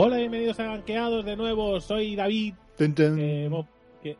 Hola, 0.00 0.18
bienvenidos 0.18 0.60
a 0.60 0.64
Ganqueados 0.64 1.24
de 1.24 1.34
nuevo. 1.34 1.80
Soy 1.80 2.14
David. 2.14 2.54
Ten, 2.76 2.94
ten. 2.94 3.18
Eh, 3.18 3.50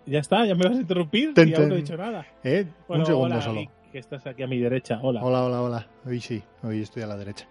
ya 0.06 0.18
está, 0.18 0.44
ya 0.44 0.56
me 0.56 0.64
vas 0.66 0.76
a 0.76 0.80
interrumpir. 0.80 1.34
Ten, 1.34 1.50
y 1.50 1.54
aún 1.54 1.68
no 1.68 1.74
he 1.76 1.78
dicho 1.78 1.96
nada. 1.96 2.26
Eh, 2.42 2.66
Bueno, 2.88 3.02
un 3.02 3.06
segundo 3.06 3.34
hola, 3.36 3.42
solo. 3.44 3.60
Vic, 3.60 3.70
que 3.92 3.98
estás 4.00 4.26
aquí 4.26 4.42
a 4.42 4.48
mi 4.48 4.58
derecha. 4.58 4.98
Hola. 5.00 5.22
Hola, 5.22 5.44
hola, 5.44 5.62
hola. 5.62 5.86
Hoy 6.04 6.20
sí, 6.20 6.42
hoy 6.64 6.82
estoy 6.82 7.04
a 7.04 7.06
la 7.06 7.16
derecha. 7.16 7.46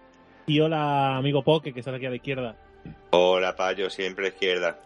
Y 0.46 0.60
hola, 0.60 1.16
amigo 1.16 1.42
Poke, 1.42 1.72
que 1.74 1.80
estás 1.80 1.96
aquí 1.96 2.06
a 2.06 2.10
la 2.10 2.18
izquierda. 2.18 2.58
Hola, 3.12 3.56
payo, 3.56 3.90
siempre 3.90 4.28
izquierda. 4.28 4.78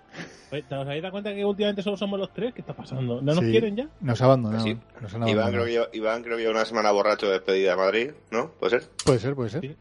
Oye, 0.52 0.62
¿Te 0.62 0.76
os 0.76 0.86
habéis 0.86 1.02
dado 1.02 1.12
cuenta 1.14 1.34
que 1.34 1.44
últimamente 1.44 1.82
solo 1.82 1.98
somos 1.98 2.20
los 2.20 2.32
tres? 2.34 2.54
¿Qué 2.54 2.62
está 2.62 2.74
pasando? 2.76 3.22
¿No 3.24 3.34
nos 3.34 3.44
Sí. 3.44 3.50
quieren 3.50 3.76
ya? 3.76 3.88
Nos 4.02 4.22
ha 4.22 4.26
abandonado. 4.26 4.64
Sí. 4.64 4.78
Nos 5.02 5.16
han 5.16 5.22
Iván 5.28 5.40
abandonado. 5.40 5.52
creo, 5.52 5.66
que 5.66 5.72
lleva, 5.72 5.88
Iván 5.94 6.24
creo 6.24 6.38
que 6.38 6.48
una 6.48 6.66
semana 6.66 6.92
borracho 6.92 7.26
de 7.26 7.34
despedida 7.34 7.74
a 7.74 7.78
Madrid, 7.78 8.12
¿no? 8.30 8.52
¿Puede 8.60 8.82
ser? 8.82 8.90
Puede 9.04 9.18
ser, 9.20 9.34
puede 9.36 9.50
ser. 9.50 9.62
Sí. 9.62 9.76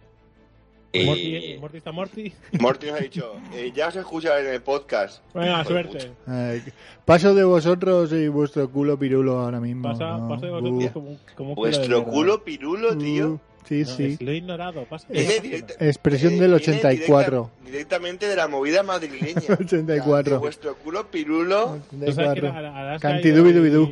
Y 0.92 1.04
Morty, 1.04 1.56
Morty 1.60 1.76
está 1.76 1.92
Morty. 1.92 2.32
Morty 2.60 2.86
nos 2.88 2.96
ha 2.98 3.02
dicho, 3.02 3.34
eh, 3.54 3.70
ya 3.74 3.88
os 3.88 3.96
he 3.96 4.00
escuchado 4.00 4.38
en 4.38 4.46
el 4.48 4.60
podcast. 4.60 5.22
De 5.34 5.64
suerte. 5.64 6.10
Ay, 6.26 6.62
paso 7.04 7.32
de 7.34 7.44
vosotros 7.44 8.12
y 8.12 8.26
vuestro 8.26 8.68
culo 8.70 8.98
pirulo 8.98 9.38
ahora 9.38 9.60
mismo. 9.60 9.84
Pasa, 9.84 10.16
¿no? 10.18 10.28
pasa 10.28 10.46
de 10.46 10.52
Uh, 10.52 10.60
vosotros 10.60 10.90
como, 10.92 11.16
como 11.36 11.54
culo 11.54 11.70
de 11.70 11.76
Vuestro 11.76 11.96
mierda. 11.98 12.12
culo 12.12 12.44
pirulo, 12.44 12.98
tío. 12.98 13.28
uh, 13.34 13.40
sí, 13.68 13.80
No, 13.82 13.86
sí. 13.86 14.04
es- 14.04 14.20
lo 14.22 14.30
he 14.32 14.36
ignorado. 14.38 14.84
Pasa. 14.86 15.06
Pasa. 15.06 15.42
directa- 15.42 15.74
Expresión 15.78 16.32
eh, 16.32 16.40
del 16.40 16.50
viene 16.50 16.56
84. 16.56 17.50
directa- 17.60 17.70
directamente 17.70 18.26
de 18.26 18.34
la 18.36 18.48
movida 18.48 18.82
madrileña. 18.82 19.42
84. 19.60 20.20
O 20.20 20.24
sea, 20.24 20.32
de 20.32 20.38
vuestro 20.38 20.74
culo 20.74 21.06
pirulo. 21.08 21.78
¿Tú 21.88 21.98
sabes 22.12 22.16
que 22.16 22.20
84. 22.48 22.52
Ala- 22.52 22.76
Alaska 22.76 23.08
Cantidubidubidú. 23.10 23.88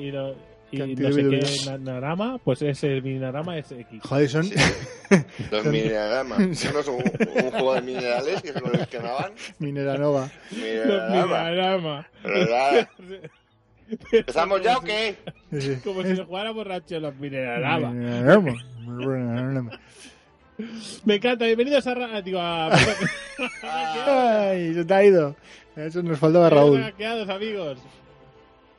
Y, 0.71 0.79
no 0.79 1.13
sé 1.13 1.23
qué 1.29 1.41
pues 2.45 2.63
ese 2.63 3.01
mi 3.01 3.19
Narama 3.19 3.57
es 3.59 3.73
X. 3.73 4.01
Joder, 4.03 4.29
son. 4.29 4.45
Sí, 4.45 4.55
los 5.51 5.65
mineralamas. 5.65 6.59
Son 6.59 6.77
un, 6.89 7.03
un 7.45 7.51
juego 7.51 7.75
de 7.75 7.83
minerales 7.83 8.43
que 8.43 8.53
se 8.53 8.61
coleccionaban. 8.61 9.33
Mineranova. 10.51 12.07
¿Verdad? 12.23 12.89
¿Empezamos 14.13 14.61
ya 14.63 14.77
o 14.77 14.83
qué? 14.83 15.17
Como 15.83 16.03
si 16.03 16.17
se 16.17 16.25
jugara 16.25 16.51
borracho 16.51 17.01
los 17.01 17.15
Mineralama. 17.17 17.91
Mineranova. 17.91 18.53
Mineranova. 18.87 19.79
Me 21.05 21.15
encanta, 21.15 21.45
bienvenidos 21.47 21.87
a... 21.87 21.95
Ra- 21.95 22.21
Digo, 22.21 22.41
a... 22.41 22.69
Ay, 24.05 24.75
se 24.75 24.85
te 24.85 24.93
ha 24.95 25.05
ido. 25.05 25.37
Eso 25.77 26.03
nos 26.03 26.19
faltaba 26.19 26.51
Raúl. 26.51 26.83
Amigos. 27.31 27.79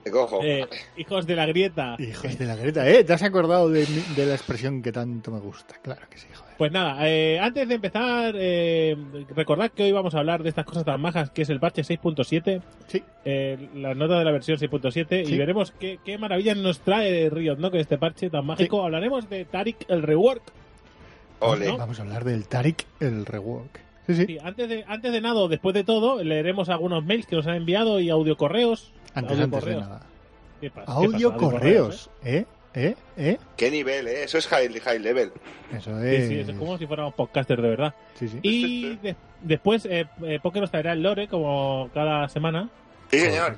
Te 0.09 0.17
cojo. 0.17 0.39
Eh, 0.43 0.67
hijos 0.97 1.25
de 1.27 1.35
la 1.35 1.45
grieta. 1.45 1.95
Hijos 1.99 2.37
de 2.37 2.45
la 2.45 2.55
greta, 2.55 2.87
¿eh? 2.89 3.03
¿Te 3.03 3.13
has 3.13 3.23
acordado 3.23 3.69
de, 3.69 3.85
mi- 3.87 4.15
de 4.15 4.25
la 4.25 4.33
expresión 4.35 4.81
que 4.81 4.91
tanto 4.91 5.31
me 5.31 5.39
gusta? 5.39 5.75
Claro 5.81 6.01
que 6.09 6.17
sí, 6.17 6.27
joder. 6.33 6.55
Pues 6.57 6.71
nada, 6.71 7.07
eh, 7.07 7.39
antes 7.39 7.67
de 7.69 7.75
empezar, 7.75 8.33
eh, 8.37 8.97
recordad 9.35 9.71
que 9.71 9.83
hoy 9.83 9.91
vamos 9.91 10.13
a 10.15 10.19
hablar 10.19 10.43
de 10.43 10.49
estas 10.49 10.65
cosas 10.65 10.83
tan 10.83 10.99
majas 10.99 11.29
que 11.29 11.43
es 11.43 11.49
el 11.49 11.59
parche 11.59 11.83
6.7, 11.83 12.61
Sí, 12.87 13.01
eh, 13.23 13.69
la 13.75 13.93
nota 13.93 14.19
de 14.19 14.25
la 14.25 14.31
versión 14.31 14.57
6.7 14.57 15.25
Sí. 15.25 15.33
y 15.33 15.37
veremos 15.37 15.71
qué, 15.79 15.99
qué 16.03 16.17
maravillas 16.17 16.57
nos 16.57 16.79
trae 16.81 17.29
Riot, 17.29 17.57
¿no? 17.57 17.71
Con 17.71 17.79
este 17.79 17.97
parche 17.97 18.29
tan 18.29 18.45
mágico. 18.45 18.83
Hablaremos 18.83 19.29
de 19.29 19.45
Tarik 19.45 19.85
el 19.87 20.01
rework. 20.01 20.41
Ole. 21.41 21.67
¿no? 21.67 21.77
vamos 21.77 21.97
a 21.99 22.01
hablar 22.03 22.25
del 22.25 22.47
Tarik, 22.49 22.85
el 22.99 23.25
rework. 23.25 23.79
Sí, 24.09 24.15
sí. 24.15 24.25
Sí, 24.25 24.37
antes 24.43 24.67
de 24.67 24.83
antes 24.87 25.11
de 25.11 25.21
nada, 25.21 25.35
o 25.35 25.47
después 25.47 25.75
de 25.75 25.83
todo, 25.83 26.23
leeremos 26.23 26.67
algunos 26.69 27.05
mails 27.05 27.27
que 27.27 27.35
nos 27.35 27.45
han 27.45 27.55
enviado 27.55 27.99
y 27.99 28.09
audio 28.09 28.35
correos. 28.37 28.91
Antes, 29.13 29.33
audio 29.33 29.43
antes 29.43 29.59
de 29.59 29.59
correos. 29.59 29.81
nada. 29.87 30.01
¿Qué 30.59 30.69
pasa? 30.71 30.85
¿Qué 30.99 31.05
Audio 31.05 31.29
pasa? 31.33 31.39
correos, 31.39 32.09
¿eh? 32.25 32.45
¿Eh? 32.73 32.95
¿Eh? 33.17 33.37
¿Qué 33.55 33.69
nivel, 33.71 34.07
eh? 34.07 34.23
Eso 34.23 34.37
es 34.39 34.47
high, 34.47 34.67
high 34.79 34.99
level. 34.99 35.31
Eso 35.71 35.99
es. 36.03 36.27
sí, 36.27 36.39
eso 36.39 36.51
es 36.51 36.57
como 36.57 36.77
si 36.79 36.87
fuéramos 36.87 37.13
podcasters 37.13 37.61
de 37.61 37.69
verdad. 37.69 37.93
Sí, 38.15 38.27
sí. 38.27 38.39
Y 38.41 38.95
de- 38.97 39.15
después, 39.41 39.85
eh, 39.85 40.07
eh, 40.23 40.39
Poké 40.41 40.59
nos 40.59 40.71
traerá 40.71 40.93
el 40.93 41.03
lore, 41.03 41.27
como 41.27 41.89
cada 41.93 42.27
semana. 42.29 42.67
Sí, 43.11 43.19
señor. 43.19 43.55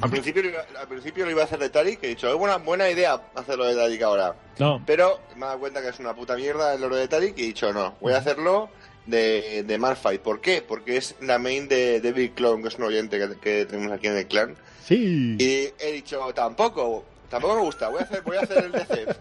Al 0.00 0.08
principio, 0.10 0.42
lo 0.42 0.48
iba- 0.48 0.64
al 0.80 0.88
principio 0.88 1.24
lo 1.26 1.30
iba 1.30 1.42
a 1.42 1.44
hacer 1.44 1.58
de 1.58 1.68
Tarik, 1.68 2.02
he 2.02 2.08
dicho, 2.08 2.26
es 2.30 2.34
buena, 2.36 2.56
buena 2.56 2.88
idea 2.88 3.20
hacerlo 3.34 3.66
de 3.66 3.74
Tarik 3.76 4.00
ahora. 4.02 4.34
No, 4.58 4.82
Pero 4.86 5.20
me 5.36 5.42
he 5.44 5.48
dado 5.48 5.58
cuenta 5.60 5.82
que 5.82 5.88
es 5.88 5.98
una 6.00 6.14
puta 6.14 6.34
mierda 6.34 6.74
el 6.74 6.82
oro 6.82 6.96
de 6.96 7.08
Tarik 7.08 7.36
y 7.38 7.42
he 7.42 7.46
dicho, 7.48 7.72
no, 7.74 7.94
voy 8.00 8.14
a 8.14 8.18
hacerlo 8.18 8.70
de, 9.06 9.62
de 9.64 9.78
Malphite. 9.78 10.18
¿Por 10.20 10.40
qué? 10.40 10.62
Porque 10.66 10.96
es 10.96 11.14
la 11.20 11.38
main 11.38 11.68
de 11.68 12.00
David 12.00 12.30
Clone, 12.34 12.62
que 12.62 12.68
es 12.68 12.76
un 12.76 12.84
oyente 12.84 13.18
que, 13.18 13.38
que 13.38 13.66
tenemos 13.66 13.92
aquí 13.92 14.06
en 14.08 14.16
el 14.16 14.26
clan. 14.26 14.54
Sí. 14.84 15.36
Y 15.38 15.70
he 15.84 15.92
dicho, 15.92 16.20
tampoco, 16.34 17.04
tampoco 17.28 17.54
me 17.56 17.62
gusta, 17.62 17.88
voy 17.88 18.00
a 18.00 18.04
hacer, 18.04 18.22
voy 18.22 18.36
a 18.36 18.40
hacer 18.40 18.64
el 18.64 18.72
DZ. 18.72 19.16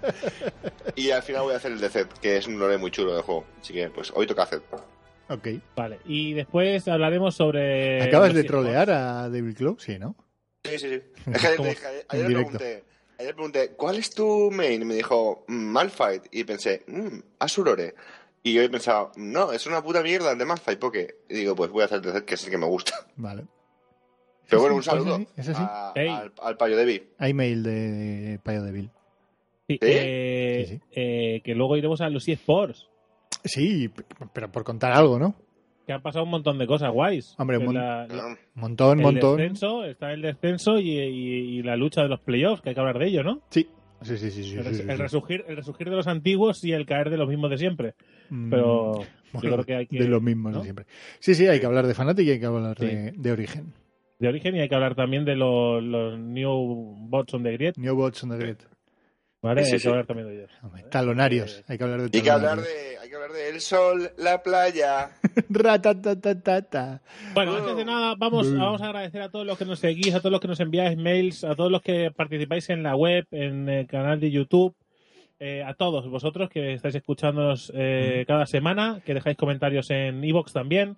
Y 0.96 1.12
al 1.12 1.24
final 1.24 1.44
voy 1.44 1.54
a 1.54 1.58
hacer 1.58 1.72
el 1.72 1.80
DZ, 1.80 2.08
que 2.22 2.38
es 2.38 2.48
un 2.48 2.60
lore 2.60 2.78
muy 2.78 2.92
chulo 2.92 3.14
del 3.14 3.24
juego. 3.24 3.46
Así 3.62 3.74
que, 3.74 3.90
pues, 3.90 4.12
hoy 4.16 4.28
toca 4.28 4.44
hacer. 4.44 4.62
Ok. 5.30 5.48
vale. 5.76 6.00
Y 6.06 6.34
después 6.34 6.88
hablaremos 6.88 7.36
sobre. 7.36 8.02
¿Acabas 8.04 8.34
de 8.34 8.44
trolear 8.44 8.90
a 8.92 9.30
David 9.30 9.56
Clow? 9.56 9.78
Sí, 9.80 9.98
¿no? 9.98 10.16
Sí, 10.64 10.78
sí, 10.78 10.90
sí. 10.90 11.02
Es 11.32 11.40
que 11.42 11.48
ayer, 11.48 11.60
le 11.60 11.70
dije- 11.70 11.88
ayer 11.88 12.06
En 12.10 12.22
le 12.22 12.28
directo. 12.28 12.58
pregunté, 12.58 12.84
ayer 13.18 13.28
le 13.28 13.34
pregunté, 13.34 13.70
¿cuál 13.78 13.98
es 13.98 14.10
tu 14.14 14.52
main? 14.52 14.82
Y 14.82 14.86
me 14.86 14.96
dijo, 14.96 15.46
"Mm, 15.48 15.54
Malphite. 15.72 16.28
Y 16.32 16.44
pensé, 16.44 16.84
mmm, 16.88 17.20
Asurore. 17.40 17.96
Y 18.44 18.54
yo 18.54 18.62
he 18.64 18.70
pensado, 18.70 19.12
no, 19.18 19.52
es 19.52 19.68
una 19.68 19.84
puta 19.84 20.02
mierda 20.02 20.32
el 20.32 20.38
de 20.38 20.46
Malphite, 20.46 20.78
¿por 20.78 20.92
qué? 20.92 21.16
Y 21.30 21.36
digo, 21.36 21.56
pues 21.56 21.70
voy 21.72 21.84
a 21.84 21.86
hacer 21.86 21.98
el 22.04 22.12
DZ, 22.12 22.24
que 22.26 22.34
es 22.36 22.44
el 22.46 22.50
que 22.52 22.58
me 22.58 22.66
gusta. 22.66 22.94
Vale. 23.16 23.46
Pero 24.50 24.62
bueno, 24.62 24.76
un 24.76 24.84
saludo 24.84 25.16
ese 25.16 25.26
sí, 25.26 25.32
ese 25.38 25.54
sí. 25.54 25.62
a- 25.64 25.94
Ey. 25.96 26.08
al, 26.10 26.34
al 26.42 26.58
payo 26.58 26.76
de 26.76 26.86
Vi. 26.86 27.04
Hay 27.20 27.34
mail 27.34 27.64
de 27.64 28.40
Payo 28.44 28.64
de 28.64 28.72
Bill. 28.72 28.90
Sí, 29.68 29.78
eh, 29.80 30.66
Sí, 30.68 30.76
sí. 30.76 30.82
eh, 30.94 31.42
que 31.44 31.56
luego 31.56 31.78
iremos 31.78 32.02
a 32.02 32.10
los 32.10 32.28
eSports. 32.28 32.90
Sí, 33.46 33.90
pero 34.34 34.52
por 34.52 34.64
contar 34.64 34.92
algo, 34.92 35.18
¿no? 35.20 35.36
Que 35.88 35.94
han 35.94 36.02
pasado 36.02 36.26
un 36.26 36.32
montón 36.32 36.58
de 36.58 36.68
cosas 36.68 36.92
guays. 36.92 37.34
Hombre, 37.38 37.60
mon- 37.60 37.76
la-. 37.76 38.08
Montón, 38.56 39.00
el 39.00 39.04
montón. 39.06 39.38
descenso, 39.38 39.86
está 39.86 40.12
el 40.12 40.22
descenso 40.22 40.78
y, 40.80 41.00
y- 41.00 41.60
y 41.60 41.64
la 41.64 41.76
lucha 41.78 42.02
de 42.02 42.10
los 42.10 42.20
playoffs, 42.20 42.62
que 42.62 42.70
hay 42.70 42.76
que 42.76 42.82
hablar 42.82 43.00
de 43.00 43.08
ello, 43.08 43.24
¿no? 43.24 43.42
Sí. 43.50 43.70
Sí, 44.02 44.18
sí, 44.18 44.32
sí. 44.32 44.44
sí, 44.44 44.56
el, 44.58 44.64
sí, 44.64 44.70
res- 44.70 44.78
sí, 44.78 44.84
el 44.88 44.98
sí. 44.98 45.02
resurgir, 45.04 45.46
el 45.48 45.56
resurgir 45.58 45.90
de 45.90 45.96
los 45.96 46.08
antiguos 46.08 46.64
y 46.64 46.72
el 46.74 46.86
caer 46.86 47.10
de 47.10 47.18
los 47.18 47.30
mismos 47.30 47.50
de 47.52 47.58
siempre. 47.58 47.94
Mm, 48.30 48.50
Pero 48.50 48.94
yo 49.02 49.06
bueno, 49.34 49.52
creo 49.54 49.66
que 49.66 49.76
hay 49.76 49.88
que. 49.88 50.00
de 50.00 50.08
los 50.08 50.22
mismos 50.22 50.52
¿no? 50.54 50.58
de 50.60 50.64
siempre. 50.64 50.86
Sí, 51.20 51.36
sí, 51.36 51.48
hay 51.48 51.60
que 51.60 51.66
hablar 51.66 51.86
de 51.88 51.94
Fnatic 51.94 52.26
y 52.26 52.32
hay 52.32 52.40
que 52.40 52.46
hablar 52.46 52.78
de 52.78 53.32
Origen. 53.32 53.74
de 54.20 54.28
origen 54.28 54.56
y 54.56 54.60
hay 54.60 54.70
que 54.70 54.76
hablar 54.76 54.96
también 54.96 55.26
de 55.26 55.36
los, 55.36 55.84
los 55.84 56.20
New 56.20 56.96
Bots 57.10 57.34
on 57.34 57.44
the 57.44 57.52
Grid. 57.54 57.74
New 57.78 57.96
Bots 57.96 58.24
on 58.24 58.30
the 58.32 58.38
Grid. 58.38 58.58
¿Vale? 59.42 59.66
Sí, 59.66 59.74
hay 59.74 59.80
sí. 59.80 59.84
que 59.84 59.90
hablar 59.90 60.06
también 60.06 60.28
de 60.28 60.36
ellos. 60.36 60.52
Talonarios. 60.92 61.64
Hay 61.68 61.78
que 61.78 61.84
hablar 61.84 62.00
de 62.02 62.06
hay 62.18 62.24
que 62.24 62.30
hablar 62.30 62.60
de, 62.62 62.98
hay 63.02 63.10
que 63.10 63.16
hablar 63.16 63.32
de 63.32 63.50
el 63.50 63.60
sol, 63.62 64.12
la 64.18 64.44
playa. 64.44 65.10
Ratatatatata. 65.50 67.02
Bueno, 67.34 67.54
Oh. 67.54 67.58
antes 67.58 67.76
de 67.78 67.86
nada, 67.86 68.16
vamos, 68.18 68.54
vamos 68.56 68.82
a 68.82 68.86
agradecer 68.86 69.22
a 69.22 69.30
todos 69.30 69.46
los 69.46 69.58
que 69.58 69.66
nos 69.66 69.80
seguís, 69.80 70.14
a 70.14 70.20
todos 70.20 70.32
los 70.32 70.42
que 70.42 70.48
nos 70.48 70.60
enviáis 70.60 70.98
mails, 70.98 71.44
a 71.44 71.56
todos 71.56 71.72
los 71.72 71.82
que 71.82 72.12
participáis 72.12 72.70
en 72.70 72.84
la 72.84 72.96
web, 72.96 73.26
en 73.32 73.68
el 73.70 73.88
canal 73.88 74.20
de 74.20 74.32
YouTube, 74.32 74.76
eh, 75.40 75.64
a 75.64 75.74
todos 75.74 76.08
vosotros 76.10 76.50
que 76.50 76.74
estáis 76.74 76.96
escuchándonos 76.96 77.72
eh, 77.76 78.26
cada 78.28 78.46
semana, 78.46 79.02
que 79.06 79.14
dejáis 79.14 79.38
comentarios 79.38 79.90
en 79.90 80.24
iVoox 80.24 80.54
también. 80.54 80.98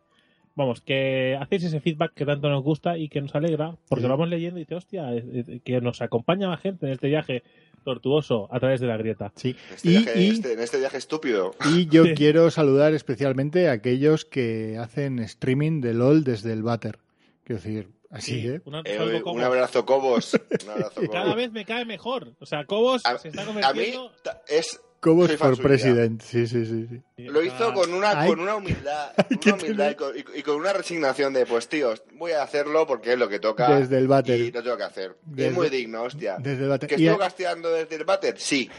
Vamos, 0.56 0.82
que 0.82 1.36
hacéis 1.42 1.64
ese 1.64 1.80
feedback 1.80 2.14
que 2.14 2.26
tanto 2.28 2.48
nos 2.48 2.62
gusta 2.62 2.96
y 2.98 3.10
que 3.10 3.22
nos 3.22 3.34
alegra, 3.34 3.76
porque 3.90 4.02
Sí. 4.02 4.08
lo 4.08 4.14
vamos 4.14 4.30
leyendo 4.30 4.60
y 4.60 4.64
dice, 4.64 4.76
hostia, 4.76 5.12
eh, 5.12 5.24
eh, 5.48 5.60
que 5.66 5.82
nos 5.82 6.02
acompaña 6.04 6.48
la 6.48 6.58
gente 6.58 6.86
en 6.86 6.92
este 6.92 7.08
viaje 7.08 7.42
tortuoso 7.84 8.48
a 8.52 8.60
través 8.60 8.80
de 8.82 8.88
la 8.88 8.98
grieta. 8.98 9.32
Sí. 9.36 9.56
En 9.70 9.76
este, 9.76 9.88
Y, 9.88 9.92
viaje, 9.92 10.22
y- 10.22 10.30
este- 10.30 10.54
en 10.54 10.60
este 10.60 10.80
viaje 10.80 10.98
estúpido. 10.98 11.56
y 11.76 11.86
yo 11.88 12.04
Sí. 12.06 12.14
quiero 12.16 12.50
saludar 12.52 12.94
especialmente 12.94 13.70
a 13.70 13.74
aquellos 13.74 14.26
que 14.26 14.78
hacen 14.80 15.20
streaming 15.20 15.82
de 15.82 15.94
LOL 15.94 16.24
desde 16.24 16.54
el 16.54 16.64
váter. 16.64 17.00
Quiero 17.44 17.62
decir, 17.62 17.90
así, 18.10 18.48
¿eh? 18.48 18.62
Una- 18.66 18.82
Eh, 18.86 19.22
como- 19.22 19.36
un 19.36 19.44
abrazo, 19.44 19.86
Cobos. 19.86 20.34
Un 20.64 20.70
abrazo, 20.70 20.94
Cobos. 20.96 21.10
Cada 21.12 21.36
vez 21.36 21.52
me 21.52 21.66
cae 21.66 21.86
mejor. 21.86 22.34
O 22.40 22.46
sea, 22.46 22.66
Cobos 22.66 23.06
A- 23.06 23.18
se 23.18 23.28
está 23.30 23.42
A 23.42 23.46
mí 23.46 23.52
convirtiendo... 23.62 24.12
es 24.48 24.80
Cobos 25.04 25.28
Soy 25.28 25.36
for 25.38 25.48
fan 25.48 25.56
suya. 25.58 25.68
President. 25.68 26.22
Sí, 26.22 26.48
sí, 26.48 26.66
sí. 26.66 26.88
sí. 26.88 27.24
Lo 27.26 27.44
hizo 27.44 27.74
con 27.74 27.94
una, 27.94 28.22
Ay. 28.22 28.30
con 28.30 28.40
una 28.40 28.56
humildad, 28.56 29.12
una 29.46 29.56
humildad 29.56 29.92
y, 29.92 29.96
con, 29.96 30.18
y- 30.18 30.40
y 30.40 30.42
con 30.44 30.56
una 30.56 30.72
resignación 30.72 31.34
de, 31.34 31.46
pues 31.46 31.68
tíos, 31.68 32.04
voy 32.14 32.32
a 32.32 32.42
hacerlo 32.42 32.88
porque 32.88 33.12
es 33.14 33.20
lo 33.20 33.28
que 33.28 33.40
toca 33.40 33.76
Desde 33.80 33.98
el 33.98 34.08
váter. 34.08 34.40
y 34.40 34.52
lo 34.52 34.64
tengo 34.64 34.78
que 34.78 34.84
hacer. 34.84 35.18
Desde- 35.26 35.50
es 35.50 35.54
muy 35.56 35.70
digno, 35.70 36.04
hostia. 36.04 36.38
Desde 36.40 36.64
el 36.64 36.70
váter. 36.70 36.88
¿Que 36.90 36.96
Y 37.02 37.06
estuvo 37.08 37.22
a- 37.22 37.26
casteando 37.28 37.70
desde 37.70 37.96
el 37.98 38.06
váter? 38.06 38.36
Sí. 38.40 38.70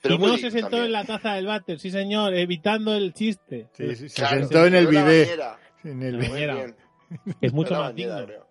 Pero 0.00 0.14
y 0.14 0.18
no 0.18 0.36
se 0.38 0.50
sentó 0.52 0.60
también. 0.68 0.84
en 0.84 0.92
la 0.92 1.04
taza 1.04 1.34
del 1.34 1.46
váter, 1.46 1.80
sí 1.80 1.90
señor, 1.90 2.32
evitando 2.34 2.94
el 2.94 3.12
chiste. 3.12 3.66
Sí, 3.72 3.96
sí, 3.96 4.08
se 4.08 4.14
Claro, 4.22 4.38
sentó 4.42 4.64
en 4.64 4.74
el 4.76 4.86
bidet. 4.86 5.28
En 5.82 6.02
el 6.04 6.18
bidet. 6.18 6.76
Es 7.40 7.52
mucho 7.52 7.74
más 7.74 7.82
bañera, 7.90 8.20
digno. 8.20 8.26
creo. 8.26 8.46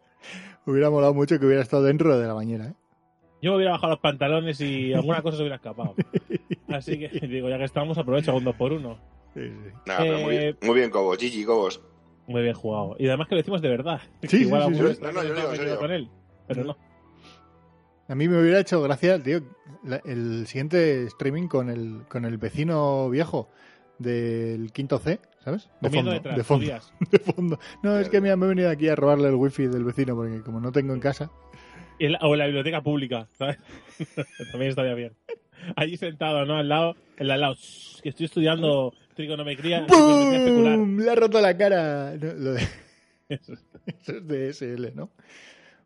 Hubiera 0.65 0.89
molado 0.89 1.13
mucho 1.13 1.39
que 1.39 1.45
hubiera 1.45 1.61
estado 1.61 1.83
dentro 1.83 2.19
de 2.19 2.27
la 2.27 2.33
bañera, 2.33 2.65
¿eh? 2.65 2.73
Yo 3.41 3.51
me 3.51 3.57
hubiera 3.57 3.73
bajado 3.73 3.91
los 3.93 3.99
pantalones 4.01 4.59
y 4.59 4.93
alguna 4.93 5.21
cosa 5.21 5.37
se 5.37 5.43
hubiera 5.43 5.55
escapado. 5.57 5.95
Así 6.69 6.99
que 6.99 7.07
digo, 7.27 7.49
ya 7.49 7.57
que 7.57 7.63
estamos, 7.63 7.97
aprovecho 7.97 8.35
un 8.35 8.43
2 8.43 8.55
por 8.55 8.73
1 8.73 8.97
Sí, 9.33 9.41
sí. 9.43 9.71
Nah, 9.85 9.97
pero 9.97 10.19
muy, 10.19 10.35
Eh, 10.35 10.55
muy 10.63 10.75
bien, 10.75 10.89
Cobos. 10.89 11.17
Gigi, 11.17 11.45
Cobos. 11.45 11.81
Muy 12.27 12.41
bien 12.41 12.53
jugado. 12.55 12.95
Y 12.99 13.07
además 13.07 13.27
que 13.27 13.35
lo 13.35 13.39
decimos 13.41 13.61
de 13.61 13.69
verdad. 13.69 14.01
Sí, 14.23 14.37
Igual 14.41 14.63
sí, 14.63 14.75
sí, 14.75 15.01
No, 15.01 15.11
no, 15.11 15.23
yo 15.23 15.33
que 15.51 15.59
digo, 15.65 15.77
con 15.77 15.91
él. 15.91 16.09
Pero 16.47 16.63
no. 16.63 16.77
A 18.09 18.15
mí 18.15 18.27
me 18.27 18.39
hubiera 18.41 18.59
hecho 18.59 18.81
gracia, 18.81 19.21
tío, 19.21 19.41
la- 19.83 20.01
el 20.05 20.47
siguiente 20.47 21.03
streaming 21.03 21.47
con 21.47 21.69
el, 21.69 22.03
con 22.07 22.23
el 22.25 22.37
vecino 22.37 23.09
viejo 23.09 23.49
del 23.99 24.71
quinto 24.71 24.97
C, 24.99 25.19
¿sabes? 25.43 25.69
De 25.81 25.89
fondo, 25.89 26.11
detrás, 26.11 26.37
de 26.37 26.43
fondo, 26.43 26.65
de 27.11 27.19
fondo. 27.19 27.59
No, 27.83 27.99
es 27.99 28.09
que 28.09 28.21
mira, 28.21 28.35
me 28.37 28.45
he 28.45 28.49
venido 28.49 28.69
aquí 28.69 28.87
a 28.87 28.95
robarle 28.95 29.27
el 29.27 29.35
wifi 29.35 29.67
del 29.67 29.83
vecino 29.83 30.15
porque 30.15 30.41
como 30.41 30.59
no 30.59 30.71
tengo 30.71 30.93
en 30.93 30.99
casa. 30.99 31.31
La- 31.99 32.19
o 32.19 32.33
en 32.33 32.39
la 32.39 32.45
biblioteca 32.45 32.81
pública, 32.81 33.27
¿sabes? 33.37 33.57
También 34.51 34.69
estaría 34.69 34.93
bien. 34.93 35.13
Allí 35.75 35.97
sentado, 35.97 36.45
¿no? 36.45 36.55
Al 36.57 36.69
lado, 36.69 36.95
en 37.17 37.29
al 37.31 37.41
lado, 37.41 37.55
"Shh, 37.55 38.01
que 38.01 38.09
estoy 38.09 38.25
estudiando 38.27 38.93
trigonometría, 39.15 39.85
trigonometría 39.87 40.37
especular. 40.39 40.77
¡Bum! 40.77 40.99
Le 40.99 41.09
ha 41.11 41.15
roto 41.15 41.41
la 41.41 41.57
cara. 41.57 42.15
No, 42.15 42.33
lo 42.33 42.51
de- 42.53 42.67
Eso 43.29 43.53
es 44.17 44.27
de 44.27 44.49
SL, 44.53 44.93
¿no? 44.95 45.09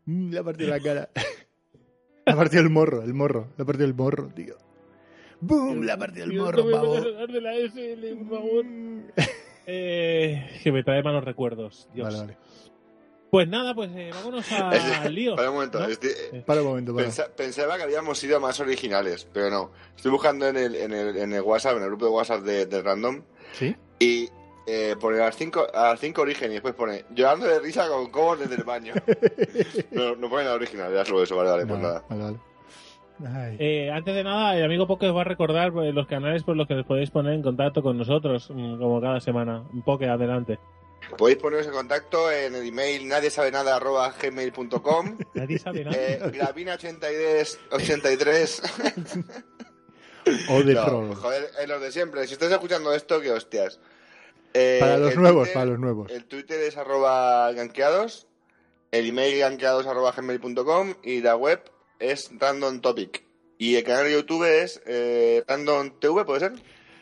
Mm, 0.06 0.30
Le 0.32 0.38
ha 0.38 0.44
partido 0.44 0.70
la 0.70 0.80
cara. 0.80 1.08
Le 2.26 2.32
ha 2.32 2.36
partido 2.36 2.62
el 2.62 2.70
morro, 2.70 3.02
el 3.02 3.14
morro. 3.14 3.48
Le 3.56 3.62
ha 3.62 3.66
partido 3.66 3.86
el 3.86 3.94
morro, 3.94 4.28
tío. 4.28 4.54
¡Bum! 5.40 5.80
Le 5.82 5.90
ha 5.90 5.96
partido 5.96 6.24
el 6.26 6.34
morro, 6.34 6.70
pavo. 6.70 7.00
de 7.00 7.40
la 7.40 7.54
SL, 7.56 8.16
por 8.18 8.38
favor. 8.38 8.64
Eh, 9.66 10.60
que 10.62 10.70
me 10.72 10.84
trae 10.84 11.02
malos 11.02 11.24
recuerdos. 11.24 11.88
Dios. 11.94 12.06
Vale, 12.06 12.18
vale. 12.18 12.36
Pues 13.32 13.48
nada, 13.48 13.74
pues 13.74 13.90
eh, 13.96 14.10
vámonos 14.14 14.52
al 14.52 15.14
lío. 15.14 15.36
Para 15.36 15.48
un 15.48 15.54
momento, 15.56 15.80
¿no? 15.80 15.86
estoy- 15.86 16.10
eh, 16.34 16.42
Para 16.44 16.60
un 16.60 16.66
momento, 16.68 16.94
para. 16.94 17.06
pensa- 17.06 17.30
pensaba 17.34 17.78
que 17.78 17.84
habíamos 17.84 18.18
sido 18.18 18.38
más 18.40 18.60
originales, 18.60 19.26
pero 19.32 19.48
no. 19.48 19.70
Estoy 19.96 20.10
buscando 20.10 20.46
en 20.48 20.58
el, 20.58 20.74
en 20.74 20.92
el, 20.92 21.16
en 21.16 21.32
el 21.32 21.40
WhatsApp, 21.40 21.78
en 21.78 21.82
el 21.84 21.88
grupo 21.88 22.04
de 22.04 22.10
WhatsApp 22.10 22.42
de, 22.42 22.66
de 22.66 22.82
Random, 22.82 23.22
¿Sí? 23.54 23.74
y 23.98 24.28
eh, 24.66 24.96
pone 25.00 25.16
a 25.16 25.24
las 25.24 25.36
5 25.36 25.66
a 25.72 25.82
las 25.92 26.00
cinco 26.00 26.20
origen 26.20 26.50
y 26.50 26.54
después 26.56 26.74
pone 26.74 27.06
llorando 27.14 27.46
de 27.46 27.58
risa 27.60 27.88
con 27.88 28.10
cobos 28.10 28.38
desde 28.38 28.56
el 28.56 28.64
baño. 28.64 28.92
no, 29.92 30.14
no 30.14 30.28
pone 30.28 30.44
nada 30.44 30.56
original, 30.56 30.92
ya 30.92 31.02
solo 31.06 31.22
eso, 31.22 31.34
vale, 31.34 31.48
vale, 31.52 31.64
pues 31.64 31.80
nada. 31.80 32.04
vale, 32.10 32.36
vale. 33.18 33.56
Eh, 33.58 33.90
antes 33.90 34.14
de 34.14 34.24
nada, 34.24 34.54
el 34.58 34.64
amigo 34.66 34.86
Poke 34.86 35.08
os 35.08 35.16
va 35.16 35.22
a 35.22 35.24
recordar 35.24 35.72
eh, 35.82 35.90
los 35.94 36.06
canales 36.06 36.42
por 36.42 36.54
los 36.54 36.68
que 36.68 36.74
os 36.74 36.84
podéis 36.84 37.08
poner 37.10 37.32
en 37.32 37.42
contacto 37.42 37.82
con 37.82 37.96
nosotros, 37.96 38.50
mm, 38.50 38.78
como 38.78 39.00
cada 39.00 39.20
semana. 39.20 39.62
Un 39.72 39.80
Poke, 39.80 40.06
adelante. 40.06 40.58
Podéis 41.18 41.38
poneros 41.38 41.66
en 41.66 41.72
contacto 41.72 42.30
en 42.30 42.54
el 42.54 42.66
email 42.66 43.06
nadie 43.06 43.30
sabe 43.30 43.50
nada 43.50 43.76
arroba 43.76 44.14
gmail.com 44.20 45.18
Nadie 45.34 45.58
sabe 45.58 45.84
nada. 45.84 45.96
eh, 45.98 46.20
Gravina83 46.22 48.62
O 50.48 50.62
de 50.62 50.74
no, 50.74 50.84
troll. 50.84 51.14
joder, 51.14 51.50
es 51.60 51.68
lo 51.68 51.80
de 51.80 51.92
siempre. 51.92 52.26
Si 52.26 52.34
estás 52.34 52.50
escuchando 52.52 52.94
esto, 52.94 53.20
qué 53.20 53.30
hostias. 53.30 53.80
Eh, 54.54 54.78
Para 54.80 54.98
los 54.98 55.16
nuevos, 55.16 55.44
Twitter- 55.44 55.54
para 55.54 55.66
los 55.66 55.78
nuevos. 55.78 56.10
El 56.10 56.24
Twitter 56.26 56.60
es 56.60 56.76
arroba 56.76 57.50
ganqueados, 57.52 58.26
el 58.90 59.08
email 59.08 59.38
ganqueados 59.38 59.86
arroba 59.86 60.12
gmail.com 60.12 60.94
y 61.02 61.20
la 61.20 61.36
web 61.36 61.62
es 61.98 62.30
random 62.38 62.80
topic. 62.80 63.24
Y 63.58 63.76
el 63.76 63.84
canal 63.84 64.04
de 64.04 64.12
YouTube 64.12 64.44
es 64.44 64.82
eh, 64.86 65.44
random 65.46 65.98
TV, 66.00 66.24
¿puede 66.24 66.40
ser? 66.40 66.52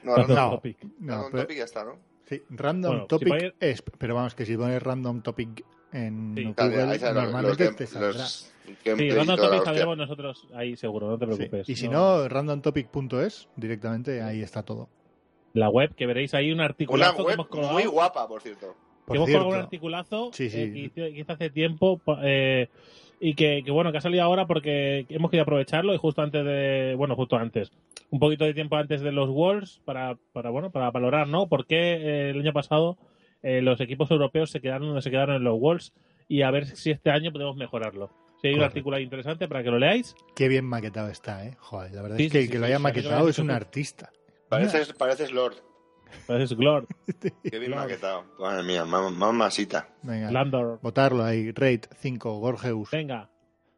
No, 0.03 0.17
Random 0.17 0.37
random, 0.37 0.51
No, 0.51 0.57
Topic. 0.57 0.79
no, 0.99 1.13
random 1.13 1.31
pero- 1.33 1.43
topic 1.45 1.59
ya 1.59 1.65
está, 1.65 1.85
¿no? 1.85 1.99
Sí, 2.31 2.43
random 2.49 2.91
Bueno, 2.91 3.03
si 3.05 3.09
topic 3.09 3.55
es, 3.61 3.83
pero 3.99 4.15
vamos, 4.15 4.35
que 4.35 4.47
si 4.47 4.57
pones 4.57 4.83
random 4.83 5.21
topic 5.21 5.65
en 5.93 6.35
Sí. 6.37 6.45
Google, 6.45 6.99
Claro, 6.99 7.21
normalmente 7.21 7.65
los, 7.65 7.77
te 7.77 7.87
saldrá. 7.87 8.13
los 8.13 8.55
Sí, 8.97 9.11
Random 9.11 9.37
Topic 9.37 9.65
saldremos 9.65 9.97
nosotros 9.97 10.47
ahí 10.55 10.77
seguro, 10.77 11.09
no 11.11 11.19
te 11.19 11.27
Sí. 11.27 11.33
preocupes. 11.35 11.69
Y 11.69 11.75
si 11.75 11.89
no, 11.89 12.29
randomtopic.es, 12.29 13.49
directamente 13.57 14.23
ahí 14.23 14.43
está 14.43 14.63
todo. 14.63 14.89
La 15.55 15.69
web, 15.69 15.93
que 15.97 16.07
veréis 16.07 16.33
ahí 16.35 16.53
un 16.53 16.59
Una 16.59 16.67
articulazo 16.67 17.17
que 17.17 17.23
web 17.23 17.35
hemos 17.35 17.49
colgado. 17.49 17.73
muy 17.73 17.87
guapa, 17.87 18.29
por 18.29 18.41
cierto. 18.41 18.77
Por 19.05 19.15
que 19.15 19.17
hemos 19.17 19.29
cierto, 19.29 19.45
colgado 19.45 19.59
un 19.59 19.65
articulazo 19.65 20.31
Sí, 20.33 20.49
sí. 20.51 20.61
eh, 20.61 20.91
que, 20.95 21.25
que 21.25 21.33
hace 21.33 21.51
tiempo 21.51 22.01
eh, 22.23 22.69
y 23.21 23.35
que, 23.35 23.63
que, 23.63 23.71
bueno 23.71 23.93
que 23.93 23.99
ha 23.99 24.01
salido 24.01 24.25
ahora 24.25 24.47
porque 24.47 25.05
hemos 25.11 25.31
querido 25.31 25.43
aprovecharlo 25.43 25.95
y 25.95 25.99
justo 25.99 26.23
antes 26.23 26.43
de 26.45 26.95
bueno 26.97 27.15
justo 27.15 27.37
antes 27.37 27.71
un 28.09 28.19
poquito 28.19 28.45
de 28.47 28.55
tiempo 28.55 28.77
antes 28.77 29.03
de 29.03 29.13
los 29.13 29.29
Worlds 29.29 29.83
para, 29.85 30.17
para 30.33 30.49
bueno 30.49 30.71
para 30.71 30.91
valorar 30.91 31.29
no 31.29 31.47
por 31.47 31.67
qué 31.67 31.77
eh, 31.77 32.31
el 32.31 32.41
año 32.41 32.55
pasado 32.55 32.97
eh, 33.43 33.61
los 33.61 33.81
equipos 33.81 34.11
europeos 34.11 34.51
se 34.51 34.61
quedaron 34.61 34.89
donde 34.89 35.03
se 35.03 35.11
quedaron 35.11 35.37
en 35.37 35.45
los 35.45 35.59
Worlds 35.61 35.93
y 36.29 36.43
a 36.43 36.51
ver 36.51 36.65
si 36.67 36.91
este 36.91 37.11
año 37.11 37.31
podemos 37.31 37.57
mejorarlo 37.57 38.11
si 38.41 38.49
hay 38.49 38.55
un 38.55 38.63
artículo 38.63 38.97
ahí 38.97 39.03
interesante 39.03 39.47
para 39.49 39.63
que 39.63 39.71
lo 39.71 39.79
leáis 39.79 40.15
Qué 40.35 40.49
bien 40.49 40.65
maquetado 40.65 41.11
está, 41.11 41.47
¿eh? 41.47 41.57
Joder, 41.59 41.93
la 41.93 42.01
verdad 42.01 42.17
Sí, 42.17 42.25
es 42.25 42.33
que 42.33 42.39
sí, 42.39 42.45
el 42.45 42.51
que 42.51 42.57
sí, 42.57 42.61
lo 42.61 42.65
sí, 42.67 42.73
haya 42.73 42.79
sí, 42.79 42.83
maquetado 42.83 43.25
sí, 43.25 43.31
es 43.31 43.37
sí, 43.37 43.43
un 43.43 43.49
sí. 43.49 43.53
artista. 43.55 44.11
Pareces, 44.49 44.93
pareces 44.95 45.31
Lord. 45.31 45.57
Pues 46.27 46.43
es 46.51 46.57
Glor 46.57 46.87
Qué 47.43 47.59
bien 47.59 47.73
maquetado. 47.75 48.25
Madre 48.39 48.63
mía, 48.63 48.85
mam- 48.85 49.13
mamasita. 49.15 49.89
Venga, 50.03 50.31
Landor 50.31 50.79
votarlo 50.83 51.25
ahí. 51.25 51.51
Rate 51.53 51.83
5, 52.01 52.39
Gorgeus. 52.39 52.91
venga 52.91 53.29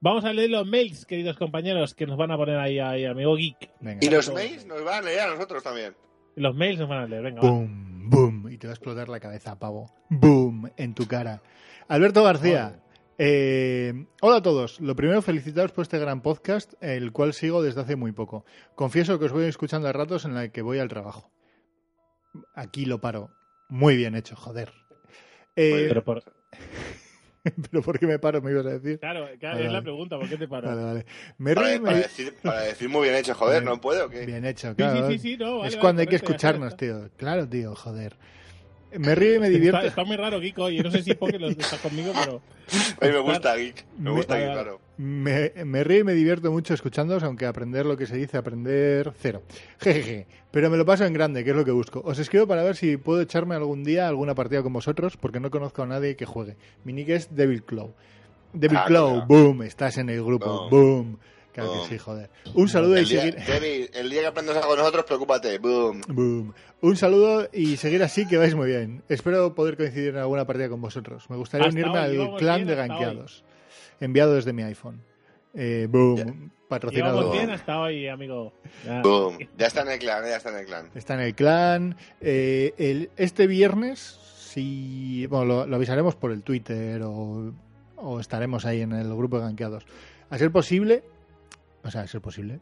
vamos 0.01 0.25
a 0.25 0.33
leer 0.33 0.51
los 0.51 0.67
mails 0.67 1.07
queridos 1.07 1.37
compañeros 1.37 1.95
que 1.95 2.07
nos 2.07 2.17
van 2.19 2.31
a 2.33 2.37
poner 2.37 2.59
ahí, 2.59 2.79
ahí 2.81 3.05
amigo 3.05 3.37
geek 3.37 3.71
Venga. 3.81 4.01
Y 4.05 4.11
los 4.11 4.33
mails 4.33 4.67
nos 4.67 4.83
van 4.85 4.95
a 5.03 5.07
leer 5.07 5.21
a 5.21 5.31
nosotros 5.35 5.63
también. 5.63 5.95
Y 6.35 6.41
los 6.41 6.55
mails 6.57 6.79
nos 6.81 6.89
van 6.89 6.99
a 7.03 7.07
leer 7.07 7.23
venga 7.23 7.41
va. 7.41 7.49
Boom, 7.49 8.11
boom. 8.11 8.49
Y 8.51 8.59
te 8.59 8.67
va 8.67 8.73
a 8.73 8.75
explotar 8.75 9.09
la 9.09 9.21
cabeza, 9.21 9.59
pavo. 9.59 9.93
Boom, 10.09 10.71
en 10.77 10.95
tu 10.95 11.07
cara. 11.07 11.43
Alberto 11.89 12.25
García. 12.25 12.81
eh, 13.19 14.07
hola 14.23 14.37
a 14.39 14.43
todos. 14.43 14.81
Lo 14.81 14.97
primero, 14.97 15.23
felicitaros 15.23 15.73
por 15.73 15.83
este 15.83 15.99
gran 15.99 16.23
podcast, 16.23 16.73
el 16.83 17.13
cual 17.13 17.35
sigo 17.35 17.63
desde 17.63 17.83
hace 17.83 17.95
muy 17.97 18.13
poco. 18.13 18.45
Confieso 18.75 19.19
que 19.19 19.27
os 19.27 19.33
voy 19.33 19.45
escuchando 19.45 19.87
a 19.89 19.93
ratos 19.93 20.25
en 20.25 20.35
la 20.35 20.49
que 20.49 20.63
voy 20.63 20.79
al 20.79 20.89
trabajo. 20.89 21.31
Aquí 22.55 22.85
lo 22.85 23.01
paro. 23.01 23.31
Muy 23.69 23.97
bien 23.97 24.15
hecho, 24.15 24.37
joder. 24.37 24.73
Eh, 25.57 25.87
Pero 25.89 26.05
por- 26.05 26.23
pero 27.71 27.83
¿por 27.83 27.99
qué 27.99 28.07
me 28.07 28.19
paro? 28.19 28.41
Me 28.43 28.51
ibas 28.53 28.67
a 28.67 28.71
decir. 28.79 28.99
Claro, 29.01 29.27
claro, 29.39 29.57
Vale, 29.57 29.67
es 29.67 29.73
la 29.73 29.83
pregunta, 29.83 30.19
¿por 30.19 30.29
qué 30.29 30.37
te 30.37 30.49
paro? 30.49 30.69
Vale, 30.69 30.83
vale. 30.85 31.07
Me 31.39 31.55
Para, 31.55 31.67
río 31.69 31.77
y 31.77 31.81
me- 31.81 31.87
para 31.87 31.99
decir, 31.99 32.35
para 32.43 32.61
decir 32.63 32.89
muy 32.89 33.03
bien 33.09 33.15
hecho, 33.17 33.35
joder, 33.35 33.65
¿no 33.65 33.81
puedo? 33.81 34.07
o 34.07 34.09
qué? 34.09 34.27
Bien 34.27 34.45
hecho, 34.45 34.75
claro. 34.77 35.09
sí, 35.09 35.19
sí, 35.19 35.31
sí, 35.31 35.37
no, 35.37 35.59
vale, 35.59 35.69
es 35.69 35.75
vale, 35.75 35.81
cuando 35.81 36.01
hay 36.03 36.07
que 36.09 36.17
escucharnos, 36.17 36.77
tío. 36.77 37.11
Claro, 37.17 37.49
tío, 37.49 37.75
joder. 37.75 38.17
Me 38.99 39.15
río 39.15 39.37
y 39.37 39.39
me 39.39 39.49
divierto. 39.49 39.79
Está, 39.79 39.89
está 39.89 40.05
muy 40.05 40.17
raro, 40.17 40.39
Kiko, 40.41 40.69
y 40.71 40.81
no 40.81 40.91
sé 40.91 41.03
si 41.03 41.13
es 41.13 41.17
porque 41.17 41.39
lo 41.39 41.49
estás 41.49 41.81
conmigo, 41.81 42.13
pero... 42.15 42.43
A 43.01 43.07
mí 43.07 43.11
me 43.13 43.19
gusta 43.21 43.57
Geek. 43.57 43.87
Me 43.97 44.11
Me- 44.11 44.17
gusta 44.17 44.37
Geek, 44.37 44.53
claro. 44.53 44.81
Me, 44.99 45.53
me 45.65 45.83
río 45.85 46.01
y 46.01 46.05
me 46.05 46.13
divierto 46.13 46.53
mucho 46.53 46.75
escuchándoos, 46.75 47.23
aunque 47.23 47.47
aprender 47.47 47.87
lo 47.87 47.97
que 47.97 48.07
se 48.07 48.17
dice, 48.17 48.37
aprender 48.37 49.13
cero. 49.19 49.43
Jejeje. 49.81 50.27
Pero 50.51 50.69
me 50.71 50.77
lo 50.77 50.85
paso 50.85 51.05
en 51.05 51.13
grande, 51.15 51.43
que 51.45 51.51
es 51.51 51.57
lo 51.57 51.65
que 51.65 51.71
busco. 51.71 52.03
Os 52.05 52.19
escribo 52.19 52.47
para 52.47 52.63
ver 52.63 52.77
si 52.77 52.97
puedo 52.99 53.21
echarme 53.23 53.55
algún 53.55 53.85
día 53.85 54.07
alguna 54.07 54.35
partida 54.35 54.63
con 54.63 54.73
vosotros, 54.73 55.17
porque 55.17 55.41
no 55.41 55.51
conozco 55.51 55.83
a 55.83 55.87
nadie 55.87 56.15
que 56.15 56.27
juegue. 56.27 56.57
Mi 56.85 56.93
nick 56.93 57.09
es 57.09 57.35
Devil 57.35 57.63
Claw. 57.65 57.95
Devil 58.53 58.77
Ah, 58.79 58.85
Claw, 58.87 59.27
boom, 59.27 59.63
estás 59.63 59.97
en 59.97 60.11
el 60.11 60.23
grupo, 60.23 60.69
Boom. 60.69 60.71
boom. 60.71 61.19
Claro 61.55 61.73
que 61.83 61.89
sí, 61.89 61.99
joder. 61.99 62.31
Un 62.55 62.69
saludo 62.69 62.99
y 62.99 63.05
día, 63.05 63.21
seguir... 63.23 63.37
Debbie, 63.47 63.91
el 63.95 64.09
día 64.11 64.21
que 64.23 64.27
aprendas 64.29 64.57
algo 64.57 64.69
con 64.71 64.79
nosotros, 64.79 65.05
preocúpate. 65.05 65.59
Boom. 65.59 66.01
Boom. 66.09 66.55
Un 66.81 66.97
saludo 66.97 67.49
y 67.53 67.77
seguir 67.77 68.03
así 68.03 68.27
que 68.27 68.39
vais 68.39 68.55
muy 68.55 68.69
bien. 68.69 69.03
Espero 69.09 69.55
poder 69.55 69.77
coincidir 69.77 70.11
en 70.11 70.17
alguna 70.17 70.47
partida 70.47 70.69
con 70.71 70.81
vosotros. 70.81 71.29
Me 71.29 71.37
gustaría 71.37 71.67
Hasta 71.69 71.79
unirme 71.79 71.99
hoy, 71.99 72.27
al 72.33 72.37
clan 72.37 72.57
bien 72.57 72.69
de 72.69 72.75
ganqueados. 72.75 73.45
Enviado 74.03 74.35
desde 74.35 74.53
mi 74.53 74.63
iPhone. 74.65 75.01
Eh, 75.55 75.87
boom. 75.89 76.17
Ya. 76.17 76.35
Patrocinado. 76.69 77.19
Llevamos 77.19 77.37
bien 77.37 77.51
hasta 77.51 77.79
hoy, 77.81 78.09
amigo. 78.09 78.53
Ya. 78.85 79.01
Boom. 79.01 79.39
Ya 79.57 79.67
está 79.69 79.83
en 79.83 79.91
el 79.91 79.99
clan, 80.01 80.25
ya 80.25 80.37
está 80.37 80.51
en 80.51 80.57
el 80.57 80.67
clan. 80.67 80.91
Está 80.95 81.15
en 81.15 81.21
el 81.21 81.35
clan. 81.37 81.97
Eh, 82.21 82.75
el, 82.79 83.11
este 83.17 83.47
viernes, 83.47 84.01
si. 84.01 85.27
Bueno, 85.29 85.45
lo, 85.45 85.67
lo 85.67 85.77
avisaremos 85.77 86.17
por 86.17 86.33
el 86.33 86.43
Twitter 86.43 87.01
o, 87.03 87.53
o 87.97 88.19
estaremos 88.19 88.65
ahí 88.67 88.81
en 88.81 88.93
el 88.93 89.15
grupo 89.15 89.39
de 89.39 89.45
ganqueados. 89.45 89.87
A 90.31 90.39
ser 90.39 90.51
posible. 90.51 91.05
O 91.85 91.91
sea, 91.91 92.01
a 92.01 92.07
ser 92.09 92.21
posible. 92.21 92.59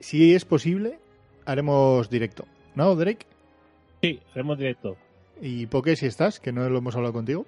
Si 0.00 0.34
es 0.34 0.46
posible, 0.46 0.98
haremos 1.44 2.08
directo. 2.08 2.46
¿No, 2.74 2.94
Drake? 2.94 3.26
Sí, 4.00 4.20
haremos 4.32 4.56
directo. 4.58 4.96
Y 5.42 5.66
Poké, 5.66 5.94
si 5.96 6.06
estás, 6.06 6.40
que 6.40 6.52
no 6.52 6.68
lo 6.70 6.78
hemos 6.78 6.96
hablado 6.96 7.12
contigo. 7.12 7.44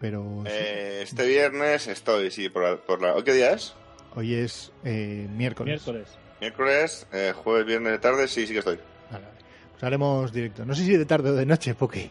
Pero 0.00 0.42
sí. 0.44 0.50
Eh, 0.52 1.00
este 1.02 1.26
viernes 1.26 1.86
estoy, 1.86 2.30
sí, 2.30 2.48
por 2.48 2.62
la, 2.62 2.76
por 2.76 3.00
la... 3.00 3.22
¿Qué 3.24 3.32
día 3.32 3.52
es? 3.52 3.74
hoy 4.16 4.34
es 4.34 4.70
eh, 4.84 5.26
miércoles. 5.34 5.72
Miércoles. 5.86 6.08
Miércoles, 6.40 7.06
eh, 7.12 7.32
jueves, 7.34 7.66
viernes 7.66 7.92
de 7.92 7.98
tarde, 7.98 8.28
sí, 8.28 8.46
sí 8.46 8.52
que 8.52 8.58
estoy. 8.60 8.76
Vale, 9.10 9.24
vale. 9.24 9.38
Pues 9.72 9.82
haremos 9.84 10.32
directo. 10.32 10.64
No 10.64 10.74
sé 10.74 10.84
si 10.84 10.96
de 10.96 11.04
tarde 11.06 11.30
o 11.30 11.34
de 11.34 11.46
noche, 11.46 11.74
Poké. 11.74 12.10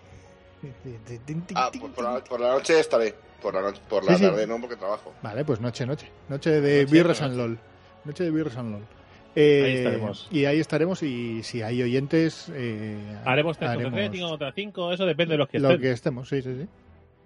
Ah, 1.55 1.69
pues 1.77 1.91
por 1.93 2.03
la, 2.03 2.23
por 2.23 2.39
la 2.39 2.49
noche 2.53 2.79
estaré. 2.79 3.13
Por 3.41 3.53
la, 3.53 3.61
noche, 3.61 3.81
por 3.89 4.03
la 4.05 4.13
Sí, 4.13 4.19
sí. 4.19 4.23
tarde 4.29 4.47
no, 4.47 4.59
porque 4.61 4.75
trabajo. 4.77 5.13
Vale, 5.21 5.43
pues 5.43 5.59
noche, 5.59 5.85
noche. 5.85 6.07
Noche 6.29 6.61
de 6.61 6.85
Birras 6.85 7.19
noche. 7.21 7.31
and 7.31 7.37
LOL. 7.37 7.59
Noche 8.05 8.23
de 8.23 8.31
Birras 8.31 8.55
and 8.57 8.71
LOL. 8.71 8.81
Eh, 9.35 9.63
Ahí 9.65 9.75
estaremos. 9.77 10.27
Y 10.31 10.45
ahí 10.45 10.59
estaremos 10.59 11.03
y 11.03 11.43
si 11.43 11.61
hay 11.61 11.81
oyentes... 11.83 12.49
eh, 12.53 12.97
Haremos 13.25 13.57
3 13.57 13.71
contra 13.71 13.89
3, 13.91 13.93
haremos 13.93 14.15
5 14.15 14.29
contra 14.29 14.51
5, 14.53 14.93
eso 14.93 15.05
depende 15.05 15.33
de 15.33 15.37
los 15.39 15.49
que 15.49 15.59
lo 15.59 15.69
estén. 15.69 15.81
que 15.81 15.91
estemos, 15.91 16.29
sí, 16.29 16.41
sí, 16.41 16.55
sí. 16.61 16.67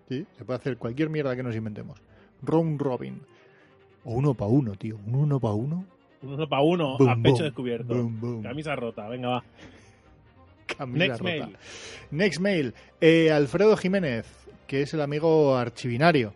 Sí, 0.07 0.25
se 0.37 0.45
puede 0.45 0.57
hacer 0.59 0.77
cualquier 0.77 1.09
mierda 1.09 1.35
que 1.35 1.43
nos 1.43 1.55
inventemos. 1.55 1.99
Round 2.41 2.79
Robin. 2.81 3.21
O 4.05 4.13
uno 4.13 4.33
para 4.33 4.49
uno, 4.49 4.73
tío. 4.75 4.97
Un 5.05 5.15
uno 5.15 5.39
para 5.39 5.53
uno. 5.53 5.85
Uno 6.21 6.47
para 6.49 6.61
uno, 6.63 6.97
Boom, 6.97 7.09
a 7.09 7.15
pecho 7.15 7.35
boom, 7.35 7.43
descubierto. 7.43 7.93
boom, 7.93 8.19
boom. 8.19 8.43
Camisa 8.43 8.75
rota, 8.75 9.07
venga, 9.07 9.29
va. 9.29 9.43
Camisa 10.65 10.97
Next 11.07 11.19
rota. 11.21 11.31
mail. 11.45 11.57
Next 12.11 12.39
mail. 12.41 12.73
Eh, 13.01 13.31
Alfredo 13.31 13.77
Jiménez, 13.77 14.25
que 14.65 14.81
es 14.81 14.93
el 14.93 15.01
amigo 15.01 15.55
archivinario. 15.55 16.33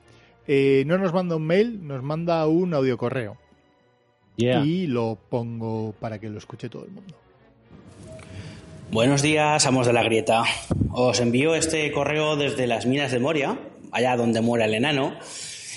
Eh, 0.48 0.84
no 0.86 0.98
nos 0.98 1.14
manda 1.14 1.36
un 1.36 1.46
mail, 1.48 1.86
nos 1.88 2.04
manda 2.04 2.46
un 2.48 2.74
audio 2.74 2.98
correo. 2.98 3.38
Yeah. 4.38 4.66
Y 4.66 4.88
lo 4.88 5.18
pongo 5.30 5.94
para 6.00 6.20
que 6.20 6.30
lo 6.30 6.38
escuche 6.38 6.70
todo 6.70 6.86
el 6.86 6.92
mundo. 6.92 7.16
Buenos 8.92 9.22
días, 9.22 9.66
amos 9.66 9.88
de 9.88 9.94
la 9.94 10.04
grieta. 10.04 10.44
Os 10.92 11.22
envío 11.22 11.56
este 11.56 11.90
correo 11.94 12.36
desde 12.36 12.68
las 12.68 12.86
minas 12.86 13.12
de 13.12 13.20
Moria, 13.20 13.58
allá 13.92 14.18
donde 14.18 14.42
muera 14.42 14.66
el 14.66 14.74
enano. 14.74 15.16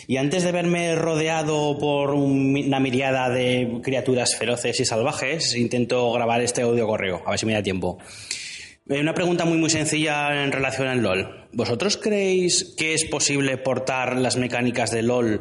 Y 0.08 0.16
antes 0.16 0.42
de 0.42 0.50
verme 0.50 0.96
rodeado 0.96 1.78
por 1.78 2.10
una 2.10 2.80
miriada 2.80 3.30
de 3.30 3.80
criaturas 3.84 4.34
feroces 4.36 4.80
y 4.80 4.84
salvajes, 4.84 5.54
intento 5.54 6.10
grabar 6.12 6.42
este 6.42 6.62
audio 6.62 6.88
correo, 6.88 7.22
a 7.24 7.30
ver 7.30 7.38
si 7.38 7.46
me 7.46 7.52
da 7.54 7.62
tiempo. 7.62 7.98
Eh, 8.88 9.00
Una 9.00 9.14
pregunta 9.14 9.44
muy 9.44 9.58
muy 9.58 9.70
sencilla 9.70 10.42
en 10.42 10.50
relación 10.50 10.88
al 10.88 11.00
LOL. 11.00 11.48
¿Vosotros 11.52 11.96
creéis 11.96 12.74
que 12.76 12.94
es 12.94 13.04
posible 13.04 13.56
portar 13.58 14.16
las 14.16 14.36
mecánicas 14.36 14.90
de 14.90 15.02
LOL 15.02 15.40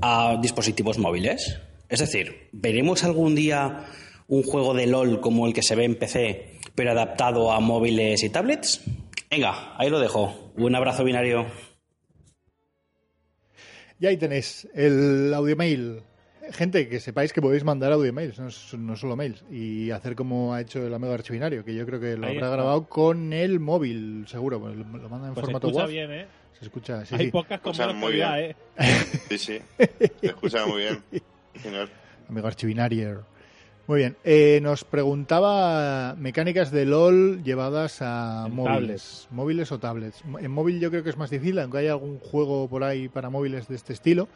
a 0.00 0.38
dispositivos 0.42 0.98
móviles? 0.98 1.60
Es 1.88 2.00
decir, 2.00 2.48
¿veremos 2.50 3.04
algún 3.04 3.36
día 3.36 3.86
un 4.26 4.42
juego 4.42 4.74
de 4.74 4.86
LOL 4.88 5.20
como 5.20 5.46
el 5.46 5.54
que 5.54 5.62
se 5.62 5.76
ve 5.76 5.84
en 5.84 5.94
PC, 5.94 6.58
pero 6.74 6.90
adaptado 6.92 7.52
a 7.52 7.60
móviles 7.60 8.22
y 8.22 8.30
tablets? 8.30 8.82
Venga, 9.30 9.74
ahí 9.78 9.88
lo 9.90 9.98
dejo. 10.00 10.52
Un 10.56 10.74
abrazo 10.74 11.04
binario. 11.04 11.46
Y 13.98 14.06
ahí 14.06 14.16
tenéis 14.16 14.68
el 14.74 15.32
audio 15.34 15.56
mail. 15.56 16.02
Gente, 16.50 16.88
que 16.88 16.98
sepáis 16.98 17.32
que 17.32 17.40
podéis 17.40 17.62
mandar 17.62 17.92
audio 17.92 18.12
mails, 18.12 18.38
no, 18.40 18.96
solo 18.96 19.14
mails. 19.16 19.44
Y 19.50 19.90
hacer 19.92 20.16
como 20.16 20.52
ha 20.52 20.60
hecho 20.60 20.84
el 20.84 20.92
amigo 20.92 21.12
archivinario, 21.12 21.64
que 21.64 21.72
yo 21.74 21.86
creo 21.86 22.00
que 22.00 22.16
lo 22.16 22.26
Ahí 22.26 22.34
habrá 22.36 22.46
está. 22.48 22.56
grabado 22.56 22.88
con 22.88 23.32
el 23.32 23.60
móvil, 23.60 24.24
seguro. 24.26 24.60
porque 24.60 24.76
Lo, 24.76 24.84
lo 24.84 25.08
manda 25.08 25.28
en 25.28 25.34
Pues 25.34 25.46
se 25.46 25.52
formato 25.52 25.68
escucha 25.68 25.84
WAV. 25.84 25.90
bien, 25.90 26.10
¿eh? 26.12 26.26
Se 26.58 26.64
escucha, 26.64 27.04
sí, 27.06 27.14
Hay 27.16 27.26
sí. 27.26 27.30
pocas 27.30 27.62
buena 27.62 27.92
muy 27.92 28.12
bien. 28.14 28.28
¿eh? 28.34 28.56
Sí, 29.28 29.38
sí. 29.38 29.58
Se 30.20 30.26
escucha 30.26 30.66
muy 30.66 30.82
bien. 30.82 31.02
Señor. 31.62 31.88
Amigo 32.28 32.46
archivinarier. 32.48 33.20
Muy 33.88 33.98
bien. 33.98 34.16
Eh, 34.22 34.60
nos 34.62 34.84
preguntaba 34.84 36.14
mecánicas 36.16 36.70
de 36.70 36.86
LOL 36.86 37.42
llevadas 37.42 37.98
a 38.00 38.44
En 38.46 38.54
móviles. 38.54 38.72
tablets. 38.80 39.28
Móviles 39.32 39.72
o 39.72 39.78
tablets. 39.80 40.22
En 40.40 40.50
móvil 40.52 40.78
yo 40.80 40.90
creo 40.90 41.02
que 41.02 41.10
es 41.10 41.16
más 41.16 41.30
difícil, 41.30 41.58
aunque 41.58 41.78
hay 41.78 41.88
algún 41.88 42.18
juego 42.20 42.68
por 42.68 42.84
ahí 42.84 43.08
para 43.08 43.28
móviles 43.28 43.66
de 43.66 43.74
este 43.74 43.92
estilo. 43.92 44.28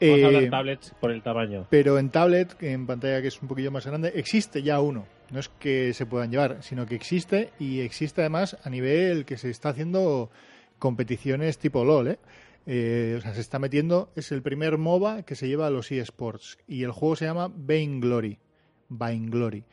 Vamos 0.00 0.22
a 0.22 0.26
hablar 0.26 0.42
Eh, 0.42 0.44
de 0.46 0.50
tablets 0.50 0.94
por 1.00 1.10
el 1.12 1.22
tamaño. 1.22 1.66
pero 1.70 1.98
en 1.98 2.10
tablet, 2.10 2.56
en 2.60 2.86
pantalla 2.86 3.22
que 3.22 3.28
es 3.28 3.40
un 3.40 3.46
poquillo 3.48 3.70
más 3.70 3.86
grande, 3.86 4.12
existe 4.16 4.62
ya 4.62 4.80
uno. 4.80 5.06
No 5.30 5.38
es 5.38 5.48
que 5.48 5.92
se 5.94 6.04
puedan 6.06 6.30
llevar, 6.30 6.58
sino 6.62 6.84
que 6.86 6.94
existe 6.96 7.50
y 7.60 7.80
existe 7.80 8.22
además 8.22 8.56
a 8.64 8.68
nivel 8.70 9.24
que 9.24 9.36
se 9.36 9.50
está 9.50 9.68
haciendo 9.68 10.30
competiciones 10.78 11.58
tipo 11.58 11.84
LOL, 11.84 12.08
¿eh? 12.08 12.18
Eh, 12.66 13.14
o 13.18 13.20
sea, 13.22 13.32
se 13.32 13.40
está 13.40 13.58
metiendo, 13.58 14.10
es 14.16 14.30
el 14.32 14.42
primer 14.42 14.76
MOBA 14.76 15.22
que 15.22 15.34
se 15.36 15.46
lleva 15.48 15.66
a 15.66 15.70
los 15.70 15.90
eSports 15.90 16.58
y 16.66 16.82
el 16.82 16.90
juego 16.90 17.16
se 17.16 17.24
llama 17.24 17.50
Vainglory. 17.54 18.38
Vainglory. 18.88 19.64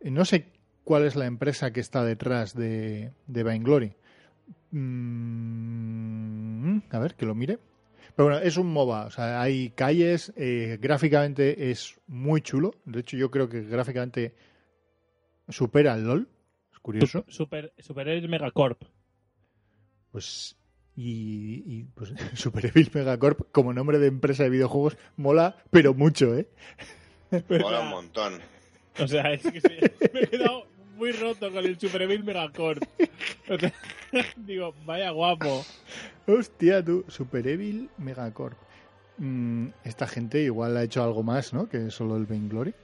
Eh, 0.00 0.10
No 0.10 0.24
sé 0.24 0.46
cuál 0.84 1.04
es 1.04 1.16
la 1.16 1.26
empresa 1.26 1.72
que 1.72 1.80
está 1.80 2.04
detrás 2.04 2.54
de, 2.54 3.12
de 3.26 3.42
Vainglory. 3.42 3.94
Mm, 4.72 6.78
a 6.90 6.98
ver, 6.98 7.14
que 7.14 7.26
lo 7.26 7.34
mire. 7.34 7.58
Pero 8.16 8.28
bueno, 8.28 8.40
es 8.40 8.56
un 8.58 8.66
MOBA, 8.66 9.06
o 9.06 9.10
sea, 9.10 9.40
hay 9.40 9.70
calles, 9.70 10.32
eh, 10.36 10.76
gráficamente 10.80 11.70
es 11.70 11.98
muy 12.06 12.42
chulo. 12.42 12.72
De 12.84 13.00
hecho, 13.00 13.16
yo 13.16 13.30
creo 13.30 13.48
que 13.48 13.62
gráficamente 13.62 14.34
supera 15.48 15.94
al 15.94 16.04
LOL. 16.04 16.28
Es 16.72 16.78
curioso. 16.80 17.24
Super, 17.28 17.72
Super 17.78 18.08
Air 18.08 18.28
Megacorp. 18.28 18.82
Pues. 20.10 20.56
Y, 20.94 21.62
y, 21.64 21.84
pues 21.94 22.12
Super 22.34 22.66
Evil 22.66 22.90
Megacorp 22.92 23.50
como 23.50 23.72
nombre 23.72 23.98
de 23.98 24.08
empresa 24.08 24.42
de 24.42 24.50
videojuegos 24.50 24.98
mola, 25.16 25.56
pero 25.70 25.94
mucho, 25.94 26.36
¿eh? 26.36 26.48
Mola 27.48 27.80
un 27.80 27.88
montón. 27.88 28.34
O 28.98 29.06
sea, 29.06 29.32
es 29.32 29.42
que 29.42 29.60
se- 29.60 29.92
me 30.12 30.20
he 30.20 30.26
quedado 30.26 30.66
muy 30.96 31.12
roto 31.12 31.50
con 31.50 31.64
el 31.64 31.78
Super 31.78 32.02
Evil 32.02 32.24
Megacorp. 32.24 32.82
O 33.48 33.58
sea, 33.58 33.72
digo, 34.36 34.74
vaya 34.84 35.10
guapo. 35.10 35.64
Hostia, 36.26 36.84
tú, 36.84 37.04
Super 37.08 37.46
Evil 37.46 37.88
Megacorp. 37.98 38.56
Mm, 39.18 39.68
esta 39.84 40.06
gente 40.06 40.40
igual 40.42 40.76
ha 40.76 40.82
hecho 40.82 41.02
algo 41.02 41.22
más, 41.22 41.52
¿no? 41.52 41.68
Que 41.68 41.90
solo 41.90 42.16
el 42.16 42.26
Vainglory. 42.26 42.74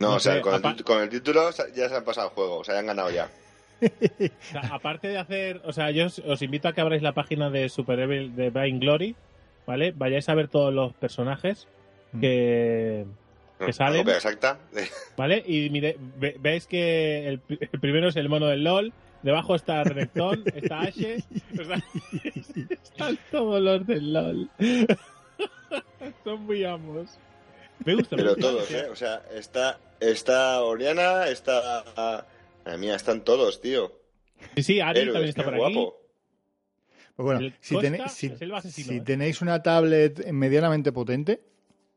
No, 0.00 0.10
No 0.10 0.14
o 0.16 0.20
sea, 0.20 0.34
sé, 0.36 0.40
con, 0.40 0.54
el, 0.54 0.84
con 0.84 1.08
título 1.08 1.50
ya 1.74 1.88
se 1.88 1.94
han 1.96 2.04
pasado 2.04 2.28
el 2.28 2.34
juego, 2.34 2.58
o 2.58 2.64
sea, 2.64 2.74
ya 2.74 2.80
han 2.80 2.86
ganado 2.86 3.10
ya. 3.10 3.28
O 3.80 4.44
sea, 4.52 4.60
aparte 4.72 5.08
de 5.08 5.18
hacer, 5.18 5.60
o 5.64 5.72
sea, 5.72 5.90
yo 5.92 6.06
os, 6.06 6.18
os 6.20 6.42
invito 6.42 6.68
a 6.68 6.72
que 6.72 6.80
abráis 6.80 7.02
la 7.02 7.14
página 7.14 7.48
de 7.50 7.68
Super 7.68 7.98
Evil 8.00 8.34
de 8.36 8.50
Vain 8.50 8.78
Glory, 8.80 9.14
¿vale? 9.66 9.92
Vayáis 9.96 10.28
a 10.28 10.34
ver 10.34 10.48
todos 10.48 10.72
los 10.74 10.92
personajes 10.94 11.66
que, 12.20 13.04
No, 13.06 13.12
Que 13.66 13.72
salen. 13.72 14.02
copia 14.02 14.14
exacta. 14.16 14.58
¿vale? 15.16 15.42
Y 15.46 15.68
mire, 15.70 15.96
ve- 16.16 16.36
veis 16.38 16.66
que 16.66 17.26
el, 17.28 17.40
pri- 17.40 17.58
el 17.72 17.80
primero 17.80 18.08
es 18.08 18.16
el 18.16 18.28
mono 18.28 18.46
del 18.46 18.62
LOL, 18.64 18.92
debajo 19.22 19.54
está 19.54 19.82
Renekton, 19.84 20.44
está 20.54 20.80
Ashe, 20.80 21.18
sea, 21.54 21.82
están 22.70 23.18
todos 23.30 23.60
los 23.60 23.86
del 23.86 24.12
LOL. 24.12 24.50
Son 26.24 26.42
muy 26.44 26.64
amos. 26.64 27.18
Me 27.84 27.94
gusta 27.94 28.16
Pero 28.16 28.30
mucho. 28.30 28.40
todos, 28.40 28.70
¿eh? 28.72 28.86
O 28.90 28.96
sea, 28.96 29.22
está, 29.34 29.78
está 30.00 30.62
Oriana, 30.62 31.28
está... 31.28 32.26
Madre 32.64 32.78
mía, 32.78 32.96
están 32.96 33.22
todos, 33.24 33.60
tío. 33.60 33.92
Sí, 34.56 34.62
sí, 34.62 34.80
Ari 34.80 35.00
Héroes, 35.00 35.12
también 35.14 35.28
está 35.30 35.44
por 35.44 35.54
aquí. 35.54 35.74
guapo. 35.74 35.96
Pues 37.16 37.24
bueno, 37.24 37.40
El 37.40 37.54
si, 37.60 37.74
Costa 37.74 37.90
tenéis, 37.90 38.12
si, 38.12 38.26
es 38.28 38.42
el 38.42 38.54
asesino, 38.54 38.88
si 38.88 38.96
¿eh? 38.96 39.00
tenéis 39.00 39.40
una 39.42 39.62
tablet 39.62 40.30
medianamente 40.32 40.92
potente, 40.92 41.40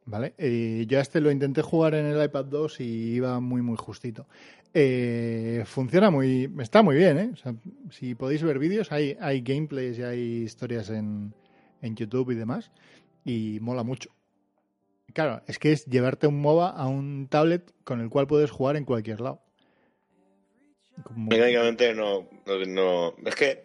¿vale? 0.06 0.34
Eh, 0.38 0.86
yo 0.88 1.00
este 1.00 1.22
lo 1.22 1.32
intenté 1.32 1.62
jugar 1.62 1.94
en 1.96 2.06
el 2.06 2.24
iPad 2.24 2.46
2 2.46 2.80
y 2.82 3.14
iba 3.16 3.40
muy, 3.40 3.62
muy 3.62 3.78
justito. 3.78 4.28
Eh, 4.74 5.64
funciona 5.66 6.10
muy... 6.10 6.50
Está 6.60 6.82
muy 6.82 6.96
bien, 6.96 7.18
¿eh? 7.18 7.30
O 7.34 7.36
sea, 7.36 7.54
si 7.90 8.16
podéis 8.16 8.42
ver 8.44 8.58
vídeos, 8.60 8.92
hay, 8.92 9.18
hay 9.20 9.42
gameplays 9.42 10.00
y 10.00 10.04
hay 10.04 10.20
historias 10.44 10.90
en, 10.90 11.34
en 11.82 11.96
YouTube 11.96 12.32
y 12.32 12.36
demás, 12.36 12.72
y 13.26 13.60
mola 13.62 13.84
mucho. 13.84 14.10
Claro, 15.14 15.42
es 15.48 15.60
que 15.60 15.74
es 15.74 15.86
llevarte 15.88 16.28
un 16.28 16.40
MOBA 16.42 16.70
a 16.70 16.88
un 16.88 17.28
tablet 17.30 17.74
con 17.84 18.00
el 18.00 18.10
cual 18.10 18.28
puedes 18.28 18.50
jugar 18.50 18.78
en 18.78 18.86
cualquier 18.86 19.20
lado. 19.20 19.42
Como- 21.04 21.30
no, 21.96 22.26
no, 22.46 22.66
no- 22.66 23.16
Es 23.26 23.36
que 23.36 23.64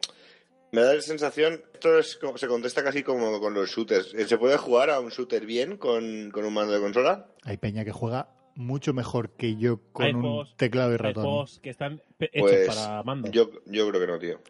me 0.73 0.80
da 0.82 0.94
la 0.94 1.00
sensación... 1.00 1.62
Esto 1.75 1.99
es 1.99 2.16
como- 2.16 2.37
se 2.38 2.49
contesta 2.49 2.82
casi 2.82 3.02
como 3.02 3.38
con 3.40 3.54
los 3.54 3.70
shooters. 3.70 4.14
¿Se 4.26 4.38
puede 4.38 4.56
jugar 4.56 4.90
a 4.90 5.00
un 5.00 5.11
shooter 5.11 5.46
bien 5.46 5.76
con, 5.76 6.30
con 6.30 6.44
un 6.44 6.52
mando 6.54 6.73
de 6.73 6.80
consola? 6.80 7.26
Hay 7.44 7.56
peña 7.58 7.85
que 7.85 7.92
juega 7.92 8.28
mucho 8.54 8.92
mejor 8.94 9.30
que 9.30 9.56
yo 9.56 9.80
con 9.92 10.06
Hay 10.06 10.12
un 10.14 10.23
juegos- 10.23 10.56
teclado 10.56 10.90
y 10.90 10.92
Hay 10.92 10.99
ratón. 10.99 11.25
juegos 11.25 11.61
que 11.62 11.70
están 11.70 12.02
hechos 12.18 12.40
Pues 12.50 12.66
para 12.68 13.02
mando. 13.02 13.30
yo, 13.30 13.50
yo 13.66 13.88
creo 13.88 14.00
que 14.00 14.06
no, 14.06 14.18
tío. 14.18 14.40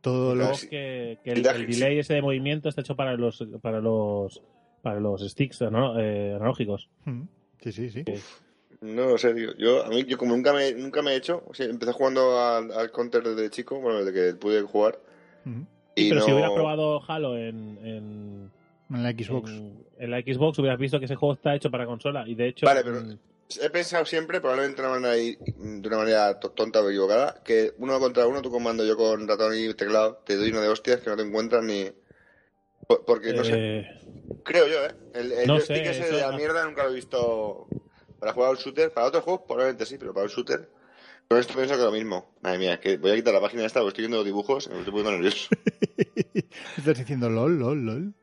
Todo 0.00 0.34
lo 0.34 0.42
Juegos 0.44 0.60
sí. 0.60 0.68
que, 0.68 1.18
que 1.24 1.30
el, 1.32 1.46
el 1.46 1.66
delay 1.66 1.98
ese 1.98 2.14
de 2.14 2.22
movimiento 2.22 2.68
está 2.68 2.80
hecho 2.80 2.94
para 2.94 3.16
los 3.16 3.42
para 3.60 3.80
los 3.80 4.40
para 4.82 5.00
los 5.00 5.20
sticks 5.28 5.62
¿no? 5.62 5.98
Eh, 5.98 6.34
analógicos. 6.34 6.88
Mm, 7.06 7.22
Sí, 7.60 7.72
sí, 7.72 7.90
sí. 7.90 8.04
No 8.82 9.06
lo 9.08 9.18
sé, 9.18 9.34
tío. 9.34 9.56
Yo, 9.56 9.84
a 9.84 9.88
mí, 9.88 10.04
yo 10.04 10.16
como 10.18 10.36
nunca 10.36 10.52
me, 10.52 10.72
nunca 10.74 11.02
me 11.02 11.12
he 11.12 11.16
hecho... 11.16 11.42
o 11.48 11.54
sea, 11.54 11.66
empecé 11.66 11.90
jugando 11.92 12.38
al, 12.38 12.70
al 12.70 12.92
Counter 12.92 13.22
desde 13.24 13.50
chico, 13.50 13.80
bueno, 13.80 14.04
desde 14.04 14.12
que 14.12 14.36
pude 14.38 14.60
jugar. 14.62 15.00
Y 15.94 16.08
Pero 16.08 16.20
no... 16.20 16.26
si 16.26 16.32
hubieras 16.32 16.52
probado 16.52 17.02
Halo 17.08 17.36
en, 17.38 17.78
en, 17.82 18.50
En 18.90 19.02
la 19.02 19.10
Xbox. 19.12 19.50
en, 19.50 19.84
en 19.98 20.10
la 20.10 20.20
Xbox, 20.20 20.58
hubieras 20.58 20.78
visto 20.78 20.98
que 20.98 21.06
ese 21.06 21.14
juego 21.14 21.34
está 21.34 21.54
hecho 21.54 21.70
para 21.70 21.86
consola. 21.86 22.24
Y 22.26 22.34
de 22.34 22.48
hecho, 22.48 22.66
Vale, 22.66 22.82
pero- 22.84 23.02
He 23.62 23.70
pensado 23.70 24.04
siempre, 24.04 24.40
probablemente 24.40 24.82
de 24.82 24.88
una 24.88 24.96
manera, 24.98 25.14
de 25.14 25.86
una 25.88 25.96
manera 25.98 26.40
to- 26.40 26.50
tonta 26.50 26.82
o 26.82 26.88
equivocada, 26.90 27.40
que 27.44 27.74
uno 27.78 27.96
contra 28.00 28.26
uno, 28.26 28.42
tú 28.42 28.50
comando 28.50 28.84
yo 28.84 28.96
con 28.96 29.28
ratón 29.28 29.52
y 29.56 29.72
teclado, 29.74 30.20
te 30.26 30.34
doy 30.36 30.50
uno 30.50 30.60
de 30.60 30.68
hostias 30.68 31.00
que 31.00 31.10
no 31.10 31.16
te 31.16 31.22
encuentran 31.22 31.64
ni... 31.64 31.84
Por- 32.88 33.04
Porque, 33.04 33.32
no 33.32 33.44
sé, 33.44 33.52
eh, 33.56 33.86
creo 34.42 34.66
yo, 34.66 34.84
¿eh? 34.84 34.90
El, 35.14 35.30
el 35.30 35.46
no 35.46 35.54
joystick 35.54 35.76
sé, 35.76 35.90
ese 35.90 36.00
eso 36.08 36.16
de 36.16 36.22
la 36.22 36.32
no- 36.32 36.36
mierda 36.38 36.64
nunca 36.64 36.82
lo 36.82 36.90
he 36.90 36.94
visto 36.96 37.68
para 38.18 38.32
jugar 38.32 38.50
al 38.50 38.56
shooter. 38.56 38.92
Para 38.92 39.06
otros 39.06 39.22
juegos 39.22 39.42
probablemente 39.46 39.86
sí, 39.86 39.96
pero 39.96 40.12
para 40.12 40.26
el 40.26 40.32
shooter... 40.32 40.68
Con 41.28 41.38
esto 41.38 41.54
pienso 41.54 41.76
que 41.76 41.82
lo 41.82 41.90
mismo. 41.90 42.32
Madre 42.40 42.58
mía, 42.58 42.80
que 42.80 42.98
voy 42.98 43.10
a 43.10 43.16
quitar 43.16 43.34
la 43.34 43.40
página 43.40 43.64
esta 43.64 43.80
porque 43.80 43.88
estoy 43.90 44.02
viendo 44.02 44.18
los 44.18 44.26
dibujos 44.26 44.66
y 44.66 44.70
me 44.70 44.78
estoy 44.78 44.92
poniendo 44.92 45.12
nervioso. 45.12 45.48
Estás 46.76 46.98
diciendo 46.98 47.28
LOL, 47.28 47.58
LOL, 47.58 47.84
LOL. 47.84 48.14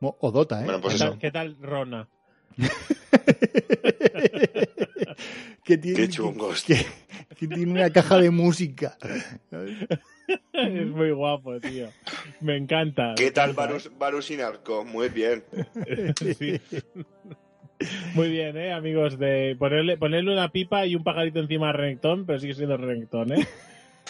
O 0.00 0.30
Dota, 0.30 0.60
¿eh? 0.60 0.64
Bueno, 0.64 0.80
pues 0.80 0.94
¿qué, 0.94 0.96
eso. 0.96 1.10
tal, 1.10 1.18
qué 1.18 1.30
tal 1.30 1.56
Rona? 1.60 2.08
que 5.64 5.78
tiene, 5.78 5.96
Qué 5.96 6.08
chungos. 6.08 6.64
Que, 6.64 6.84
que 7.36 7.46
tiene 7.46 7.70
una 7.70 7.90
caja 7.90 8.18
de 8.18 8.30
música. 8.30 8.96
es 10.52 10.86
muy 10.86 11.10
guapo, 11.12 11.58
tío. 11.60 11.88
Me 12.40 12.56
encanta. 12.56 13.14
¿Qué 13.16 13.30
tal 13.30 13.54
Varus, 13.54 13.90
Varus 13.98 14.30
Inarco? 14.30 14.84
Muy 14.84 15.08
bien. 15.08 15.44
Sí. 16.38 16.60
Muy 18.14 18.28
bien, 18.30 18.56
¿eh, 18.56 18.72
amigos? 18.72 19.18
De 19.18 19.54
ponerle, 19.58 19.96
ponerle 19.96 20.32
una 20.32 20.48
pipa 20.50 20.84
y 20.86 20.96
un 20.96 21.04
pajarito 21.04 21.38
encima 21.38 21.68
a 21.68 21.72
Renekton, 21.72 22.26
pero 22.26 22.38
sigue 22.38 22.54
siendo 22.54 22.76
Renekton, 22.76 23.32
¿eh? 23.32 23.46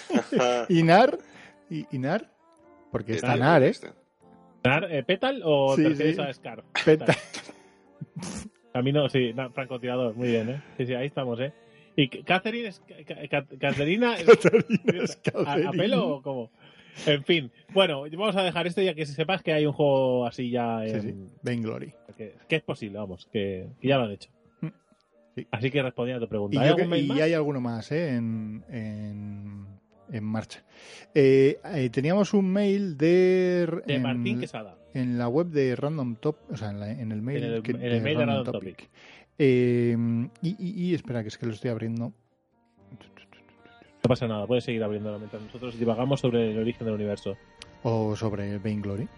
Inar. 0.70 1.18
I- 1.70 1.86
Inar. 1.92 2.30
Porque 2.90 3.12
está 3.14 3.36
Nar, 3.36 3.62
¿eh? 3.62 3.68
este. 3.68 3.88
¿Nar- 4.64 4.88
eh, 4.90 5.02
¿Petal 5.02 5.42
o 5.44 5.76
Sí, 5.76 5.82
te 5.82 5.88
refieres 5.90 6.16
sí. 6.16 6.22
a 6.22 6.32
Scar? 6.32 6.64
Peta. 6.84 7.06
Camino, 8.72 9.08
sí, 9.08 9.32
no, 9.34 9.50
francotirador, 9.50 10.14
muy 10.14 10.28
bien, 10.28 10.48
¿eh? 10.50 10.62
Sí, 10.76 10.86
sí, 10.86 10.94
ahí 10.94 11.06
estamos, 11.06 11.38
¿eh? 11.40 11.52
¿Y 11.96 12.08
Catherine 12.08 12.68
es 12.68 12.80
Ca- 12.80 13.16
Ca- 13.28 13.46
Caterina? 13.58 14.14
Caterina 14.24 15.04
es 15.04 15.20
¿A, 15.46 15.52
a 15.68 15.72
pelo 15.72 16.08
o 16.08 16.22
cómo? 16.22 16.50
En 17.06 17.24
fin, 17.24 17.50
bueno, 17.72 18.02
vamos 18.02 18.36
a 18.36 18.42
dejar 18.42 18.66
esto 18.66 18.82
ya 18.82 18.94
que 18.94 19.06
sepas 19.06 19.42
que 19.42 19.52
hay 19.52 19.66
un 19.66 19.72
juego 19.72 20.26
así 20.26 20.50
ya 20.50 20.80
Sí, 20.86 20.90
en- 20.94 21.02
sí. 21.02 21.14
Vainglory. 21.42 21.92
Que, 22.16 22.34
que 22.48 22.56
es 22.56 22.62
posible, 22.62 22.98
vamos, 22.98 23.28
que, 23.32 23.68
que 23.80 23.88
ya 23.88 23.96
lo 23.98 24.04
han 24.04 24.10
hecho. 24.12 24.30
Mm, 24.60 24.66
sí. 25.36 25.46
Así 25.50 25.70
que 25.70 25.82
respondiendo 25.82 26.24
a 26.24 26.26
tu 26.26 26.30
pregunta. 26.30 26.56
Y, 26.56 26.58
¿Hay 26.58 26.68
algún 26.68 26.90
que- 26.90 26.98
y 26.98 27.20
hay 27.20 27.32
alguno 27.32 27.60
más 27.60 27.92
¿eh? 27.92 28.14
en, 28.16 28.64
en, 28.68 29.66
en 30.10 30.24
marcha. 30.24 30.64
Eh, 31.14 31.58
eh, 31.74 31.90
teníamos 31.90 32.34
un 32.34 32.50
mail 32.52 32.96
de, 32.98 33.68
De 33.86 33.94
en, 33.94 34.02
Martín 34.02 34.40
Quesada. 34.40 34.76
en 34.94 35.16
la 35.18 35.28
web 35.28 35.46
de 35.48 35.76
Random 35.76 36.16
Top, 36.16 36.36
o 36.50 36.56
sea, 36.56 36.70
en, 36.70 36.80
la- 36.80 36.90
en 36.90 37.12
el 37.12 37.22
mail, 37.22 37.44
En 37.44 37.52
el- 37.52 37.62
que- 37.62 37.70
en 37.72 37.82
el 37.82 38.02
mail 38.02 38.18
de 38.18 38.26
Random 38.26 38.52
Topic. 38.52 38.88
Eh, 39.38 39.96
y, 40.42 40.48
y- 40.58 40.88
y 40.90 40.94
espera, 40.94 41.22
que 41.22 41.28
es 41.28 41.38
que 41.38 41.46
lo 41.46 41.52
estoy 41.52 41.70
abriendo. 41.70 42.12
No 44.04 44.08
pasa 44.08 44.28
nada, 44.28 44.46
puedes 44.46 44.64
seguir 44.64 44.82
abriéndolo 44.82 45.18
mientras 45.18 45.42
nosotros 45.42 45.78
divagamos 45.78 46.20
sobre 46.20 46.52
el 46.52 46.58
origen 46.58 46.84
del 46.84 46.94
universo. 46.94 47.36
O 47.82 48.14
sobre 48.16 48.58
Vainglory. 48.58 49.08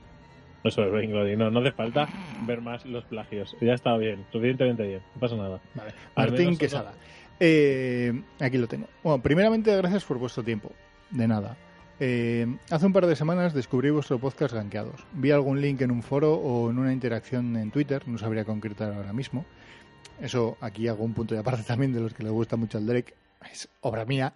Eso 0.64 0.84
es 0.84 0.92
Vainglory. 0.92 1.37
No, 1.37 1.50
no 1.50 1.60
hace 1.60 1.72
falta 1.72 2.08
ver 2.46 2.60
más 2.60 2.84
los 2.87 3.04
plagios. 3.04 3.56
Ya 3.60 3.75
está 3.75 3.96
bien, 3.96 4.25
suficientemente 4.32 4.87
bien. 4.87 5.00
No 5.14 5.20
pasa 5.20 5.37
nada. 5.37 5.60
Vale. 5.75 5.92
Al 6.14 6.30
Martín 6.30 6.56
Quesada. 6.56 6.92
Eh, 7.38 8.22
aquí 8.38 8.58
lo 8.58 8.68
tengo. 8.68 8.87
Bueno, 9.02 9.22
primeramente, 9.22 9.75
gracias 9.76 10.04
por 10.04 10.18
vuestro 10.18 10.42
tiempo. 10.42 10.72
De 11.10 11.26
nada. 11.26 11.56
Eh, 11.99 12.46
hace 12.70 12.87
un 12.87 12.92
par 12.94 13.06
de 13.06 13.14
semanas 13.16 13.52
descubrí 13.52 13.90
vuestro 13.90 14.18
podcast 14.18 14.54
Ganqueados. 14.54 15.04
Vi 15.12 15.30
algún 15.30 15.60
link 15.60 15.80
en 15.82 15.90
un 15.90 16.02
foro 16.02 16.34
o 16.34 16.70
en 16.70 16.78
una 16.78 16.92
interacción 16.92 17.56
en 17.56 17.70
Twitter, 17.70 18.06
no 18.06 18.16
sabría 18.16 18.44
concretar 18.44 18.92
ahora 18.92 19.12
mismo. 19.12 19.44
Eso, 20.20 20.56
aquí 20.60 20.88
hago 20.88 21.04
un 21.04 21.14
punto 21.14 21.34
de 21.34 21.40
aparte 21.40 21.62
también 21.66 21.92
de 21.92 22.00
los 22.00 22.14
que 22.14 22.22
le 22.22 22.30
gusta 22.30 22.56
mucho 22.56 22.78
al 22.78 22.87
Drake. 22.87 23.14
Es 23.50 23.68
obra 23.80 24.04
mía. 24.04 24.34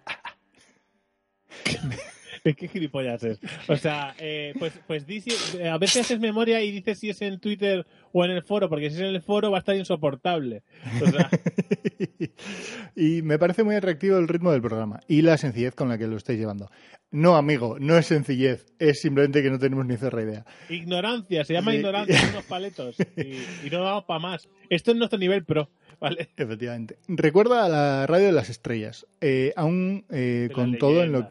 ¿Qué 2.57 2.67
gilipollas 2.67 3.23
es? 3.23 3.39
O 3.67 3.75
sea, 3.75 4.13
eh, 4.19 4.53
pues, 4.59 4.73
pues 4.85 5.07
di 5.07 5.19
si- 5.19 5.31
a 5.63 5.79
si 5.87 5.99
haces 5.99 6.19
memoria 6.19 6.61
y 6.61 6.71
dices 6.71 6.99
si 6.99 7.09
es 7.09 7.19
en 7.23 7.39
Twitter 7.39 7.87
o 8.11 8.23
en 8.23 8.29
el 8.29 8.43
foro, 8.43 8.69
porque 8.69 8.89
si 8.91 8.97
es 8.97 9.01
en 9.01 9.07
el 9.15 9.21
foro 9.23 9.49
va 9.49 9.57
a 9.57 9.59
estar 9.61 9.75
insoportable. 9.75 10.61
O 11.01 11.07
sea, 11.07 11.27
y 12.95 13.21
me 13.23 13.39
parece 13.39 13.63
muy 13.63 13.73
atractivo 13.75 14.17
el 14.17 14.27
ritmo 14.27 14.51
del 14.51 14.61
programa 14.61 14.99
y 15.07 15.23
la 15.23 15.37
sencillez 15.37 15.73
con 15.73 15.89
la 15.89 15.97
que 15.97 16.05
lo 16.07 16.17
estáis 16.17 16.37
llevando. 16.39 16.69
No, 17.09 17.35
amigo, 17.35 17.77
no 17.79 17.97
es 17.97 18.05
sencillez, 18.07 18.65
es 18.77 18.99
simplemente 19.01 19.41
que 19.41 19.49
no 19.49 19.57
tenemos 19.57 19.85
ni 19.85 19.97
cerra 19.97 20.21
idea. 20.21 20.45
ignorancia, 20.69 21.45
se 21.45 21.53
llama 21.53 21.71
Sí. 21.71 21.77
ignorancia, 21.77 22.15
son 22.19 22.29
unos 22.31 22.45
paletos. 22.45 22.95
Y, 23.17 23.65
y 23.65 23.69
no 23.71 23.81
vamos 23.81 24.03
para 24.05 24.19
más. 24.19 24.47
Esto 24.69 24.91
es 24.91 24.97
nuestro 24.97 25.17
nivel 25.17 25.45
pro, 25.45 25.69
¿vale? 25.99 26.29
Efectivamente. 26.37 26.97
Recuerda 27.07 27.65
a 27.65 27.69
la 27.69 28.05
radio 28.07 28.27
de 28.27 28.31
las 28.33 28.49
estrellas. 28.49 29.07
Eh, 29.21 29.51
aún 29.55 30.05
eh, 30.11 30.49
con 30.53 30.77
todo 30.77 31.03
en 31.03 31.11
lo. 31.11 31.29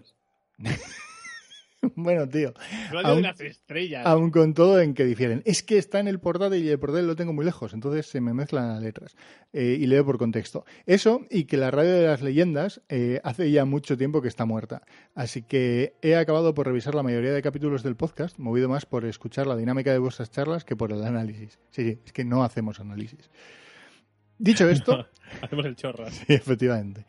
Bueno, 1.96 2.26
tío. 2.26 2.54
Aún- 3.04 3.16
de 3.16 3.28
las 3.28 3.40
estrellas. 3.42 4.06
Aún 4.06 4.30
con 4.30 4.54
todo 4.54 4.80
en 4.80 4.94
que 4.94 5.04
difieren. 5.04 5.42
Es 5.44 5.62
que 5.62 5.76
está 5.76 6.00
en 6.00 6.08
el 6.08 6.18
portátil 6.18 6.64
y 6.64 6.70
el 6.70 6.78
portátil 6.78 7.06
lo 7.06 7.14
tengo 7.14 7.34
muy 7.34 7.44
lejos, 7.44 7.74
entonces 7.74 8.06
se 8.06 8.22
me 8.22 8.32
mezclan 8.32 8.68
las 8.68 8.82
letras. 8.82 9.16
Eh, 9.52 9.76
y 9.78 9.86
leo 9.86 10.02
por 10.04 10.16
contexto. 10.16 10.64
Eso 10.86 11.26
y 11.30 11.44
que 11.44 11.58
la 11.58 11.70
radio 11.70 11.92
de 11.92 12.06
las 12.06 12.22
leyendas 12.22 12.80
eh, 12.88 13.20
hace 13.22 13.50
ya 13.50 13.66
mucho 13.66 13.98
tiempo 13.98 14.22
que 14.22 14.28
está 14.28 14.46
muerta. 14.46 14.80
Así 15.14 15.42
que 15.42 15.96
he 16.00 16.16
acabado 16.16 16.54
por 16.54 16.66
revisar 16.66 16.94
la 16.94 17.02
mayoría 17.02 17.32
de 17.32 17.42
capítulos 17.42 17.82
del 17.82 17.96
podcast, 17.96 18.38
movido 18.38 18.68
más 18.70 18.86
por 18.86 19.04
escuchar 19.04 19.46
la 19.46 19.54
dinámica 19.56 19.92
de 19.92 19.98
vuestras 19.98 20.30
charlas 20.30 20.64
que 20.64 20.76
por 20.76 20.90
el 20.90 21.04
análisis. 21.04 21.58
Sí, 21.70 21.82
sí, 21.84 21.98
es 22.02 22.12
que 22.14 22.24
no 22.24 22.44
hacemos 22.44 22.80
análisis. 22.80 23.30
Dicho 24.38 24.68
esto, 24.70 25.06
Hacemos 25.42 25.66
el 25.66 25.76
chorras. 25.76 26.14
Sí, 26.26 26.32
efectivamente. 26.32 27.04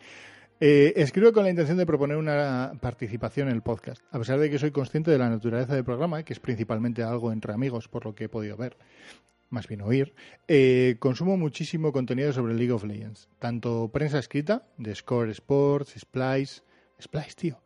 Eh, 0.59 0.93
escribo 0.95 1.33
con 1.33 1.43
la 1.43 1.49
intención 1.49 1.77
de 1.77 1.85
proponer 1.85 2.17
una 2.17 2.73
participación 2.79 3.49
en 3.49 3.55
el 3.55 3.61
podcast, 3.61 4.01
a 4.11 4.19
pesar 4.19 4.39
de 4.39 4.49
que 4.49 4.57
soy 4.57 4.71
consciente 4.71 5.11
de 5.11 5.17
la 5.17 5.29
naturaleza 5.29 5.75
del 5.75 5.83
programa, 5.83 6.23
que 6.23 6.33
es 6.33 6.39
principalmente 6.39 7.03
algo 7.03 7.31
entre 7.31 7.53
amigos, 7.53 7.87
por 7.89 8.05
lo 8.05 8.15
que 8.15 8.25
he 8.25 8.29
podido 8.29 8.55
ver, 8.55 8.77
más 9.49 9.67
bien 9.67 9.81
oír. 9.81 10.13
eh, 10.47 10.95
consumo 10.99 11.35
muchísimo 11.37 11.91
contenido 11.91 12.31
sobre 12.31 12.53
League 12.53 12.71
of 12.71 12.85
Legends, 12.85 13.27
tanto 13.39 13.89
prensa 13.91 14.17
escrita, 14.19 14.63
de 14.77 14.95
Score 14.95 15.29
Sports, 15.31 15.95
Splice. 15.99 16.61
Splice, 17.01 17.35
tío. 17.35 17.61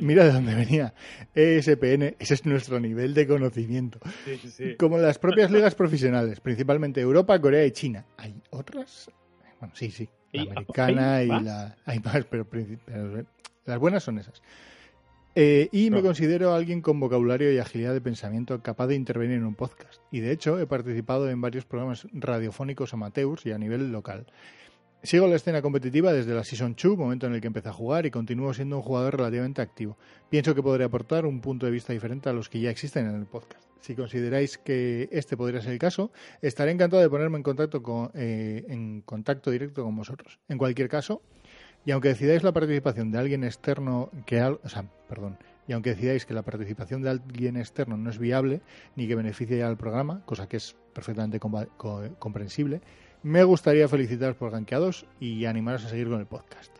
Mira 0.00 0.24
de 0.24 0.32
dónde 0.32 0.54
venía. 0.54 0.94
ESPN, 1.34 2.14
ese 2.20 2.34
es 2.34 2.46
nuestro 2.46 2.78
nivel 2.78 3.12
de 3.14 3.26
conocimiento. 3.26 3.98
Sí, 4.24 4.36
sí, 4.40 4.48
sí. 4.50 4.76
Como 4.76 4.98
las 4.98 5.18
propias 5.18 5.50
ligas 5.50 5.74
profesionales, 5.74 6.38
principalmente 6.40 7.00
Europa, 7.00 7.40
Corea 7.40 7.66
y 7.66 7.72
China. 7.72 8.06
¿Hay 8.16 8.40
otras? 8.50 9.10
Bueno, 9.58 9.74
sí, 9.74 9.90
sí. 9.90 10.08
La 10.32 10.42
¿Y 10.42 10.48
americana 10.48 11.14
hay 11.16 11.26
y 11.26 11.30
más? 11.30 11.42
la... 11.42 11.76
Hay 11.84 11.98
más, 12.00 12.24
pero, 12.24 12.46
eh, 12.54 13.24
las 13.66 13.78
buenas 13.78 14.02
son 14.02 14.18
esas. 14.18 14.42
Eh, 15.36 15.68
y 15.70 15.90
me 15.90 16.02
considero 16.02 16.54
alguien 16.54 16.80
con 16.80 16.98
vocabulario 16.98 17.52
y 17.52 17.58
agilidad 17.58 17.92
de 17.92 18.00
pensamiento 18.00 18.60
capaz 18.62 18.88
de 18.88 18.96
intervenir 18.96 19.36
en 19.36 19.44
un 19.44 19.54
podcast. 19.54 20.02
Y 20.10 20.20
de 20.20 20.32
hecho 20.32 20.58
he 20.58 20.66
participado 20.66 21.30
en 21.30 21.40
varios 21.40 21.64
programas 21.64 22.06
radiofónicos 22.12 22.94
amateurs 22.94 23.46
y 23.46 23.52
a 23.52 23.58
nivel 23.58 23.92
local. 23.92 24.26
Sigo 25.02 25.26
la 25.26 25.36
escena 25.36 25.62
competitiva 25.62 26.12
desde 26.12 26.34
la 26.34 26.44
Season 26.44 26.76
2, 26.80 26.98
momento 26.98 27.26
en 27.26 27.32
el 27.34 27.40
que 27.40 27.46
empecé 27.46 27.70
a 27.70 27.72
jugar, 27.72 28.04
y 28.04 28.10
continúo 28.10 28.52
siendo 28.52 28.76
un 28.76 28.82
jugador 28.82 29.16
relativamente 29.16 29.62
activo. 29.62 29.96
Pienso 30.28 30.54
que 30.54 30.62
podré 30.62 30.84
aportar 30.84 31.24
un 31.24 31.40
punto 31.40 31.64
de 31.64 31.72
vista 31.72 31.94
diferente 31.94 32.28
a 32.28 32.34
los 32.34 32.50
que 32.50 32.60
ya 32.60 32.68
existen 32.70 33.06
en 33.08 33.14
el 33.14 33.24
podcast. 33.24 33.64
Si 33.80 33.94
consideráis 33.94 34.58
que 34.58 35.08
este 35.10 35.38
podría 35.38 35.62
ser 35.62 35.72
el 35.72 35.78
caso, 35.78 36.12
estaré 36.42 36.70
encantado 36.72 37.00
de 37.00 37.08
ponerme 37.08 37.38
en 37.38 37.42
contacto, 37.42 37.82
con, 37.82 38.10
eh, 38.12 38.66
en 38.68 39.00
contacto 39.00 39.50
directo 39.50 39.82
con 39.84 39.96
vosotros. 39.96 40.38
En 40.50 40.58
cualquier 40.58 40.90
caso, 40.90 41.22
y 41.86 41.92
aunque 41.92 42.08
decidáis 42.08 42.42
la 42.42 42.52
participación 42.52 43.10
de 43.10 43.18
alguien 43.18 43.42
externo 43.42 44.10
que 44.26 44.38
al- 44.40 44.60
o 44.62 44.68
sea, 44.68 44.84
perdón, 45.08 45.38
y 45.66 45.72
aunque 45.72 45.90
decidáis 45.90 46.26
que 46.26 46.34
la 46.34 46.42
participación 46.42 47.00
de 47.00 47.08
alguien 47.08 47.56
externo 47.56 47.96
no 47.96 48.10
es 48.10 48.18
viable 48.18 48.60
ni 48.96 49.08
que 49.08 49.14
beneficie 49.14 49.62
al 49.62 49.78
programa, 49.78 50.22
cosa 50.26 50.46
que 50.46 50.58
es 50.58 50.76
perfectamente 50.92 51.40
comprensible, 51.40 52.82
me 53.22 53.44
gustaría 53.44 53.88
felicitaros 53.88 54.36
por 54.36 54.50
ganqueados 54.50 55.06
y 55.20 55.44
animaros 55.46 55.84
a 55.84 55.88
seguir 55.88 56.08
con 56.08 56.20
el 56.20 56.26
podcast. 56.26 56.74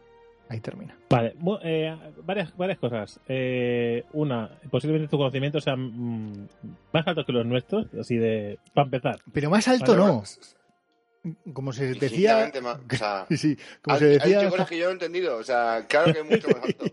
Ahí 0.49 0.61
termina. 0.61 0.97
Vale, 1.09 1.35
eh, 1.63 1.97
varias, 2.25 2.57
varias 2.57 2.79
cosas. 2.79 3.21
Eh, 3.29 4.03
una, 4.15 4.51
posiblemente 4.69 5.09
tu 5.09 5.17
conocimiento 5.17 5.61
sea 5.61 5.77
mm, 5.77 6.49
más 6.93 7.07
alto 7.07 7.25
que 7.25 7.33
los 7.33 7.47
nuestros, 7.47 7.87
así 7.95 8.17
de. 8.17 8.59
Para 8.75 8.87
empezar. 8.87 9.21
Pero 9.33 9.49
más 9.49 9.69
alto 9.69 9.97
Vale, 9.97 10.13
no. 10.13 10.25
Como 11.53 11.73
se 11.73 11.95
decía. 11.95 12.51
Más, 12.63 12.81
o 12.93 12.97
sea, 12.97 13.27
Sí, 13.31 13.37
sí, 13.37 13.57
como 13.81 13.95
hay, 13.95 14.01
se 14.01 14.07
decía. 14.07 14.41
hay 14.41 14.49
cosas 14.49 14.69
que 14.69 14.79
yo 14.79 14.85
no 14.87 14.91
he 14.91 14.95
entendido. 14.95 15.37
O 15.37 15.45
sea, 15.45 15.87
claro 15.89 16.13
que 16.13 16.19
es 16.21 16.25
mucho 16.29 16.49
más 16.49 16.65
alto. 16.65 16.85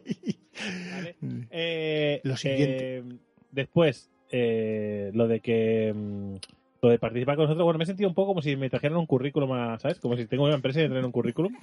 ¿vale? 0.92 1.16
Eh, 1.52 2.20
Lo 2.24 2.36
siguiente. 2.36 2.98
eh, 2.98 3.04
después, 3.52 4.10
eh, 4.32 5.12
lo 5.14 5.28
de 5.28 5.40
que. 5.40 5.94
mm, 5.96 6.36
lo 6.88 6.92
de 6.92 7.00
participar 7.00 7.36
con 7.36 7.44
nosotros, 7.46 7.64
bueno, 7.66 7.78
me 7.78 7.84
he 7.84 7.88
sentido 7.88 8.10
un 8.10 8.16
poco 8.16 8.30
como 8.30 8.42
si 8.42 8.56
me 8.56 8.70
trajeran 8.70 8.98
un 8.98 9.06
currículum, 9.06 9.52
a- 9.54 9.78
¿sabes? 9.80 10.00
Como 10.00 10.16
si 10.18 10.26
tengo 10.26 10.46
una 10.46 10.56
empresa 10.56 10.80
y 10.80 10.84
me 10.84 10.90
traen 10.90 11.06
un 11.06 11.12
currículum. 11.12 11.54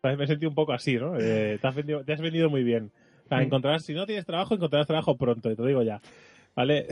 ¿Sabes? 0.00 0.18
Me 0.18 0.24
he 0.24 0.26
sentido 0.26 0.48
un 0.48 0.54
poco 0.54 0.72
así, 0.72 0.96
¿no? 0.96 1.16
Eh, 1.18 1.58
te, 1.60 1.66
has 1.66 1.74
vendido, 1.74 2.02
te 2.04 2.12
has 2.12 2.20
vendido 2.20 2.50
muy 2.50 2.64
bien. 2.64 2.90
O 3.24 3.28
sea, 3.28 3.42
encontrarás, 3.42 3.84
si 3.84 3.94
no 3.94 4.04
tienes 4.06 4.26
trabajo, 4.26 4.54
encontrarás 4.54 4.86
trabajo 4.86 5.16
pronto, 5.16 5.50
y 5.50 5.56
te 5.56 5.62
lo 5.62 5.68
digo 5.68 5.82
ya. 5.82 6.00
¿Vale? 6.56 6.86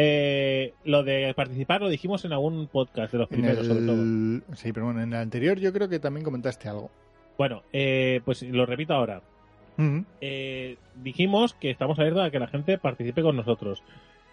Eh, 0.00 0.74
lo 0.84 1.02
de 1.02 1.32
participar 1.34 1.80
lo 1.80 1.88
dijimos 1.88 2.24
en 2.24 2.32
algún 2.32 2.68
podcast 2.68 3.10
de 3.12 3.18
los 3.18 3.28
primeros, 3.28 3.66
sobre 3.66 3.80
todo. 3.84 4.00
el... 4.00 4.42
Sí, 4.54 4.72
pero 4.72 4.86
bueno, 4.86 5.02
en 5.02 5.08
el 5.12 5.18
anterior 5.18 5.58
yo 5.58 5.72
creo 5.72 5.88
que 5.88 5.98
también 5.98 6.22
comentaste 6.24 6.68
algo. 6.68 6.90
Bueno, 7.36 7.62
eh, 7.72 8.20
pues 8.24 8.42
lo 8.44 8.64
repito 8.64 8.94
ahora. 8.94 9.22
Ujú. 9.76 10.04
eh, 10.20 10.76
dijimos 11.02 11.54
que 11.54 11.70
estamos 11.70 11.98
abiertos 11.98 12.22
a 12.24 12.30
que 12.30 12.38
la 12.40 12.48
gente 12.48 12.78
participe 12.78 13.22
con 13.22 13.34
nosotros. 13.36 13.82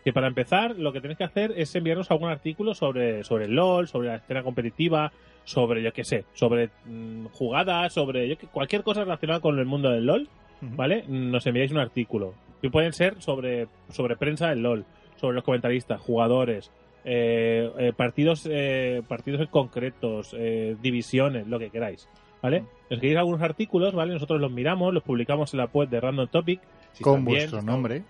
Que 0.05 0.13
para 0.13 0.27
empezar, 0.27 0.77
lo 0.77 0.93
que 0.93 1.01
tenéis 1.01 1.17
que 1.17 1.23
hacer 1.25 1.53
es 1.57 1.75
enviarnos 1.75 2.09
algún 2.11 2.29
artículo 2.29 2.73
sobre, 2.75 3.25
sobre 3.25 3.45
el 3.45 3.55
LOL, 3.55 3.87
sobre 3.89 4.07
la 4.07 4.15
escena 4.15 4.43
competitiva, 4.43 5.11
sobre, 5.43 5.81
yo 5.81 5.91
qué 5.91 6.05
sé, 6.05 6.23
sobre 6.33 6.69
mm, 6.85 7.25
jugadas, 7.33 7.91
sobre 7.91 8.29
yo 8.29 8.35
cualquier 8.51 8.83
cosa 8.83 9.01
relacionada 9.01 9.41
con 9.41 9.59
el 9.59 9.65
mundo 9.65 9.89
del 9.89 10.05
LOL. 10.05 10.29
¿vale? 10.61 11.05
Nos 11.07 11.45
enviáis 11.45 11.71
un 11.71 11.79
artículo. 11.79 12.33
Que 12.61 12.69
pueden 12.69 12.93
ser 12.93 13.21
sobre, 13.21 13.67
sobre 13.89 14.15
prensa 14.15 14.49
del 14.49 14.61
LOL, 14.61 14.85
sobre 15.17 15.35
los 15.35 15.43
comentaristas, 15.43 15.99
jugadores, 16.01 16.71
eh, 17.03 17.69
eh, 17.77 17.93
partidos, 17.95 18.47
eh, 18.49 19.03
partidos 19.07 19.47
concretos, 19.49 20.35
eh, 20.37 20.75
divisiones, 20.81 21.47
lo 21.47 21.59
que 21.59 21.69
queráis. 21.69 22.07
¿Vale? 22.41 22.63
Nos 22.89 22.99
queréis 22.99 23.17
algunos 23.17 23.41
artículos, 23.41 23.93
¿vale? 23.93 24.13
Nosotros 24.13 24.39
los 24.39 24.51
miramos, 24.51 24.93
los 24.93 25.03
publicamos 25.03 25.53
en 25.53 25.59
la 25.59 25.65
web 25.65 25.89
de 25.89 25.99
Random 25.99 26.27
Topic. 26.27 26.61
Si 26.93 27.03
Con 27.03 27.25
bien, 27.25 27.49
vuestro 27.49 27.61
nombre. 27.61 28.03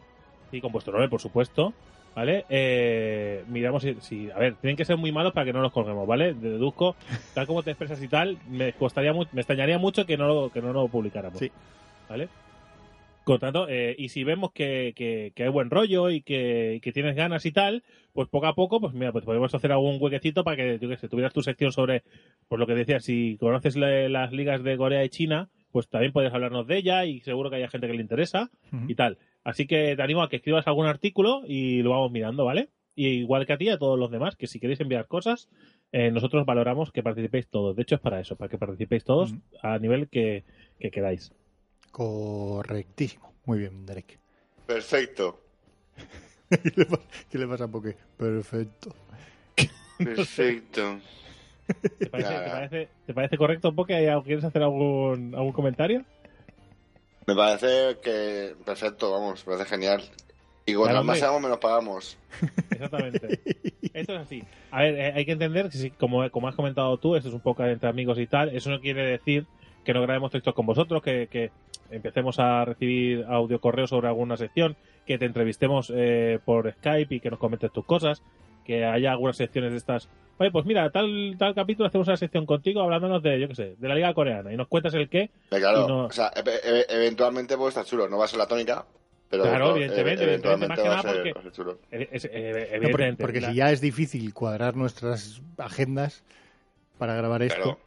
Sí, 0.51 0.61
con 0.61 0.71
vuestro 0.71 0.93
nombre, 0.93 1.09
por 1.09 1.21
supuesto. 1.21 1.73
¿Vale? 2.15 2.45
Eh, 2.47 3.43
miramos 3.49 3.83
si, 3.83 3.95
si- 3.99 4.31
A 4.31 4.39
ver, 4.39 4.55
tienen 4.55 4.77
que 4.77 4.85
ser 4.85 4.95
muy 4.95 5.11
malos 5.11 5.33
para 5.33 5.43
que 5.45 5.51
no 5.51 5.59
los 5.61 5.73
colguemos, 5.73 6.07
¿vale? 6.07 6.33
Deduzco, 6.33 6.95
tal 7.33 7.45
como 7.45 7.61
te 7.61 7.71
expresas 7.71 8.01
y 8.01 8.07
tal, 8.07 8.37
me 8.49 8.71
costaría 8.71 9.11
mu- 9.11 9.25
me 9.33 9.41
extrañaría 9.41 9.77
mucho 9.79 10.05
que 10.05 10.15
no 10.15 10.25
lo, 10.27 10.49
que 10.49 10.61
no 10.61 10.71
lo 10.71 10.87
publicáramos. 10.87 11.39
Sí. 11.39 11.51
¿Vale? 12.07 12.29
Por 13.25 13.39
tanto, 13.39 13.67
eh, 13.67 13.95
y 13.97 14.09
si 14.09 14.23
vemos 14.23 14.51
que, 14.53 14.93
que- 14.95 15.33
que 15.35 15.43
hay 15.43 15.49
buen 15.49 15.69
rollo 15.69 16.09
y 16.09 16.21
que, 16.21 16.75
y 16.75 16.79
que 16.79 16.91
tienes 16.93 17.15
ganas 17.17 17.45
y 17.45 17.51
tal, 17.51 17.83
pues 18.13 18.29
poco 18.29 18.45
a 18.45 18.53
poco, 18.55 18.79
pues 18.79 18.93
mira, 18.93 19.11
pues 19.11 19.25
podemos 19.25 19.53
hacer 19.53 19.71
algún 19.73 19.97
huequecito 19.99 20.43
para 20.45 20.55
que, 20.55 20.79
yo 20.79 20.87
qué 20.87 20.95
sé, 20.95 21.09
tuvieras 21.09 21.33
tu 21.33 21.41
sección 21.41 21.71
sobre, 21.73 22.03
por 22.47 22.59
lo 22.59 22.67
que 22.67 22.75
decías, 22.75 23.03
si 23.03 23.35
conoces 23.41 23.75
la- 23.75 24.07
las 24.07 24.31
ligas 24.31 24.63
de 24.63 24.77
Corea 24.77 25.03
y 25.03 25.09
China, 25.09 25.49
pues 25.71 25.89
también 25.89 26.13
puedes 26.13 26.31
hablarnos 26.33 26.65
de 26.67 26.77
ella 26.77 27.03
y 27.05 27.19
seguro 27.21 27.49
que 27.49 27.57
haya 27.57 27.67
gente 27.67 27.87
que 27.87 27.93
le 27.93 28.01
interesa 28.01 28.51
y 28.87 28.95
tal. 28.95 29.17
Así 29.45 29.65
que 29.67 29.95
te 29.95 30.01
animo 30.01 30.21
a 30.23 30.27
que 30.29 30.35
escribas 30.37 30.67
algún 30.67 30.87
artículo 30.87 31.43
y 31.47 31.81
lo 31.83 31.91
vamos 31.91 32.11
mirando, 32.11 32.43
¿vale? 32.43 32.69
Y 32.95 33.07
igual 33.07 33.45
que 33.45 33.53
a 33.53 33.57
ti, 33.57 33.69
a 33.69 33.77
todos 33.77 33.97
los 33.97 34.09
demás, 34.11 34.35
que 34.35 34.47
si 34.47 34.59
queréis 34.59 34.79
enviar 34.81 35.07
cosas, 35.07 35.47
eh, 35.91 36.11
nosotros 36.11 36.45
valoramos 36.45 36.91
que 36.91 37.03
participéis 37.03 37.47
todos. 37.47 37.75
De 37.75 37.83
hecho, 37.83 37.95
es 37.95 38.01
para 38.01 38.19
eso, 38.19 38.35
para 38.35 38.49
que 38.49 38.57
participéis 38.57 39.03
todos 39.05 39.35
a 39.61 39.77
nivel 39.79 40.09
que, 40.09 40.43
que 40.79 40.91
queráis. 40.91 41.31
Correctísimo. 41.91 43.33
Muy 43.45 43.59
bien, 43.59 43.85
Derek. 43.85 44.19
Perfecto. 44.65 45.39
¿Qué 46.49 46.71
le 46.75 46.85
pasa, 46.85 47.03
¿Qué 47.29 47.37
le 47.37 47.47
pasa 47.47 47.63
a 47.65 47.67
Poké? 47.67 47.95
Perfecto. 48.17 48.95
Perfecto. 49.97 50.99
¿Te 51.99 52.07
parece, 52.07 52.29
te 52.33 52.49
parece, 52.49 52.89
te 53.07 53.13
parece 53.13 53.37
correcto, 53.37 53.73
Poke? 53.75 53.93
¿Hay- 53.95 54.21
¿Quieres 54.23 54.43
hacer 54.43 54.61
algún, 54.63 55.33
algún 55.35 55.51
comentario? 55.53 56.03
Me 57.27 57.35
parece 57.35 57.97
que 58.01 58.55
perfecto, 58.63 59.11
vamos, 59.11 59.45
me 59.45 59.53
parece 59.53 59.69
genial. 59.69 60.03
Y 60.67 60.73
Claro, 60.73 61.03
más 61.03 61.21
hagamos, 61.21 61.41
menos 61.41 61.59
pagamos. 61.59 62.17
Exactamente. 62.71 63.39
Esto 63.93 64.13
es 64.15 64.19
así. 64.19 64.43
A 64.71 64.81
ver, 64.81 64.95
eh, 64.95 65.13
hay 65.15 65.25
que 65.25 65.31
entender 65.31 65.69
que, 65.69 65.77
sí, 65.77 65.91
como, 65.91 66.29
como 66.31 66.47
has 66.47 66.55
comentado 66.55 66.97
tú, 66.97 67.15
esto 67.15 67.29
es 67.29 67.35
un 67.35 67.39
poco 67.39 67.63
entre 67.63 67.87
amigos 67.87 68.17
y 68.19 68.27
tal. 68.27 68.49
Eso 68.49 68.69
no 68.69 68.81
quiere 68.81 69.05
decir 69.05 69.45
que 69.85 69.93
no 69.93 70.01
grabemos 70.01 70.31
textos 70.31 70.53
con 70.53 70.65
vosotros, 70.65 71.01
que, 71.01 71.27
que 71.27 71.51
empecemos 71.91 72.39
a 72.39 72.65
recibir 72.65 73.25
audio 73.29 73.61
correo 73.61 73.87
sobre 73.87 74.07
alguna 74.07 74.37
sección, 74.37 74.75
que 75.05 75.17
te 75.17 75.25
entrevistemos 75.25 75.93
eh, 75.95 76.39
por 76.43 76.71
Skype 76.73 77.15
y 77.15 77.19
que 77.19 77.29
nos 77.29 77.39
comentes 77.39 77.71
tus 77.71 77.85
cosas, 77.85 78.21
que 78.65 78.83
haya 78.83 79.11
algunas 79.11 79.37
secciones 79.37 79.71
de 79.71 79.77
estas. 79.77 80.09
Oye, 80.37 80.51
pues 80.51 80.65
mira, 80.65 80.89
tal, 80.89 81.35
tal 81.39 81.55
capítulo 81.55 81.87
hacemos 81.87 82.07
una 82.09 82.17
sección 82.17 82.45
contigo 82.45 82.81
hablándonos 82.81 83.23
de, 83.23 83.39
yo 83.39 83.47
qué 83.47 83.55
sé, 83.55 83.75
de 83.77 83.87
la 83.87 83.95
Liga 83.95 84.13
Coreana 84.13 84.51
y 84.51 84.57
nos 84.57 84.67
cuentas 84.67 84.93
el 84.95 85.07
qué. 85.07 85.21
Eh, 85.21 85.29
Claro, 85.59 85.87
no- 85.87 86.05
o 86.07 86.11
sea, 86.11 86.31
e- 86.35 86.41
e- 86.79 86.85
eventualmente 86.89 87.55
puede 87.55 87.69
estar 87.69 87.85
chulo. 87.85 88.09
No 88.09 88.17
va 88.17 88.25
a 88.25 88.27
ser 88.27 88.39
la 88.39 88.47
tónica, 88.47 88.85
pero 89.29 89.43
Claro, 89.43 89.69
no, 89.69 89.75
evidentemente, 89.77 90.23
e- 90.23 90.25
evidentemente, 90.25 90.67
más 90.67 90.77
que 90.79 90.89
va 90.89 90.93
a 90.99 91.03
nada 91.03 91.13
ser, 91.23 91.33
porque-. 91.33 91.77
Eh, 91.91 92.09
es- 92.11 92.29
eh, 92.29 92.79
No, 92.81 93.17
porque 93.17 93.39
si 93.41 93.53
ya 93.53 93.71
es 93.71 93.79
difícil 93.79 94.33
cuadrar 94.33 94.75
nuestras 94.75 95.41
agendas 95.57 96.23
para 96.97 97.15
grabar 97.15 97.41
esto. 97.43 97.61
Claro. 97.61 97.79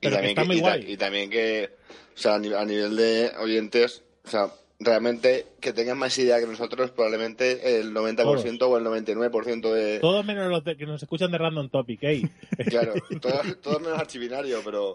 Y 0.00 0.08
Pero 0.08 0.16
que 0.16 0.16
también, 0.16 0.30
está 0.30 0.42
que, 0.42 0.46
muy 0.48 0.56
y, 0.56 0.60
guay. 0.60 0.92
y 0.92 0.96
también 0.96 1.30
que, 1.30 1.70
o 2.14 2.18
sea, 2.18 2.34
a 2.36 2.38
nivel 2.38 2.96
de 2.96 3.30
oyentes, 3.38 4.02
o 4.24 4.28
sea, 4.28 4.48
realmente 4.84 5.46
que 5.60 5.72
tengan 5.72 5.98
más 5.98 6.16
idea 6.18 6.38
que 6.40 6.46
nosotros, 6.46 6.90
probablemente 6.90 7.78
el 7.78 7.94
90% 7.94 8.58
todos. 8.58 8.70
o 8.70 8.78
el 8.78 8.84
99% 8.84 9.72
de... 9.72 10.00
Todos 10.00 10.24
menos 10.24 10.50
los 10.50 10.64
de, 10.64 10.76
que 10.76 10.86
nos 10.86 11.02
escuchan 11.02 11.30
de 11.30 11.38
Random 11.38 11.68
Topic, 11.68 12.02
¿eh? 12.02 12.30
claro, 12.68 12.94
todos, 13.20 13.60
todos, 13.60 13.80
menos 13.80 13.98
archivinario, 13.98 14.60
pero... 14.64 14.94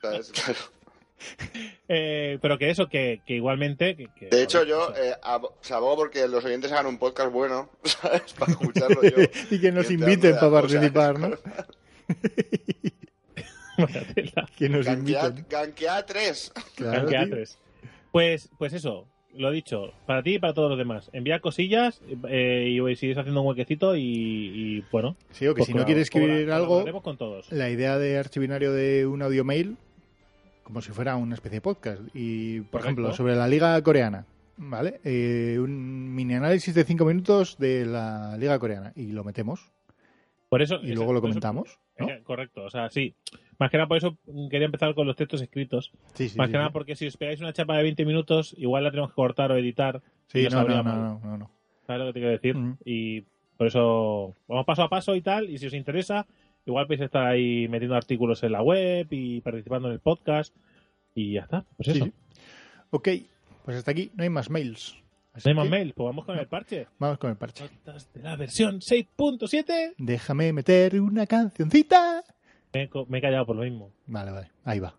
¿sabes? 0.00 0.32
Claro. 0.32 0.58
Eh, 1.88 2.38
pero 2.42 2.58
que 2.58 2.70
eso, 2.70 2.88
que, 2.88 3.22
que 3.26 3.34
igualmente... 3.34 3.96
Que, 3.96 4.08
que... 4.18 4.28
de 4.28 4.42
hecho, 4.42 4.64
yo 4.64 4.92
eh, 4.96 5.14
abogo 5.22 5.96
porque 5.96 6.28
los 6.28 6.44
oyentes 6.44 6.72
hagan 6.72 6.86
un 6.86 6.98
podcast 6.98 7.32
bueno, 7.32 7.70
¿sabes? 7.84 8.32
Para 8.34 8.52
escucharlo 8.52 9.02
yo. 9.02 9.16
y 9.50 9.60
que 9.60 9.72
nos 9.72 9.90
inviten 9.90 10.34
para 10.34 10.52
participar, 10.52 11.18
¿no? 11.18 11.30
que 14.56 14.68
nos 14.68 14.86
inviten. 14.86 15.46
Ganquea 15.48 16.04
3. 16.04 16.52
Claro, 16.76 17.02
Ganquea 17.02 17.26
3. 17.28 17.58
Pues, 18.16 18.48
pues 18.56 18.72
eso, 18.72 19.06
lo 19.34 19.50
dicho, 19.50 19.92
para 20.06 20.22
ti 20.22 20.36
y 20.36 20.38
para 20.38 20.54
todos 20.54 20.70
los 20.70 20.78
demás. 20.78 21.10
Envía 21.12 21.40
cosillas 21.40 22.00
eh, 22.30 22.66
y 22.80 22.96
sigues 22.96 23.18
haciendo 23.18 23.42
un 23.42 23.48
huequecito 23.48 23.94
y, 23.94 24.00
y, 24.00 24.84
bueno. 24.90 25.16
Sí, 25.32 25.46
o 25.46 25.52
que 25.54 25.58
pues 25.58 25.66
si 25.66 25.74
no 25.74 25.84
quieres 25.84 26.04
escribir 26.04 26.50
algo, 26.50 26.66
colaboraremos 26.68 27.02
con 27.02 27.18
todos. 27.18 27.52
la 27.52 27.68
idea 27.68 27.98
de 27.98 28.16
archivinario 28.16 28.72
de 28.72 29.06
un 29.06 29.20
audio 29.20 29.44
mail, 29.44 29.76
como 30.62 30.80
si 30.80 30.92
fuera 30.92 31.14
una 31.16 31.34
especie 31.34 31.56
de 31.58 31.60
podcast. 31.60 32.00
Y, 32.14 32.60
por 32.62 32.80
Correcto. 32.80 32.86
ejemplo, 33.02 33.12
sobre 33.12 33.36
la 33.36 33.48
liga 33.48 33.82
coreana, 33.82 34.24
¿vale? 34.56 34.98
Eh, 35.04 35.58
un 35.60 36.14
mini 36.14 36.32
análisis 36.36 36.74
de 36.74 36.84
cinco 36.84 37.04
minutos 37.04 37.58
de 37.58 37.84
la 37.84 38.34
liga 38.38 38.58
coreana. 38.58 38.94
Y 38.96 39.08
lo 39.12 39.24
metemos. 39.24 39.60
Por 40.48 40.62
eso, 40.62 40.76
Y 40.82 40.94
luego 40.94 41.12
lo 41.12 41.18
eso- 41.18 41.28
comentamos, 41.28 41.78
¿no? 41.98 42.08
eh, 42.08 42.20
correcto, 42.22 42.64
o 42.64 42.70
sea, 42.70 42.90
sí. 42.90 43.14
Más 43.58 43.70
que 43.70 43.78
nada 43.78 43.88
por 43.88 43.96
eso 43.96 44.18
quería 44.50 44.66
empezar 44.66 44.94
con 44.94 45.06
los 45.06 45.16
textos 45.16 45.40
escritos. 45.40 45.92
Sí, 46.14 46.28
sí. 46.28 46.36
Más 46.36 46.48
sí, 46.48 46.52
que 46.52 46.58
nada 46.58 46.70
porque 46.70 46.94
si 46.94 47.06
os 47.06 47.16
pegáis 47.16 47.40
una 47.40 47.52
chapa 47.52 47.76
de 47.76 47.84
20 47.84 48.04
minutos, 48.04 48.54
igual 48.58 48.84
la 48.84 48.90
tenemos 48.90 49.10
que 49.10 49.16
cortar 49.16 49.50
o 49.50 49.56
editar. 49.56 50.02
Sí, 50.26 50.46
no, 50.50 50.64
no, 50.64 50.82
no, 50.82 51.20
no, 51.22 51.38
no. 51.38 51.50
¿Sabes 51.86 52.00
lo 52.00 52.06
que 52.06 52.12
te 52.12 52.20
quiero 52.20 52.32
decir? 52.32 52.56
Y 52.84 53.22
por 53.56 53.68
eso 53.68 54.34
vamos 54.48 54.66
paso 54.66 54.82
a 54.82 54.88
paso 54.88 55.14
y 55.14 55.22
tal. 55.22 55.48
Y 55.48 55.58
si 55.58 55.66
os 55.66 55.74
interesa, 55.74 56.26
igual 56.66 56.86
podéis 56.86 57.02
estar 57.02 57.26
ahí 57.26 57.68
metiendo 57.68 57.96
artículos 57.96 58.42
en 58.42 58.52
la 58.52 58.62
web 58.62 59.06
y 59.10 59.40
participando 59.40 59.88
en 59.88 59.94
el 59.94 60.00
podcast. 60.00 60.54
Y 61.14 61.34
ya 61.34 61.42
está. 61.42 61.64
Pues 61.76 61.88
eso. 61.88 62.04
sí. 62.04 62.12
Ok, 62.90 63.08
pues 63.64 63.78
hasta 63.78 63.90
aquí 63.90 64.10
no 64.14 64.22
hay 64.22 64.30
más 64.30 64.50
mails. 64.50 64.96
Así 65.36 65.52
más 65.52 65.64
que 65.64 65.70
mail. 65.70 65.92
Pues 65.94 66.06
vamos 66.06 66.24
con 66.24 66.38
el 66.38 66.46
parche. 66.48 66.86
Vamos 66.98 67.18
con 67.18 67.30
el 67.30 67.36
parche. 67.36 67.64
Notas 67.64 68.12
de 68.12 68.22
la 68.22 68.36
versión 68.36 68.80
6.7. 68.80 69.94
Déjame 69.98 70.52
meter 70.52 71.00
una 71.00 71.26
cancioncita. 71.26 72.24
Me, 72.72 72.88
me 73.08 73.18
he 73.18 73.20
callado 73.20 73.46
por 73.46 73.56
lo 73.56 73.62
mismo. 73.62 73.92
Vale, 74.06 74.30
vale, 74.30 74.50
ahí 74.64 74.80
va. 74.80 74.94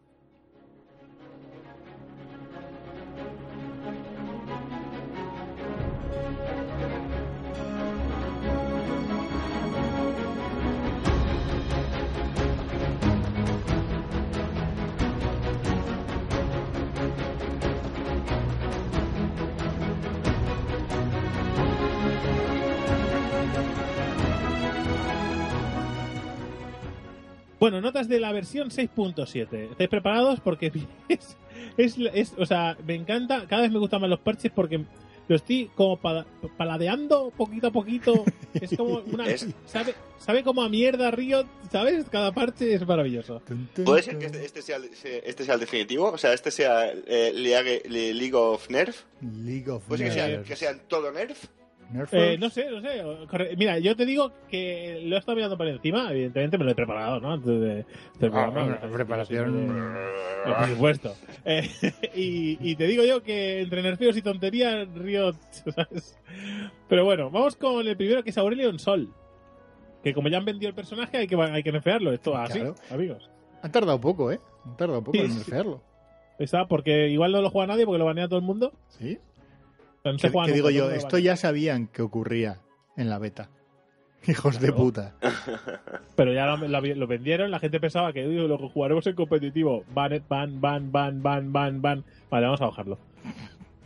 Bueno, 27.69 27.81
notas 27.81 28.07
de 28.07 28.21
la 28.21 28.31
versión 28.31 28.69
6.7. 28.69 29.71
¿Estáis 29.71 29.89
preparados? 29.89 30.39
Porque 30.39 30.71
es, 31.09 31.35
es, 31.75 31.95
es- 32.13 32.33
O 32.37 32.45
sea, 32.45 32.77
me 32.85 32.95
encanta. 32.95 33.45
Cada 33.45 33.63
vez 33.63 33.71
me 33.71 33.79
gustan 33.79 33.99
más 33.99 34.09
los 34.09 34.19
parches 34.19 34.53
porque 34.55 34.85
lo 35.27 35.35
estoy 35.35 35.69
como 35.75 35.97
pa- 35.99 36.25
paladeando 36.55 37.29
poquito 37.35 37.67
a 37.67 37.71
poquito. 37.71 38.23
Es 38.53 38.77
como 38.77 38.99
una. 39.11 39.27
Es- 39.27 39.47
¿Sabe, 39.65 39.95
sabe 40.17 40.43
como 40.43 40.61
a 40.63 40.69
mierda 40.69 41.11
Riot? 41.11 41.45
¿Sabes? 41.69 42.05
Cada 42.09 42.31
parche 42.31 42.73
es 42.73 42.87
maravilloso. 42.87 43.41
¿Puede 43.83 44.01
ser 44.03 44.17
que 44.17 44.27
este, 44.27 44.45
este 44.45 44.61
sea, 44.61 44.77
el, 44.77 44.89
este 45.25 45.43
sea 45.43 45.55
el 45.55 45.59
definitivo? 45.59 46.09
O 46.11 46.17
sea, 46.17 46.31
este 46.31 46.51
sea 46.51 46.89
eh, 46.89 47.33
League- 47.35 47.83
Le- 47.89 48.13
League 48.13 48.33
of 48.35 48.69
Nerf. 48.69 49.03
League 49.21 49.69
of 49.69 49.83
¿Puede 49.85 50.05
ser 50.05 50.07
que, 50.07 50.13
sea, 50.13 50.43
que 50.43 50.55
sean 50.55 50.81
todo 50.87 51.11
Nerf? 51.11 51.43
Eh, 52.11 52.37
no 52.39 52.49
sé, 52.49 52.69
no 52.69 52.81
sé. 52.81 53.01
Corre- 53.29 53.55
Mira, 53.55 53.79
yo 53.79 53.95
te 53.95 54.05
digo 54.05 54.31
que 54.49 55.01
lo 55.05 55.15
he 55.15 55.19
estado 55.19 55.35
mirando 55.37 55.57
por 55.57 55.67
encima. 55.67 56.11
Evidentemente 56.11 56.57
me 56.57 56.65
lo 56.65 56.71
he 56.71 56.75
preparado, 56.75 57.19
¿no? 57.21 57.31
Antes 57.33 57.47
de, 57.47 57.75
del 57.75 57.85
Ah, 58.33 58.51
programa. 58.51 58.79
preparación. 58.93 59.95
Por 60.45 60.67
supuesto. 60.67 61.15
Eh, 61.45 61.69
y, 62.15 62.57
y 62.71 62.75
te 62.75 62.87
digo 62.87 63.03
yo 63.05 63.23
que 63.23 63.61
entre 63.61 63.81
nerfeos 63.83 64.17
y 64.17 64.21
tonterías, 64.21 64.87
¿sabes? 65.75 66.17
Pero 66.89 67.05
bueno, 67.05 67.29
vamos 67.31 67.55
con 67.55 67.87
el 67.87 67.95
primero 67.95 68.21
que 68.23 68.31
es 68.31 68.37
Aurelion 68.37 68.79
Sol. 68.79 69.13
Que 70.03 70.13
como 70.13 70.27
ya 70.29 70.37
han 70.37 70.45
vendido 70.45 70.69
el 70.69 70.75
personaje, 70.75 71.17
hay 71.17 71.27
que, 71.27 71.35
hay 71.35 71.63
que 71.63 71.71
nerfearlo. 71.71 72.11
Esto 72.11 72.35
así, 72.37 72.59
Claro. 72.59 72.75
amigos. 72.91 73.29
Han 73.61 73.71
tardado 73.71 73.99
poco, 73.99 74.31
¿eh? 74.31 74.39
Han 74.65 74.77
tardado 74.77 75.03
poco 75.03 75.17
Sí, 75.17 75.23
en 75.23 75.31
sí. 75.31 75.37
nerfearlo. 75.37 75.81
Está, 76.37 76.67
porque 76.67 77.07
igual 77.09 77.31
no 77.31 77.41
lo 77.41 77.49
juega 77.49 77.67
nadie 77.67 77.85
porque 77.85 77.97
lo 77.97 78.05
banea 78.05 78.27
todo 78.27 78.39
el 78.39 78.45
mundo. 78.45 78.73
¿Sí? 78.89 79.17
No 80.13 80.19
se 80.19 80.27
¿Qué, 80.27 80.31
juega 80.33 80.45
qué 80.47 80.51
nunca, 80.57 80.69
digo 80.69 80.87
yo? 80.89 80.91
Esto 80.91 81.17
ya 81.17 81.35
sabían 81.35 81.87
que 81.87 82.01
ocurría 82.01 82.59
en 82.95 83.09
la 83.09 83.19
beta. 83.19 83.49
Hijos 84.27 84.59
de 84.59 84.67
Claro. 84.67 84.83
puta. 84.83 85.15
Pero 86.15 86.33
ya 86.33 86.45
lo, 86.47 86.57
lo- 86.67 86.81
lo 86.95 87.07
vendieron, 87.07 87.51
la 87.51 87.59
gente 87.59 87.79
pensaba 87.79 88.11
que 88.13 88.27
"Uy, 88.27 88.35
lo 88.47 88.57
jugaremos 88.69 89.05
en 89.07 89.15
competitivo. 89.15 89.83
Ban, 89.93 90.21
ban, 90.27 90.59
ban, 90.59 90.91
ban, 90.91 91.21
ban, 91.23 91.53
ban, 91.53 91.81
ban. 91.81 92.03
Vale, 92.29 92.45
vamos 92.45 92.61
a 92.61 92.65
bajarlo. 92.65 92.97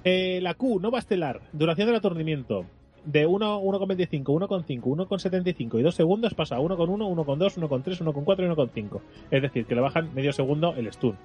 Eh, 0.04 0.40
la 0.42 0.54
Q, 0.56 0.80
Nova 0.80 1.00
Estelar. 1.00 1.42
Duración 1.54 1.88
del 1.88 1.98
aturdimiento. 1.98 2.66
De 3.04 3.26
1, 3.26 3.62
1,25, 3.62 4.24
1,5, 4.24 4.82
1,75 4.82 5.80
y 5.80 5.82
2 5.84 5.96
segundos 5.96 6.34
pasa 6.36 6.56
a 6.56 6.60
1,1, 6.60 6.78
1,2, 6.78 7.58
1,3, 7.58 8.14
1,4 8.14 8.44
y 8.44 8.48
1,5. 8.88 9.02
Es 9.32 9.42
decir, 9.42 9.66
que 9.66 9.74
le 9.76 9.82
bajan 9.82 10.14
medio 10.14 10.32
segundo 10.34 10.74
el 10.76 10.92
stun. 10.94 11.18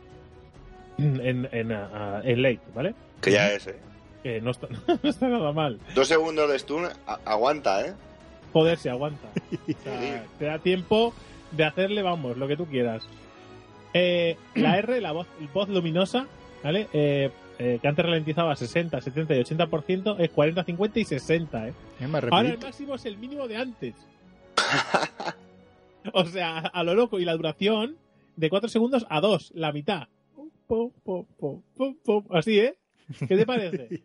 En, 0.98 1.46
en, 1.52 1.72
a- 1.72 2.16
a- 2.18 2.22
en 2.24 2.40
late, 2.42 2.60
¿vale? 2.74 2.94
Que 3.20 3.32
ya 3.32 3.52
es, 3.52 3.66
¿eh? 3.66 3.76
Que 4.26 4.40
no 4.40 4.50
está, 4.50 4.66
no 5.02 5.08
está 5.08 5.28
nada 5.28 5.52
mal. 5.52 5.78
Dos 5.94 6.08
segundos 6.08 6.50
de 6.50 6.58
stun, 6.58 6.88
aguanta, 7.24 7.86
¿eh? 7.86 7.94
Joder, 8.52 8.76
se 8.76 8.90
aguanta. 8.90 9.28
O 9.68 9.82
sea, 9.84 10.24
te 10.36 10.44
da 10.46 10.58
tiempo 10.58 11.14
de 11.52 11.62
hacerle, 11.62 12.02
vamos, 12.02 12.36
lo 12.36 12.48
que 12.48 12.56
tú 12.56 12.66
quieras. 12.66 13.06
Eh, 13.94 14.36
la 14.56 14.78
R, 14.78 15.00
la 15.00 15.12
voz, 15.12 15.28
voz 15.54 15.68
luminosa, 15.68 16.26
¿vale? 16.64 16.88
Eh, 16.92 17.30
eh, 17.60 17.78
que 17.80 17.86
antes 17.86 18.04
ralentizaba 18.04 18.56
60, 18.56 19.00
70 19.00 19.36
y 19.36 19.44
80%, 19.44 20.16
es 20.18 20.30
40, 20.30 20.64
50 20.64 20.98
y 20.98 21.04
60, 21.04 21.68
¿eh? 21.68 21.72
Es 22.00 22.08
más 22.08 22.24
Ahora 22.24 22.48
el 22.48 22.58
máximo 22.58 22.96
es 22.96 23.04
el 23.04 23.18
mínimo 23.18 23.46
de 23.46 23.58
antes. 23.58 23.94
o 26.12 26.24
sea, 26.24 26.58
a 26.58 26.82
lo 26.82 26.94
loco. 26.94 27.20
Y 27.20 27.24
la 27.24 27.36
duración 27.36 27.96
de 28.34 28.50
4 28.50 28.68
segundos 28.70 29.06
a 29.08 29.20
2, 29.20 29.52
la 29.54 29.70
mitad. 29.70 30.08
pum, 30.34 30.50
pum, 31.04 31.26
pum, 31.38 31.62
pum, 31.76 31.96
pum. 32.04 32.24
Así, 32.30 32.58
¿eh? 32.58 32.76
¿Qué 33.28 33.36
te 33.36 33.46
parece? 33.46 34.02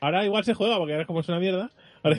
Ahora 0.00 0.24
igual 0.24 0.44
se 0.44 0.54
juega 0.54 0.76
porque 0.78 0.92
ahora 0.92 1.06
como 1.06 1.20
es 1.20 1.28
una 1.28 1.38
mierda. 1.40 1.70
Ahora, 2.02 2.18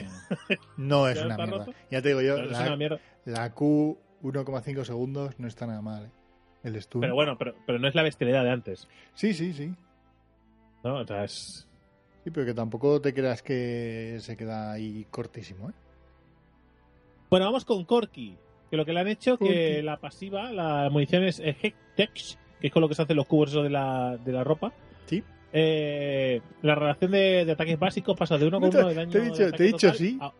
No 0.76 1.08
es 1.08 1.18
una 1.24 1.36
mierda. 1.36 1.58
roto. 1.58 1.74
Ya 1.90 2.02
te 2.02 2.08
digo 2.08 2.20
yo, 2.22 2.34
pero 2.36 2.50
es 2.50 2.58
una 2.58 2.70
la, 2.70 2.76
mierda. 2.76 3.00
la 3.24 3.52
Q 3.54 3.98
1,5 4.22 4.84
segundos 4.84 5.38
no 5.38 5.46
está 5.46 5.66
nada 5.66 5.80
mal. 5.82 6.06
¿eh? 6.06 6.10
El 6.64 6.82
stun. 6.82 7.00
Pero 7.02 7.14
bueno, 7.14 7.38
pero, 7.38 7.54
pero 7.66 7.78
no 7.78 7.86
es 7.88 7.94
la 7.94 8.02
bestialidad 8.02 8.42
de 8.44 8.50
antes. 8.50 8.88
Sí, 9.14 9.32
sí, 9.32 9.52
sí. 9.52 9.72
¿no? 10.82 10.96
O 11.00 11.06
sea, 11.06 11.24
es... 11.24 11.68
Sí, 12.24 12.30
pero 12.32 12.44
que 12.46 12.54
tampoco 12.54 13.00
te 13.00 13.14
creas 13.14 13.42
que 13.42 14.16
se 14.20 14.36
queda 14.36 14.72
ahí 14.72 15.06
cortísimo, 15.10 15.70
¿eh? 15.70 15.74
Bueno, 17.30 17.46
vamos 17.46 17.64
con 17.64 17.84
Corky. 17.84 18.36
Que 18.70 18.76
lo 18.76 18.84
que 18.84 18.92
le 18.92 19.00
han 19.00 19.08
hecho, 19.08 19.38
que 19.38 19.44
Corky. 19.46 19.82
la 19.82 19.96
pasiva, 19.98 20.50
la 20.52 20.88
munición 20.90 21.22
es 21.24 21.40
Hectex, 21.40 22.38
que 22.60 22.66
es 22.66 22.72
con 22.72 22.82
lo 22.82 22.88
que 22.88 22.94
se 22.96 23.02
hacen 23.02 23.16
los 23.16 23.26
cubos 23.26 23.52
de 23.52 23.70
la, 23.70 24.16
de 24.18 24.32
la 24.32 24.44
ropa. 24.44 24.72
Sí. 25.06 25.22
Eh, 25.52 26.40
la 26.62 26.74
relación 26.74 27.10
de, 27.10 27.44
de 27.44 27.52
ataques 27.52 27.78
básicos 27.78 28.16
pasa 28.16 28.36
de 28.38 28.46
uno 28.46 28.60
con 28.60 28.68
uno 28.68 28.88
de 28.88 28.94
daño. 28.94 29.10
te 29.10 29.18
he 29.18 29.22
dicho- 29.22 29.50
te 29.52 29.64
he 29.64 29.66
dicho 29.66 29.92
sí. 29.94 30.18
a- 30.20 30.32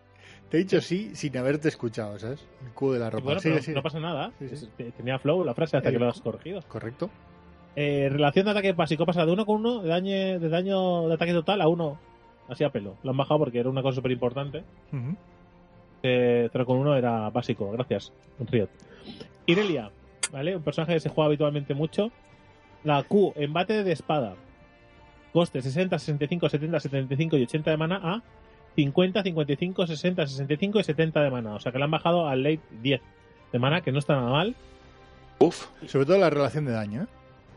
Te 0.50 0.56
he 0.56 0.60
dicho 0.60 0.80
sí 0.80 1.10
sin 1.14 1.36
haberte 1.36 1.68
escuchado, 1.68 2.18
¿sabes? 2.18 2.46
El 2.64 2.72
cubo 2.72 2.94
de 2.94 2.98
la 3.00 3.10
ropa. 3.10 3.24
bueno, 3.34 3.40
no 3.74 3.82
pasa 3.82 4.00
nada. 4.00 4.32
Sí, 4.38 4.68
Tenía 4.96 5.18
flow 5.18 5.44
la 5.44 5.54
frase 5.54 5.76
hasta 5.76 5.90
Eh, 5.90 5.92
que 5.92 5.98
lo 5.98 6.08
has 6.08 6.20
corregido. 6.20 6.62
Correcto. 6.68 7.10
Eh, 7.76 8.08
relación 8.10 8.46
de 8.46 8.50
ataque 8.52 8.72
básico 8.72 9.04
pasa 9.06 9.24
de 9.26 9.32
uno 9.32 9.44
con 9.46 9.56
uno 9.60 9.82
de 9.82 9.88
daño, 9.88 10.40
de 10.40 10.48
daño 10.48 11.06
de 11.08 11.14
ataque 11.14 11.32
total 11.32 11.60
a 11.60 11.68
uno. 11.68 11.98
Así 12.48 12.64
a 12.64 12.70
pelo. 12.70 12.96
Lo 13.02 13.10
han 13.10 13.16
bajado 13.18 13.40
porque 13.40 13.58
era 13.60 13.68
una 13.68 13.82
cosa 13.82 13.96
súper 13.96 14.10
importante. 14.12 14.64
Ujú. 14.92 15.14
Eh, 16.02 16.48
0 16.52 16.64
con 16.66 16.78
1 16.78 16.96
era 16.96 17.28
básico, 17.30 17.70
gracias, 17.72 18.12
Riot. 18.40 18.68
Irelia, 19.46 19.90
¿vale? 20.32 20.56
Un 20.56 20.62
personaje 20.62 20.94
que 20.94 21.00
se 21.00 21.08
juega 21.10 21.26
habitualmente 21.26 21.74
mucho. 21.74 22.10
La 22.84 23.02
Q, 23.02 23.32
embate 23.36 23.84
de 23.84 23.92
espada. 23.92 24.34
Coste 25.32 25.60
60, 25.62 25.98
65, 25.98 26.48
70, 26.48 26.80
75 26.80 27.36
y 27.36 27.42
80 27.42 27.70
de 27.70 27.76
mana 27.76 28.00
a 28.02 28.22
50, 28.76 29.22
55, 29.22 29.86
60, 29.86 30.26
65 30.26 30.80
y 30.80 30.84
70 30.84 31.20
de 31.20 31.30
mana. 31.30 31.54
O 31.54 31.60
sea 31.60 31.72
que 31.72 31.78
le 31.78 31.84
han 31.84 31.90
bajado 31.90 32.28
al 32.28 32.42
late 32.42 32.60
10 32.82 33.00
de 33.52 33.58
mana, 33.58 33.80
que 33.80 33.92
no 33.92 33.98
está 33.98 34.14
nada 34.16 34.30
mal. 34.30 34.54
Uf, 35.40 35.66
Sobre 35.86 36.06
todo 36.06 36.18
la 36.18 36.30
relación 36.30 36.64
de 36.64 36.72
daño, 36.72 37.02
¿eh? 37.02 37.06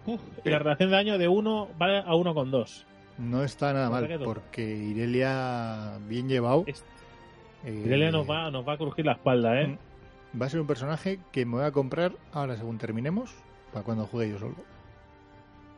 Uf, 0.08 0.22
y 0.44 0.50
la 0.50 0.60
relación 0.60 0.90
de 0.90 0.96
daño 0.96 1.18
de 1.18 1.28
1 1.28 1.70
vale 1.78 1.98
a 2.06 2.16
1 2.16 2.34
con 2.34 2.52
2. 2.52 2.86
No 3.20 3.44
está 3.44 3.72
nada 3.74 3.90
mal, 3.90 4.08
porque 4.24 4.62
Irelia, 4.76 5.98
bien 6.08 6.28
llevado. 6.28 6.64
Es- 6.66 6.84
eh, 7.66 7.84
Irelia 7.86 8.12
nos 8.12 8.28
va, 8.30 8.50
nos 8.50 8.68
va 8.68 8.74
a 8.74 8.78
crujir 8.78 9.06
la 9.06 9.12
espalda, 9.14 9.62
¿eh? 9.62 9.78
va 10.40 10.46
a 10.46 10.50
ser 10.50 10.62
un 10.62 10.66
personaje 10.68 11.20
que 11.32 11.46
me 11.46 11.58
voy 11.58 11.66
a 11.66 11.72
comprar 11.72 12.14
ahora 12.34 12.56
según 12.56 12.78
terminemos, 12.78 13.32
para 13.74 13.84
cuando 13.84 14.08
juegue 14.08 14.32
yo 14.32 14.40
solo. 14.40 14.56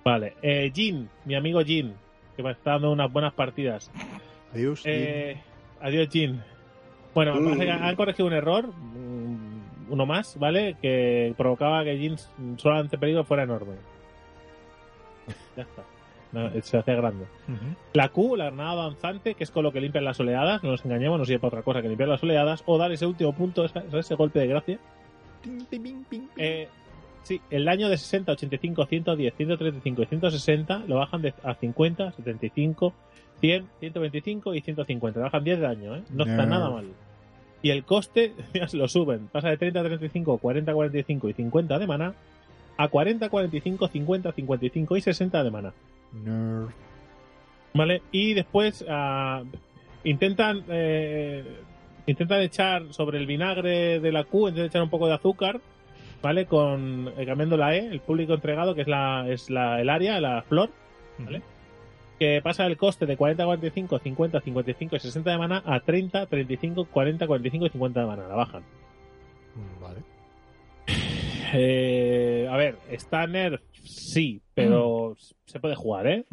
Vale. 0.03 0.35
Eh, 0.41 0.71
Jin, 0.73 1.09
mi 1.25 1.35
amigo 1.35 1.63
Jin, 1.63 1.93
que 2.35 2.43
me 2.43 2.51
está 2.51 2.71
dando 2.71 2.91
unas 2.91 3.11
buenas 3.11 3.33
partidas. 3.33 3.89
Adiós. 4.53 4.81
Eh, 4.85 5.37
adiós, 5.81 6.09
Jin. 6.09 6.41
Bueno, 7.13 7.35
me 7.35 7.51
parece 7.51 7.65
que 7.65 7.71
han 7.71 7.95
corregido 7.95 8.27
un 8.27 8.33
error, 8.33 8.67
mm, 8.67 9.91
uno 9.91 10.05
más, 10.05 10.37
¿vale? 10.39 10.75
Que 10.81 11.33
provocaba 11.37 11.83
que 11.83 11.97
Jin 11.97 12.17
solo 12.57 12.75
ante 12.75 12.97
peligro 12.97 13.23
fuera 13.23 13.43
enorme. 13.43 13.75
ya 15.55 15.63
está. 15.63 15.83
No, 16.33 16.49
se 16.63 16.77
hace 16.77 16.95
grande. 16.95 17.25
La 17.93 18.09
Q, 18.09 18.35
la 18.35 18.45
granada 18.45 18.85
danzante, 18.85 19.35
que 19.35 19.43
es 19.43 19.51
con 19.51 19.63
lo 19.63 19.71
que 19.71 19.79
limpian 19.79 20.03
las 20.03 20.19
oleadas, 20.19 20.63
no 20.63 20.71
nos 20.71 20.83
engañemos, 20.83 21.19
no 21.19 21.25
sirve 21.25 21.37
para 21.37 21.49
otra 21.49 21.61
cosa 21.61 21.81
que 21.83 21.89
limpiar 21.89 22.09
las 22.09 22.23
oleadas, 22.23 22.63
o 22.65 22.79
dar 22.79 22.91
ese 22.91 23.05
último 23.05 23.33
punto, 23.33 23.65
ese 23.65 24.15
golpe 24.15 24.39
de 24.39 24.47
gracia. 24.47 24.79
Ping, 25.43 25.65
ping, 25.69 26.03
ping. 26.09 26.27
Eh, 26.37 26.67
sí, 27.23 27.41
el 27.49 27.65
daño 27.65 27.89
de 27.89 27.97
60, 27.97 28.31
85, 28.31 28.85
110, 28.85 29.33
135 29.35 30.01
y 30.01 30.05
160 30.05 30.83
lo 30.87 30.97
bajan 30.97 31.21
de, 31.21 31.33
a 31.43 31.55
50, 31.55 32.11
75, 32.13 32.93
100, 33.41 33.67
125 33.79 34.53
y 34.55 34.61
150. 34.61 35.19
Le 35.19 35.23
bajan 35.23 35.43
10 35.43 35.59
de 35.59 35.65
daño, 35.65 35.95
¿eh? 35.95 36.03
No 36.11 36.23
está 36.23 36.43
No. 36.43 36.49
nada 36.49 36.69
mal. 36.69 36.85
Y 37.61 37.69
el 37.69 37.83
coste, 37.83 38.33
ya 38.53 38.67
se 38.67 38.77
lo 38.77 38.87
suben. 38.87 39.27
Pasa 39.31 39.49
de 39.49 39.57
30, 39.57 39.83
35, 39.83 40.37
40, 40.37 40.73
45 40.73 41.29
y 41.29 41.33
50 41.33 41.79
de 41.79 41.87
mana 41.87 42.13
a 42.77 42.87
40, 42.87 43.29
45, 43.29 43.87
50, 43.87 44.31
55 44.31 44.97
y 44.97 45.01
60 45.01 45.43
de 45.43 45.51
mana. 45.51 45.73
Nerd. 46.11 46.69
¿Vale? 47.73 48.01
Y 48.11 48.33
después 48.33 48.85
ah, 48.87 49.43
intentan 50.03 50.63
eh, 50.69 51.43
intentan 52.05 52.41
echar 52.41 52.93
sobre 52.93 53.17
el 53.17 53.25
vinagre 53.25 53.99
de 53.99 54.11
la 54.11 54.23
Q, 54.25 54.49
intentan 54.49 54.65
echar 54.65 54.81
un 54.83 54.89
poco 54.89 55.07
de 55.07 55.13
azúcar, 55.13 55.59
¿vale? 56.23 56.47
Con 56.47 57.13
eh, 57.17 57.25
cambiando 57.27 57.57
la 57.57 57.75
E, 57.75 57.85
el 57.85 57.99
público 57.99 58.33
entregado, 58.33 58.73
que 58.73 58.81
es 58.81 58.87
la 58.87 59.25
es 59.29 59.49
la 59.51 59.79
el 59.79 59.89
área, 59.89 60.19
la 60.19 60.41
flor, 60.41 60.71
¿vale? 61.19 61.43
Que 62.17 62.41
pasa 62.41 62.65
el 62.65 62.77
coste 62.77 63.05
de 63.05 63.17
40, 63.17 63.43
45, 63.45 63.99
50, 63.99 64.39
55 64.41 64.95
y 64.95 64.99
60 64.99 65.29
de 65.31 65.37
mana 65.37 65.61
a 65.65 65.79
30, 65.81 66.25
35, 66.27 66.85
40, 66.85 67.27
45 67.27 67.65
y 67.65 67.69
50 67.69 67.99
de 67.99 68.05
mana. 68.07 68.27
La 68.27 68.35
bajan. 68.35 68.63
Mm, 69.55 69.81
Vale. 69.81 69.99
Eh, 71.55 72.47
a 72.49 72.57
ver, 72.57 72.77
está 72.89 73.27
nerf, 73.27 73.61
sí, 73.83 74.41
pero 74.55 75.15
se 75.45 75.59
puede 75.59 75.75
jugar, 75.75 76.07
¿eh? 76.07 76.25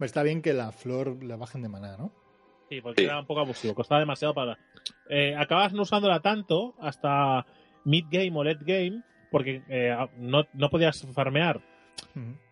Está 0.00 0.22
bien 0.22 0.40
que 0.42 0.54
la 0.54 0.72
flor 0.72 1.22
la 1.22 1.36
bajen 1.36 1.62
de 1.62 1.68
maná, 1.68 1.96
¿no? 1.98 2.12
Sí, 2.70 2.80
porque 2.80 3.02
Sí. 3.02 3.06
era 3.06 3.20
un 3.20 3.26
poco 3.26 3.40
abusivo, 3.40 3.74
costaba 3.74 4.00
demasiado 4.00 4.34
para. 4.34 4.58
Eh, 5.10 5.34
acabas 5.36 5.72
no 5.72 5.82
usándola 5.82 6.20
tanto 6.20 6.74
hasta 6.80 7.44
mid-game 7.84 8.32
o 8.34 8.44
late 8.44 8.64
game, 8.64 9.02
porque 9.30 9.62
eh, 9.68 9.96
no, 10.18 10.44
no 10.52 10.70
podías 10.70 11.06
farmear. 11.12 11.60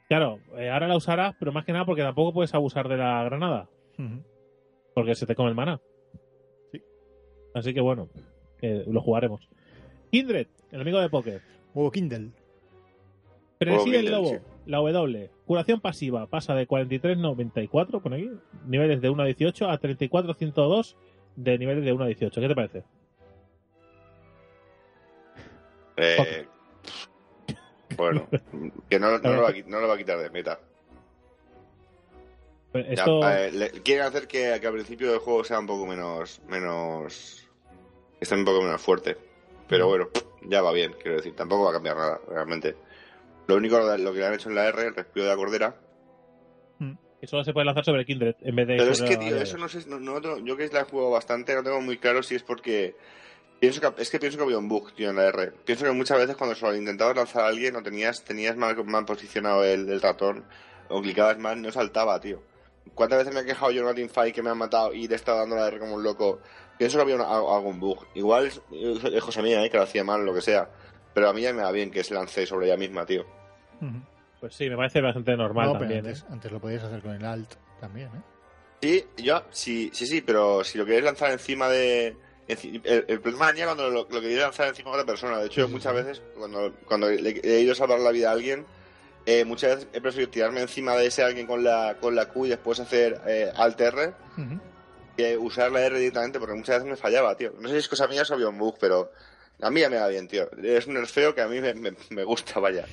Claro, 0.09 0.41
eh, 0.57 0.71
ahora 0.71 0.89
la 0.89 0.97
usarás, 0.97 1.35
pero 1.39 1.53
más 1.53 1.65
que 1.65 1.73
nada 1.73 1.85
porque 1.85 2.03
tampoco 2.03 2.33
puedes 2.33 2.55
abusar 2.55 2.89
de 2.89 2.97
la 2.97 3.25
granada, 3.25 3.69
porque 4.95 5.15
se 5.15 5.27
te 5.27 5.35
come 5.35 5.49
el 5.51 5.55
mana. 5.55 5.81
Sí. 6.73 6.83
Así 7.55 7.75
que 7.75 7.81
bueno, 7.81 8.09
eh, 8.61 8.85
lo 8.87 9.01
jugaremos. 9.01 9.49
Kindred, 10.11 10.47
el 10.71 10.81
amigo 10.81 11.01
de 11.01 11.09
Poker. 11.09 11.41
Huevo 11.75 11.91
Kindle. 11.91 12.31
Preside 13.59 14.01
el 14.01 14.11
lobo, 14.11 14.29
sí. 14.29 14.37
la 14.67 14.79
W. 14.79 15.31
Curación 15.47 15.81
pasiva 15.81 16.27
pasa 16.27 16.55
de 16.55 16.69
43.94, 16.69 18.03
pone 18.03 18.17
aquí, 18.17 18.31
niveles 18.67 19.01
de 19.01 19.11
1 19.11 19.23
a 19.23 19.27
18, 19.27 19.71
a 19.71 19.81
34.102 19.81 20.97
de 21.37 21.59
niveles 21.59 21.85
de 21.85 21.93
1 21.93 22.05
a 22.05 22.07
18. 22.07 22.41
¿Qué 22.41 22.49
te 22.49 22.55
parece? 22.55 22.85
eh, 25.97 26.47
bueno, 27.97 28.29
que 28.91 28.99
no, 28.99 29.19
no, 29.19 29.33
lo 29.33 29.43
va 29.43 29.53
no 29.67 29.81
lo 29.81 29.89
va 29.89 29.95
a 29.95 29.99
quitar 29.99 30.19
de 30.19 30.31
meta. 30.31 30.59
Ya, 32.75 32.81
Esto, 32.81 33.29
eh, 33.31 33.53
le- 33.53 33.71
quieren 33.71 34.05
hacer 34.05 34.27
que, 34.27 34.59
que 34.61 34.67
al 34.67 34.73
principio 34.73 35.11
del 35.11 35.21
juego 35.21 35.45
sea 35.45 35.61
un 35.61 35.67
poco 35.67 35.87
menos. 35.87 36.41
menos. 36.49 37.49
esté 38.21 38.35
un 38.35 38.45
poco 38.45 38.63
menos 38.63 38.83
fuerte. 38.83 39.17
Pero 39.69 39.87
bueno, 39.87 40.09
ya 40.43 40.61
va 40.61 40.73
bien, 40.73 40.93
quiero 41.01 41.17
decir. 41.19 41.35
Tampoco 41.37 41.65
va 41.65 41.71
a 41.71 41.75
cambiar 41.75 41.97
nada, 41.97 42.21
realmente. 42.29 42.75
Lo 43.47 43.57
único 43.57 43.79
lo 43.79 44.13
que 44.13 44.19
le 44.19 44.27
han 44.27 44.35
hecho 44.35 44.49
en 44.49 44.57
la 44.57 44.67
R, 44.69 44.87
el 44.87 44.95
respiro 44.95 45.25
de 45.27 45.31
la 45.31 45.37
cordera. 45.37 45.77
que 47.21 47.27
solo 47.27 47.45
se 47.45 47.53
puede 47.53 47.67
lanzar 47.67 47.85
sobre 47.85 48.05
Kindred 48.05 48.35
en 48.41 48.57
vez 48.57 48.67
de. 48.67 48.77
Pero 48.77 48.91
es 48.91 49.03
que, 49.03 49.17
tío, 49.17 49.37
eso 49.37 49.57
no 49.57 49.69
sé. 49.69 49.89
No, 49.89 50.39
yo 50.45 50.57
que 50.57 50.69
la 50.69 50.81
he 50.81 50.85
jugado 50.85 51.11
bastante, 51.11 51.55
no 51.55 51.63
tengo 51.63 51.81
muy 51.81 51.97
claro 51.99 52.23
si 52.23 52.35
es 52.35 52.43
porque. 52.43 52.97
Pienso 53.61 53.81
que, 53.81 54.03
es 54.03 54.11
que 54.11 54.19
pienso 54.19 54.37
que 54.39 54.45
había 54.45 54.59
un 54.59 54.69
bug, 54.69 54.93
tío, 54.95 55.11
en 55.11 55.17
la 55.17 55.25
R. 55.29 55.53
Pienso 55.65 55.85
que 55.85 55.93
muchas 55.93 56.19
veces 56.19 56.37
cuando 56.37 56.55
solo 56.55 56.77
intentabas 56.77 57.17
lanzar 57.17 57.45
a 57.45 57.47
alguien 57.49 57.77
o 57.77 57.83
tenías, 57.83 58.23
tenías 58.25 58.57
mal, 58.57 58.83
mal 58.85 59.05
posicionado 59.07 59.65
el, 59.65 59.89
el 59.89 60.01
ratón 60.03 60.45
o 60.89 61.01
clicabas 61.01 61.39
mal, 61.39 61.63
no 61.63 61.73
saltaba, 61.73 62.21
tío. 62.21 62.43
¿Cuántas 62.95 63.21
veces 63.21 63.33
me 63.35 63.41
he 63.41 63.45
quejado 63.47 63.71
yo 63.71 63.81
en 63.81 63.87
una 63.87 63.95
teamfight 63.95 64.35
que 64.35 64.43
me 64.43 64.51
han 64.51 64.59
matado 64.59 64.93
y 64.93 65.07
le 65.09 65.15
he 65.15 65.17
estado 65.17 65.39
dando 65.39 65.57
la 65.57 65.67
R 65.69 65.79
como 65.79 65.95
un 65.95 66.03
loco? 66.03 66.41
Pienso 66.77 66.99
que 66.99 67.03
había 67.03 67.15
una- 67.15 67.29
algún 67.31 67.81
bug. 67.81 68.05
Igual 68.15 68.47
es, 68.49 68.61
cosa 69.25 69.41
mía, 69.41 69.65
¿eh? 69.65 69.71
que 69.71 69.79
lo 69.79 69.85
hacía 69.85 70.05
mal, 70.05 70.25
lo 70.27 70.35
que 70.35 70.43
sea. 70.43 70.69
Pero 71.15 71.31
a 71.31 71.33
mí 71.33 71.41
ya 71.41 71.55
me 71.55 71.63
va 71.63 71.71
bien 71.73 71.91
que 71.91 72.05
se 72.05 72.13
lance 72.13 72.45
sobre 72.47 72.67
ella 72.67 72.77
misma, 72.77 73.07
tío. 73.07 73.25
Pues 74.41 74.55
sí, 74.55 74.69
me 74.69 74.77
parece 74.77 75.01
bastante 75.01 75.37
normal 75.37 75.73
No, 75.73 75.79
también. 75.79 76.01
antes, 76.05 76.23
¿eh? 76.23 76.27
antes 76.31 76.53
lo 76.53 76.61
podías 76.61 76.83
hacer 76.85 77.01
con 77.01 77.13
el 77.13 77.25
alt 77.25 77.55
también, 77.81 78.09
¿eh? 78.09 78.21
Sí, 78.83 79.05
yo, 79.17 79.43
sí, 79.51 79.91
sí, 79.95 80.07
sí, 80.07 80.21
pero 80.21 80.63
si 80.65 80.77
lo 80.77 80.85
queréis 80.85 81.05
lanzar 81.05 81.31
encima 81.31 81.69
de. 81.69 82.17
El, 82.47 83.05
el 83.09 83.21
problema 83.21 83.47
venía 83.49 83.65
cuando 83.65 83.89
lo, 83.89 84.07
lo 84.11 84.21
queréis 84.21 84.39
lanzar 84.39 84.69
encima 84.69 84.91
de 84.91 84.97
otra 84.97 85.07
persona. 85.07 85.39
De 85.39 85.47
hecho, 85.47 85.69
muchas 85.69 85.95
veces, 85.95 86.23
cuando, 86.37 86.73
cuando 86.87 87.09
le- 87.11 87.41
he 87.43 87.61
ido 87.61 87.73
a 87.73 87.75
salvar 87.75 88.01
la 88.01 88.11
vida 88.11 88.29
a 88.29 88.33
alguien, 88.33 88.67
eh, 89.27 89.45
muchas 89.47 89.77
veces 89.77 89.89
he 89.95 90.01
preferido 90.03 90.31
tirarme 90.31 90.61
encima 90.61 90.95
de 90.97 91.07
ese 91.07 91.23
alguien 91.23 91.47
con 91.47 91.65
la, 91.65 91.97
con 92.01 92.15
la 92.15 92.29
Q 92.29 92.47
y 92.47 92.49
después 92.51 92.79
hacer 92.81 93.21
eh, 93.27 93.51
Alt 93.57 93.81
R 93.81 94.13
Ujú. 94.37 94.61
que 95.17 95.39
usar 95.39 95.73
la 95.73 95.81
R 95.87 95.99
directamente 95.99 96.39
porque 96.39 96.55
muchas 96.55 96.77
veces 96.77 96.91
me 96.91 96.97
fallaba, 96.97 97.35
tío. 97.37 97.53
No 97.59 97.69
sé 97.69 97.75
si 97.77 97.79
es 97.81 97.89
cosa 97.89 98.07
mía 98.09 98.23
o 98.29 98.35
había 98.35 98.49
un 98.49 98.59
bug, 98.59 98.77
pero 98.79 99.11
a 99.63 99.71
mí 99.71 99.81
ya 99.81 99.89
me 99.89 99.97
va 99.97 100.09
bien, 100.09 100.29
tío. 100.29 100.51
Es 100.63 100.87
un 100.87 100.95
nerfeo 100.95 101.35
que 101.35 101.41
a 101.41 101.49
mí 101.49 101.61
me, 101.63 101.73
me- 101.73 101.97
me 102.11 102.25
gusta, 102.25 102.61
vaya. 102.61 102.85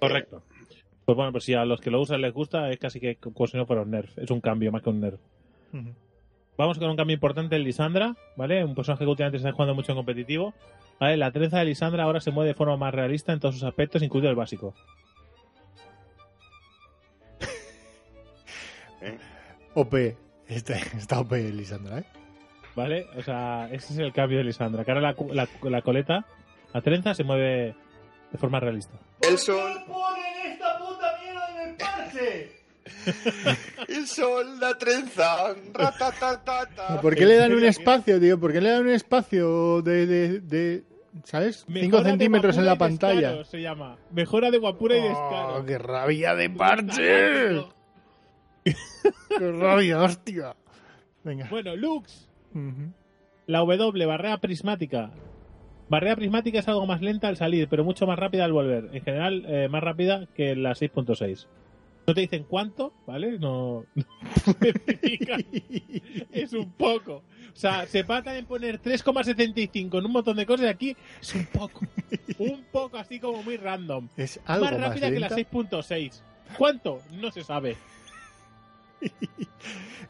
Correcto. 0.00 0.42
Pues 1.04 1.16
bueno, 1.16 1.30
pues 1.32 1.44
si 1.44 1.54
a 1.54 1.64
los 1.64 1.80
que 1.80 1.90
lo 1.90 2.00
usan 2.00 2.20
les 2.20 2.32
gusta, 2.32 2.70
es 2.70 2.78
casi 2.78 2.98
que 2.98 3.16
como 3.16 3.46
si 3.46 3.56
no 3.56 3.66
fuera 3.66 3.82
un 3.82 3.90
nerf. 3.90 4.16
Es 4.18 4.30
un 4.30 4.40
cambio 4.40 4.72
más 4.72 4.82
que 4.82 4.90
un 4.90 5.00
nerf 5.00 5.20
vamos 6.56 6.78
con 6.78 6.90
un 6.90 6.96
cambio 6.96 7.14
importante 7.14 7.56
en 7.56 7.64
Lisandra, 7.64 8.16
¿vale? 8.36 8.64
Un 8.64 8.74
personaje 8.74 9.04
que 9.04 9.10
últimamente 9.10 9.38
está 9.38 9.52
jugando 9.52 9.74
mucho 9.74 9.92
en 9.92 9.96
competitivo. 9.96 10.54
¿Vale? 11.00 11.16
La 11.16 11.32
trenza 11.32 11.58
de 11.58 11.64
Lisandra 11.64 12.04
ahora 12.04 12.20
se 12.20 12.30
mueve 12.30 12.48
de 12.48 12.54
forma 12.54 12.76
más 12.76 12.94
realista 12.94 13.32
en 13.32 13.40
todos 13.40 13.56
sus 13.56 13.64
aspectos, 13.64 14.02
incluido 14.02 14.30
el 14.30 14.36
básico. 14.36 14.74
OP, 19.74 19.94
este, 19.94 20.74
está, 20.74 20.96
está 20.96 21.20
OP 21.20 21.32
Lisandra, 21.32 21.98
¿eh? 21.98 22.04
¿Vale? 22.74 23.06
O 23.16 23.22
sea, 23.22 23.68
ese 23.70 23.92
es 23.92 23.98
el 23.98 24.12
cambio 24.12 24.38
de 24.38 24.44
Lisandra. 24.44 24.84
Que 24.84 24.92
ahora 24.92 25.14
la, 25.62 25.82
coleta, 25.82 26.24
la 26.72 26.80
trenza 26.80 27.14
se 27.14 27.24
mueve 27.24 27.74
de 28.30 28.38
forma 28.38 28.60
realista. 28.60 28.98
El 29.20 29.38
sol. 29.38 29.72
¿Por 29.86 29.96
ponen 29.96 30.52
esta 30.52 30.78
puta 30.78 31.18
mierda 31.20 31.50
en 31.50 31.68
el 31.68 31.76
parche? 31.76 32.61
el 33.88 34.06
sol, 34.06 34.58
la 34.60 34.76
trenza. 34.78 35.54
¿Por 37.00 37.14
qué 37.14 37.26
le 37.26 37.36
dan 37.36 37.52
un 37.52 37.64
espacio, 37.64 38.20
tío? 38.20 38.38
¿Por 38.38 38.52
qué 38.52 38.60
le 38.60 38.70
dan 38.70 38.82
un 38.82 38.90
espacio 38.90 39.82
de, 39.82 40.06
de, 40.06 40.40
de 40.40 40.84
¿sabes? 41.24 41.64
5 41.66 41.72
Mejora 41.72 42.02
de 42.04 42.10
centímetros 42.10 42.58
en 42.58 42.66
la 42.66 42.76
pantalla. 42.76 43.20
descaro, 43.28 43.44
se 43.44 43.60
llama. 43.60 43.96
Mejora 44.12 44.50
de 44.50 44.58
guapura 44.58 44.96
y 44.96 45.00
Oh, 45.00 45.04
descaro. 45.08 45.66
¡Qué 45.66 45.78
rabia 45.78 46.34
de 46.34 46.50
parche! 46.50 47.62
¡Qué 48.64 49.52
rabia, 49.52 50.00
hostia! 50.02 50.54
Venga. 51.24 51.48
Bueno, 51.50 51.74
Lux. 51.76 52.28
La 53.46 53.58
W, 53.60 54.06
barrera 54.06 54.38
prismática. 54.38 55.10
Barrera 55.88 56.16
prismática 56.16 56.60
es 56.60 56.68
algo 56.68 56.86
más 56.86 57.02
lenta 57.02 57.28
al 57.28 57.36
salir, 57.36 57.68
pero 57.68 57.84
mucho 57.84 58.06
más 58.06 58.18
rápida 58.18 58.44
al 58.44 58.52
volver. 58.52 58.90
En 58.92 59.02
general, 59.02 59.44
eh, 59.46 59.68
más 59.68 59.82
rápida 59.82 60.26
que 60.34 60.54
la 60.56 60.72
6.6. 60.74 61.48
No 62.06 62.14
te 62.14 62.20
dicen 62.22 62.44
cuánto, 62.48 62.92
¿vale? 63.06 63.38
No, 63.38 63.84
no 63.94 64.04
especifican. 64.60 65.44
es 66.32 66.52
un 66.52 66.72
poco. 66.72 67.22
O 67.52 67.56
sea, 67.56 67.86
se 67.86 68.02
pata 68.04 68.36
en 68.36 68.46
poner 68.46 68.80
3,75 68.82 69.98
en 69.98 70.06
un 70.06 70.12
montón 70.12 70.36
de 70.36 70.44
cosas 70.46 70.66
y 70.66 70.68
aquí 70.68 70.96
es 71.20 71.34
un 71.34 71.46
poco. 71.46 71.80
Un 72.38 72.64
poco 72.72 72.96
así 72.96 73.20
como 73.20 73.42
muy 73.44 73.56
random. 73.56 74.08
Es 74.16 74.40
algo 74.46 74.64
más 74.64 74.72
más, 74.78 74.88
rápida 74.88 75.10
que 75.10 75.20
la 75.20 75.28
lenta. 75.28 75.50
6.6. 75.50 76.22
¿Cuánto? 76.58 77.00
No 77.12 77.30
se 77.30 77.44
sabe. 77.44 77.76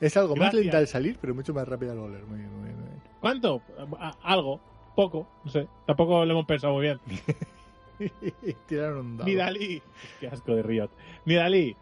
Es 0.00 0.16
algo 0.16 0.34
más 0.36 0.52
lenta 0.54 0.78
al 0.78 0.86
salir, 0.88 1.18
pero 1.20 1.34
mucho 1.34 1.52
más 1.54 1.66
rápida 1.68 1.92
al 1.92 1.98
volver. 1.98 2.24
Muy 2.24 2.38
bien, 2.38 2.52
muy 2.52 2.64
bien, 2.64 2.76
muy 2.80 2.88
bien. 2.88 3.02
¿Cuánto? 3.20 3.62
A- 3.98 4.16
algo. 4.22 4.60
Poco. 4.96 5.28
No 5.44 5.50
sé. 5.50 5.66
Tampoco 5.86 6.24
lo 6.24 6.32
hemos 6.32 6.46
pensado 6.46 6.72
muy 6.74 6.82
bien. 6.82 7.00
Tiraron 8.66 8.98
un 9.06 9.16
dado. 9.18 9.28
Nidalí. 9.28 9.82
Qué 10.20 10.28
asco 10.28 10.54
de 10.54 10.62
Riot. 10.62 10.90
Nidalí. 11.24 11.76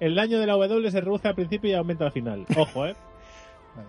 El 0.00 0.14
daño 0.14 0.38
de 0.38 0.46
la 0.46 0.54
W 0.54 0.90
se 0.90 1.00
reduce 1.00 1.28
al 1.28 1.34
principio 1.34 1.70
y 1.70 1.74
aumenta 1.74 2.04
al 2.06 2.12
final. 2.12 2.44
Ojo, 2.56 2.86
¿eh? 2.86 2.94
Vale, 3.76 3.88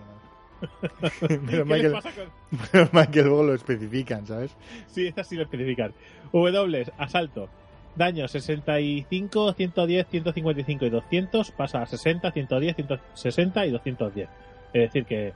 vale. 1.00 1.28
¿Qué 1.28 1.38
Menos 1.38 1.66
mal 1.66 1.78
les 1.82 1.88
que- 1.88 1.94
pasa 1.94 2.10
con- 2.12 2.88
mal 2.92 3.10
que 3.10 3.22
luego 3.22 3.42
lo 3.44 3.54
especifican, 3.54 4.26
¿sabes? 4.26 4.56
Sí, 4.88 5.06
esta 5.06 5.22
sí 5.24 5.36
lo 5.36 5.42
especifican. 5.42 5.92
W, 6.32 6.86
asalto. 6.98 7.48
Daño 7.96 8.28
65, 8.28 9.52
110, 9.54 10.06
155 10.08 10.84
y 10.86 10.90
200. 10.90 11.50
Pasa 11.52 11.82
a 11.82 11.86
60, 11.86 12.30
110, 12.32 12.76
160 12.76 13.66
y 13.66 13.70
210. 13.70 14.28
Es 14.72 14.82
decir, 14.82 15.04
que 15.04 15.32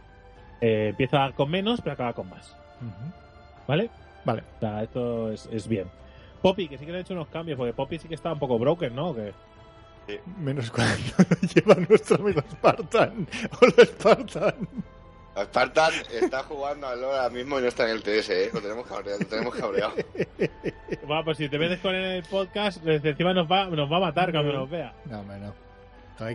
eh, 0.61 0.89
empieza 0.91 1.31
con 1.33 1.51
menos, 1.51 1.81
pero 1.81 1.95
acaba 1.95 2.13
con 2.13 2.29
más. 2.29 2.57
Ujú. 2.81 3.13
¿Vale? 3.67 3.91
Vale. 4.25 4.43
O 4.57 4.61
sea, 4.61 4.83
esto 4.83 5.33
es, 5.33 5.49
es 5.53 5.67
bien. 5.67 5.87
Poppy, 6.43 6.69
que 6.69 6.77
sí 6.77 6.85
que 6.85 6.91
le 6.93 6.99
han 6.99 7.05
hecho 7.05 7.15
unos 7.15 7.29
cambios, 7.29 7.57
porque 7.57 7.73
Poppy 7.73 7.99
sí 7.99 8.09
que 8.09 8.15
estaba 8.17 8.35
un 8.35 8.39
poco 8.41 8.59
broken, 8.59 8.95
¿no? 8.95 9.15
Que... 9.15 9.33
Menos 10.39 10.71
cuando 10.71 10.95
lo 11.19 11.49
lleva 11.55 11.75
nuestro 11.89 12.17
amigo 12.17 12.43
Spartan. 12.51 13.27
Hola, 13.61 13.85
Spartan. 13.85 14.69
Spartan 15.45 15.93
está 16.13 16.43
jugando 16.43 16.89
al 16.89 17.01
LoL 17.01 17.15
ahora 17.17 17.31
mismo 17.31 17.59
y 17.59 17.63
no 17.63 17.69
está 17.69 17.85
en 17.85 17.91
el 17.97 18.03
TS, 18.03 18.31
¿eh? 18.31 18.51
Lo 18.53 18.61
tenemos 18.61 18.87
cabreado. 18.87 19.21
Lo 19.21 19.27
tenemos 19.27 19.55
cabreado. 19.55 19.93
Bueno, 21.07 21.25
pues 21.25 21.39
si 21.39 21.49
te 21.49 21.59
metes 21.59 21.81
con 21.81 21.95
él 21.95 22.05
en 22.05 22.11
el 22.13 22.23
podcast, 22.25 22.83
desde 22.83 23.11
encima 23.11 23.33
nos 23.33 23.51
va, 23.51 23.67
nos 23.67 23.91
va 23.91 23.97
a 23.97 24.01
matar 24.01 24.31
cuando 24.31 24.53
nos 24.53 24.69
vea. 24.71 24.93
No, 25.07 25.21
hombre, 25.21 25.39
no. 25.39 25.55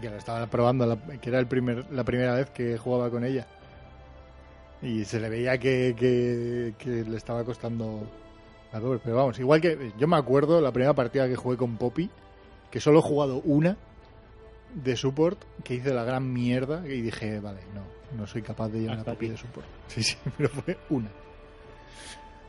Que 0.02 0.10
lo 0.10 0.18
estaba 0.18 0.46
probando, 0.48 0.86
la- 0.86 0.98
que 1.20 1.30
era 1.30 1.40
el 1.40 1.48
primer, 1.48 1.86
la 1.92 2.04
primera 2.04 2.34
vez 2.34 2.50
que 2.50 2.78
jugaba 2.78 3.10
con 3.10 3.24
ella. 3.24 3.46
Y 4.82 5.06
se 5.06 5.20
le 5.20 5.30
veía 5.30 5.58
que, 5.58 5.96
que, 5.98 6.74
que 6.78 7.04
le 7.10 7.16
estaba 7.18 7.44
costando 7.46 8.04
Pero 8.72 9.16
vamos, 9.16 9.40
igual 9.40 9.62
que 9.62 9.92
yo 9.98 10.08
me 10.08 10.18
acuerdo 10.18 10.62
la 10.62 10.72
primera 10.72 10.94
partida 10.94 11.28
que 11.28 11.36
jugué 11.36 11.58
con 11.58 11.78
Poppy, 11.78 12.10
que 12.70 12.80
solo 12.80 13.00
he 13.00 13.02
jugado 13.02 13.42
una 13.46 13.78
de 14.74 14.96
support, 14.96 15.40
que 15.64 15.76
hice 15.76 15.94
la 15.94 16.04
gran 16.04 16.32
mierda 16.34 16.84
y 16.86 17.02
dije, 17.02 17.40
vale, 17.40 17.62
no, 17.74 17.82
no 18.18 18.28
soy 18.28 18.42
capaz 18.42 18.70
de 18.70 18.82
llevar 18.82 19.00
a 19.00 19.04
Poppy 19.04 19.26
aquí. 19.26 19.30
de 19.30 19.38
support. 19.38 19.68
Sí, 19.88 20.04
sí, 20.04 20.18
pero 20.38 20.50
fue 20.50 20.78
una. 20.90 21.08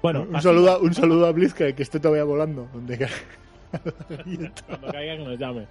Bueno, 0.02 0.26
un, 0.28 0.40
saludo, 0.42 0.72
a- 0.72 0.78
un 0.78 0.92
saludo 0.94 1.26
a 1.26 1.32
Blitzkrieg, 1.32 1.74
que 1.74 1.82
esté 1.82 1.98
todavía 2.00 2.24
volando. 2.24 2.68
Donde 2.72 2.98
ca- 2.98 3.08
cuando 4.66 4.88
caiga 4.92 5.16
que 5.16 5.24
nos 5.24 5.38
llame. 5.38 5.66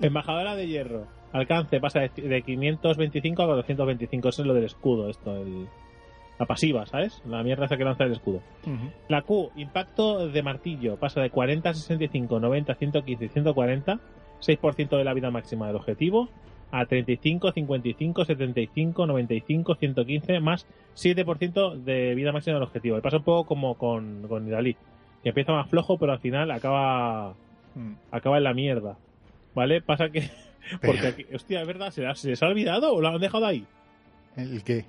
Embajadora 0.00 0.54
de 0.56 0.66
hierro. 0.66 1.06
Alcance 1.32 1.78
pasa 1.80 2.00
de, 2.00 2.10
de 2.22 2.42
525 2.42 3.42
a 3.42 3.46
425. 3.46 4.28
Eso 4.28 4.42
es 4.42 4.48
lo 4.48 4.54
del 4.54 4.64
escudo, 4.64 5.08
esto. 5.08 5.36
El, 5.36 5.68
la 6.40 6.46
pasiva, 6.46 6.86
¿sabes? 6.86 7.22
La 7.26 7.42
mierda 7.44 7.66
esa 7.66 7.76
que 7.76 7.84
lanza 7.84 8.04
el 8.04 8.12
escudo. 8.12 8.40
La 9.08 9.22
Q, 9.22 9.52
impacto 9.56 10.26
de 10.28 10.42
martillo, 10.42 10.96
pasa 10.96 11.20
de 11.20 11.30
40 11.30 11.68
a 11.70 11.74
65, 11.74 12.40
90, 12.40 12.74
115 12.74 13.24
y 13.24 13.28
140. 13.28 14.00
6% 14.40 14.96
de 14.96 15.04
la 15.04 15.12
vida 15.12 15.30
máxima 15.30 15.66
del 15.66 15.76
objetivo. 15.76 16.28
A 16.72 16.86
35, 16.86 17.52
55, 17.52 18.24
75, 18.24 19.06
95, 19.06 19.74
115, 19.74 20.40
más 20.40 20.66
7% 20.96 21.74
de 21.74 22.14
vida 22.14 22.32
máxima 22.32 22.54
del 22.54 22.62
objetivo. 22.62 22.96
Y 22.96 23.00
pasa 23.02 23.18
un 23.18 23.24
poco 23.24 23.46
como 23.46 23.74
con, 23.74 24.26
con 24.28 24.46
Nidalí, 24.46 24.76
que 25.22 25.28
empieza 25.30 25.52
más 25.52 25.68
flojo, 25.68 25.98
pero 25.98 26.12
al 26.12 26.20
final 26.20 26.50
acaba 26.50 27.34
Mm. 27.74 27.92
acaba 28.10 28.38
en 28.38 28.44
la 28.44 28.54
mierda. 28.54 28.96
¿Vale? 29.54 29.80
Pasa 29.80 30.08
que. 30.10 30.28
Porque 30.84 31.06
aquí, 31.06 31.26
hostia, 31.34 31.60
es 31.60 31.66
verdad, 31.66 31.90
¿se, 31.90 32.02
¿se 32.14 32.28
les 32.30 32.42
ha 32.42 32.48
olvidado 32.48 32.92
o 32.92 33.00
lo 33.00 33.08
han 33.08 33.20
dejado 33.20 33.46
ahí? 33.46 33.64
¿El 34.36 34.62
qué? 34.64 34.84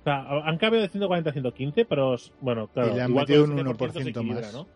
O 0.00 0.04
sea, 0.04 0.20
han 0.44 0.58
cambiado 0.58 0.82
de 0.82 0.88
140 0.88 1.30
a 1.30 1.32
115, 1.32 1.84
pero 1.84 2.16
bueno, 2.40 2.68
claro. 2.68 2.92
Y 2.92 2.94
le 2.94 3.02
han 3.02 3.10
igual 3.10 3.26
metido 3.26 3.44
un 3.44 3.50
7% 3.56 3.92
se 3.92 3.98
1% 4.00 4.08
equilibra, 4.08 4.40
más. 4.42 4.52
¿no? 4.54 4.66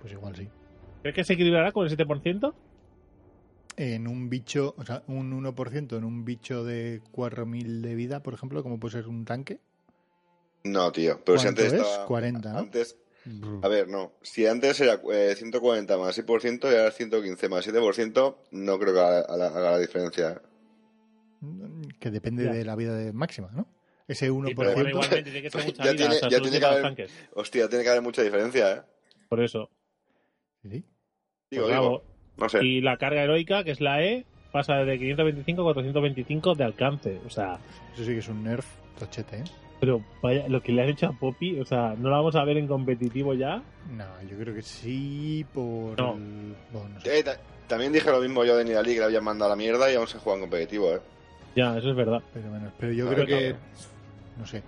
Pues 0.00 0.12
igual 0.12 0.34
sí. 0.36 0.48
¿Crees 1.02 1.14
que 1.14 1.24
se 1.24 1.32
equilibrará 1.34 1.72
con 1.72 1.86
el 1.86 1.96
7%? 1.96 2.54
En 3.76 4.08
un 4.08 4.30
bicho, 4.30 4.74
o 4.78 4.84
sea, 4.84 5.02
un 5.06 5.30
1% 5.32 5.96
en 5.98 6.04
un 6.04 6.24
bicho 6.24 6.64
de 6.64 7.02
4000 7.12 7.82
de 7.82 7.94
vida, 7.94 8.22
por 8.22 8.32
ejemplo, 8.34 8.62
como 8.62 8.80
puede 8.80 8.92
ser 8.92 9.06
un 9.08 9.24
tanque. 9.26 9.60
No, 10.64 10.90
tío. 10.90 11.20
Pero 11.24 11.38
si 11.38 11.44
¿Cuánto 11.44 11.62
antes 11.62 11.74
es? 11.74 11.86
estaba. 11.86 12.06
40, 12.06 12.52
¿no? 12.52 12.58
Antes. 12.58 12.96
A 13.62 13.68
ver, 13.68 13.88
no. 13.88 14.12
Si 14.22 14.46
antes 14.46 14.80
era 14.80 15.00
eh, 15.12 15.34
140 15.36 15.98
más 15.98 16.16
6% 16.16 16.62
y 16.64 16.66
ahora 16.74 16.88
es 16.88 16.94
115 16.94 17.48
más 17.48 17.66
7%, 17.68 18.36
no 18.52 18.78
creo 18.78 18.94
que 18.94 19.00
haga, 19.00 19.20
haga- 19.20 19.48
haga 19.48 19.70
la 19.72 19.78
diferencia. 19.78 20.40
Que 22.00 22.10
depende 22.10 22.44
Ya. 22.44 22.52
de 22.52 22.64
la 22.64 22.76
vida 22.76 22.94
de 22.96 23.12
máxima, 23.12 23.50
¿no? 23.52 23.66
Ese 24.08 24.30
1%. 24.30 24.48
Sí, 24.48 24.54
pero 24.54 24.72
bueno, 24.74 24.88
igualmente 24.90 25.22
tiene 25.24 25.42
que 25.42 25.50
ser 25.50 25.64
mucha 25.66 25.84
Ya 25.84 25.90
vida. 25.92 25.96
tiene- 25.96 26.14
o 26.14 26.18
sea, 26.18 26.28
ya 26.28 26.40
tiene 26.40 26.58
que 26.60 26.64
haber- 26.66 26.82
tanques. 26.82 27.28
Hostia, 27.34 27.68
tiene 27.68 27.84
que 27.84 27.90
haber 27.90 28.02
mucha 28.02 28.22
diferencia, 28.22 28.72
¿eh? 28.72 28.80
Por 29.28 29.42
eso. 29.42 29.68
Sí. 30.62 30.68
Digo, 30.70 30.84
Pues 31.50 31.50
digo. 31.50 31.68
bravo. 31.68 32.02
No 32.36 32.48
sé. 32.48 32.64
Y 32.64 32.80
la 32.80 32.96
carga 32.98 33.22
heroica, 33.22 33.64
que 33.64 33.70
es 33.70 33.80
la 33.80 34.02
E, 34.04 34.24
pasa 34.52 34.74
de 34.76 34.98
525 34.98 35.60
a 35.62 35.64
425 35.64 36.54
de 36.54 36.64
alcance. 36.64 37.20
O 37.26 37.30
sea, 37.30 37.58
Eso 37.94 38.04
sí 38.04 38.12
que 38.12 38.18
es 38.18 38.28
un 38.28 38.44
nerf 38.44 38.66
tochete, 38.98 39.38
¿eh? 39.38 39.44
pero 39.80 40.02
vaya, 40.22 40.48
lo 40.48 40.62
que 40.62 40.72
le 40.72 40.82
han 40.82 40.88
hecho 40.88 41.06
a 41.06 41.12
Poppy, 41.12 41.60
o 41.60 41.64
sea, 41.66 41.94
¿no 41.98 42.08
la 42.08 42.16
vamos 42.16 42.34
a 42.36 42.44
ver 42.44 42.56
en 42.56 42.66
competitivo 42.66 43.34
ya? 43.34 43.62
No, 43.90 44.04
yo 44.30 44.38
creo 44.38 44.54
que 44.54 44.62
sí 44.62 45.44
por... 45.52 45.98
No. 45.98 46.12
bueno, 46.72 46.88
no 46.94 47.00
sé. 47.02 47.18
Eh, 47.18 47.22
ta- 47.22 47.38
también 47.66 47.92
dije 47.92 48.10
lo 48.10 48.20
mismo 48.20 48.42
yo 48.44 48.56
de 48.56 48.64
Nidalí, 48.64 48.94
que 48.94 49.00
le 49.00 49.04
habían 49.06 49.24
mandado 49.24 49.52
a 49.52 49.54
la 49.54 49.56
mierda 49.56 49.90
y 49.90 49.94
vamos 49.96 50.14
a 50.14 50.18
jugar 50.18 50.36
en 50.38 50.42
competitivo, 50.44 50.94
¿eh? 50.94 51.00
Ya, 51.56 51.76
eso 51.76 51.90
es 51.90 51.96
verdad. 51.96 52.22
Pero, 52.32 52.50
menos. 52.50 52.72
Pero 52.78 52.92
yo 52.92 53.08
creo 53.10 53.26
que... 53.26 53.54
No 54.38 54.46
sé. 54.46 54.62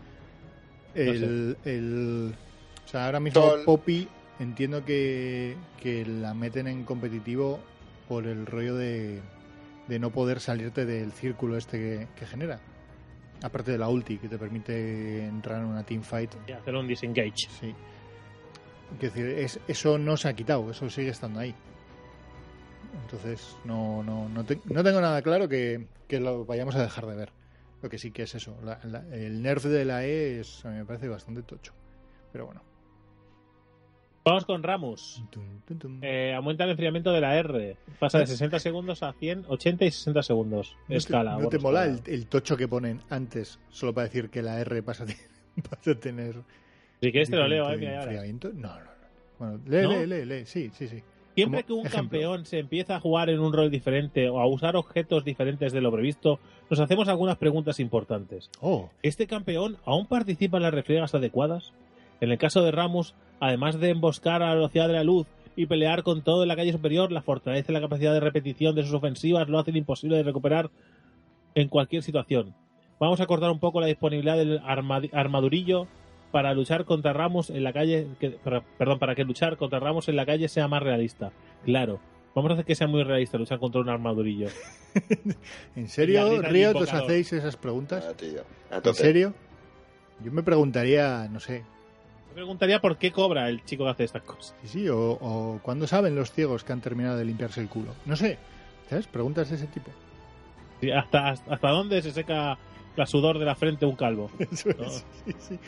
No 0.94 1.02
El, 1.02 1.56
el- 1.64 2.34
o 2.84 2.88
sea, 2.88 3.06
ahora 3.06 3.20
mismo 3.20 3.40
Sol. 3.42 3.62
Poppy 3.64 4.08
entiendo 4.40 4.84
que, 4.84 5.56
que 5.80 6.06
la 6.06 6.32
meten 6.34 6.66
en 6.68 6.84
competitivo 6.84 7.60
por 8.08 8.26
el 8.26 8.46
rollo 8.46 8.74
de, 8.76 9.20
de 9.88 9.98
no 9.98 10.10
poder 10.10 10.40
salirte 10.40 10.86
del 10.86 11.12
círculo 11.12 11.56
este 11.56 11.78
que, 11.78 12.08
que 12.18 12.26
genera. 12.26 12.60
Aparte 13.42 13.70
de 13.72 13.78
la 13.78 13.88
ulti, 13.88 14.16
que 14.18 14.28
te 14.28 14.38
permite 14.38 15.24
entrar 15.26 15.60
en 15.60 15.66
una 15.66 15.84
teamfight. 15.84 16.30
Y 16.48 16.52
hacer 16.52 16.74
un 16.74 16.88
disengage. 16.88 17.48
Sí. 17.60 17.74
Quiero 18.98 19.14
decir, 19.14 19.26
es, 19.38 19.60
eso 19.68 19.98
no 19.98 20.16
se 20.16 20.28
ha 20.28 20.32
quitado, 20.32 20.70
eso 20.70 20.88
sigue 20.88 21.10
estando 21.10 21.38
ahí. 21.40 21.54
Entonces, 23.04 23.56
no, 23.64 24.02
no, 24.02 24.28
no, 24.28 24.44
te- 24.44 24.60
no 24.64 24.82
tengo 24.82 25.00
nada 25.00 25.20
claro 25.22 25.48
que, 25.48 25.86
que 26.08 26.20
lo 26.20 26.44
vayamos 26.46 26.74
a 26.74 26.82
dejar 26.82 27.06
de 27.06 27.14
ver. 27.16 27.32
Lo 27.82 27.88
que 27.88 27.98
sí 27.98 28.10
que 28.10 28.22
es 28.24 28.34
eso. 28.34 28.56
la- 28.64 28.80
la- 28.84 29.06
el 29.14 29.40
nerf 29.42 29.64
de 29.64 29.84
la 29.84 30.04
E 30.04 30.40
es, 30.40 30.64
a 30.64 30.70
mí 30.70 30.78
me 30.78 30.84
parece 30.84 31.08
bastante 31.08 31.42
tocho. 31.42 31.72
Pero 32.32 32.46
bueno. 32.46 32.62
Vamos 34.24 34.44
con 34.44 34.62
Ramus. 34.62 35.22
Tum, 35.30 35.60
tum, 35.64 35.78
tum. 35.78 35.98
Eh, 36.02 36.34
aumenta 36.34 36.64
el 36.64 36.70
enfriamiento 36.70 37.12
de 37.12 37.20
la 37.20 37.36
R. 37.38 37.76
Pasa 37.98 38.18
de 38.18 38.26
60 38.26 38.58
segundos 38.58 39.02
a 39.02 39.12
100, 39.14 39.44
80 39.48 39.84
y 39.86 39.90
60 39.90 40.22
segundos. 40.22 40.76
¿No 40.82 40.86
te- 40.88 40.96
escala. 40.96 41.38
¿No 41.38 41.48
te 41.48 41.58
mola 41.58 41.86
el, 41.86 42.00
el 42.06 42.26
tocho 42.26 42.56
que 42.56 42.68
ponen 42.68 43.00
antes 43.08 43.58
solo 43.70 43.94
para 43.94 44.06
decir 44.06 44.28
que 44.28 44.42
la 44.42 44.60
R 44.60 44.82
pasa 44.82 45.04
a, 45.70 45.94
tener-. 45.94 46.42
Si 47.00 47.10
quieres 47.10 47.30
te 47.30 47.36
lo 47.36 47.48
leo, 47.48 47.70
eh, 47.70 47.74
enfriamiento? 47.74 48.50
No, 48.52 48.68
no, 48.74 48.84
no. 48.84 48.90
Bueno, 49.38 49.60
lee, 49.66 49.82
¿No? 49.82 49.92
lee, 49.92 50.06
lee, 50.06 50.24
lee. 50.26 50.44
Sí, 50.46 50.70
sí, 50.74 50.88
sí. 50.88 51.02
Siempre 51.38 51.62
que 51.62 51.72
un 51.72 51.86
ejemplo. 51.86 51.98
campeón 51.98 52.46
se 52.46 52.58
empieza 52.58 52.96
a 52.96 53.00
jugar 53.00 53.30
en 53.30 53.38
un 53.38 53.52
rol 53.52 53.70
diferente 53.70 54.28
o 54.28 54.40
a 54.40 54.46
usar 54.46 54.76
objetos 54.76 55.24
diferentes 55.24 55.72
de 55.72 55.80
lo 55.80 55.92
previsto, 55.92 56.40
nos 56.68 56.80
hacemos 56.80 57.08
algunas 57.08 57.36
preguntas 57.36 57.78
importantes. 57.78 58.50
Oh, 58.60 58.90
¿Este 59.02 59.26
campeón 59.26 59.76
aún 59.84 60.06
participa 60.06 60.56
en 60.56 60.64
las 60.64 60.74
refriegas 60.74 61.14
adecuadas? 61.14 61.72
En 62.20 62.32
el 62.32 62.38
caso 62.38 62.62
de 62.62 62.72
Ramus, 62.72 63.14
además 63.38 63.78
de 63.78 63.90
emboscar 63.90 64.42
a 64.42 64.48
la 64.48 64.54
velocidad 64.54 64.88
de 64.88 64.94
la 64.94 65.04
luz 65.04 65.28
y 65.54 65.66
pelear 65.66 66.02
con 66.02 66.22
todo 66.22 66.42
en 66.42 66.48
la 66.48 66.56
calle 66.56 66.72
superior, 66.72 67.12
la 67.12 67.22
fortaleza 67.22 67.70
y 67.70 67.74
la 67.74 67.80
capacidad 67.80 68.12
de 68.12 68.20
repetición 68.20 68.74
de 68.74 68.82
sus 68.82 68.94
ofensivas 68.94 69.48
lo 69.48 69.60
hacen 69.60 69.76
imposible 69.76 70.16
de 70.16 70.24
recuperar 70.24 70.70
en 71.54 71.68
cualquier 71.68 72.02
situación. 72.02 72.54
Vamos 72.98 73.20
a 73.20 73.26
cortar 73.26 73.50
un 73.50 73.60
poco 73.60 73.80
la 73.80 73.86
disponibilidad 73.86 74.36
del 74.36 74.60
armadurillo 75.12 75.86
para 76.32 76.52
luchar 76.54 76.84
contra 76.84 77.12
Ramos 77.12 77.50
en 77.50 77.64
la 77.64 77.72
calle, 77.72 78.06
que- 78.20 78.38
perdón, 78.78 78.98
para 78.98 79.14
que 79.14 79.24
luchar 79.24 79.56
contra 79.56 79.80
Ramos 79.80 80.08
en 80.08 80.16
la 80.16 80.26
calle 80.26 80.48
sea 80.48 80.68
más 80.68 80.82
realista. 80.82 81.30
Claro. 81.64 82.00
Vamos 82.34 82.50
a 82.50 82.54
hacer 82.54 82.66
que 82.66 82.74
sea 82.74 82.86
muy 82.86 83.02
realista 83.02 83.36
luchar 83.38 83.58
contra 83.58 83.80
un 83.80 83.88
armadurillo. 83.88 84.48
¿en 85.76 85.88
serio, 85.88 86.40
Río, 86.42 86.70
os 86.76 86.92
hacéis 86.92 87.32
esas 87.32 87.56
preguntas? 87.56 88.06
Ah, 88.08 88.14
tío. 88.14 88.42
¿En 88.70 88.94
serio? 88.94 89.34
Yo 90.24 90.32
me 90.32 90.42
preguntaría, 90.42 91.28
no 91.30 91.40
sé, 91.40 91.64
Me 92.28 92.34
preguntaría 92.34 92.80
por 92.80 92.96
qué 92.98 93.10
cobra 93.12 93.48
el 93.48 93.64
chico 93.64 93.84
que 93.84 93.90
hace 93.90 94.04
estas 94.04 94.22
cosas. 94.22 94.54
sí, 94.62 94.68
sí, 94.68 94.88
o, 94.88 95.12
o 95.12 95.60
cuándo 95.62 95.86
saben 95.86 96.14
los 96.14 96.30
ciegos 96.32 96.62
que 96.64 96.72
han 96.72 96.80
terminado 96.80 97.16
de 97.16 97.24
limpiarse 97.24 97.60
el 97.60 97.68
culo. 97.68 97.92
No 98.06 98.14
sé, 98.16 98.38
¿sabes? 98.90 99.06
Preguntas 99.06 99.48
de 99.50 99.56
ese 99.56 99.66
tipo. 99.66 99.90
Sí, 100.80 100.90
¿Hasta, 100.92 101.30
hasta, 101.30 101.54
hasta 101.54 101.68
dónde 101.70 102.02
se 102.02 102.12
seca 102.12 102.56
la 102.98 103.06
sudor 103.06 103.38
de 103.38 103.44
la 103.44 103.54
frente 103.54 103.86
un 103.86 103.96
calvo? 103.96 104.30
Eso 104.38 104.70
es, 104.70 104.76
No. 104.78 104.88
sí, 104.90 105.34
sí. 105.38 105.58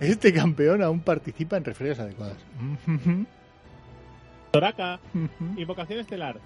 Este 0.00 0.32
campeón 0.32 0.82
aún 0.82 1.00
participa 1.00 1.56
en 1.56 1.64
refriegas 1.64 1.98
adecuadas. 2.00 2.36
Toraka, 4.52 5.00
invocación 5.56 6.00
estelar. 6.00 6.38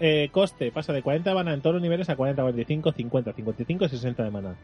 Eh, 0.00 0.28
coste, 0.32 0.70
pasa 0.70 0.92
de 0.92 1.02
40 1.02 1.30
de 1.30 1.34
mana 1.34 1.54
en 1.54 1.62
todos 1.62 1.74
los 1.74 1.82
niveles 1.82 2.08
a 2.10 2.16
40, 2.16 2.42
45, 2.42 2.92
50, 2.92 3.32
55 3.32 3.84
y 3.84 3.88
60 3.88 4.22
de 4.24 4.30
mana. 4.30 4.54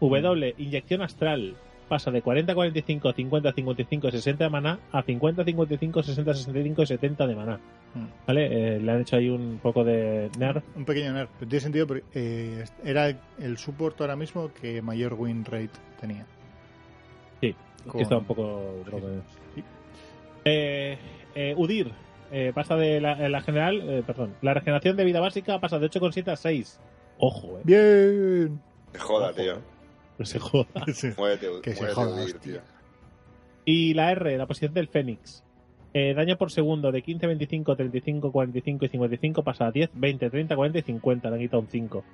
W, 0.00 0.54
inyección 0.58 1.02
astral. 1.02 1.54
Pasa 1.90 2.12
de 2.12 2.22
40, 2.22 2.54
45, 2.54 3.12
50, 3.12 3.52
55 3.52 4.08
y 4.08 4.10
60 4.12 4.44
de 4.44 4.50
mana 4.50 4.78
a 4.92 5.02
50, 5.02 5.44
55, 5.44 6.02
60, 6.04 6.34
65 6.34 6.82
y 6.82 6.86
70 6.86 7.26
de 7.26 7.34
mana. 7.34 7.58
Mm. 7.94 8.04
¿Vale? 8.28 8.76
Eh, 8.76 8.78
le 8.78 8.92
han 8.92 9.00
hecho 9.00 9.16
ahí 9.16 9.28
un 9.28 9.58
poco 9.60 9.82
de 9.82 10.30
nerf. 10.38 10.62
Un 10.76 10.84
pequeño 10.84 11.12
nerf. 11.12 11.28
Pero 11.40 11.48
tiene 11.48 11.60
sentido 11.60 11.88
porque 11.88 12.04
eh, 12.14 12.64
era 12.84 13.08
el 13.40 13.58
support 13.58 14.00
ahora 14.00 14.14
mismo 14.14 14.52
que 14.54 14.80
mayor 14.82 15.14
win 15.14 15.44
rate 15.44 15.70
tenía. 16.00 16.24
Sí, 17.40 17.56
Con- 17.84 17.96
que 17.98 18.02
está 18.04 18.18
un 18.18 18.24
poco... 18.24 18.84
broken. 18.86 19.22
Sí. 19.56 19.64
Eh, 20.44 20.96
eh, 21.34 21.54
Udir. 21.56 21.90
eh, 22.30 22.52
pasa 22.54 22.76
de 22.76 23.00
la, 23.00 23.28
la 23.28 23.40
general, 23.40 23.80
eh, 23.82 24.02
perdón, 24.06 24.36
la 24.42 24.54
regeneración 24.54 24.96
de 24.96 25.02
vida 25.04 25.18
básica 25.18 25.58
pasa 25.58 25.80
de 25.80 25.90
8,7 25.90 26.28
a 26.30 26.36
6. 26.36 26.78
Ojo, 27.18 27.58
eh. 27.58 27.62
Bien. 27.64 28.60
Te 28.92 29.00
joda, 29.00 29.30
Ojo, 29.30 29.34
tío. 29.34 29.54
No 30.20 30.26
se 30.26 30.38
joda. 30.38 30.66
Sí. 30.94 31.08
Muévete, 31.16 31.48
Que 31.62 31.74
se 31.74 31.86
joda, 31.88 32.24
tío. 32.42 32.60
Y 33.64 33.94
la 33.94 34.12
R, 34.12 34.36
la 34.38 34.46
posición 34.46 34.72
del 34.74 34.86
Fénix. 34.88 35.42
Eh, 35.92 36.14
daño 36.14 36.36
por 36.38 36.52
segundo 36.52 36.92
de 36.92 37.02
15, 37.02 37.26
25, 37.26 37.74
35, 37.74 38.30
45 38.30 38.84
y 38.84 38.88
55 38.90 39.42
pasa 39.42 39.66
a 39.66 39.70
10, 39.72 39.90
20, 39.94 40.30
30, 40.30 40.54
40 40.54 40.78
y 40.78 40.82
50. 40.82 41.28
Le 41.30 41.34
han 41.34 41.40
quitado 41.42 41.60
un 41.62 41.68
5. 41.68 42.04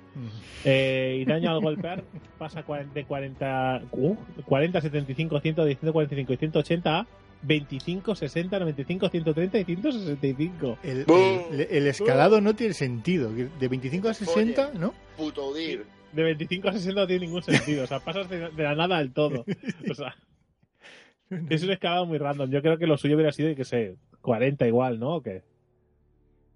Eh, 0.65 1.19
y 1.21 1.25
daño 1.25 1.51
al 1.51 1.61
golpear 1.61 2.03
pasa 2.39 2.63
de 2.93 3.05
40, 3.05 3.81
uh, 3.91 4.15
40, 4.45 4.81
75, 4.81 5.39
100, 5.41 5.55
145 5.55 6.33
y 6.33 6.37
180 6.37 6.99
a 6.99 7.07
25, 7.43 8.15
60, 8.15 8.59
95, 8.59 9.09
130 9.09 9.59
y 9.59 9.63
165. 9.65 10.77
El, 10.83 11.05
el- 11.51 11.67
el 11.69 11.87
escalado 11.87 12.41
no 12.41 12.55
tiene 12.55 12.73
sentido. 12.73 13.29
De 13.31 13.67
25 13.67 14.09
a 14.09 14.13
60, 14.15 14.71
¿no? 14.79 14.93
Puto 15.17 15.49
Udir. 15.49 15.85
De 16.13 16.23
25 16.23 16.69
a 16.69 16.73
60 16.73 17.01
no 17.01 17.07
tiene 17.07 17.25
ningún 17.25 17.43
sentido. 17.43 17.83
O 17.83 17.87
sea, 17.87 17.99
pasas 17.99 18.29
de, 18.29 18.49
de 18.49 18.63
la 18.63 18.75
nada 18.75 18.97
al 18.97 19.11
todo. 19.13 19.45
O 19.89 19.93
sea, 19.93 20.15
es 21.49 21.63
un 21.63 21.71
escalado 21.71 22.05
muy 22.05 22.17
random. 22.17 22.49
Yo 22.49 22.61
creo 22.61 22.77
que 22.77 22.87
lo 22.87 22.97
suyo 22.97 23.15
hubiera 23.15 23.31
sido, 23.31 23.53
que 23.55 23.65
sé, 23.65 23.95
40 24.21 24.67
igual, 24.67 24.99
¿no? 24.99 25.15
¿O 25.15 25.21
qué? 25.21 25.43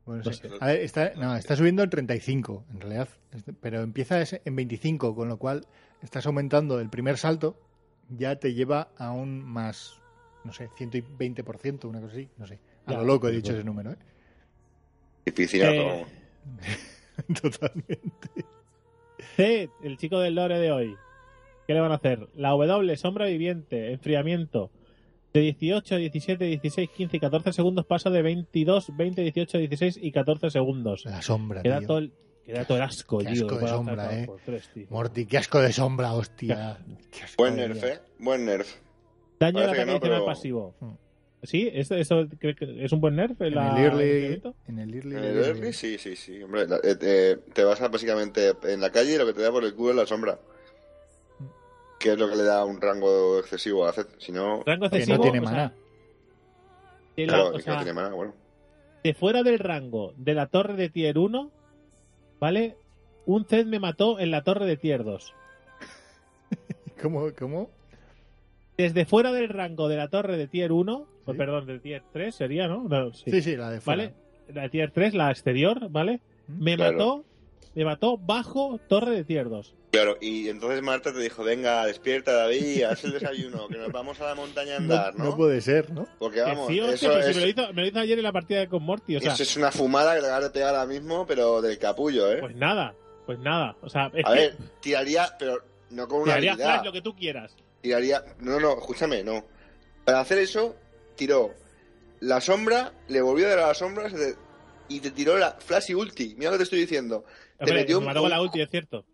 Bueno, 0.06 0.24
No 0.26 0.32
sí. 0.34 0.41
sé. 0.41 0.49
A 0.60 0.68
ver, 0.68 0.80
está, 0.82 1.14
no, 1.16 1.36
está 1.36 1.56
subiendo 1.56 1.84
en 1.84 1.89
35, 1.89 2.66
en 2.72 2.82
realidad. 2.82 3.10
Este- 3.34 3.54
Pero 3.54 3.82
empieza 3.82 4.22
es- 4.22 4.41
en 4.43 4.56
25, 4.56 5.16
con 5.16 5.28
lo 5.30 5.38
cual 5.38 5.68
estás 6.02 6.26
aumentando 6.26 6.80
el 6.80 6.89
primer 6.89 7.18
salto, 7.18 7.60
ya 8.10 8.38
te 8.38 8.54
lleva 8.54 8.89
a 8.97 9.12
un 9.12 9.43
más, 9.43 9.99
no 10.43 10.54
sé, 10.54 10.70
120%, 10.76 11.88
una 11.88 11.99
cosa 12.02 12.14
así, 12.14 12.30
no 12.38 12.47
sé. 12.47 12.60
A 12.88 12.91
Ya, 12.93 12.97
lo 12.97 13.06
loco 13.06 13.28
he 13.30 13.32
dicho 13.32 13.54
ese 13.54 13.64
número, 13.64 13.91
¿eh? 13.91 13.97
Difícil, 15.26 15.62
Eh, 15.64 16.06
Totalmente. 17.41 18.45
C, 19.36 19.69
el 19.84 19.97
chico 19.97 20.19
del 20.19 20.36
lore 20.36 20.59
de 20.59 20.71
hoy. 20.71 20.95
¿Qué 21.67 21.73
le 21.73 21.79
van 21.82 21.91
a 21.91 21.95
hacer? 21.95 22.27
La 22.36 22.49
W, 22.49 22.95
sombra 22.97 23.25
viviente, 23.27 23.91
enfriamiento. 23.93 24.71
De 25.34 25.39
18, 25.39 25.95
17, 25.95 26.43
16, 26.45 26.89
15 26.89 27.17
y 27.17 27.19
14 27.19 27.53
segundos 27.53 27.86
pasa 27.86 28.09
de 28.09 28.21
22, 28.21 28.88
20, 28.97 29.21
18, 29.21 29.57
16 29.59 29.99
y 30.01 30.11
14 30.11 30.49
segundos. 30.49 31.05
La 31.05 31.21
sombra, 31.21 31.61
Queda 31.61 31.79
tío. 31.79 31.88
todo 31.88 31.97
el, 31.99 32.11
queda 32.45 32.65
todo 32.65 32.77
el 32.77 32.84
asco, 32.84 33.19
Qué 33.19 33.25
tío. 33.27 33.45
asco 33.45 33.57
de 33.59 33.67
sombra, 33.69 34.19
eh. 34.19 34.27
tres. 34.45 34.69
Morty, 34.89 35.25
qué 35.25 35.38
asco 35.38 35.61
de 35.61 35.71
sombra, 35.71 36.11
hostia. 36.13 36.79
Qué 37.11 37.23
asco 37.23 37.43
Buen 37.43 37.55
de 37.55 37.67
nerf. 37.69 37.84
¿eh? 37.86 37.99
Buen 38.19 38.45
nerf. 38.45 38.75
Daño 39.39 39.59
que 39.59 39.63
ataque 39.63 39.86
no, 39.86 39.99
pero- 40.01 40.25
pasivo. 40.25 40.75
Mm. 40.82 40.91
¿Sí? 41.43 41.69
¿Esto, 41.73 41.95
esto 41.95 42.27
cree 42.39 42.55
que 42.55 42.85
es 42.85 42.91
un 42.91 43.01
buen 43.01 43.15
nerf? 43.15 43.39
En 43.41 43.55
la- 43.55 43.75
el 43.75 43.83
early, 43.85 44.41
en 44.67 44.79
el 44.79 44.93
early, 44.93 45.15
En 45.17 45.23
el 45.23 45.37
early, 45.43 45.73
sí, 45.73 45.97
sí, 45.97 46.15
sí. 46.15 46.41
Hombre, 46.43 46.67
la- 46.67 46.77
eh, 46.77 46.95
eh, 47.01 47.37
te 47.53 47.63
vas 47.63 47.81
a 47.81 47.87
básicamente 47.87 48.53
en 48.63 48.79
la 48.79 48.91
calle 48.91 49.15
y 49.15 49.17
lo 49.17 49.25
que 49.25 49.33
te 49.33 49.41
da 49.41 49.51
por 49.51 49.63
el 49.63 49.73
culo 49.73 49.89
es 49.91 49.95
la 49.95 50.05
sombra. 50.05 50.39
Que 51.99 52.11
es 52.13 52.17
lo 52.19 52.29
que 52.29 52.35
le 52.35 52.43
da 52.43 52.63
un 52.65 52.79
rango 52.79 53.39
excesivo 53.39 53.85
a 53.87 53.93
Zed. 53.93 54.05
Si 54.19 54.31
no, 54.31 54.63
Rango 54.65 54.89
que 54.89 54.97
excesivo. 54.97 55.17
no 55.17 55.23
tiene 55.23 55.39
o 55.39 55.43
sea, 55.43 55.51
maná. 55.51 55.73
de 57.17 57.25
la- 57.25 57.33
claro, 57.33 57.49
o 57.49 57.53
no 57.53 57.59
sea, 57.59 57.75
tiene 57.77 57.93
mana, 57.93 58.09
bueno. 58.13 58.33
de 59.03 59.13
fuera 59.15 59.41
del 59.43 59.57
rango 59.59 60.13
de 60.17 60.33
la 60.35 60.45
torre 60.47 60.75
de 60.75 60.89
tier 60.89 61.17
1, 61.17 61.51
¿vale? 62.39 62.75
Un 63.25 63.45
Zed 63.45 63.65
me 63.65 63.79
mató 63.79 64.19
en 64.19 64.29
la 64.31 64.43
torre 64.43 64.65
de 64.67 64.77
tier 64.77 65.03
2. 65.03 65.33
¿Cómo? 67.01 67.29
¿Cómo? 67.37 67.69
Desde 68.82 69.05
fuera 69.05 69.32
del 69.32 69.49
rango 69.49 69.88
de 69.88 69.95
la 69.97 70.07
torre 70.09 70.38
de 70.38 70.47
tier 70.47 70.71
1, 70.71 71.07
o 71.25 71.32
Sí. 71.32 71.38
perdón, 71.38 71.65
de 71.67 71.79
tier 71.79 72.03
3 72.11 72.34
sería, 72.34 72.67
¿no? 72.67 72.84
No, 72.88 73.13
sí. 73.13 73.29
Sí, 73.32 73.41
sí, 73.41 73.55
la 73.55 73.69
de 73.69 73.79
fuera. 73.82 74.03
¿Vale? 74.05 74.13
La 74.53 74.61
de 74.63 74.69
tier 74.69 74.91
3, 74.91 75.13
la 75.13 75.29
exterior, 75.32 75.89
¿vale? 75.89 76.21
Mm, 76.47 76.63
Me 76.63 76.75
Claro. 76.75 76.91
mató, 76.97 77.25
me 77.75 77.86
mató 77.86 78.17
bajo 78.17 78.79
torre 78.88 79.11
de 79.11 79.23
tier 79.23 79.49
2. 79.49 79.75
Claro, 79.91 80.17
y 80.21 80.47
entonces 80.47 80.82
Marta 80.82 81.11
te 81.11 81.19
dijo, 81.19 81.43
venga, 81.43 81.86
despierta 81.86 82.32
David, 82.32 82.84
haz 82.84 83.03
el 83.03 83.11
desayuno, 83.11 83.67
que 83.67 83.77
nos 83.77 83.91
vamos 83.91 84.19
a 84.21 84.25
la 84.27 84.36
montaña 84.36 84.75
a 84.75 84.77
andar, 84.77 85.13
no, 85.15 85.23
¿no? 85.25 85.29
no 85.32 85.38
puede 85.38 85.59
ser, 85.61 85.91
¿no? 85.91 86.07
Porque 86.17 86.38
Que 86.38 86.43
vamos, 86.43 86.67
sí, 86.67 86.79
hostia, 86.79 86.95
eso, 86.95 87.07
pero 87.09 87.23
si 87.23 87.29
es, 87.32 87.36
me, 87.36 87.41
lo 87.41 87.47
hizo, 87.49 87.73
me 87.73 87.82
lo 87.82 87.88
hizo 87.89 87.99
ayer 87.99 88.17
en 88.17 88.23
la 88.23 88.32
partida 88.32 88.67
con 88.67 88.84
Morty, 88.84 89.17
o 89.17 89.19
sea, 89.19 89.34
eso 89.34 89.43
es 89.43 89.57
una 89.57 89.69
fumada 89.71 90.13
que 90.15 90.21
te 90.21 90.25
acabas 90.27 90.43
de 90.45 90.49
pegar 90.51 90.75
ahora 90.75 90.88
mismo, 90.88 91.25
pero 91.27 91.61
del 91.61 91.77
capullo, 91.77 92.32
¿eh? 92.32 92.38
pues 92.39 92.55
nada, 92.55 92.95
pues 93.25 93.38
nada. 93.39 93.75
O 93.82 93.89
sea, 93.89 94.09
es 94.13 94.25
a 94.25 94.29
que 94.34 94.39
ver, 94.39 94.57
tiraría, 94.79 95.27
pero 95.38 95.57
no 95.89 96.07
con 96.07 96.21
una 96.21 96.32
tiraría 96.36 96.51
habilidad. 96.53 96.73
flash 96.75 96.86
lo 96.86 96.91
que 96.93 97.01
tú 97.01 97.13
quieras. 97.15 97.53
Tiraría, 97.82 98.23
no, 98.39 98.59
no, 98.59 98.77
escúchame, 98.77 99.23
no. 99.23 99.45
Para 100.05 100.19
hacer 100.19 100.38
eso, 100.39 100.75
tiró 101.15 101.53
la 102.19 102.39
sombra, 102.41 102.93
le 103.07 103.21
volvió 103.21 103.47
a 103.47 103.49
dar 103.49 103.59
a 103.59 103.67
la 103.67 103.73
sombra 103.73 104.09
se 104.09 104.36
y 104.88 104.99
te 104.99 105.11
tiró 105.11 105.38
la 105.38 105.51
flash 105.59 105.91
y 105.91 105.93
ulti. 105.93 106.36
Mira 106.38 106.51
lo 106.51 106.55
que 106.55 106.59
te 106.59 106.63
estoy 106.65 106.79
diciendo. 106.82 107.23
Te 107.57 107.71
metió 107.73 107.95
me 107.97 108.01
un- 108.01 108.05
mató 108.07 108.21
con 108.21 108.29
la 108.29 108.41
ulti, 108.41 108.61
es 108.61 108.69
cierto. 108.69 109.05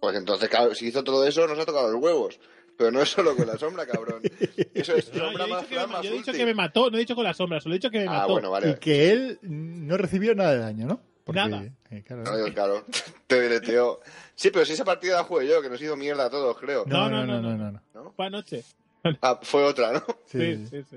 Pues 0.00 0.14
entonces, 0.16 0.48
claro, 0.48 0.74
si 0.74 0.88
hizo 0.88 1.02
todo 1.02 1.26
eso, 1.26 1.46
nos 1.48 1.58
ha 1.58 1.64
tocado 1.64 1.90
los 1.90 2.00
huevos. 2.02 2.38
Pero 2.76 2.90
no 2.90 3.00
es 3.00 3.08
solo 3.08 3.34
con 3.34 3.46
la 3.46 3.56
sombra, 3.56 3.86
cabrón. 3.86 4.22
Eso 4.74 4.94
es 4.94 5.08
No, 5.14 5.14
yo 5.14 5.24
sombra 5.24 5.44
he 5.46 5.48
más 5.48 5.60
dicho, 5.62 5.68
que, 5.70 5.74
flash 5.74 5.88
más 5.90 6.02
yo 6.02 6.10
he 6.10 6.12
dicho 6.12 6.30
ulti. 6.30 6.38
que 6.38 6.44
me 6.44 6.54
mató, 6.54 6.90
no 6.90 6.96
he 6.98 7.00
dicho 7.00 7.14
con 7.14 7.24
la 7.24 7.32
sombra, 7.32 7.58
solo 7.60 7.74
he 7.74 7.78
dicho 7.78 7.90
que 7.90 7.98
me 8.00 8.06
Ah, 8.06 8.26
mató. 8.28 8.32
bueno, 8.32 8.70
Y 8.70 8.74
que 8.78 9.10
él 9.10 9.38
no 9.42 9.96
recibió 9.96 10.34
nada 10.34 10.52
de 10.52 10.58
daño, 10.58 10.86
¿no? 10.86 11.00
Nada. 11.34 11.64
eh, 11.90 12.02
claro, 12.06 12.22
No, 12.24 12.36
digo, 12.36 12.54
claro, 12.54 12.84
te 13.26 13.40
deleteó. 13.40 14.00
Sí, 14.34 14.50
pero 14.50 14.64
si 14.64 14.72
esa 14.74 14.84
partida 14.84 15.16
la 15.16 15.24
jugué 15.24 15.48
yo, 15.48 15.60
que 15.62 15.68
nos 15.70 15.80
hizo 15.82 15.96
mierda 15.96 16.26
a 16.26 16.30
todos, 16.30 16.56
creo. 16.58 16.84
no, 16.86 17.08
No, 17.10 17.24
no, 17.24 17.26
no, 17.26 17.40
no, 17.40 17.42
no, 17.42 17.56
no, 17.56 17.72
no, 17.72 17.72
no. 17.94 18.02
¿No? 18.04 18.12
Fue 18.12 18.26
anoche. 18.26 18.62
Ah, 19.22 19.38
fue 19.42 19.62
otra, 19.64 19.92
¿no? 19.92 20.02
Sí, 20.26 20.56
Sí, 20.56 20.66
sí. 20.70 20.84
sí. 20.90 20.96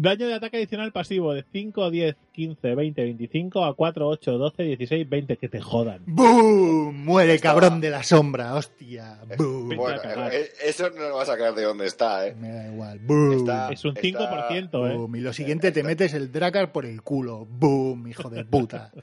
Daño 0.00 0.28
de 0.28 0.34
ataque 0.34 0.58
adicional 0.58 0.92
pasivo 0.92 1.34
de 1.34 1.44
5, 1.52 1.90
10, 1.90 2.14
15, 2.32 2.74
20, 2.76 3.02
25 3.02 3.64
a 3.64 3.74
4, 3.74 4.06
8, 4.06 4.38
12, 4.38 4.62
16, 4.62 5.08
20. 5.08 5.36
Que 5.38 5.48
te 5.48 5.60
jodan. 5.60 6.02
¡Boom! 6.06 7.04
Muere 7.04 7.40
cabrón 7.40 7.80
de 7.80 7.90
la 7.90 8.04
sombra, 8.04 8.54
hostia. 8.54 9.18
¡Boom! 9.36 9.68
Vete 9.70 9.82
a 9.82 9.86
Bueno, 10.14 10.28
eh, 10.30 10.50
eso 10.64 10.88
no 10.90 11.08
lo 11.08 11.16
va 11.16 11.22
a 11.24 11.26
sacar 11.26 11.52
de 11.52 11.62
donde 11.64 11.86
está, 11.86 12.28
¿eh? 12.28 12.34
Me 12.38 12.48
da 12.52 12.68
igual. 12.72 13.00
¡Boom! 13.00 13.32
Está- 13.38 13.70
Es 13.72 13.84
un 13.84 13.94
5%, 13.96 14.88
¿eh? 14.88 14.94
Boom. 14.96 15.16
Y 15.16 15.20
lo 15.20 15.32
siguiente 15.32 15.72
te 15.72 15.82
metes 15.82 16.14
el 16.14 16.30
Dracar 16.30 16.70
por 16.70 16.86
el 16.86 17.02
culo. 17.02 17.44
¡Boom! 17.50 18.06
Hijo 18.06 18.30
de 18.30 18.44
puta. 18.44 18.92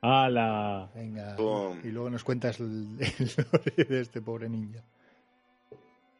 ¡Hala! 0.00 0.88
Venga. 0.94 1.34
Boom. 1.36 1.80
Y 1.84 1.88
luego 1.88 2.08
nos 2.10 2.22
cuentas 2.24 2.60
el, 2.60 2.96
el 3.00 3.30
lore 3.52 3.84
de 3.84 4.00
este 4.00 4.20
pobre 4.22 4.48
ninja. 4.48 4.80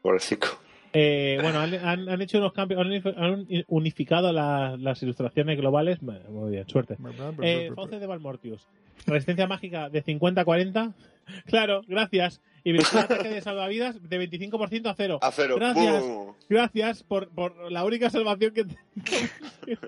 Pobrecito. 0.03 0.47
Eh, 0.93 1.39
bueno, 1.43 1.61
han, 1.61 1.74
han- 1.74 2.09
han 2.09 2.22
hecho 2.22 2.39
unos 2.39 2.53
cambios, 2.55 2.81
han 2.81 2.89
unif- 2.89 3.14
han 3.16 3.47
unificado 3.68 4.33
la- 4.33 4.76
las 4.79 5.03
ilustraciones 5.03 5.59
globales. 5.59 6.01
Muy 6.03 6.51
bien, 6.51 6.66
suerte. 6.68 6.97
Eh, 7.43 7.70
Fauces 7.74 8.01
de 8.01 8.07
Valmortius. 8.07 8.66
Resistencia 9.07 9.47
mágica 9.47 9.89
de 9.91 10.03
50 10.03 10.41
a 10.41 10.45
40. 10.45 10.93
Claro, 11.47 11.83
gracias. 11.87 12.41
Y 12.65 12.73
velocidad 12.73 13.09
de 13.09 13.15
ataque 13.15 13.29
de 13.31 13.41
salvavidas 13.41 14.09
de 14.09 14.31
25% 14.31 14.91
a 14.91 14.95
cero. 14.95 15.19
A 15.23 15.31
cero. 15.33 15.57
Gracias. 15.57 16.03
¡Bum! 16.03 16.35
Gracias 16.49 17.03
por, 17.03 17.29
por 17.29 17.71
la 17.71 17.85
única 17.85 18.11
salvación 18.11 18.53
que. 18.53 18.65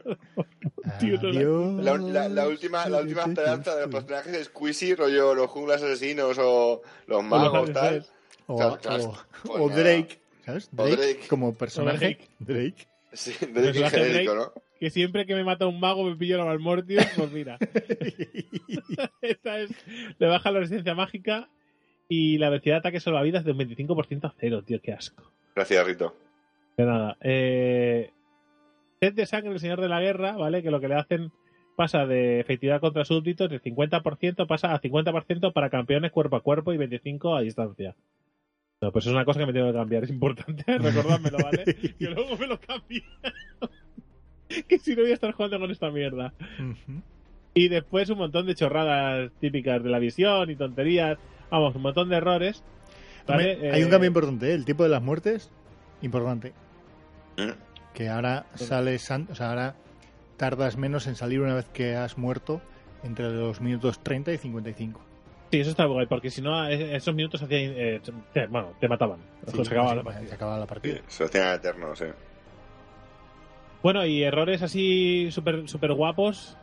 Tío, 0.99 1.21
no 1.23 1.83
la-. 1.83 1.97
La, 1.99 2.29
la- 2.29 2.49
última, 2.49 2.89
la 2.89 2.99
última 3.01 3.23
esperanza 3.25 3.75
de 3.77 3.83
los 3.83 3.91
personajes 3.95 4.35
es 4.35 4.47
Squeezy, 4.47 4.95
rollo 4.95 5.35
los 5.35 5.51
junglas 5.51 5.83
asesinos 5.83 6.39
o 6.41 6.83
los 7.07 7.25
magos, 7.25 7.73
tal. 7.73 8.07
O, 8.47 8.57
claro. 8.79 9.05
o- 9.05 9.17
Pues 9.45 9.61
o 9.61 9.69
nada. 9.69 9.81
Drake, 9.83 10.21
¿sabes? 10.45 10.71
O 10.77 10.77
Drake, 10.85 10.97
Drake. 10.97 11.29
como 11.29 11.55
personaje. 11.55 11.99
Drake. 11.99 12.29
Drake. 12.39 12.87
Sí, 13.13 13.33
Pues 13.39 13.53
Drake 13.53 13.85
hace 13.85 13.99
genérico, 14.05 14.35
Drake. 14.35 14.51
¿no? 14.57 14.63
Que 14.79 14.91
siempre 14.91 15.27
que 15.27 15.35
me 15.35 15.45
mata 15.45 15.67
un 15.67 15.79
mago 15.79 16.05
me 16.05 16.17
pillo 16.17 16.39
la 16.39 16.45
Valmortius, 16.45 17.05
pues 17.17 17.31
mira. 17.33 17.59
Esta 19.23 19.61
es. 19.61 19.71
Le 20.19 20.27
baja 20.27 20.51
la 20.51 20.61
resistencia 20.61 20.95
mágica 20.95 21.49
y 22.11 22.39
la 22.39 22.51
velocidad 22.51 22.75
de 22.75 22.79
ataque 22.81 23.01
salvavidas 23.01 23.45
de 23.45 23.53
un 23.53 23.59
25% 23.59 24.25
a 24.25 24.35
cero, 24.37 24.63
tío, 24.65 24.83
qué 24.83 24.93
asco. 24.93 25.31
Gracias, 25.55 25.87
Rito. 25.87 26.17
De 26.77 26.85
nada. 26.85 27.17
Eh, 27.21 28.11
Sed 29.01 29.15
de 29.15 29.27
sangre, 29.27 29.53
el 29.53 29.61
señor 29.61 29.81
de 29.81 29.89
la 29.89 30.01
guerra, 30.01 30.37
¿vale? 30.37 30.63
Que 30.63 30.73
lo 30.73 30.81
que 30.81 30.89
le 30.89 30.97
hacen 30.97 31.31
pasa 31.77 32.07
de 32.07 32.41
efectividad 32.41 32.81
contra 32.81 33.05
súbditos 33.05 33.49
de 33.49 33.63
50% 33.63 34.47
pasa 34.47 34.75
a 34.75 34.81
50% 34.83 35.53
para 35.53 35.71
campeones 35.71 36.11
cuerpo 36.11 36.37
a 36.37 36.43
cuerpo 36.43 36.75
y 36.75 36.79
25% 36.79 37.39
a 37.39 37.43
distancia. 37.43 37.97
No, 38.83 38.91
pues 38.91 39.07
es 39.07 39.13
una 39.13 39.25
cosa 39.25 39.39
que 39.39 39.47
me 39.47 39.53
tengo 39.53 39.69
que 39.69 39.79
cambiar, 39.79 40.05
es 40.05 40.11
importante, 40.11 40.65
recordádmelo, 40.79 41.39
¿vale? 41.39 41.65
Que 41.65 42.07
luego 42.07 42.37
me 42.37 42.49
lo 42.49 42.59
cambie. 42.59 43.05
que 44.69 44.79
si 44.79 44.97
no 44.97 45.03
voy 45.03 45.13
a 45.13 45.15
estar 45.15 45.33
jugando 45.33 45.61
con 45.61 45.71
esta 45.71 45.91
mierda. 45.91 46.35
Y 47.55 47.69
después 47.69 48.11
un 48.11 48.19
montón 48.19 48.47
de 48.47 48.57
chorradas 48.57 49.31
típicas 49.39 49.83
de 49.83 49.91
la 49.91 50.01
visión 50.01 50.51
y 50.51 50.57
tonterías. 50.57 51.19
Vamos, 51.51 51.75
un 51.75 51.83
montón 51.83 52.09
de 52.09 52.17
errores. 52.17 52.63
¿vale? 53.27 53.55
Hombre, 53.55 53.71
Hay 53.73 53.83
un 53.83 53.89
Eh, 53.89 53.91
cambio 53.91 54.09
importante, 54.09 54.51
¿eh? 54.51 54.55
el 54.55 54.65
tipo 54.65 54.83
de 54.83 54.89
las 54.89 55.03
muertes, 55.03 55.51
importante. 56.03 56.53
Mm. 57.37 57.51
Que 57.95 58.09
ahora 58.09 58.47
sales, 58.55 59.11
an- 59.11 59.29
o 59.31 59.35
sea, 59.35 59.51
ahora 59.51 59.75
tardas 60.37 60.77
menos 60.77 61.07
en 61.07 61.17
salir 61.17 61.41
una 61.41 61.55
vez 61.55 61.67
que 61.73 61.95
has 61.97 62.17
muerto 62.17 62.61
entre 63.03 63.31
los 63.31 63.61
minutos 63.61 63.99
30 64.01 64.33
y 64.33 64.39
55. 64.39 65.01
Sí, 65.51 65.59
eso 65.61 65.71
está 65.71 65.85
guay, 65.87 66.07
porque 66.07 66.31
si 66.31 66.41
no, 66.43 66.67
eh, 66.69 66.95
esos 66.97 67.15
minutos 67.15 67.43
hacían. 67.43 67.73
eh, 67.77 68.01
te- 68.33 68.47
bueno, 68.47 68.73
te 68.79 68.89
mataban. 68.89 69.19
Sí, 69.49 69.65
se 69.65 69.73
acababa 69.73 69.95
la 69.97 70.01
se- 70.03 70.05
partida. 70.05 70.29
se 70.29 70.35
acababa 70.35 70.59
la 70.59 70.67
partida. 70.67 70.95
Sí, 70.97 71.03
se 71.09 71.25
hacían 71.25 71.55
eternos, 71.55 71.99
sí. 71.99 72.05
Bueno, 73.83 74.05
y 74.07 74.23
errores 74.23 74.63
así 74.63 75.31
súper 75.31 75.69
super 75.69 75.93
guapos, 75.95 76.57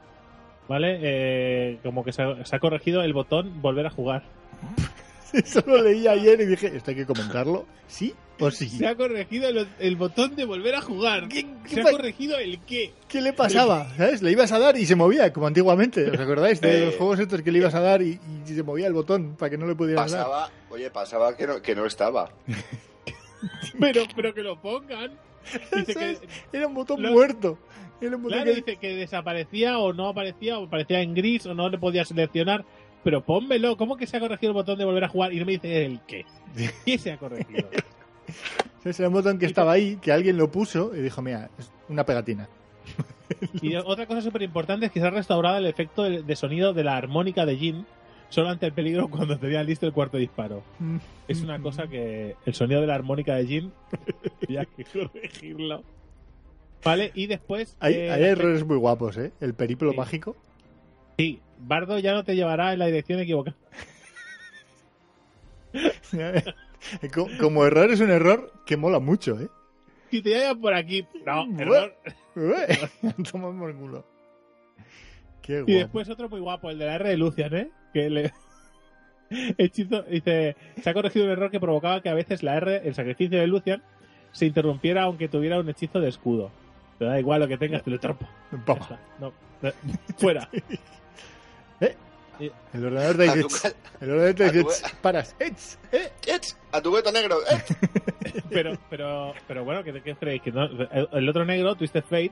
¿vale? 0.67 0.99
Eh, 1.01 1.79
como 1.83 2.03
que 2.05 2.13
se 2.13 2.21
ha, 2.21 2.45
se 2.45 2.55
ha 2.55 2.59
corregido 2.59 3.01
el 3.01 3.13
botón 3.13 3.61
volver 3.61 3.88
a 3.88 3.89
jugar. 3.89 4.23
Eso 5.34 5.62
lo 5.66 5.82
leí 5.84 6.08
ayer 6.08 6.39
y 6.41 6.45
dije, 6.45 6.68
¿esto 6.76 6.91
hay 6.91 6.95
que 6.97 7.05
comentarlo? 7.05 7.66
¿Sí 7.88 8.14
o 8.39 8.49
sí? 8.49 8.70
Se 8.70 8.88
ha 8.88 8.95
corregido 8.95 9.49
el, 9.49 9.68
el 9.80 9.95
botón 9.97 10.36
de 10.36 10.45
volver 10.45 10.76
a 10.76 10.82
jugar. 10.82 11.28
¿Qué- 11.28 11.45
qué 11.68 11.76
Se 11.76 11.82
ha 11.82 11.91
corregido 11.91 12.38
el 12.38 12.60
qué. 12.62 12.93
¿Qué 13.10 13.20
le 13.22 13.34
pasaba? 13.34 13.93
¿Sabes? 13.97 14.22
Le 14.22 14.32
ibas 14.32 14.51
a 14.53 14.60
dar 14.60 14.78
y 14.78 14.86
se 14.86 14.95
movía, 14.95 15.34
como 15.34 15.47
antiguamente. 15.47 16.10
¿Os 16.10 16.20
acordáis 16.20 16.62
de 16.62 16.78
Eh. 16.84 16.86
los 16.88 16.95
juegos 16.95 17.20
estos 17.20 17.41
que 17.41 17.51
le 17.51 17.60
ibas 17.60 17.76
a 17.76 17.82
dar 17.82 18.01
y, 18.01 18.20
y 18.45 18.49
se 18.53 18.64
movía 18.64 18.88
el 18.88 18.93
botón 18.93 19.36
para 19.36 19.49
que 19.49 19.58
no 19.58 19.68
le 19.68 19.76
pudieras 19.76 20.10
dar? 20.12 20.24
Pasaba, 20.24 20.49
oye, 20.70 20.89
pasaba 20.91 21.36
que 21.36 21.45
no, 21.47 21.62
que 21.62 21.76
no 21.76 21.86
estaba. 21.86 22.30
Pero, 23.80 24.03
pero 24.16 24.34
que 24.34 24.41
lo 24.41 24.60
pongan. 24.60 25.12
Dice 25.76 25.93
que. 25.93 26.18
Era 26.58 26.68
un 26.68 26.74
botón 26.74 27.01
Lo- 27.01 27.12
muerto. 27.12 27.60
Era 28.01 28.16
un 28.16 28.24
botón 28.24 28.38
claro, 28.39 28.51
que- 28.51 28.62
dice 28.62 28.78
que 28.78 28.95
desaparecía 28.95 29.78
o 29.80 29.93
no 29.93 30.08
aparecía, 30.10 30.58
o 30.60 30.66
aparecía 30.66 31.01
en 31.01 31.14
gris 31.14 31.45
o 31.45 31.53
no 31.53 31.70
le 31.70 31.78
podía 31.78 32.03
seleccionar. 32.05 32.66
Pero 33.04 33.24
pónmelo, 33.24 33.78
¿cómo 33.78 33.95
que 33.98 34.08
se 34.08 34.18
ha 34.18 34.20
corregido 34.20 34.52
el 34.52 34.56
botón 34.56 34.78
de 34.78 34.86
volver 34.86 35.04
a 35.04 35.10
jugar? 35.10 35.34
Y 35.34 35.39
no 35.39 35.45
me 35.45 35.54
dice 35.54 35.86
el 35.86 36.00
qué. 36.08 36.26
¿Qué 36.86 36.98
se 36.98 37.12
ha 37.12 37.18
corregido? 37.18 37.70
¿sabes? 38.84 39.00
Era 39.00 39.08
un 39.10 39.14
botón 39.14 39.39
que 39.39 39.45
estaba 39.45 39.72
ahí, 39.72 39.98
que 40.02 40.12
alguien 40.12 40.38
lo 40.38 40.52
puso 40.52 40.95
y 40.95 41.02
dijo, 41.02 41.22
mira, 41.22 41.50
es 41.58 41.72
una 41.89 42.06
pegatina. 42.06 42.48
Y 43.62 43.76
otra 43.76 44.06
cosa 44.06 44.22
súper 44.22 44.41
importante 44.43 44.86
es 44.86 44.91
que 44.93 45.02
se 45.02 45.06
ha 45.06 45.10
restaurado 45.10 45.58
el 45.58 45.66
efecto 45.66 46.04
de, 46.04 46.24
de 46.24 46.36
sonido 46.38 46.74
de 46.74 46.86
la 46.86 46.95
armónica 46.95 47.45
de 47.45 47.58
Jin 47.58 47.86
solo 48.30 48.48
ante 48.50 48.66
el 48.66 48.72
peligro 48.72 49.10
cuando 49.10 49.38
tenía 49.38 49.62
listo 49.64 49.86
el 49.86 49.91
cuarto 49.91 50.16
disparo. 50.18 50.64
Es 51.28 51.41
una 51.41 51.60
cosa 51.60 51.88
que 51.88 52.36
el 52.45 52.54
sonido 52.54 52.80
de 52.80 52.88
la 52.88 52.95
armónica 52.95 53.36
de 53.36 53.45
Jin 53.45 53.74
había 54.48 54.64
que 54.66 54.86
corregirlo. 54.86 55.84
Vale, 56.86 57.12
y 57.16 57.28
después... 57.28 57.76
Hay, 57.82 57.95
eh, 57.95 58.12
hay 58.12 58.24
errores 58.24 58.66
muy 58.66 58.78
guapos, 58.78 59.18
¿eh? 59.18 59.34
El 59.41 59.54
periplo 59.54 59.91
Sí. 59.91 59.98
mágico. 59.98 60.38
Sí, 61.18 61.41
Bardo 61.60 61.99
ya 61.99 62.14
no 62.14 62.24
te 62.24 62.36
llevará 62.36 62.74
en 62.74 62.80
la 62.80 62.86
dirección 62.88 63.20
equivocada. 63.20 63.55
Co- 67.14 67.28
Como 67.39 67.66
error 67.66 67.91
es 67.91 67.99
un 67.99 68.10
error 68.12 68.51
que 68.66 68.78
mola 68.78 68.99
mucho, 68.99 69.39
¿eh? 69.39 69.49
Si 70.10 70.22
te 70.22 70.30
llevan 70.30 70.60
por 70.62 70.74
aquí... 70.74 71.05
No, 71.26 71.45
error. 71.60 71.95
Toma 73.32 73.58
por 73.58 73.76
culo. 73.76 74.05
Qué 75.41 75.58
guapo. 75.62 75.72
Y 75.72 75.76
después 75.76 76.10
otro 76.10 76.30
muy 76.30 76.39
guapo, 76.39 76.70
el 76.70 76.78
de 76.80 76.86
la 76.86 76.95
R 76.95 77.10
de 77.10 77.18
Lucian, 77.18 77.53
¿eh? 77.55 77.70
Que 77.93 78.10
le... 78.10 78.34
Hechizo, 79.58 80.03
dice, 80.03 80.55
se 80.82 80.89
ha 80.89 80.93
corregido 80.93 81.26
un 81.26 81.32
error 81.32 81.51
que 81.51 81.60
provocaba 81.60 82.01
que 82.01 82.08
a 82.08 82.14
veces 82.14 82.43
la 82.43 82.55
R, 82.55 82.82
el 82.88 82.95
sacrificio 82.95 83.38
de 83.39 83.47
Lucian, 83.47 83.84
se 84.32 84.45
interrumpiera 84.45 85.03
aunque 85.03 85.28
tuviera 85.28 85.60
un 85.60 85.68
hechizo 85.70 85.99
de 85.99 86.08
escudo. 86.08 86.49
Te 86.97 87.05
da 87.05 87.20
igual 87.20 87.41
lo 87.41 87.47
que 87.49 87.58
tengas, 87.58 87.84
te 87.84 87.91
lo 87.91 87.99
trompo. 87.99 88.26
Toma. 88.66 88.97
No, 89.20 89.34
eh, 89.64 89.74
fuera. 90.18 90.47
El 92.73 92.85
ordenador 92.85 93.41
tu, 93.41 93.47
"Ch". 93.49 93.73
el 94.01 94.11
ordenador 94.11 94.63
tu- 94.63 94.69
"Ch", 94.71 94.93
paras, 95.01 95.35
"Ech, 95.39 95.53
eh". 95.91 96.11
¡Ech! 96.27 96.55
¡A 96.71 96.81
tu 96.81 96.91
veto 96.91 97.11
negro! 97.11 97.38
¡Ech! 97.49 97.77
Pero, 98.49 98.77
pero, 98.89 99.33
pero 99.47 99.63
bueno, 99.65 99.83
¿qué, 99.83 100.01
qué 100.01 100.15
creéis? 100.15 100.41
Que 100.41 100.51
no- 100.51 100.65
el, 100.65 101.09
el 101.11 101.29
otro 101.29 101.43
negro, 101.45 101.75
Twisted 101.75 102.03
Fate, 102.03 102.31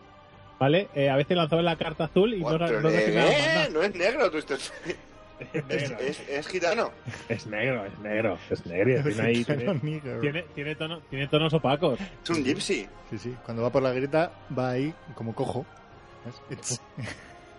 ¿vale? 0.60 0.88
Eh, 0.96 1.10
a 1.10 1.16
veces 1.16 1.36
lanzaba 1.36 1.62
la 1.62 1.76
carta 1.78 2.06
azul 2.06 2.34
y 2.34 2.42
no, 2.42 2.58
no, 2.58 2.68
eh, 2.90 3.04
eh, 3.08 3.70
no 3.72 3.82
es 3.82 3.94
negro, 3.96 4.30
tú 4.32 4.38
estás... 4.38 4.72
Es 5.40 5.50
Es, 5.54 5.66
negro, 5.90 5.98
es, 6.00 6.30
es 6.30 6.48
gitano. 6.48 6.92
es 7.28 7.46
negro, 7.48 7.86
es 7.86 8.00
negro, 8.00 8.38
es 8.50 8.66
negro. 8.66 9.04
Tiene, 9.04 9.22
ahí, 9.22 9.44
tiene, 9.44 9.74
Nigger. 9.84 10.22
tiene, 10.22 10.42
tiene, 10.56 10.76
tono- 10.76 11.02
tiene 11.10 11.28
tonos 11.28 11.54
opacos. 11.54 12.00
Es 12.24 12.30
un 12.30 12.44
gypsy. 12.44 12.88
Sí, 13.10 13.18
sí. 13.18 13.36
Cuando 13.44 13.64
va 13.64 13.70
por 13.72 13.84
la 13.84 13.92
grieta, 13.92 14.32
va 14.58 14.70
ahí 14.72 14.94
como 15.16 15.36
cojo. 15.36 15.66
¿Ves? 16.50 16.80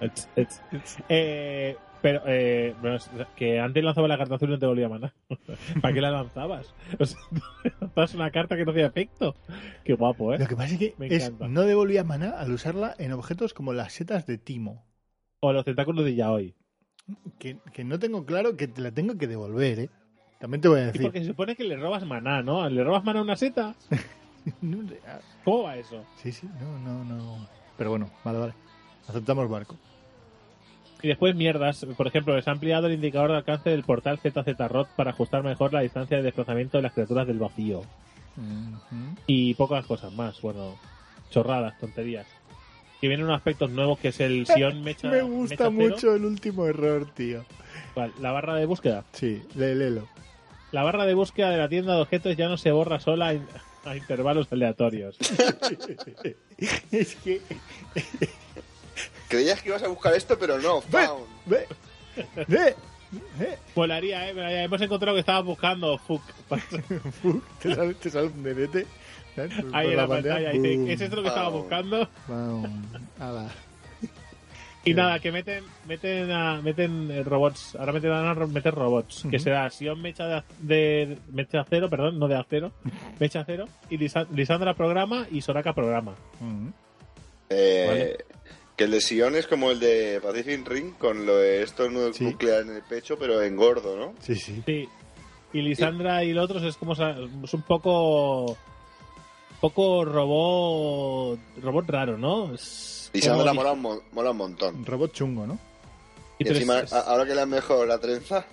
Ets, 0.01 0.29
ets. 0.37 0.61
Eh, 1.09 1.77
pero, 2.07 2.23
eh, 2.25 2.73
bueno, 2.81 2.99
que 3.35 3.59
antes 3.59 3.83
lanzaba 3.83 4.07
la 4.07 4.17
carta 4.17 4.37
azul 4.37 4.49
y 4.49 4.53
no 4.53 4.59
te 4.61 4.67
volvía 4.67 4.87
a 4.87 4.91
mandar. 4.91 5.13
¿Para 5.83 5.93
qué 5.93 6.01
la 6.01 6.13
lanzabas? 6.13 6.73
O 7.01 7.05
sea, 7.05 7.19
lanzabas 7.81 8.15
una 8.15 8.31
carta 8.31 8.57
que 8.57 8.65
no 8.65 8.71
hacía 8.71 8.87
efecto. 8.87 9.35
Qué 9.83 9.95
guapo, 9.95 10.33
¿eh? 10.33 10.39
Lo 10.39 10.47
que 10.47 10.55
pasa 10.55 10.75
es 10.75 10.79
que 10.79 10.95
Me 10.99 11.09
es, 11.09 11.25
encanta. 11.25 11.49
no 11.49 11.63
devolvía 11.63 12.05
maná 12.05 12.31
al 12.39 12.53
usarla 12.53 12.95
en 13.01 13.11
objetos 13.11 13.55
como 13.55 13.73
las 13.73 13.93
setas 13.93 14.25
de 14.25 14.39
Timo. 14.39 14.87
O 15.41 15.53
los 15.53 15.65
tentáculos 15.65 16.05
de 16.05 16.15
Yaoi. 16.15 16.55
Que, 17.41 17.59
que 17.73 17.83
no 17.83 17.99
tengo 17.99 18.25
claro 18.25 18.57
que 18.57 18.69
te 18.69 18.83
la 18.83 18.93
tengo 18.93 19.19
que 19.19 19.27
devolver, 19.27 19.81
¿eh? 19.81 19.91
También 20.39 20.61
te 20.61 20.69
voy 20.69 20.79
a 20.83 20.87
decir. 20.87 21.03
porque 21.03 21.23
se 21.23 21.27
supone 21.27 21.57
que 21.57 21.65
le 21.65 21.77
robas 21.77 22.07
maná, 22.07 22.41
¿no? 22.41 22.69
¿Le 22.69 22.85
robas 22.85 23.03
maná 23.03 23.19
a 23.19 23.23
una 23.23 23.35
seta? 23.35 23.75
No 24.63 24.79
ah, 25.09 25.19
¿Cómo 25.45 25.65
va 25.65 25.77
eso? 25.77 26.05
sí, 26.23 26.31
sí, 26.31 26.49
no, 26.61 26.79
no, 26.79 27.03
no. 27.03 27.49
Pero 27.77 27.91
bueno, 27.91 28.09
vale, 28.23 28.39
vale. 28.39 28.53
Aceptamos 29.09 29.51
barco. 29.51 29.75
Y 31.07 31.09
después 31.09 31.37
mierdas. 31.37 31.87
Por 31.97 32.09
ejemplo, 32.09 32.35
les 32.35 32.49
ha 32.49 32.51
ampliado 32.51 32.89
el 32.89 32.95
indicador 32.95 33.31
de 33.31 33.37
alcance 33.37 33.71
del 33.71 33.85
portal 33.85 34.19
ZZ-Rot 34.19 34.89
para 34.97 35.11
ajustar 35.13 35.45
mejor 35.45 35.73
la 35.73 35.79
distancia 35.83 36.17
de 36.17 36.25
desplazamiento 36.25 36.79
de 36.79 36.83
las 36.83 36.95
criaturas 36.95 37.29
del 37.29 37.39
vacío. 37.39 37.83
Y 39.29 39.55
pocas 39.55 39.87
cosas 39.87 40.13
más. 40.13 40.41
Bueno, 40.41 40.77
chorradas, 41.31 41.79
tonterías. 41.79 42.27
Que 43.01 43.07
vienen 43.07 43.25
unos 43.27 43.37
aspectos 43.37 43.71
nuevos 43.71 44.01
que 44.01 44.09
es 44.09 44.19
el 44.19 44.47
Sion 44.53 44.83
Mecha. 44.83 45.09
Me 45.09 45.23
gusta 45.23 45.71
Mecha 45.71 45.91
mucho 45.95 46.15
el 46.17 46.25
último 46.25 46.67
error, 46.67 47.07
tío. 47.15 47.45
¿Cuál? 47.95 48.13
La 48.21 48.33
barra 48.33 48.57
de 48.57 48.67
búsqueda. 48.67 49.05
Sí, 49.13 49.41
lé- 49.55 49.77
léelo. 49.77 50.09
La 50.73 50.83
barra 50.83 51.07
de 51.07 51.15
búsqueda 51.15 51.51
de 51.51 51.59
la 51.59 51.69
tienda 51.69 51.95
de 51.95 52.01
objetos 52.03 52.37
ya 52.37 52.49
no 52.49 52.57
se 52.57 52.73
borra 52.73 52.99
sola 52.99 53.29
a, 53.29 53.35
in- 53.35 53.47
a 53.85 53.95
intervalos 53.97 54.49
aleatorios. 54.51 55.17
es 56.91 57.15
que. 57.15 57.41
Creías 59.29 59.63
que 59.63 59.69
ibas 59.71 59.83
a 59.83 59.89
buscar 59.89 60.15
esto, 60.15 60.39
pero 60.39 60.59
no. 60.59 60.81
Found. 60.83 61.25
Ve, 61.47 61.67
ve, 62.49 62.75
ve. 63.39 63.59
Molaría, 63.75 64.31
¿eh? 64.31 64.65
Hemos 64.65 64.81
encontrado 64.81 65.15
que 65.15 65.21
estaba 65.21 65.41
buscando 65.41 65.99
Fuck. 65.99 66.23
Fu, 67.23 67.43
te, 67.61 67.75
sale, 67.75 67.95
te 67.95 68.11
sale 68.11 68.27
un 68.29 68.43
Ahí 69.73 69.91
en 69.91 69.97
la 69.97 70.07
pantalla. 70.09 70.51
Dice. 70.51 70.93
¿es 70.93 71.01
esto 71.01 71.17
lo 71.17 71.23
que 71.23 71.29
estaba 71.29 71.49
buscando? 71.51 72.09
Ala. 73.21 73.49
Y 74.85 74.95
nada, 74.95 75.19
que 75.19 75.33
meten 75.33 75.65
meten 75.89 76.31
a- 76.31 76.63
meten 76.63 77.25
robots. 77.25 77.75
Ahora 77.77 77.91
meten 77.93 78.13
a 78.13 78.35
meter 78.35 78.73
robots. 78.73 79.23
Que 79.29 79.37
Ujú. 79.37 79.41
será 79.41 79.69
Sion 79.69 80.01
mecha 80.01 80.27
de, 80.29 80.35
ac- 80.37 80.45
de 80.61 81.19
mecha 81.33 81.61
acero, 81.61 81.91
perdón, 81.91 82.21
no 82.21 82.29
de 82.29 82.37
acero. 82.37 82.71
mecha 83.19 83.41
acero. 83.41 83.67
Y 83.91 83.99
Lisa- 83.99 84.29
Lisandra 84.33 84.75
programa 84.75 85.27
y 85.31 85.41
Soraka 85.41 85.73
programa. 85.75 86.15
Eh, 87.51 87.85
Vale. 87.89 88.17
Que 88.77 88.85
el 88.85 88.91
de 88.91 89.01
Sion 89.01 89.35
es 89.37 89.47
como 89.47 89.71
el 89.71 89.81
de 89.81 90.21
Pacific 90.23 90.67
Ring 90.69 90.93
con 90.99 91.25
lo 91.25 91.37
de 91.39 91.63
estornudo 91.63 92.13
Sí. 92.13 92.25
nuclear 92.25 92.63
en 92.63 92.77
el 92.77 92.83
pecho, 92.83 93.17
pero 93.19 93.41
en 93.43 93.57
gordo, 93.57 93.97
¿no? 93.97 94.15
Sí, 94.21 94.35
sí. 94.37 94.63
Sí. 94.67 94.89
Y 95.55 95.63
Lisandra 95.63 96.23
y 96.25 96.33
los 96.35 96.45
otros 96.45 96.63
es 96.65 96.77
como 96.77 96.93
es 96.93 97.55
un 97.55 97.63
poco 97.63 98.57
poco 99.61 100.05
robot 100.05 101.39
robot 101.63 101.89
raro, 101.89 102.19
¿no? 102.19 102.55
Es 102.55 103.11
Y 103.15 103.21
como 103.23 103.37
Sandra 103.37 103.53
di- 103.53 103.57
mola 103.57 103.73
un, 103.73 104.01
mola 104.13 104.31
un 104.33 104.37
montón. 104.37 104.75
Un 104.77 104.85
robot 104.87 105.13
chungo, 105.13 105.47
¿no? 105.47 105.59
Y 106.39 106.47
encima, 106.47 106.81
es- 106.81 106.93
ahora 106.93 107.25
que 107.25 107.35
le 107.35 107.41
han 107.41 107.49
mejor 107.51 107.89
la 107.89 107.99
trenza, 107.99 108.45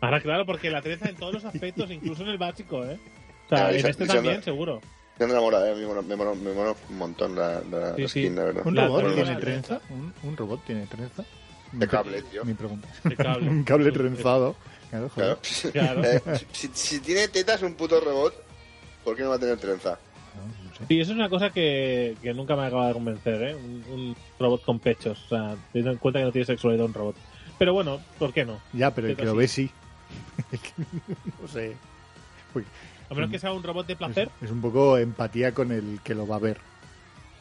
Ahora, 0.00 0.20
claro, 0.20 0.44
porque 0.44 0.68
la 0.68 0.82
trenza 0.82 1.08
en 1.08 1.14
todos 1.16 1.32
los 1.34 1.44
aspectos, 1.44 1.88
incluso 1.90 2.22
en 2.22 2.28
el 2.30 2.38
básico, 2.38 2.84
¿eh? 2.84 2.98
O 3.46 3.48
sea, 3.48 3.58
Claro, 3.58 3.68
en 3.70 3.76
Lisa- 3.76 3.88
este 3.90 4.04
Lisandra- 4.04 4.14
también, 4.14 4.42
seguro. 4.42 4.80
Sandra 5.18 5.40
mola, 5.40 5.70
eh, 5.70 5.74
me 5.74 5.86
mola, 5.86 6.02
me 6.02 6.16
mola- 6.16 6.34
me 6.34 6.52
mola 6.52 6.74
un 6.90 6.98
montón 6.98 7.36
la, 7.36 7.60
la 7.70 7.94
Sí, 7.96 8.02
sí. 8.02 8.08
skin, 8.08 8.36
la 8.36 8.44
verdad. 8.44 8.66
¿Un 8.66 8.74
La 8.74 8.86
robot 8.86 9.00
trenza. 9.02 9.14
tiene 9.22 9.32
La 9.34 9.40
trenza? 9.40 9.80
¿Un, 9.90 10.14
un 10.22 10.36
robot 10.36 10.64
tiene 10.64 10.86
trenza? 10.86 11.24
De 11.72 11.88
cable, 11.88 12.22
tío. 12.22 12.44
Mi 12.44 12.54
pregunta. 12.54 12.88
De 13.04 13.16
cable. 13.16 13.48
un 13.50 13.62
cable 13.64 13.92
trenzado. 13.92 14.56
Claro, 14.90 15.08
joder. 15.10 15.38
Claro. 15.72 16.02
Claro. 16.02 16.02
Eh, 16.34 16.46
si, 16.52 16.70
si 16.74 17.00
tiene 17.00 17.28
tetas 17.28 17.62
un 17.62 17.74
puto 17.74 18.00
robot, 18.00 18.34
¿por 19.04 19.16
qué 19.16 19.22
no 19.22 19.30
va 19.30 19.36
a 19.36 19.38
tener 19.38 19.58
trenza? 19.58 19.98
No, 20.34 20.46
no 20.68 20.74
sé. 20.76 20.84
Sí, 20.88 21.00
eso 21.00 21.12
es 21.12 21.16
una 21.18 21.28
cosa 21.28 21.50
que, 21.50 22.16
que 22.22 22.32
nunca 22.34 22.56
me 22.56 22.66
acaba 22.66 22.88
de 22.88 22.92
convencer, 22.94 23.42
¿eh? 23.42 23.54
Un, 23.54 23.84
un 23.92 24.16
robot 24.40 24.64
con 24.64 24.80
pechos. 24.80 25.18
O 25.26 25.28
sea, 25.28 25.56
teniendo 25.72 25.92
en 25.92 25.98
cuenta 25.98 26.18
que 26.20 26.24
no 26.24 26.32
tiene 26.32 26.46
sexualidad 26.46 26.86
un 26.86 26.94
robot. 26.94 27.16
Pero 27.58 27.74
bueno, 27.74 28.00
¿por 28.18 28.32
qué 28.32 28.44
no? 28.44 28.60
Ya, 28.72 28.92
pero 28.94 29.08
el 29.08 29.16
que 29.16 29.24
lo 29.24 29.36
ve 29.36 29.46
sí. 29.46 29.70
No 31.40 31.48
sé. 31.48 31.76
A 33.12 33.14
menos 33.14 33.30
que 33.30 33.38
sea 33.38 33.52
un 33.52 33.62
robot 33.62 33.86
de 33.86 33.96
placer, 33.96 34.28
Es, 34.40 34.44
es 34.46 34.50
un 34.50 34.60
poco 34.60 34.98
empatía 34.98 35.52
con 35.52 35.70
el 35.72 36.00
que 36.02 36.14
lo 36.14 36.26
va 36.26 36.36
a 36.36 36.40
ver. 36.40 36.58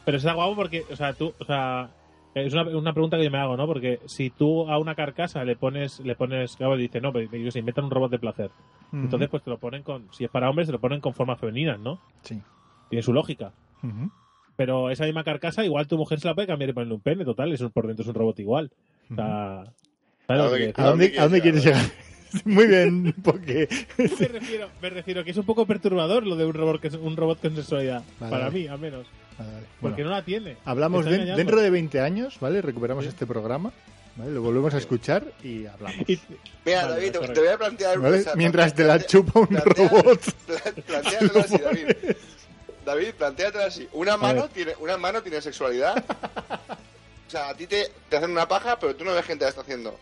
pero 0.05 0.17
está 0.17 0.33
guapo 0.33 0.55
porque, 0.55 0.83
o 0.91 0.95
sea, 0.95 1.13
tú, 1.13 1.33
o 1.39 1.45
sea, 1.45 1.89
es 2.33 2.53
una, 2.53 2.63
una 2.63 2.93
pregunta 2.93 3.17
que 3.17 3.23
yo 3.25 3.31
me 3.31 3.37
hago, 3.39 3.57
¿no? 3.57 3.67
Porque 3.67 3.99
si 4.05 4.29
tú 4.29 4.69
a 4.69 4.77
una 4.77 4.95
carcasa 4.95 5.43
le 5.43 5.55
pones, 5.55 5.99
le 5.99 6.15
pones, 6.15 6.55
claro, 6.55 6.77
dice, 6.77 7.01
no, 7.01 7.11
pero 7.11 7.29
ellos 7.33 7.55
inventan 7.55 7.85
un 7.85 7.91
robot 7.91 8.11
de 8.11 8.19
placer. 8.19 8.51
Entonces, 8.93 9.29
pues 9.29 9.43
te 9.43 9.49
lo 9.49 9.57
ponen 9.57 9.83
con, 9.83 10.07
si 10.11 10.25
es 10.25 10.29
para 10.29 10.49
hombres, 10.49 10.67
te 10.67 10.73
lo 10.73 10.79
ponen 10.79 10.99
con 11.01 11.13
formas 11.13 11.39
femeninas, 11.39 11.79
¿no? 11.79 11.99
Sí. 12.23 12.41
Tiene 12.89 13.03
su 13.03 13.13
lógica. 13.13 13.51
Pero 14.57 14.89
esa 14.89 15.05
misma 15.05 15.23
carcasa, 15.23 15.63
igual 15.65 15.87
tu 15.87 15.97
mujer 15.97 16.19
se 16.19 16.27
la 16.27 16.35
puede 16.35 16.47
cambiar 16.47 16.69
y 16.69 16.73
ponerle 16.73 16.93
un 16.93 17.01
pene, 17.01 17.23
total, 17.25 17.51
eso 17.53 17.69
por 17.69 17.87
dentro 17.87 18.03
es 18.03 18.09
un 18.09 18.15
robot 18.15 18.39
igual. 18.39 18.71
O 19.11 19.15
sea, 19.15 19.63
¿sabes 20.27 20.43
lo 20.43 20.51
que 20.51 20.73
quiero 20.73 20.83
¿A 20.83 20.89
dónde, 20.91 21.13
¿A 21.17 21.21
a 21.21 21.23
dónde 21.23 21.41
quieres 21.41 21.63
llegar? 21.63 21.85
Muy 22.45 22.67
bien, 22.67 23.13
porque 23.23 23.67
me 23.97 24.27
refiero, 24.27 24.69
me 24.81 24.89
refiero 24.89 25.23
que 25.23 25.31
es 25.31 25.37
un 25.37 25.45
poco 25.45 25.65
perturbador 25.65 26.25
lo 26.25 26.35
de 26.35 26.45
un 26.45 26.53
robot 26.53 26.81
que 26.81 26.87
es 26.89 26.93
un 26.95 27.15
robot 27.17 27.41
con 27.41 27.55
sexualidad. 27.55 28.03
Vale, 28.19 28.31
para 28.31 28.45
vale. 28.45 28.59
mí, 28.59 28.67
al 28.67 28.79
menos. 28.79 29.07
Vale. 29.37 29.51
Porque 29.81 30.03
Bueno, 30.03 30.09
no 30.11 30.15
la 30.17 30.23
tiene. 30.25 30.57
hablamos 30.65 31.05
de- 31.05 31.25
dentro 31.35 31.59
de 31.61 31.69
20 31.69 31.99
años, 31.99 32.37
¿vale? 32.39 32.61
Recuperamos 32.61 33.03
Sí. 33.05 33.09
este 33.09 33.25
programa, 33.25 33.71
¿vale? 34.15 34.31
Lo 34.31 34.41
volvemos 34.41 34.73
a 34.73 34.77
escuchar 34.77 35.23
y 35.43 35.65
hablamos. 35.65 36.05
Mira, 36.07 36.83
Vale, 36.83 36.93
David, 36.95 37.11
te, 37.11 37.39
voy 37.39 37.47
a 37.47 37.57
plantear 37.57 37.99
una 37.99 38.09
¿Vale? 38.09 38.23
cosa. 38.23 38.35
Mientras 38.35 38.73
te 38.75 38.83
la 38.83 38.99
chupa 39.05 39.39
un 39.39 39.47
plantea- 39.47 39.89
robot. 39.89 40.21
pla- 40.45 40.83
Plantéatelo 40.85 41.39
así, 41.39 41.57
David. 41.57 41.87
David, 42.85 43.09
plantéatelo 43.17 43.63
así. 43.65 43.87
Una 43.93 44.17
mano, 44.17 44.47
tiene, 44.49 44.73
una 44.79 44.97
mano 44.97 45.21
tiene 45.21 45.41
sexualidad. 45.41 46.03
O 47.27 47.29
sea, 47.31 47.49
a 47.49 47.55
ti 47.55 47.65
te, 47.67 47.91
te 48.09 48.17
hacen 48.17 48.31
una 48.31 48.47
paja, 48.47 48.77
pero 48.79 48.95
tú 48.95 49.05
no 49.05 49.13
ves 49.13 49.25
gente 49.25 49.45
la 49.45 49.49
está 49.49 49.61
haciendo. 49.61 49.97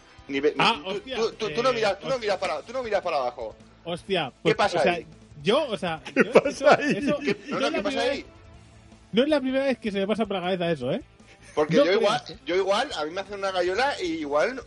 Ah, 0.58 0.80
tú, 0.84 0.90
hostia, 0.92 1.16
tú- 1.18 1.32
tú- 1.38 1.50
tú 1.52 1.64
no 1.64 1.70
eh, 1.70 1.74
miras, 1.74 2.00
tú 2.00 2.08
no 2.10 2.20
miras 2.20 2.38
para, 2.38 2.62
tú 2.62 2.74
no 2.74 2.84
miras 2.84 3.02
para 3.02 3.18
abajo. 3.18 3.56
Hostia. 3.84 4.32
¿Qué 4.44 4.56
pasa 4.56 4.80
o 4.80 4.84
sea, 4.84 4.94
ahí? 4.94 5.06
Yo, 5.44 5.66
o 5.68 5.78
sea. 5.78 6.02
¿Qué 6.14 6.24
pasa 6.26 6.76
ahí? 6.80 6.96
¿Qué, 6.96 7.02
no, 7.02 7.18
no, 7.20 7.22
es 7.22 7.62
la 7.62 7.72
¿qué 7.72 7.82
pasa 7.82 7.82
primera 7.84 8.02
ahí? 8.12 8.18
vez- 8.20 8.26
no 9.12 9.24
es 9.24 9.30
la 9.30 9.42
primera 9.42 9.66
vez 9.66 9.78
que 9.80 9.92
se 9.92 10.00
me 10.00 10.08
pasa 10.08 10.26
por 10.26 10.36
la 10.38 10.42
cabeza 10.44 10.72
eso, 10.72 10.92
¿eh? 10.92 11.02
Porque 11.56 11.76
No 11.78 11.80
yo 11.84 11.86
creo. 11.88 12.00
igual, 12.02 12.22
yo 12.46 12.56
igual, 12.56 12.90
a 12.98 13.06
mí 13.06 13.12
me 13.12 13.22
hacen 13.22 13.40
una 13.40 13.52
gallola 13.52 13.94
y 14.02 14.06
igual 14.06 14.62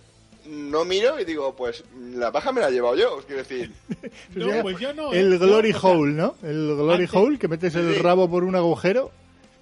no 0.46 0.84
miro 0.84 1.20
y 1.20 1.24
digo, 1.24 1.54
pues 1.54 1.84
la 2.14 2.32
paja 2.32 2.50
me 2.50 2.60
la 2.60 2.68
he 2.68 2.72
llevado 2.72 2.96
yo, 2.96 3.14
os 3.16 3.24
quiero 3.24 3.42
decir. 3.44 3.72
No, 4.34 4.62
pues 4.62 4.78
yo 4.80 4.92
no. 4.92 5.12
¿eh? 5.12 5.20
El 5.20 5.30
No, 5.30 5.38
Glory 5.38 5.70
o 5.72 5.80
sea, 5.80 5.90
Hole, 5.90 6.12
¿no? 6.14 6.34
El 6.42 6.74
Glory 6.74 7.04
antes- 7.04 7.14
Hole, 7.14 7.38
que 7.38 7.46
metes 7.48 7.74
el 7.76 7.94
Sí. 7.94 8.00
rabo 8.00 8.28
por 8.28 8.42
un 8.42 8.56
agujero. 8.56 9.12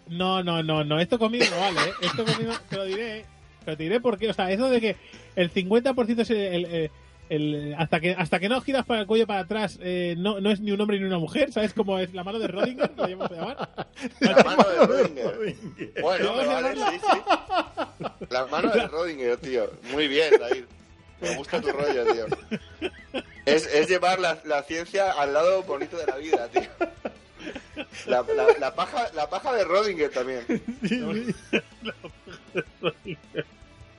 No, 0.08 0.42
no, 0.42 0.62
no, 0.62 0.82
no. 0.82 0.98
Esto 0.98 1.18
conmigo 1.18 1.44
no 1.50 1.60
vale, 1.60 1.90
¿eh? 1.90 1.92
Esto 2.02 2.24
conmigo 2.24 2.52
te 2.70 2.76
lo 2.76 2.84
diré. 2.84 3.18
¿eh? 3.18 3.24
Te 3.66 3.76
diré 3.76 4.00
por 4.00 4.16
qué. 4.18 4.30
O 4.30 4.34
sea, 4.34 4.50
eso 4.50 4.68
de 4.70 4.80
que 4.80 4.96
el 5.42 5.52
50% 5.52 6.20
es 6.20 6.30
el. 6.30 6.64
el- 6.66 6.90
hasta 7.78 8.00
que 8.00 8.10
hasta 8.18 8.40
que 8.40 8.48
no 8.48 8.60
giras 8.60 8.84
para 8.84 9.02
el 9.02 9.06
cuello 9.06 9.24
para 9.24 9.40
atrás 9.40 9.78
eh, 9.80 10.16
no, 10.18 10.40
no 10.40 10.50
es 10.50 10.58
ni 10.60 10.72
un 10.72 10.80
hombre 10.80 10.98
ni 10.98 11.04
una 11.04 11.18
mujer 11.18 11.52
¿sabes 11.52 11.72
cómo 11.72 11.96
es 12.00 12.12
la 12.12 12.24
mano 12.24 12.40
de 12.40 12.48
Rodinger? 12.48 12.90
¿Lo 12.96 13.06
llamamos 13.06 13.30
a 13.30 13.34
llamar? 13.36 13.70
La 14.18 14.42
mano 14.42 14.64
de 14.68 14.86
Rodinger. 14.86 15.34
Rodinger. 15.36 15.92
Bueno, 16.02 16.34
me 16.34 16.46
vale, 16.46 16.74
sí, 16.74 16.98
sí. 17.00 18.06
La 18.30 18.46
mano 18.46 18.70
de 18.72 18.84
Rodinger, 18.88 19.36
tío. 19.36 19.70
Muy 19.92 20.08
bien, 20.08 20.32
David. 20.40 20.64
Me 21.20 21.36
gusta 21.36 21.60
tu 21.60 21.68
rollo, 21.70 22.04
tío. 22.12 22.26
Es, 23.46 23.64
es 23.72 23.88
llevar 23.88 24.18
la, 24.18 24.38
la 24.44 24.62
ciencia 24.64 25.12
al 25.12 25.32
lado 25.32 25.62
bonito 25.62 25.96
de 25.98 26.06
la 26.06 26.16
vida, 26.16 26.48
tío. 26.48 26.62
La, 28.06 28.22
la- 28.34 28.58
la 28.58 28.74
paja, 28.74 29.08
la 29.14 29.30
paja 29.30 29.52
de 29.54 29.62
Rodinger 29.64 30.10
también. 30.10 30.44
Sí, 30.88 31.32
sí. 33.04 33.16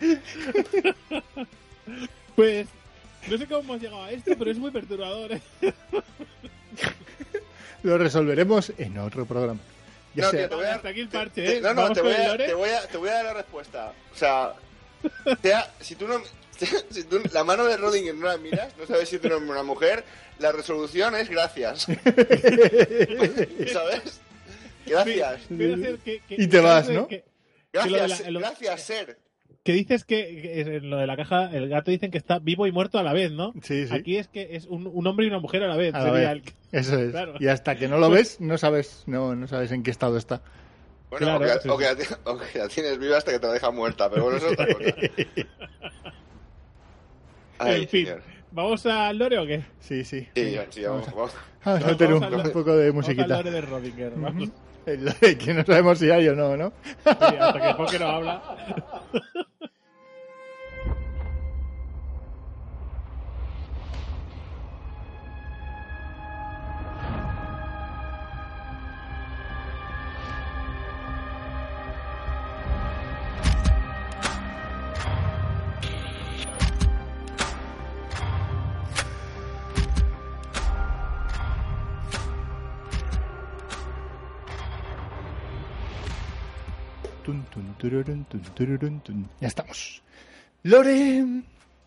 Pues 2.35 2.67
no 3.29 3.37
sé 3.37 3.45
cómo 3.45 3.59
hemos 3.59 3.81
llegado 3.81 4.03
a 4.03 4.11
esto, 4.11 4.31
pero 4.37 4.51
es 4.51 4.57
muy 4.57 4.71
perturbador. 4.71 5.33
¿eh? 5.33 5.41
Lo 7.83 7.97
resolveremos 7.97 8.71
en 8.77 8.97
otro 8.99 9.25
programa. 9.25 9.59
Ya 10.15 10.25
No, 10.25 10.31
sea- 10.31 10.39
tío, 10.41 10.49
te 10.49 10.55
voy 10.55 10.65
a- 10.65 10.75
Hasta 10.75 10.89
aquí 10.89 10.99
el 11.01 11.09
te- 11.09 11.17
parche, 11.17 11.41
te- 11.43 11.57
¿eh? 11.57 11.61
No, 11.61 11.91
te 11.93 12.01
voy, 12.01 12.13
a, 12.13 12.27
lore. 12.29 12.45
te, 12.47 12.53
voy 12.53 12.69
a, 12.69 12.87
te 12.87 12.97
voy 12.97 13.09
a 13.09 13.13
dar 13.13 13.25
la 13.25 13.33
respuesta. 13.33 13.93
O 14.13 14.17
sea, 14.17 14.53
sea, 15.41 15.71
si 15.79 15.95
tú 15.95 16.07
no... 16.07 16.21
Si 16.91 17.03
tú 17.05 17.19
la 17.33 17.43
mano 17.43 17.65
de 17.65 17.75
Rodinger 17.75 18.13
no 18.13 18.27
la 18.27 18.37
miras, 18.37 18.77
no 18.77 18.85
sabes 18.85 19.09
si 19.09 19.17
tú 19.17 19.25
eres 19.27 19.41
una 19.41 19.63
mujer, 19.63 20.03
la 20.37 20.51
resolución 20.51 21.15
es 21.15 21.27
gracias. 21.27 21.87
¿Sabes? 23.73 24.21
Gracias. 24.85 25.41
Que- 25.49 26.21
que- 26.27 26.35
Y 26.37 26.47
te 26.47 26.59
vas, 26.59 26.87
¿no? 26.87 27.07
que- 27.07 27.23
Gracias, 27.73 28.19
la- 28.21 28.29
lo- 28.31 28.39
gracias, 28.41 28.81
ser. 28.83 29.17
Que 29.63 29.73
dices 29.73 30.05
que, 30.05 30.61
en 30.61 30.89
lo 30.89 30.97
de 30.97 31.05
la 31.07 31.15
caja, 31.15 31.49
el 31.51 31.69
gato 31.69 31.91
dicen 31.91 32.09
que 32.11 32.17
está 32.17 32.39
vivo 32.39 32.65
y 32.65 32.71
muerto 32.71 32.97
a 32.97 33.03
la 33.03 33.13
vez, 33.13 33.31
¿no? 33.31 33.53
Sí, 33.61 33.85
sí. 33.87 33.93
Aquí 33.93 34.17
es 34.17 34.27
que 34.27 34.55
es 34.55 34.65
un, 34.65 34.87
un 34.91 35.05
hombre 35.07 35.25
y 35.25 35.29
una 35.29 35.39
mujer 35.39 35.63
a 35.63 35.67
la 35.67 35.77
vez. 35.77 35.93
A 35.93 35.99
sería 36.01 36.13
ver, 36.29 36.37
el- 36.37 36.43
Eso 36.71 36.97
es. 36.99 37.11
Claro. 37.11 37.33
Y 37.39 37.47
hasta 37.47 37.75
que 37.75 37.87
no 37.87 37.97
lo 37.99 38.09
ves, 38.09 38.41
no 38.41 38.57
sabes, 38.57 39.03
no, 39.05 39.35
no 39.35 39.47
sabes 39.47 39.71
en 39.71 39.83
qué 39.83 39.91
estado 39.91 40.17
está. 40.17 40.41
Bueno, 41.11 41.25
Claro, 41.37 41.45
o, 41.45 41.47
que, 41.47 41.61
sí, 41.61 41.69
o 41.69 41.77
que 41.77 41.83
la, 41.85 41.91
o 42.31 42.37
que 42.39 42.57
la 42.59 42.67
tienes 42.69 42.97
viva 42.97 43.17
hasta 43.17 43.31
que 43.33 43.39
te 43.39 43.47
la 43.47 43.53
deja 43.53 43.69
muerta, 43.69 44.09
pero 44.09 44.23
bueno, 44.23 44.37
eso 44.37 44.47
es 44.47 44.53
otra 44.53 44.73
cosa. 44.73 44.89
Ay, 47.59 47.81
en 47.83 47.87
fin, 47.89 48.05
señor. 48.07 48.21
¿vamos 48.51 48.85
al 48.87 49.17
lore 49.17 49.37
o 49.37 49.45
qué? 49.45 49.63
Sí, 49.79 50.03
sí. 50.03 50.27
Sí, 50.35 50.57
sí, 50.71 50.83
vamos, 50.83 51.05
vamos. 51.07 51.13
Vamos 51.13 51.35
a 51.63 51.69
Vamos 51.71 51.87
meter 51.87 52.13
un, 52.13 52.23
al 52.23 52.31
lore- 52.31 52.47
un 52.47 52.51
poco 52.53 52.75
de 52.75 52.89
vamos 52.89 53.07
al 53.07 53.15
musiquita. 53.15 53.37
lore 53.37 53.51
de 53.51 53.61
Rodinger. 53.61 54.13
Vamos. 54.15 54.49
El 54.83 55.05
lore 55.05 55.37
que 55.37 55.53
no 55.53 55.63
sabemos 55.63 55.99
si 55.99 56.09
hay 56.09 56.27
o 56.29 56.35
no, 56.35 56.57
¿no? 56.57 56.73
Sí, 56.85 56.91
hasta 57.05 57.61
que 57.61 57.69
el 57.69 57.75
Poké 57.75 57.99
no 57.99 58.07
habla. 58.07 58.41
Tururun, 87.91 88.25
tun, 88.25 88.41
tururun, 88.55 88.99
tun. 89.01 89.29
Ya 89.41 89.47
estamos. 89.47 90.01
Lore. 90.63 91.25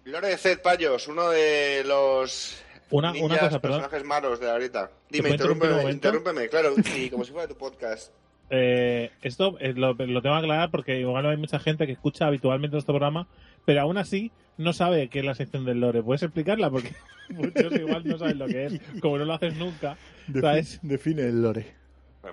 Lore 0.05 0.29
de 0.29 0.37
Zed 0.37 0.61
Payos, 0.61 1.09
uno 1.09 1.31
de 1.31 1.83
los 1.87 2.63
Una- 2.91 3.13
ninjas, 3.13 3.31
una 3.31 3.39
cosa, 3.39 3.61
perdón. 3.61 3.81
personajes 3.81 4.07
malos 4.07 4.41
de 4.41 4.47
la 4.47 4.53
ahorita. 4.53 4.91
Dime, 5.09 5.31
interrúmpeme, 5.31 6.49
claro, 6.49 6.75
sí, 6.85 7.09
como 7.11 7.25
si 7.25 7.33
fuera 7.33 7.49
tu 7.49 7.57
podcast. 7.57 8.13
Eh, 8.51 9.11
esto 9.23 9.57
eh, 9.59 9.73
lo, 9.75 9.95
lo 9.95 9.97
tengo 10.21 10.21
que 10.21 10.29
aclarar 10.45 10.71
porque 10.71 11.01
igual 11.01 11.25
hay 11.27 11.39
mucha 11.39 11.59
gente 11.59 11.87
que 11.87 11.93
escucha 11.93 12.27
habitualmente 12.27 12.75
nuestro 12.75 12.93
programa, 12.93 13.27
pero 13.65 13.81
aún 13.81 13.97
así 13.97 14.31
no 14.59 14.75
sabe 14.75 15.09
qué 15.09 15.21
es 15.21 15.25
la 15.25 15.35
sección 15.35 15.65
del 15.65 15.81
lore. 15.81 16.03
¿Puedes 16.03 16.23
explicarla? 16.23 16.69
Porque 16.71 16.93
muchos 17.31 17.73
igual 17.73 18.03
no 18.07 18.19
saben 18.19 18.39
lo 18.39 18.47
que 18.47 18.67
es, 18.67 18.81
como 19.01 19.17
no 19.17 19.25
lo 19.25 19.33
haces 19.33 19.55
nunca. 19.57 19.97
Defi- 20.29 20.41
¿Sabes? 20.43 20.79
define 20.83 21.23
el 21.23 21.41
lore. 21.43 21.84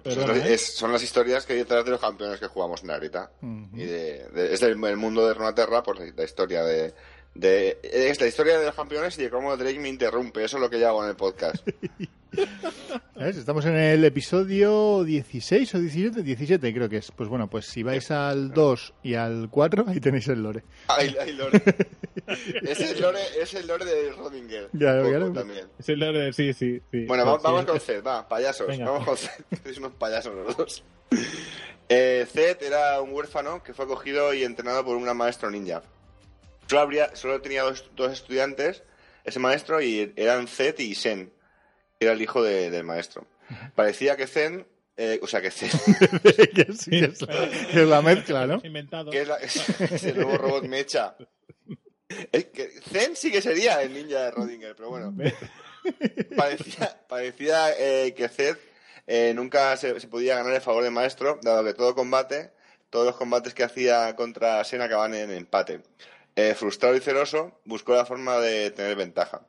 Pues 0.04 0.16
es- 0.38 0.46
¿eh? 0.46 0.54
es- 0.54 0.76
son 0.76 0.92
las 0.92 1.04
historias 1.04 1.46
que 1.46 1.54
hay 1.54 1.60
detrás 1.60 1.84
de 1.86 1.92
los 1.92 2.00
campeones 2.00 2.40
que 2.40 2.48
jugamos 2.48 2.84
en 2.84 2.92
la. 2.92 3.32
Y 3.74 3.86
de, 3.86 4.28
de- 4.30 4.54
es 4.54 4.60
del 4.62 4.82
el 4.84 4.98
mundo 4.98 5.28
de 5.28 5.34
Runaterra, 5.34 5.84
pues 5.84 6.00
la 6.16 6.24
historia 6.24 6.64
de, 6.64 6.94
de- 7.36 7.80
Es 7.84 8.20
la 8.22 8.28
historia 8.28 8.60
de 8.60 8.66
los 8.66 8.76
campeones 8.76 9.18
y 9.20 9.24
de 9.24 9.30
cómo 9.30 9.56
Drake 9.58 9.80
me 9.80 9.90
interrumpe. 9.90 10.44
Eso 10.44 10.58
es 10.58 10.62
lo 10.62 10.70
que 10.70 10.80
yo 10.80 10.88
hago 10.90 11.04
en 11.04 11.10
el 11.12 11.16
podcast. 11.16 11.68
¿Ves? 13.16 13.36
Estamos 13.38 13.66
en 13.66 13.76
el 13.76 14.06
episodio 14.06 15.04
16 15.04 15.76
o 15.76 15.80
17, 15.80 16.24
17 16.24 16.74
creo 16.74 16.88
que 16.90 16.98
es. 16.98 17.12
Pues 17.12 17.28
bueno, 17.30 17.50
pues 17.50 17.66
si 17.66 17.84
vais 17.84 18.10
al 18.10 18.52
2 18.54 18.94
y 19.04 19.16
al 19.16 19.50
4, 19.52 19.86
ahí 19.88 20.00
tenéis 20.00 20.28
el 20.30 20.42
lore. 20.42 20.64
Lore. 21.36 21.62
es, 22.64 22.80
el 22.80 23.02
lore 23.02 23.20
es 23.40 23.54
el 23.54 23.68
lore 23.68 23.84
de 23.86 24.12
Rodinger. 24.14 24.70
Ya, 24.74 25.02
también. 25.34 25.68
Es 25.78 25.90
el 25.90 26.00
de- 26.00 26.32
sí, 26.34 26.54
sí, 26.54 26.82
sí. 26.92 27.06
Bueno, 27.06 27.24
Sí, 27.24 27.28
vamos, 27.28 27.44
vamos 27.44 27.62
sí. 27.62 27.68
con 27.68 27.80
Zed, 27.82 28.04
va, 28.04 28.28
payasos. 28.28 28.68
Venga. 28.68 28.86
Vamos 28.92 29.06
con 29.08 29.18
Zed. 29.18 29.30
Sois 29.64 29.78
unos 29.78 29.92
payasos 29.94 30.34
los 30.34 30.56
dos. 30.58 30.84
Eh, 31.90 32.26
Zed 32.32 32.64
era 32.64 33.02
un 33.02 33.12
huérfano 33.14 33.62
que 33.62 33.74
fue 33.74 33.84
acogido 33.86 34.34
y 34.34 34.44
entrenado 34.44 34.86
por 34.86 34.96
un 34.96 35.04
gran 35.04 35.18
maestro 35.18 35.52
ninja. 35.52 35.82
Solo, 36.72 36.84
habría, 36.84 37.14
solo 37.18 37.42
tenía 37.42 37.64
dos, 37.64 37.84
dos 37.98 38.14
estudiantes, 38.14 38.82
ese 39.26 39.40
maestro, 39.40 39.82
y 39.82 40.14
eran 40.16 40.48
Zed 40.48 40.80
y 40.80 40.96
Sen, 40.96 41.30
que 42.00 42.06
era 42.06 42.14
el 42.14 42.22
hijo 42.22 42.42
de- 42.42 42.72
del 42.72 42.86
maestro. 42.86 43.28
Parecía 43.76 44.16
que 44.16 44.26
Zen, 44.26 44.66
eh, 44.96 45.20
o 45.22 45.28
sea, 45.28 45.42
que 45.42 45.52
Zed, 45.52 45.70
que 46.56 46.72
sí, 46.72 46.92
es, 47.04 47.22
la, 47.24 47.50
que 47.74 47.82
es 47.82 47.88
la 47.90 48.02
mezcla, 48.02 48.48
¿no? 48.48 48.62
Inventado. 48.64 49.12
que 49.12 49.20
es, 49.20 49.28
la- 49.28 49.36
es 49.42 50.04
el 50.06 50.16
nuevo 50.16 50.38
robot 50.38 50.64
mecha. 50.64 51.18
Es 52.32 52.46
que 52.46 52.70
Zen 52.90 53.18
sí 53.18 53.34
que 53.34 53.42
sería 53.42 53.82
el 53.82 53.94
ninja 53.94 54.22
de 54.22 54.32
Rodinger, 54.32 54.74
pero 54.74 54.92
bueno. 54.92 55.14
parecía, 56.38 56.98
parecía 57.10 57.72
eh, 57.78 58.14
que 58.16 58.30
Zed 58.30 58.56
eh, 59.08 59.34
nunca 59.36 59.76
se, 59.76 60.00
se 60.00 60.08
podía 60.08 60.36
ganar 60.36 60.54
el 60.54 60.62
favor 60.62 60.84
del 60.86 60.94
maestro, 60.94 61.38
dado 61.42 61.66
que 61.66 61.74
todo 61.74 61.96
combate, 61.96 62.52
todos 62.90 63.06
los 63.08 63.18
combates 63.18 63.54
que 63.54 63.64
hacía 63.66 64.16
contra 64.16 64.64
Sen 64.64 64.82
acaban 64.82 65.14
en 65.16 65.32
empate. 65.32 65.82
Eh, 66.36 66.56
frustrado 66.56 66.96
y 66.96 67.00
celoso, 67.02 67.60
buscó 67.66 67.94
la 67.94 68.06
forma 68.06 68.38
de 68.40 68.72
tener 68.72 68.96
ventaja. 68.96 69.42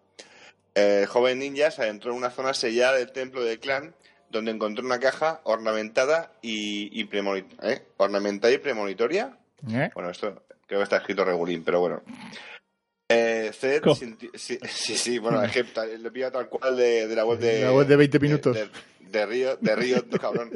El 0.74 1.06
joven 1.06 1.38
ninja 1.38 1.70
se 1.70 1.82
adentró 1.82 2.10
en 2.12 2.16
una 2.18 2.30
zona 2.30 2.54
sellada 2.54 2.96
del 2.98 3.12
templo 3.12 3.44
del 3.44 3.60
clan, 3.60 3.94
donde 4.30 4.50
encontró 4.50 4.84
una 4.84 4.98
caja 4.98 5.40
ornamentada 5.44 6.32
y, 6.42 6.88
y 6.98 7.04
premoni- 7.08 7.44
¿eh? 7.62 7.82
ornamentada 7.98 8.52
y 8.52 8.58
premonitoria. 8.58 9.36
¿Eh? 9.70 9.90
Bueno, 9.94 10.10
esto 10.10 10.42
creo 10.66 10.80
que 10.80 10.84
está 10.84 10.96
escrito 10.96 11.24
regulín, 11.24 11.62
pero 11.62 11.80
bueno. 11.80 12.02
Eh, 13.08 13.50
Zed 13.52 13.82
sí, 14.34 14.58
sí, 14.64 14.96
sí, 14.96 15.18
bueno, 15.18 15.42
es 15.42 15.52
que 15.52 15.64
lo 15.98 16.10
pilla 16.12 16.30
tal 16.30 16.48
cual 16.48 16.76
de, 16.76 17.06
de 17.06 17.14
la 17.14 17.26
web 17.26 17.38
de... 17.38 17.60
La 17.60 17.72
web 17.72 17.86
de 17.86 17.96
20 17.96 18.18
minutos. 18.20 18.56
De, 18.56 18.70
de 19.00 19.26
Río, 19.26 19.56
de 19.56 19.76
Río, 19.76 20.04
cabrón. 20.20 20.50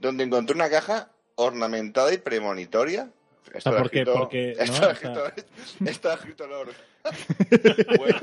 Donde 0.00 0.24
encontró 0.24 0.56
una 0.56 0.68
caja 0.68 1.12
ornamentada 1.36 2.12
y 2.12 2.18
premonitoria. 2.18 3.10
Esto 3.54 3.70
Ah, 3.70 3.72
lo 3.72 3.78
ha 3.78 3.82
¿por 3.82 3.90
qué? 3.90 3.98
escrito- 4.00 4.18
Porque, 4.18 4.54
¿no? 4.58 4.62
Esto 4.64 4.90
escrito, 4.90 5.24
esto 5.86 6.08
lo 6.08 6.12
ha 6.12 6.16
escrito 6.16 6.46
Lord. 6.46 6.72
bueno, 7.98 8.18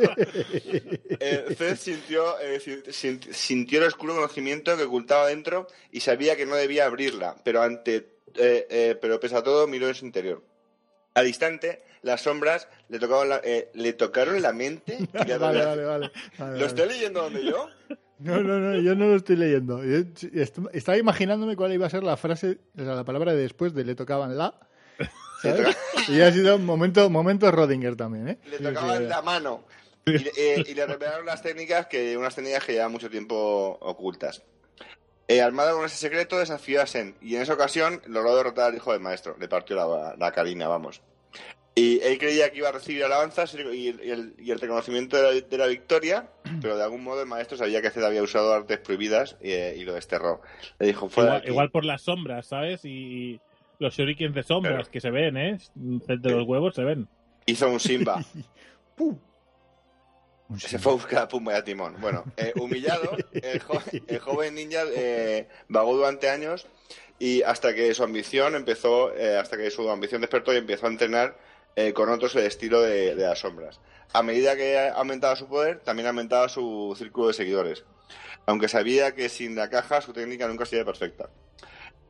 eh, 1.19 1.45
Zed 1.57 1.78
sintió, 1.78 2.39
eh, 2.39 2.59
sin- 2.59 2.84
sin- 2.91 3.34
sintió 3.34 3.80
el 3.80 3.86
oscuro 3.88 4.15
conocimiento 4.15 4.76
que 4.78 4.84
ocultaba 4.84 5.28
dentro 5.28 5.67
y 5.91 6.01
sabía 6.01 6.36
que 6.36 6.45
no 6.45 6.55
debía 6.55 6.86
abrirla, 6.86 7.36
pero 7.43 7.61
ante 7.61 7.95
eh, 8.36 8.67
eh, 8.69 8.97
pero 9.01 9.19
pese 9.19 9.36
a 9.38 9.43
todo 9.43 9.67
miró 9.67 9.88
en 9.88 9.95
su 9.95 10.05
interior. 10.05 10.43
Al 11.13 11.28
instante, 11.28 11.84
las 12.01 12.21
sombras 12.21 12.67
le, 12.89 12.97
tocaban 12.99 13.30
la- 13.30 13.41
eh, 13.43 13.69
le 13.74 13.93
tocaron 13.93 14.41
la 14.41 14.51
mente. 14.51 14.97
y 14.99 15.26
le 15.28 15.38
Vale, 15.38 15.63
vale, 15.65 15.86
vale. 15.86 16.11
vale, 16.39 16.59
¿Lo 16.59 16.65
estoy 16.65 16.88
leyendo 16.89 17.21
donde 17.21 17.45
yo? 17.45 17.69
No, 18.19 18.41
no, 18.41 18.57
no, 18.59 18.80
yo 18.82 18.95
no 18.95 19.07
lo 19.07 19.15
estoy 19.17 19.36
leyendo. 19.36 19.84
Yo 19.84 19.97
est- 19.97 20.59
estaba 20.74 20.97
imaginándome 20.97 21.55
cuál 21.55 21.74
iba 21.74 21.86
a 21.86 21.89
ser 21.89 22.03
la 22.03 22.17
frase, 22.17 22.57
o 22.78 22.84
sea, 22.84 22.95
la 22.95 23.03
palabra 23.03 23.34
de 23.34 23.41
después 23.43 23.74
de 23.74 23.84
le 23.86 23.95
tocaban 23.95 24.38
la. 24.38 24.59
¿Sabes? 25.50 25.78
Y 26.10 26.22
ha 26.22 26.32
sido 26.32 26.56
un 26.56 26.66
momento, 26.66 27.10
momento 27.10 27.52
Rodinger 27.52 27.96
también, 27.96 28.30
¿eh? 28.30 28.38
Le 28.50 28.58
Sí, 28.58 28.64
tocaban 28.64 28.98
sí, 29.00 29.04
la 29.06 29.22
mano. 29.22 29.64
Y, 30.06 30.16
eh, 30.38 30.64
y 30.68 30.74
le 30.74 30.86
revelaron 30.86 31.26
las 31.26 31.41
técnicas 31.41 31.86
que 31.88 32.18
unas 32.18 32.36
técnicas 32.36 32.66
que 32.66 32.74
llevan 32.74 32.91
mucho 32.91 33.10
tiempo 33.10 33.78
ocultas. 33.82 34.44
Eh, 35.30 35.41
armado 35.41 35.78
con 35.78 35.86
ese 35.86 35.96
secreto, 35.98 36.38
desafió 36.38 36.82
a 36.82 36.86
Sen 36.88 37.16
y 37.22 37.36
en 37.36 37.41
esa 37.44 37.54
ocasión 37.54 38.02
logró 38.08 38.36
derrotar 38.36 38.70
al 38.72 38.76
hijo 38.76 38.91
del 38.91 39.00
maestro. 39.02 39.38
Le 39.39 39.48
partió 39.48 39.76
la, 39.78 40.16
la 40.18 40.32
carina, 40.34 40.68
vamos. 40.68 41.02
Y 41.76 42.02
él 42.02 42.18
creía 42.20 42.52
que 42.52 42.58
iba 42.58 42.70
a 42.70 42.74
recibir 42.74 43.04
alabanzas 43.04 43.54
y 43.56 43.58
el, 43.62 43.74
y 44.04 44.10
el- 44.12 44.34
y 44.38 44.52
el 44.52 44.60
reconocimiento 44.60 45.16
de 45.18 45.24
la, 45.24 45.48
de 45.48 45.58
la 45.58 45.66
victoria, 45.68 46.28
pero 46.62 46.76
de 46.78 46.84
algún 46.84 47.04
modo 47.04 47.22
el 47.22 47.28
maestro 47.28 47.58
sabía 47.58 47.82
que 47.82 47.89
Zed 47.89 48.04
había 48.04 48.22
usado 48.22 48.54
artes 48.54 48.78
prohibidas 48.80 49.38
y, 49.41 49.52
eh, 49.52 49.76
y 49.78 49.86
lo 49.86 49.94
desterró. 49.94 50.41
Le 50.80 50.88
dijo, 50.88 51.08
fuera 51.10 51.30
de 51.32 51.36
Igual, 51.38 51.41
aquí". 51.41 51.52
igual 51.52 51.72
por 51.72 51.86
las 51.86 52.02
sombras, 52.02 52.46
¿sabes? 52.48 52.82
Y 52.84 53.39
los 53.80 53.95
shurikens 53.95 54.34
de 54.36 54.43
sombras 54.43 54.74
Claro. 54.76 54.91
que 54.91 55.01
se 55.01 55.11
ven, 55.11 55.38
¿eh? 55.38 55.57
De 55.76 56.30
los 56.32 56.47
huevos 56.47 56.76
se 56.76 56.84
ven. 56.84 57.07
Hizo 57.45 57.69
un 57.69 57.80
Simba. 57.80 58.24
¡Pum! 58.95 59.17
Un 60.49 60.59
Se 60.59 60.78
fue 60.78 60.91
a 60.91 60.95
buscar 60.95 61.24
a 61.24 61.28
Pumba 61.28 61.53
y 61.53 61.55
a 61.57 61.63
Timón. 61.63 61.95
Bueno, 61.99 62.24
eh, 62.38 62.53
humillado, 62.59 63.15
el, 63.32 63.59
jo- 63.59 63.82
el 64.07 64.19
joven 64.19 64.55
ninja 64.55 64.84
eh, 64.95 65.47
vagó 65.67 65.95
durante 65.95 66.30
años 66.30 66.67
y 67.17 67.41
hasta 67.43 67.74
que 67.74 67.93
su 67.93 68.03
ambición 68.03 68.53
empezó, 68.55 69.15
eh, 69.15 69.38
hasta 69.38 69.57
que 69.57 69.71
su 69.71 69.89
ambición 69.89 70.21
despertó 70.21 70.53
y 70.53 70.57
empezó 70.57 70.86
a 70.86 70.89
entrenar 70.89 71.38
eh, 71.76 71.93
con 71.93 72.09
otros 72.09 72.36
el 72.36 72.43
estilo 72.45 72.82
de, 72.82 73.15
de 73.15 73.24
las 73.26 73.39
sombras. 73.39 73.80
A 74.11 74.21
medida 74.21 74.55
que 74.55 74.78
aumentaba 74.93 75.36
su 75.36 75.47
poder, 75.47 75.80
también 75.80 76.07
aumentaba 76.07 76.47
su 76.49 76.93
círculo 76.97 77.28
de 77.30 77.34
seguidores. 77.34 77.84
Aunque 78.45 78.67
sabía 78.67 79.15
que 79.15 79.30
sin 79.30 79.55
la 79.55 79.69
caja 79.69 80.01
su 80.01 80.13
técnica 80.13 80.47
nunca 80.47 80.65
sería 80.65 80.86
perfecta. 80.86 81.30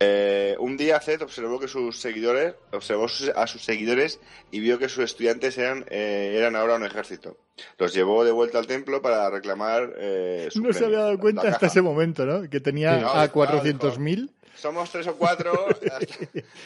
Eh, 0.05 0.55
un 0.59 0.75
día 0.75 0.99
Zed 0.99 1.21
observó 1.21 1.59
que 1.59 1.67
sus 1.67 1.99
seguidores, 1.99 2.55
observó 2.71 3.05
a 3.35 3.47
sus 3.47 3.63
seguidores 3.63 4.19
y 4.51 4.59
vio 4.59 4.77
que 4.77 4.89
sus 4.89 5.03
estudiantes 5.05 5.57
eran, 5.57 5.85
eh, 5.89 6.35
eran 6.37 6.55
ahora 6.55 6.75
un 6.75 6.85
ejército. 6.85 7.37
Los 7.77 7.93
llevó 7.93 8.25
de 8.25 8.31
vuelta 8.31 8.59
al 8.59 8.67
templo 8.67 9.01
para 9.01 9.29
reclamar 9.29 9.93
eh, 9.97 10.49
su 10.51 10.61
No 10.61 10.73
se 10.73 10.85
había 10.85 10.99
dado 10.99 11.17
cuenta 11.19 11.47
hasta 11.47 11.67
ese 11.67 11.81
momento, 11.81 12.25
¿no? 12.25 12.49
Que 12.49 12.59
tenía 12.59 12.95
Sí, 12.95 13.01
no, 13.01 13.09
a 13.13 13.27
claro, 13.29 13.61
400.000. 13.63 14.29
Somos 14.55 14.91
tres 14.91 15.07
o 15.07 15.15
cuatro. 15.15 15.67
Hasta, 15.91 15.97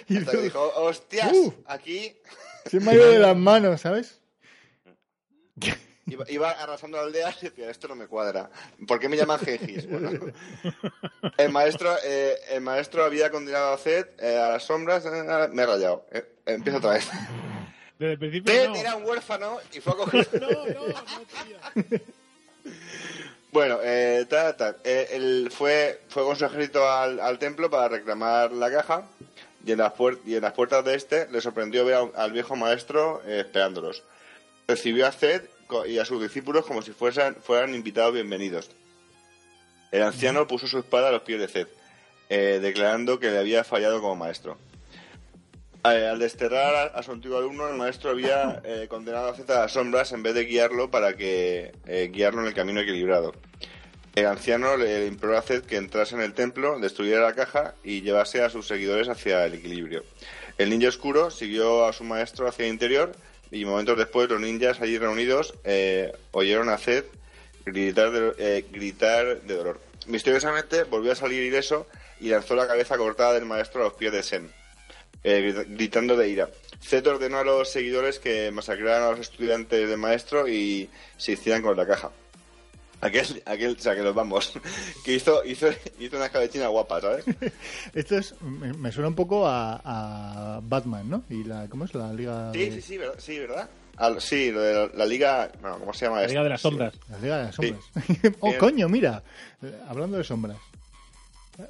Y 0.07 0.17
hasta 0.17 0.31
que 0.31 0.37
dijo, 0.37 0.71
hostias, 0.75 1.31
Uh. 1.33 1.53
aquí 1.67 2.15
Se 2.65 2.79
me 2.79 2.91
ha 2.91 2.93
ido 2.95 3.11
de 3.11 3.19
las 3.19 3.35
manos, 3.37 3.81
¿sabes? 3.81 4.19
iba, 6.07 6.25
iba 6.29 6.51
arrasando 6.51 6.97
la 6.97 7.03
aldea 7.03 7.33
y 7.41 7.45
decía, 7.45 7.69
esto 7.69 7.87
no 7.87 7.95
me 7.95 8.07
cuadra. 8.07 8.49
¿Por 8.87 8.99
qué 8.99 9.07
me 9.09 9.17
llaman 9.17 9.39
Gengis? 9.39 9.87
Bueno, 9.89 10.09
el 11.37 11.51
maestro, 11.51 11.95
eh, 12.03 12.35
el 12.51 12.61
maestro 12.61 13.03
había 13.05 13.29
condenado 13.29 13.73
a 13.73 13.77
Zed 13.77 14.07
eh, 14.19 14.37
a 14.37 14.49
las 14.49 14.63
sombras. 14.63 15.05
eh, 15.05 15.47
me 15.51 15.63
he 15.63 15.65
rayado. 15.65 16.05
Eh, 16.11 16.25
empiezo 16.45 16.79
otra 16.79 16.93
vez. 16.93 17.07
Desde 17.99 18.13
el 18.13 18.19
principio 18.19 18.53
Zed 18.53 18.69
no. 18.69 18.75
era 18.75 18.95
un 18.95 19.05
huérfano 19.05 19.57
y 19.73 19.79
fue 19.79 19.93
acogido. 19.93 20.25
No, 20.39 20.49
no, 20.49 20.87
no, 20.87 21.83
tío. 21.83 21.99
Bueno, 23.51 23.79
eh, 23.81 24.25
tal. 24.29 24.77
Eh, 24.83 25.07
él 25.13 25.49
fue, 25.51 26.01
fue 26.09 26.23
con 26.23 26.35
su 26.35 26.45
ejército 26.45 26.87
al, 26.89 27.19
al 27.19 27.39
templo 27.39 27.69
para 27.69 27.87
reclamar 27.87 28.51
la 28.51 28.69
caja 28.69 29.03
y 29.65 29.71
en, 29.71 29.79
las 29.79 29.93
y 30.25 30.35
en 30.35 30.41
las 30.41 30.53
puertas 30.53 30.83
de 30.85 30.95
este 30.95 31.27
le 31.31 31.41
sorprendió 31.41 31.83
ver 31.85 31.95
a 31.95 32.23
al 32.23 32.31
viejo 32.33 32.55
maestro 32.55 33.21
eh, 33.25 33.39
esperándolos. 33.39 34.03
Recibió 34.67 35.07
a 35.07 35.11
Zed 35.11 35.43
y 35.87 35.99
a 35.99 36.05
sus 36.05 36.21
discípulos 36.21 36.65
como 36.65 36.81
si 36.81 36.91
fueran, 36.91 37.35
fueran 37.35 37.75
invitados 37.75 38.13
bienvenidos. 38.13 38.69
El 39.91 40.03
anciano 40.03 40.47
puso 40.47 40.67
su 40.67 40.79
espada 40.79 41.09
a 41.09 41.11
los 41.11 41.21
pies 41.21 41.39
de 41.39 41.47
Zed, 41.47 41.67
eh, 42.29 42.59
declarando 42.61 43.19
que 43.19 43.31
le 43.31 43.39
había 43.39 43.63
fallado 43.63 44.01
como 44.01 44.15
maestro. 44.15 44.57
Eh, 45.85 46.07
al 46.07 46.19
desterrar 46.19 46.75
a, 46.75 46.83
a 46.97 47.03
su 47.03 47.11
antiguo 47.11 47.37
alumno, 47.37 47.67
el 47.69 47.75
maestro 47.77 48.11
había 48.11 48.61
eh, 48.65 48.87
condenado 48.89 49.29
a 49.29 49.35
Zed 49.35 49.49
a 49.51 49.61
las 49.61 49.71
sombras 49.71 50.11
en 50.11 50.23
vez 50.23 50.33
de 50.33 50.45
guiarlo 50.45 50.91
para 50.91 51.15
que 51.15 51.71
eh, 51.85 52.09
guiarlo 52.11 52.41
en 52.41 52.47
el 52.47 52.53
camino 52.53 52.81
equilibrado. 52.81 53.33
El 54.15 54.25
anciano 54.25 54.75
le 54.77 55.05
imploró 55.05 55.37
a 55.37 55.41
Zed 55.43 55.63
que 55.63 55.77
entrase 55.77 56.15
en 56.15 56.21
el 56.21 56.33
templo, 56.33 56.79
destruyera 56.79 57.21
la 57.21 57.35
caja 57.35 57.75
y 57.83 58.01
llevase 58.01 58.41
a 58.41 58.49
sus 58.49 58.67
seguidores 58.67 59.09
hacia 59.09 59.45
el 59.45 59.53
equilibrio. 59.53 60.03
El 60.57 60.71
ninja 60.71 60.87
oscuro 60.87 61.29
siguió 61.29 61.85
a 61.85 61.93
su 61.93 62.03
maestro 62.03 62.47
hacia 62.47 62.65
el 62.65 62.71
interior 62.71 63.11
y 63.51 63.65
momentos 63.65 63.97
después 63.97 64.29
los 64.29 64.39
ninjas 64.41 64.81
allí 64.81 64.97
reunidos 64.97 65.53
eh, 65.63 66.11
oyeron 66.31 66.69
a 66.69 66.77
Zed 66.77 67.05
gritar 67.65 68.11
de, 68.11 68.33
eh, 68.37 68.65
gritar 68.71 69.41
de 69.41 69.53
dolor. 69.55 69.81
Misteriosamente 70.05 70.83
volvió 70.83 71.11
a 71.11 71.15
salir 71.15 71.43
ileso 71.43 71.87
y 72.19 72.29
lanzó 72.29 72.55
la 72.55 72.67
cabeza 72.67 72.97
cortada 72.97 73.33
del 73.33 73.45
maestro 73.45 73.81
a 73.81 73.85
los 73.85 73.93
pies 73.93 74.11
de 74.13 74.23
Sen, 74.23 74.51
eh, 75.23 75.41
grita- 75.41 75.65
gritando 75.67 76.15
de 76.15 76.29
ira. 76.29 76.49
Zed 76.81 77.05
ordenó 77.07 77.39
a 77.39 77.43
los 77.43 77.69
seguidores 77.69 78.19
que 78.19 78.51
masacraran 78.51 79.03
a 79.03 79.11
los 79.11 79.19
estudiantes 79.19 79.89
del 79.89 79.97
maestro 79.97 80.47
y 80.47 80.89
se 81.17 81.33
hicieran 81.33 81.61
con 81.61 81.75
la 81.75 81.85
caja. 81.87 82.11
Aquel, 82.99 83.43
aquel, 83.45 83.75
o 83.77 83.79
sea, 83.79 83.95
que 83.95 84.01
nos 84.01 84.15
vamos, 84.15 84.53
que 85.05 85.13
hizo, 85.13 85.45
hizo, 85.45 85.67
hizo 85.99 86.15
una 86.17 86.25
escabechina 86.25 86.67
guapa, 86.67 86.99
¿sabes? 86.99 87.25
Esto 87.93 88.17
es, 88.17 88.33
me, 88.41 88.73
me 88.73 88.91
suena 88.91 89.07
un 89.09 89.15
poco 89.15 89.47
a, 89.47 89.79
a 89.83 90.59
Batman, 90.63 91.07
¿no? 91.09 91.23
Y 91.29 91.43
la, 91.43 91.67
¿cómo 91.69 91.85
es 91.85 91.93
la 91.93 92.11
liga? 92.11 92.51
Sí, 92.53 92.59
de- 92.59 92.71
sí, 92.71 92.81
sí, 92.81 92.97
¿verdad? 92.97 93.15
Sí, 93.19 93.39
¿verdad? 93.39 93.69
Al- 93.97 94.19
sí, 94.21 94.51
lo 94.51 94.61
de 94.61 94.73
la, 94.73 94.87
la 94.95 95.05
liga, 95.05 95.51
bueno, 95.61 95.77
¿cómo 95.79 95.93
se 95.93 96.05
llama 96.05 96.17
La 96.17 96.23
esto? 96.23 96.31
Liga 96.33 96.43
de 96.43 96.49
las 96.49 96.61
Sí. 96.61 96.67
Sombras. 96.69 96.93
La 97.09 97.19
liga 97.19 97.37
de 97.37 97.43
las 97.45 97.55
Sí. 97.55 97.67
sombras. 97.67 98.35
oh, 98.39 98.47
Bien. 98.47 98.59
coño, 98.59 98.89
mira. 98.89 99.23
Eh, 99.61 99.75
Hablando 99.87 100.17
de 100.17 100.23
sombras. 100.23 100.57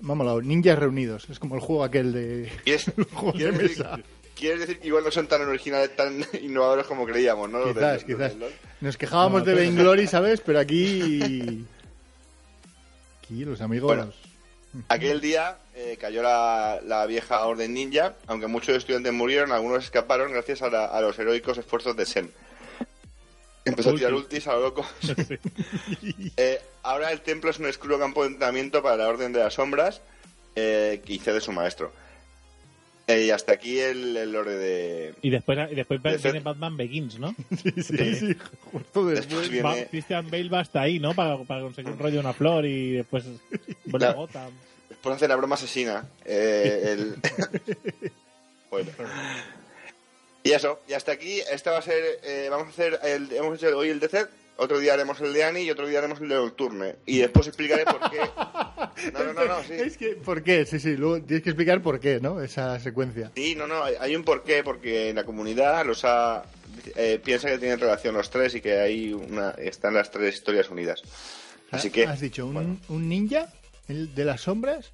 Molado. 0.01 0.41
Ninjas 0.41 0.77
reunidos. 0.77 1.29
Es 1.29 1.39
como 1.39 1.55
el 1.55 1.61
juego 1.61 1.83
aquel 1.85 2.11
de. 2.11 2.51
¿Quieres, 2.65 2.91
los 2.97 3.07
juegos 3.07 3.33
de 3.39 3.49
quieres 3.49 3.59
decir, 3.61 3.85
mesa. 3.85 3.99
Quieres 4.37 4.59
decir 4.61 4.79
que 4.79 4.87
igual 4.87 5.03
no 5.03 5.11
son 5.11 5.27
tan 5.27 5.41
originales, 5.41 5.95
tan 5.95 6.25
innovadores 6.41 6.85
como 6.87 7.05
creíamos, 7.05 7.49
¿no? 7.49 7.59
Los 7.59 7.73
Quizás, 7.73 8.05
del- 8.07 8.15
quizás. 8.17 8.33
Nos 8.81 8.97
quejábamos 8.97 9.41
No, 9.41 9.45
de 9.45 9.55
Vainglory, 9.55 10.07
¿sabes? 10.07 10.41
Pero 10.41 10.59
aquí. 10.59 11.65
Aquí 13.23 13.43
los 13.45 13.59
amigos. 13.61 13.87
Bueno. 13.95 14.13
Aquel 14.89 15.21
día 15.21 15.57
eh, 15.75 15.97
cayó 15.99 16.21
la, 16.21 16.79
la 16.85 17.05
vieja 17.05 17.45
Orden 17.45 17.73
Ninja, 17.73 18.15
aunque 18.27 18.47
muchos 18.47 18.75
estudiantes 18.75 19.11
murieron, 19.13 19.51
algunos 19.51 19.83
escaparon 19.85 20.31
gracias 20.31 20.61
a, 20.61 20.69
la- 20.69 20.85
a 20.85 21.01
los 21.01 21.17
heroicos 21.19 21.57
esfuerzos 21.57 21.95
de 21.97 22.05
Sen. 22.05 22.31
Empezó 23.65 23.89
a 23.89 23.95
tirar 23.95 24.13
Ulti. 24.13 24.35
ultis 24.35 24.47
a 24.47 24.53
lo 24.53 24.61
loco. 24.61 24.85
Eh, 26.37 26.61
ahora 26.83 27.11
el 27.11 27.19
templo 27.21 27.49
es 27.49 27.59
un 27.59 27.65
escudo 27.65 27.99
campo 27.99 28.21
de 28.23 28.29
entrenamiento 28.29 28.81
para 28.81 28.95
la 28.95 29.09
Orden 29.09 29.33
de 29.33 29.39
las 29.39 29.55
Sombras 29.55 29.99
eh, 30.55 31.01
que 31.05 31.13
hice 31.13 31.33
de 31.33 31.41
su 31.41 31.51
maestro. 31.51 31.91
Eh, 33.07 33.23
y 33.25 33.31
hasta 33.31 33.53
aquí 33.53 33.79
el, 33.79 34.17
el 34.17 34.31
lore 34.33 34.51
de... 34.55 35.13
Y 35.21 35.29
después, 35.29 35.57
y 35.71 35.75
después 35.75 36.03
De 36.03 36.17
viene 36.17 36.41
Batman 36.41 36.75
Begins, 36.75 37.17
¿no? 37.19 37.33
Sí, 37.63 37.71
sí, 37.81 38.15
sí. 38.15 38.37
Justo 38.71 39.05
después. 39.05 39.49
Después 39.49 39.63
Va- 39.63 39.85
Christian 39.89 40.29
Bale 40.29 40.49
va 40.49 40.59
hasta 40.59 40.81
ahí, 40.81 40.99
¿no? 40.99 41.13
Para, 41.13 41.37
para 41.43 41.61
conseguir 41.61 41.91
un 41.93 41.99
rollo 41.99 42.19
una 42.19 42.33
flor 42.33 42.65
y 42.65 42.91
después. 42.91 43.23
Gotham. 43.85 44.51
Después 44.89 45.15
hacer 45.15 45.29
la 45.29 45.35
broma 45.37 45.55
asesina. 45.55 46.05
eh, 46.25 46.81
el... 46.97 47.15
bueno. 48.69 48.91
Y 50.43 50.51
eso, 50.51 50.79
y 50.87 50.93
hasta 50.93 51.11
aquí, 51.13 51.41
este 51.51 51.69
va 51.69 51.77
a 51.79 51.81
ser, 51.81 52.03
eh, 52.23 52.47
vamos 52.49 52.67
a 52.67 52.69
hacer, 52.71 52.99
el, 53.03 53.31
hemos 53.33 53.57
hecho 53.57 53.77
hoy 53.77 53.89
el 53.89 53.99
de 53.99 54.07
Zed, 54.07 54.27
otro 54.57 54.79
día 54.79 54.93
haremos 54.93 55.19
el 55.21 55.33
de 55.33 55.43
Annie 55.43 55.63
y 55.63 55.71
otro 55.71 55.87
día 55.87 55.99
haremos 55.99 56.19
el 56.19 56.29
de 56.29 56.35
Nocturne. 56.35 56.95
Y 57.05 57.19
después 57.19 57.47
explicaré 57.47 57.85
por 57.85 58.09
qué. 58.09 58.19
No, 59.13 59.23
no, 59.23 59.33
no, 59.33 59.45
no, 59.45 59.63
sí. 59.63 59.73
Es 59.73 59.95
que, 59.95 60.15
¿por 60.15 60.41
qué? 60.41 60.65
Sí, 60.65 60.79
sí, 60.79 60.97
luego 60.97 61.21
tienes 61.21 61.43
que 61.43 61.51
explicar 61.51 61.83
por 61.83 61.99
qué, 61.99 62.19
¿no? 62.19 62.41
Esa 62.41 62.79
secuencia. 62.79 63.31
Sí, 63.35 63.53
no, 63.55 63.67
no, 63.67 63.83
hay, 63.83 63.93
hay 63.99 64.15
un 64.15 64.23
porqué, 64.23 64.63
porque 64.63 65.13
la 65.13 65.23
comunidad 65.23 65.85
los 65.85 66.03
ha, 66.03 66.43
eh, 66.95 67.19
piensa 67.23 67.47
que 67.49 67.59
tienen 67.59 67.79
relación 67.79 68.15
los 68.15 68.29
tres 68.29 68.55
y 68.55 68.61
que 68.61 68.79
hay 68.79 69.13
una, 69.13 69.51
están 69.51 69.93
las 69.93 70.09
tres 70.09 70.35
historias 70.35 70.69
unidas. 70.69 71.03
Así 71.69 71.91
que, 71.91 72.05
Has 72.05 72.21
dicho, 72.21 72.47
un, 72.47 72.53
bueno. 72.53 72.77
un 72.89 73.07
ninja 73.07 73.53
el 73.87 74.13
de 74.15 74.25
las 74.25 74.41
sombras, 74.41 74.91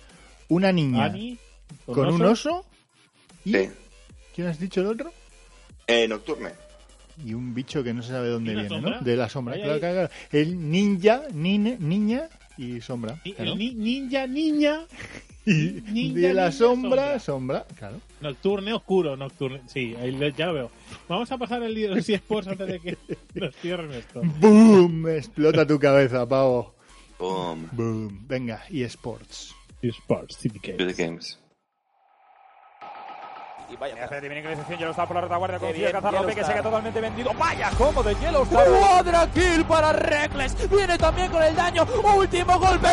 una 0.49 0.71
niña 0.71 1.05
Annie, 1.05 1.39
con 1.85 2.09
un 2.09 2.21
oso 2.23 2.65
y... 3.45 3.53
sí. 3.53 3.69
¿Quién 4.35 4.47
has 4.47 4.59
dicho 4.59 4.81
el 4.81 4.87
otro? 4.87 5.13
Eh, 5.85 6.07
Nocturne. 6.07 6.51
Y 7.25 7.33
un 7.33 7.53
bicho 7.53 7.83
que 7.83 7.93
no 7.93 8.01
se 8.01 8.09
sabe 8.09 8.29
dónde 8.29 8.51
¿Y 8.51 8.53
una 8.55 8.61
viene, 8.63 8.75
sombra? 8.75 8.97
¿no? 8.99 9.05
De 9.05 9.15
la 9.17 9.29
sombra. 9.29 9.53
Ahí, 9.55 9.59
claro, 9.61 9.73
ahí. 9.75 9.79
claro, 9.79 9.95
claro. 9.95 10.09
El 10.31 10.71
ninja, 10.71 11.21
niña 11.33 12.27
y 12.57 12.81
sombra. 12.81 13.19
Y- 13.23 13.33
claro. 13.33 13.51
El 13.53 13.57
ni- 13.57 13.73
ninja, 13.73 14.27
niña, 14.27 14.81
Y 15.45 15.51
ninja, 15.91 16.19
de 16.27 16.33
la 16.33 16.43
ninja, 16.45 16.51
sombra, 16.57 17.19
sombra. 17.19 17.19
sombra, 17.19 17.65
claro. 17.77 18.01
nocturne, 18.21 18.73
oscuro, 18.73 19.17
nocturne. 19.17 19.61
Sí, 19.67 19.93
ahí 19.99 20.11
lo- 20.11 20.29
ya 20.29 20.47
lo 20.47 20.53
veo. 20.53 20.71
Vamos 21.09 21.31
a 21.31 21.37
pasar 21.37 21.61
el 21.63 21.73
líder 21.73 22.01
de 22.03 22.13
Sports 22.15 22.47
antes 22.47 22.67
de 22.67 22.79
que 22.79 22.97
nos 23.35 23.53
cierren 23.57 23.91
esto. 23.91 24.21
¡Boom! 24.39 25.09
Explota 25.09 25.67
tu 25.67 25.77
cabeza, 25.79 26.27
pavo. 26.27 26.73
Boom. 27.19 27.67
Boom. 27.73 28.25
Venga, 28.27 28.63
y 28.69 28.83
sports. 28.83 29.53
Sports, 29.81 30.37
TPK. 30.37 30.77
To 30.77 30.87
the 30.87 30.93
games. 30.93 31.37
Y 33.73 33.75
vaya, 33.75 33.95
Hace 34.05 34.21
de 34.21 34.29
finalización, 34.29 34.77
Yellowstar 34.77 35.07
por 35.07 35.15
la 35.15 35.21
retaguardia 35.21 35.57
consigue 35.57 35.91
cazar 35.91 36.13
López 36.13 36.27
que 36.27 36.41
Yellowstar. 36.41 36.45
se 36.45 36.53
queda 36.53 36.63
totalmente 36.63 37.01
vendido. 37.01 37.31
Vaya 37.33 37.71
cómo 37.75 38.03
de 38.03 38.15
Yellowstar. 38.15 38.67
Cuadra 38.67 39.27
kill 39.33 39.65
para 39.65 39.93
Reckless. 39.93 40.69
Viene 40.69 40.97
también 40.99 41.31
con 41.31 41.41
el 41.41 41.55
daño. 41.55 41.87
Último 42.15 42.59
golpe. 42.59 42.87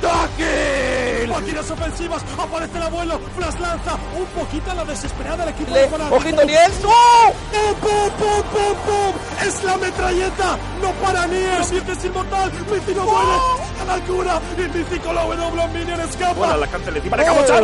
Pentakill. 0.00 1.28
Máquinas 1.28 1.70
ofensivas, 1.70 2.24
aparece 2.38 2.78
el 2.78 2.82
abuelo, 2.84 3.18
flash 3.36 3.58
lanza, 3.60 3.96
un 4.18 4.26
poquito 4.26 4.70
a 4.70 4.74
la 4.74 4.84
desesperada 4.84 5.44
el 5.44 5.50
equipo 5.50 5.74
de. 5.74 5.84
Ojito 6.10 6.44
Niels. 6.44 6.80
¡Oh! 6.84 7.32
¡Pum, 7.52 7.74
pum, 7.80 8.10
pum, 8.18 8.42
pum, 8.50 8.74
pum! 8.86 9.46
¡Es 9.46 9.62
la 9.62 9.76
metralleta! 9.76 10.58
¡No 10.80 10.90
para 10.94 11.26
Nier! 11.26 11.64
¡Sientes 11.64 12.04
inmortal! 12.04 12.50
¡Mici 12.72 12.94
no 12.94 13.04
muere! 13.04 13.59
¡A 13.80 13.84
la 13.84 13.98
cura! 14.04 14.40
¡Y 14.58 14.62
Mici 14.78 14.98
con 15.00 15.14
la 15.14 15.22
W 15.24 15.68
Minion 15.68 16.00
escapa! 16.00 16.32
Bueno, 16.34 16.56
la 16.58 16.66
cante 16.66 16.90
le 16.92 17.00
para 17.02 17.24
cabochar. 17.24 17.62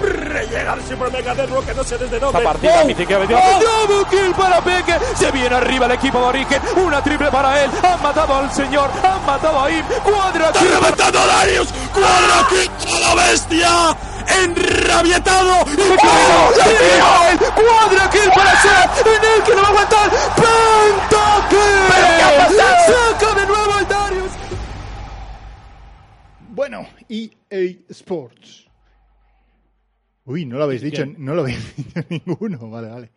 Brrr, 0.00 0.48
Llega 0.50 0.74
el 0.74 0.82
Super 0.88 1.12
Mega 1.12 1.34
Network 1.34 1.66
que 1.66 1.74
no 1.74 1.84
sé 1.84 1.96
desde 1.98 2.18
dónde. 2.18 2.38
Esta 2.38 2.50
partida, 2.52 2.72
¡Oh! 2.82 2.86
Que 3.06 3.14
ha 3.14 3.18
metido- 3.18 3.38
Double 3.60 4.04
kill 4.10 4.34
para 4.34 4.60
Peque. 4.60 4.98
Se 5.16 5.30
viene 5.30 5.54
arriba 5.56 5.86
el 5.86 5.92
equipo 5.92 6.18
de 6.18 6.24
Origen. 6.26 6.62
Una 6.76 7.02
triple 7.02 7.30
para 7.30 7.62
él. 7.64 7.70
Han 7.82 8.02
matado 8.02 8.34
al 8.36 8.52
señor. 8.52 8.90
Han 9.02 9.24
matado 9.26 9.60
a 9.62 9.70
Im. 9.70 9.84
Cuadra 10.02 10.46
¡Está 10.48 10.60
reventando 10.60 11.18
a 11.20 11.26
Darius! 11.26 11.68
¡Cuadra 11.92 12.48
kill 12.48 12.70
a 12.94 13.14
la 13.14 13.14
bestia! 13.22 13.96
¡Enrabietado! 14.42 15.60
¡Oh! 15.60 16.52
¡La 16.56 16.64
tiene 16.64 17.30
él! 17.30 17.38
¡Cuadra 17.38 18.10
kill 18.10 18.30
para 18.34 18.62
Seth! 18.62 19.06
¡En 19.06 19.24
el 19.36 19.42
que 19.44 19.54
no 19.54 19.62
va 19.62 19.68
a 19.68 19.70
aguantar! 19.70 20.10
¡Pentakill! 20.10 21.58
¿Pero 21.88 22.06
qué 22.16 22.22
ha 22.22 22.46
pasado? 22.46 23.18
¡Saca 23.18 23.40
de 23.40 23.46
nuevo 23.46 23.78
el! 23.78 23.93
Bueno, 26.66 26.88
EA 27.10 27.76
Sports. 27.90 28.66
Uy, 30.24 30.46
no 30.46 30.56
lo 30.56 30.64
habéis 30.64 30.80
dicho, 30.80 31.04
no 31.04 31.34
lo 31.34 31.42
habéis 31.42 31.76
dicho 31.76 32.00
ninguno. 32.08 32.70
Vale, 32.70 32.88
vale. 32.88 33.10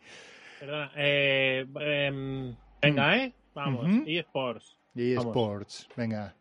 Perdona, 0.60 0.92
eh, 0.94 1.66
em, 1.80 2.54
venga, 2.82 3.16
¿eh? 3.16 3.32
Vamos, 3.54 3.84
Ujú. 3.86 4.04
eSports. 4.06 4.76
EA 4.94 5.16
Vamos. 5.16 5.30
Sports, 5.34 5.88
venga. 5.96 6.34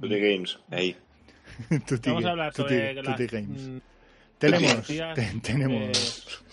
The 0.00 0.08
games. 0.18 0.58
Ahí. 0.72 0.96
Tutti, 1.86 2.10
Vamos 2.10 2.24
a 2.24 2.30
hablar 2.30 2.52
Tutti- 2.52 2.62
sobre 2.74 2.94
Tutti 2.96 3.22
las, 3.22 3.30
Games. 3.30 3.62
mm, 3.68 3.78
Tenemos, 4.38 4.86
te- 4.88 5.40
tenemos. 5.42 6.44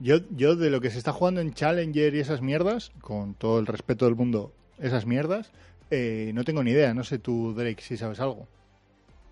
Yo, 0.00 0.18
yo 0.36 0.54
de 0.54 0.68
lo 0.68 0.82
que 0.82 0.90
se 0.90 0.98
está 0.98 1.12
jugando 1.12 1.40
en 1.40 1.54
Challenger 1.54 2.14
y 2.14 2.18
esas 2.20 2.42
mierdas, 2.42 2.92
con 3.00 3.32
todo 3.32 3.58
el 3.58 3.64
respeto 3.66 4.04
del 4.04 4.16
mundo, 4.16 4.52
esas 4.78 5.06
mierdas, 5.06 5.50
eh, 5.90 6.30
no 6.34 6.44
tengo 6.44 6.62
ni 6.62 6.72
idea. 6.72 6.92
No 6.92 7.04
sé 7.04 7.18
tú, 7.18 7.54
Drake, 7.54 7.80
si 7.80 7.96
sabes 7.96 8.20
algo. 8.20 8.48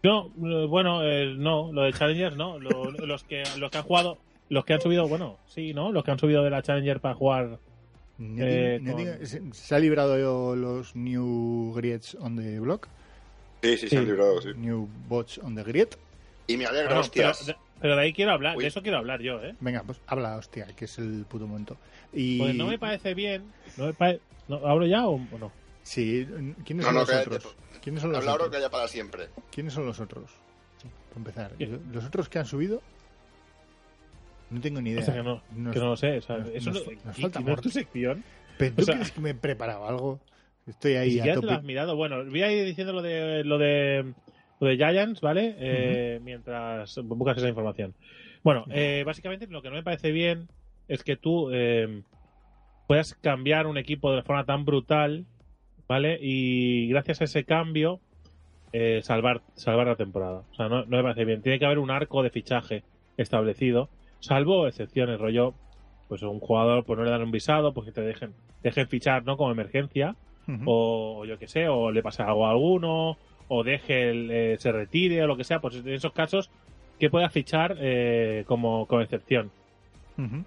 No, 0.02 0.26
eh, 0.44 0.66
bueno, 0.66 1.02
eh, 1.04 1.34
no, 1.36 1.72
lo 1.72 1.82
de 1.82 1.92
Challengers 1.92 2.36
no. 2.36 2.58
Lo- 2.58 2.90
los, 3.06 3.24
que, 3.24 3.42
los 3.58 3.70
que 3.70 3.78
han 3.78 3.84
jugado, 3.84 4.18
los 4.48 4.64
que 4.64 4.74
han 4.74 4.80
subido, 4.80 5.06
bueno, 5.08 5.38
sí, 5.46 5.72
¿no? 5.74 5.92
Los 5.92 6.04
que 6.04 6.10
han 6.10 6.18
subido 6.18 6.42
de 6.42 6.50
la 6.50 6.62
Challenger 6.62 7.00
para 7.00 7.14
jugar. 7.14 7.58
Eh, 8.20 8.80
con- 8.84 9.26
se, 9.26 9.42
se 9.52 9.74
ha 9.74 9.78
librado 9.78 10.54
los 10.54 10.94
new 10.94 11.72
grids 11.74 12.14
on 12.20 12.36
the 12.36 12.60
block, 12.60 12.86
Sí, 13.62 13.76
sí, 13.76 13.88
se 13.88 13.98
han 13.98 14.06
librado, 14.06 14.40
sí. 14.42 14.48
new 14.56 14.88
bots 15.08 15.38
on 15.38 15.54
the 15.54 15.62
grid. 15.62 15.88
Y 16.48 16.56
me 16.56 16.66
alegra, 16.66 16.88
Bueno, 16.88 17.00
hostias. 17.00 17.46
de, 17.46 17.56
pero 17.80 17.94
de 17.96 18.02
ahí 18.02 18.12
quiero 18.12 18.32
hablar, 18.32 18.56
Uy. 18.56 18.62
de 18.64 18.68
eso 18.68 18.82
quiero 18.82 18.98
hablar 18.98 19.20
yo, 19.22 19.42
¿eh? 19.42 19.54
Venga, 19.60 19.82
pues 19.84 20.00
habla, 20.06 20.36
hostia, 20.36 20.66
que 20.76 20.84
es 20.86 20.98
el 20.98 21.24
puto 21.28 21.46
momento. 21.46 21.76
Y 22.12 22.38
Porque 22.38 22.54
no 22.54 22.66
me 22.66 22.78
parece 22.78 23.14
bien. 23.14 23.44
No 23.76 23.86
me 23.86 23.92
pare- 23.94 24.20
no, 24.48 24.56
¿Hablo 24.66 24.86
ya 24.86 25.06
o, 25.08 25.14
o 25.14 25.38
no? 25.38 25.52
Sí, 25.82 26.26
¿quiénes 26.64 26.84
No, 26.84 26.92
son 26.92 26.94
no, 26.94 27.00
los 27.00 27.10
cállate, 27.10 27.36
otros? 27.36 27.56
¿Quiénes 27.82 28.00
son 28.02 28.12
los 28.12 28.26
otros? 28.26 28.48
que 28.50 28.56
haya 28.56 28.70
para 28.70 28.86
siempre. 28.88 29.28
¿Quiénes 29.50 29.72
son 29.72 29.86
los 29.86 29.98
otros? 30.00 30.30
Para 31.08 31.16
empezar, 31.18 31.52
¿Qué? 31.58 31.78
los 31.92 32.04
otros 32.04 32.28
que 32.28 32.38
han 32.38 32.46
subido 32.46 32.80
no 34.50 34.60
tengo 34.60 34.80
ni 34.80 34.90
idea. 34.90 35.00
O 35.00 35.04
sea, 35.04 35.14
que 35.14 35.22
no, 35.22 35.42
Nos- 35.56 35.72
que 35.72 35.78
no 35.80 35.86
lo 35.86 35.96
sé. 35.96 36.18
o 36.18 36.22
sea, 36.22 36.38
nos- 36.38 36.48
eso 36.50 36.70
nos- 36.70 36.86
no, 36.86 36.92
nos 37.04 37.18
¿y- 37.18 37.22
falta 37.22 37.40
y 37.40 37.44
no 37.44 37.54
es 37.54 37.60
tu 37.62 37.70
sección. 37.70 38.24
Pero 38.58 38.74
tú 38.76 38.82
o 38.82 38.84
sea- 38.84 38.94
crees 38.96 39.10
que 39.12 39.20
me 39.20 39.30
he 39.30 39.34
preparado 39.34 39.86
algo? 39.88 40.20
Estoy 40.66 40.94
ahí 40.94 41.08
a 41.18 41.22
siquiera 41.24 41.40
te 41.40 41.46
lo 41.46 41.52
has 41.52 41.58
tope. 41.58 41.66
mirado. 41.66 41.96
Bueno, 41.96 42.24
voy 42.24 42.42
a 42.42 42.52
ir 42.52 42.64
diciendo 42.66 42.92
lo 42.92 43.02
de 43.02 43.42
lo 43.44 43.58
de, 43.58 44.12
lo 44.60 44.66
de 44.68 44.76
Giants, 44.76 45.20
¿vale? 45.20 45.56
Eh, 45.58 46.20
Mientras 46.22 46.96
buscas 47.02 47.38
esa 47.38 47.48
información. 47.48 47.94
Bueno, 48.44 48.64
eh, 48.70 49.02
básicamente 49.06 49.46
lo 49.48 49.62
que 49.62 49.70
no 49.70 49.76
me 49.76 49.82
parece 49.82 50.12
bien 50.12 50.48
es 50.86 51.02
que 51.02 51.16
tú 51.16 51.50
eh, 51.52 52.02
puedas 52.86 53.14
cambiar 53.14 53.66
un 53.66 53.78
equipo 53.78 54.14
de 54.14 54.22
forma 54.22 54.44
tan 54.44 54.64
brutal, 54.64 55.24
¿vale? 55.88 56.18
Y 56.20 56.88
gracias 56.88 57.20
a 57.20 57.24
ese 57.24 57.44
cambio 57.44 58.00
eh, 58.72 59.00
salvar 59.02 59.42
salvar 59.54 59.86
la 59.86 59.96
temporada. 59.96 60.42
O 60.50 60.54
sea, 60.54 60.68
no, 60.68 60.84
no 60.84 60.96
me 60.96 61.02
parece 61.02 61.24
bien. 61.24 61.42
Tiene 61.42 61.58
que 61.58 61.66
haber 61.66 61.78
un 61.78 61.90
arco 61.90 62.22
de 62.22 62.30
fichaje 62.30 62.84
establecido, 63.16 63.88
salvo 64.20 64.66
excepciones, 64.66 65.20
rollo. 65.20 65.54
Pues 66.08 66.22
un 66.22 66.40
jugador, 66.40 66.84
pues 66.84 66.98
no 66.98 67.04
le 67.04 67.10
dan 67.10 67.22
un 67.22 67.30
visado, 67.30 67.72
pues 67.72 67.86
que 67.86 67.92
te 67.92 68.02
dejen, 68.02 68.34
dejen 68.62 68.86
fichar, 68.86 69.24
¿no? 69.24 69.38
Como 69.38 69.50
emergencia 69.50 70.14
o, 70.66 71.20
o 71.20 71.24
yo 71.24 71.38
que 71.38 71.48
sé, 71.48 71.68
o 71.68 71.90
le 71.90 72.02
pasa 72.02 72.26
algo 72.26 72.46
a 72.46 72.50
alguno, 72.50 73.16
o 73.48 73.64
deje 73.64 74.10
el, 74.10 74.30
eh, 74.30 74.56
se 74.58 74.72
retire 74.72 75.22
o 75.22 75.26
lo 75.26 75.36
que 75.36 75.44
sea, 75.44 75.60
pues 75.60 75.76
en 75.76 75.88
esos 75.88 76.12
casos 76.12 76.50
que 76.98 77.10
pueda 77.10 77.28
fichar 77.30 77.76
eh, 77.80 78.44
como, 78.46 78.86
como 78.86 79.02
excepción. 79.02 79.50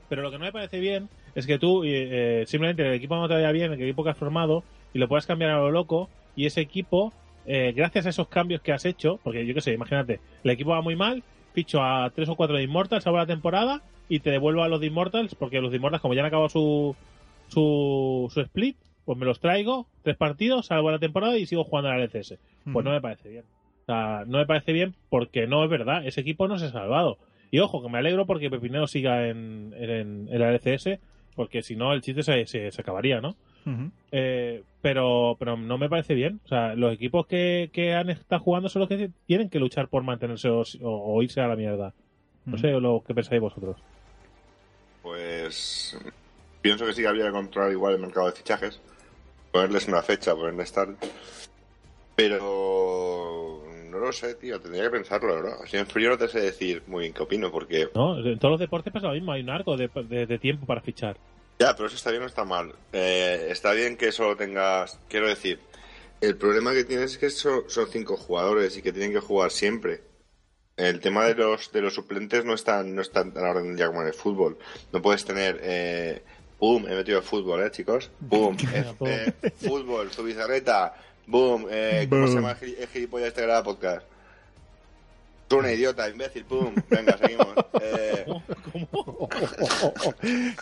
Pero 0.10 0.22
lo 0.22 0.32
que 0.32 0.38
no 0.38 0.46
me 0.46 0.52
parece 0.52 0.80
bien 0.80 1.10
es 1.34 1.46
que 1.48 1.60
tú 1.60 1.84
eh, 1.86 2.44
simplemente 2.48 2.86
el 2.86 2.94
equipo 2.94 3.16
no 3.16 3.28
te 3.28 3.34
vaya 3.34 3.52
bien, 3.52 3.74
el 3.74 3.82
equipo 3.82 4.04
que 4.04 4.12
has 4.12 4.18
formado, 4.18 4.64
y 4.94 5.00
lo 5.00 5.08
puedas 5.08 5.26
cambiar 5.26 5.52
a 5.52 5.58
lo 5.58 5.72
loco, 5.72 6.10
y 6.36 6.46
ese 6.46 6.62
equipo, 6.62 7.14
eh, 7.46 7.74
gracias 7.76 8.06
a 8.06 8.10
esos 8.10 8.28
cambios 8.28 8.62
que 8.62 8.72
has 8.72 8.86
hecho, 8.86 9.20
porque 9.24 9.46
yo 9.46 9.54
que 9.54 9.62
sé, 9.62 9.74
imagínate, 9.74 10.20
el 10.44 10.52
equipo 10.52 10.72
va 10.72 10.82
muy 10.82 10.96
mal, 10.96 11.24
ficho 11.54 11.84
a 11.84 12.10
tres 12.14 12.30
o 12.30 12.36
cuatro 12.36 12.58
de 12.58 12.64
Immortals, 12.64 13.04
salvo 13.04 13.18
la 13.18 13.26
temporada, 13.26 13.82
y 14.08 14.20
te 14.20 14.30
devuelvo 14.30 14.64
a 14.64 14.68
los 14.68 14.80
de 14.80 14.88
Immortals, 14.88 15.36
porque 15.36 15.62
los 15.62 15.72
de 15.72 15.78
Immortals, 15.78 16.02
como 16.02 16.14
ya 16.14 16.22
han 16.22 16.28
acabado 16.28 16.50
su, 16.50 16.96
su, 17.48 18.30
su 18.34 18.42
split, 18.42 18.78
pues 19.06 19.18
me 19.18 19.26
los 19.26 19.40
traigo, 19.40 19.88
tres 20.04 20.18
partidos, 20.18 20.68
salvo 20.68 20.92
la 20.92 21.00
temporada, 21.00 21.38
y 21.38 21.46
sigo 21.46 21.64
jugando 21.64 21.90
a 21.90 21.98
la 21.98 22.04
LCS. 22.06 22.36
Pues 22.72 22.84
no 22.84 22.92
me 22.92 23.02
parece 23.02 23.30
bien. 23.30 23.44
O 23.84 23.86
sea, 23.86 24.24
no 24.26 24.40
me 24.40 24.48
parece 24.48 24.74
bien 24.74 24.96
porque 25.10 25.46
no 25.46 25.64
es 25.64 25.70
verdad. 25.70 26.06
Ese 26.08 26.22
equipo 26.22 26.48
no 26.48 26.58
se 26.58 26.66
ha 26.66 26.72
salvado. 26.72 27.20
Y 27.52 27.60
ojo, 27.60 27.82
que 27.82 27.90
me 27.90 27.98
alegro 27.98 28.26
porque 28.26 28.50
Pepinero 28.50 28.88
siga 28.88 29.28
en, 29.28 29.74
en, 29.78 30.28
en 30.30 30.40
la 30.40 30.52
LCS, 30.52 31.00
porque 31.36 31.62
si 31.62 31.76
no 31.76 31.94
el 31.94 32.02
chiste 32.02 32.24
se, 32.24 32.46
se, 32.46 32.72
se 32.72 32.82
acabaría, 32.82 33.22
¿no? 33.22 33.36
Eh, 34.12 34.64
pero, 34.82 35.36
pero 35.40 35.58
no 35.58 35.78
me 35.78 35.90
parece 35.90 36.14
bien. 36.14 36.40
O 36.46 36.48
sea, 36.48 36.76
los 36.76 36.94
equipos 36.94 37.26
que, 37.26 37.70
que 37.74 37.94
han 37.94 38.10
estado 38.10 38.44
jugando 38.44 38.70
son 38.70 38.82
los 38.82 38.90
que 38.90 39.10
tienen 39.26 39.50
que 39.50 39.60
luchar 39.60 39.88
por 39.88 40.04
mantenerse 40.04 40.50
o, 40.50 40.64
o 40.82 41.24
irse 41.24 41.42
a 41.42 41.48
la 41.48 41.56
mierda. 41.56 41.94
No 42.46 42.60
sé 42.60 42.68
lo 42.72 43.04
que 43.06 43.16
pensáis 43.16 43.42
vosotros. 43.42 43.78
Pues 45.02 45.98
pienso 46.62 46.86
que 46.86 46.94
sí 46.94 47.02
que 47.02 47.08
habría 47.08 47.26
que 47.26 47.32
controlar 47.32 47.72
igual 47.72 47.96
el 47.96 48.02
mercado 48.02 48.28
de 48.28 48.34
fichajes, 48.34 48.80
ponerles 49.52 49.88
una 49.88 50.04
fecha, 50.04 50.36
ponerles 50.36 50.72
tal. 50.72 50.96
Pero 52.16 53.35
no 53.96 54.06
lo 54.06 54.12
sé, 54.14 54.36
tío, 54.36 54.60
tendría 54.60 54.84
que 54.84 54.90
pensarlo, 54.92 55.36
¿verdad? 55.36 55.58
Así 55.64 55.78
en 55.78 55.88
frío 55.88 56.10
no 56.12 56.18
te 56.18 56.28
sé 56.28 56.40
decir 56.42 56.84
muy 56.88 57.02
bien 57.04 57.14
qué 57.14 57.24
opino, 57.24 57.52
porque 57.52 57.90
¿No? 57.96 58.18
En 58.20 58.38
todos 58.40 58.52
los 58.54 58.60
deportes 58.60 58.92
pasa 58.94 59.08
lo 59.08 59.14
mismo. 59.14 59.32
Hay 59.32 59.42
un 59.42 59.50
arco 59.50 59.76
de, 59.78 59.90
de- 60.08 60.26
de 60.26 60.40
tiempo 60.40 60.66
para 60.66 60.82
fichar. 60.82 61.18
ya, 61.60 61.74
pero 61.76 61.88
eso 61.88 61.96
está 61.96 62.12
bien 62.12 62.24
o 62.24 62.26
está 62.28 62.44
mal. 62.46 62.74
Eh, 62.94 63.48
está 63.50 63.72
bien 63.74 63.98
que 63.98 64.12
solo 64.12 64.36
tengas, 64.36 65.00
quiero 65.10 65.28
decir, 65.28 65.60
el 66.22 66.38
problema 66.38 66.74
que 66.74 66.84
tienes 66.84 67.14
es 67.14 67.18
que 67.18 67.30
son, 67.30 67.64
son 67.70 67.88
cinco 67.88 68.18
jugadores 68.18 68.78
y 68.78 68.82
que 68.82 68.92
tienen 68.92 69.12
que 69.14 69.20
jugar 69.20 69.52
siempre. 69.52 70.02
El 70.78 71.00
tema 71.00 71.26
de 71.26 71.36
los 71.36 71.72
de 71.72 71.82
los 71.82 71.94
suplentes 71.94 72.44
no 72.44 72.54
están 72.54 72.96
no 72.96 73.02
están 73.02 73.34
tan 73.34 73.44
a 73.44 73.48
la 73.48 73.52
orden 73.54 73.68
del 73.68 73.78
día 73.78 73.88
como 73.88 74.02
en 74.02 74.08
el 74.08 74.14
fútbol. 74.14 74.58
No 74.92 75.02
puedes 75.02 75.24
tener 75.24 75.60
eh, 75.64 76.22
he 76.60 76.96
metido 76.96 77.20
el 77.20 77.24
fútbol, 77.24 77.62
¿eh, 77.64 77.72
chicos? 77.72 78.06
Eh, 78.06 78.10
Boom. 78.20 78.58
eh, 79.06 79.32
fútbol, 79.58 80.12
su 80.12 80.24
bizarreta. 80.24 80.96
Boom, 81.28 81.68
eh, 81.70 82.06
¿cómo 82.10 82.22
Boom. 82.22 82.30
se 82.32 82.36
llama 82.36 82.52
el, 82.52 82.58
gil- 82.58 82.76
el 82.80 82.88
gilipollas 82.88 83.28
este 83.30 83.42
graba 83.42 83.64
podcast? 83.64 84.06
Tú 85.48 85.58
una 85.58 85.72
idiota, 85.72 86.10
imbécil, 86.10 86.44
boom. 86.46 86.74
Venga, 86.90 87.18
seguimos. 87.18 87.48
Eh, 87.82 88.26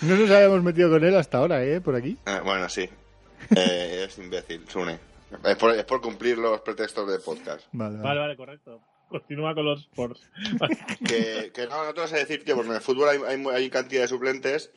No 0.02 0.16
nos 0.18 0.30
habíamos 0.32 0.64
metido 0.64 0.90
con 0.90 1.04
él 1.04 1.16
hasta 1.16 1.38
ahora, 1.38 1.64
¿eh? 1.64 1.82
Por 1.82 1.96
aquí. 1.96 2.18
ah, 2.26 2.42
bueno, 2.44 2.68
sí. 2.70 2.90
Eh, 3.56 4.06
es 4.08 4.18
imbécil, 4.18 4.68
Sune. 4.70 5.00
Es 5.46 5.56
por, 5.56 5.72
es 5.72 5.84
por 5.86 6.02
cumplir 6.02 6.38
los 6.38 6.62
pretextos 6.62 7.10
del 7.10 7.22
podcast. 7.22 7.66
Vale, 7.72 7.98
vale. 8.00 8.36
Correcto. 8.38 8.82
Continúa 9.10 9.54
con 9.54 9.66
los 9.66 9.82
sports. 9.82 10.22
Que, 11.08 11.52
que 11.54 11.68
no, 11.68 11.86
no 11.86 11.94
te 11.94 12.02
vas 12.02 12.14
a 12.14 12.18
decir 12.18 12.44
que 12.44 12.56
porque 12.56 12.70
en 12.70 12.76
el 12.76 12.82
fútbol 12.82 13.10
hay, 13.10 13.20
hay, 13.28 13.44
hay 13.54 13.70
cantidad 13.70 14.02
de 14.02 14.08
suplentes. 14.08 14.72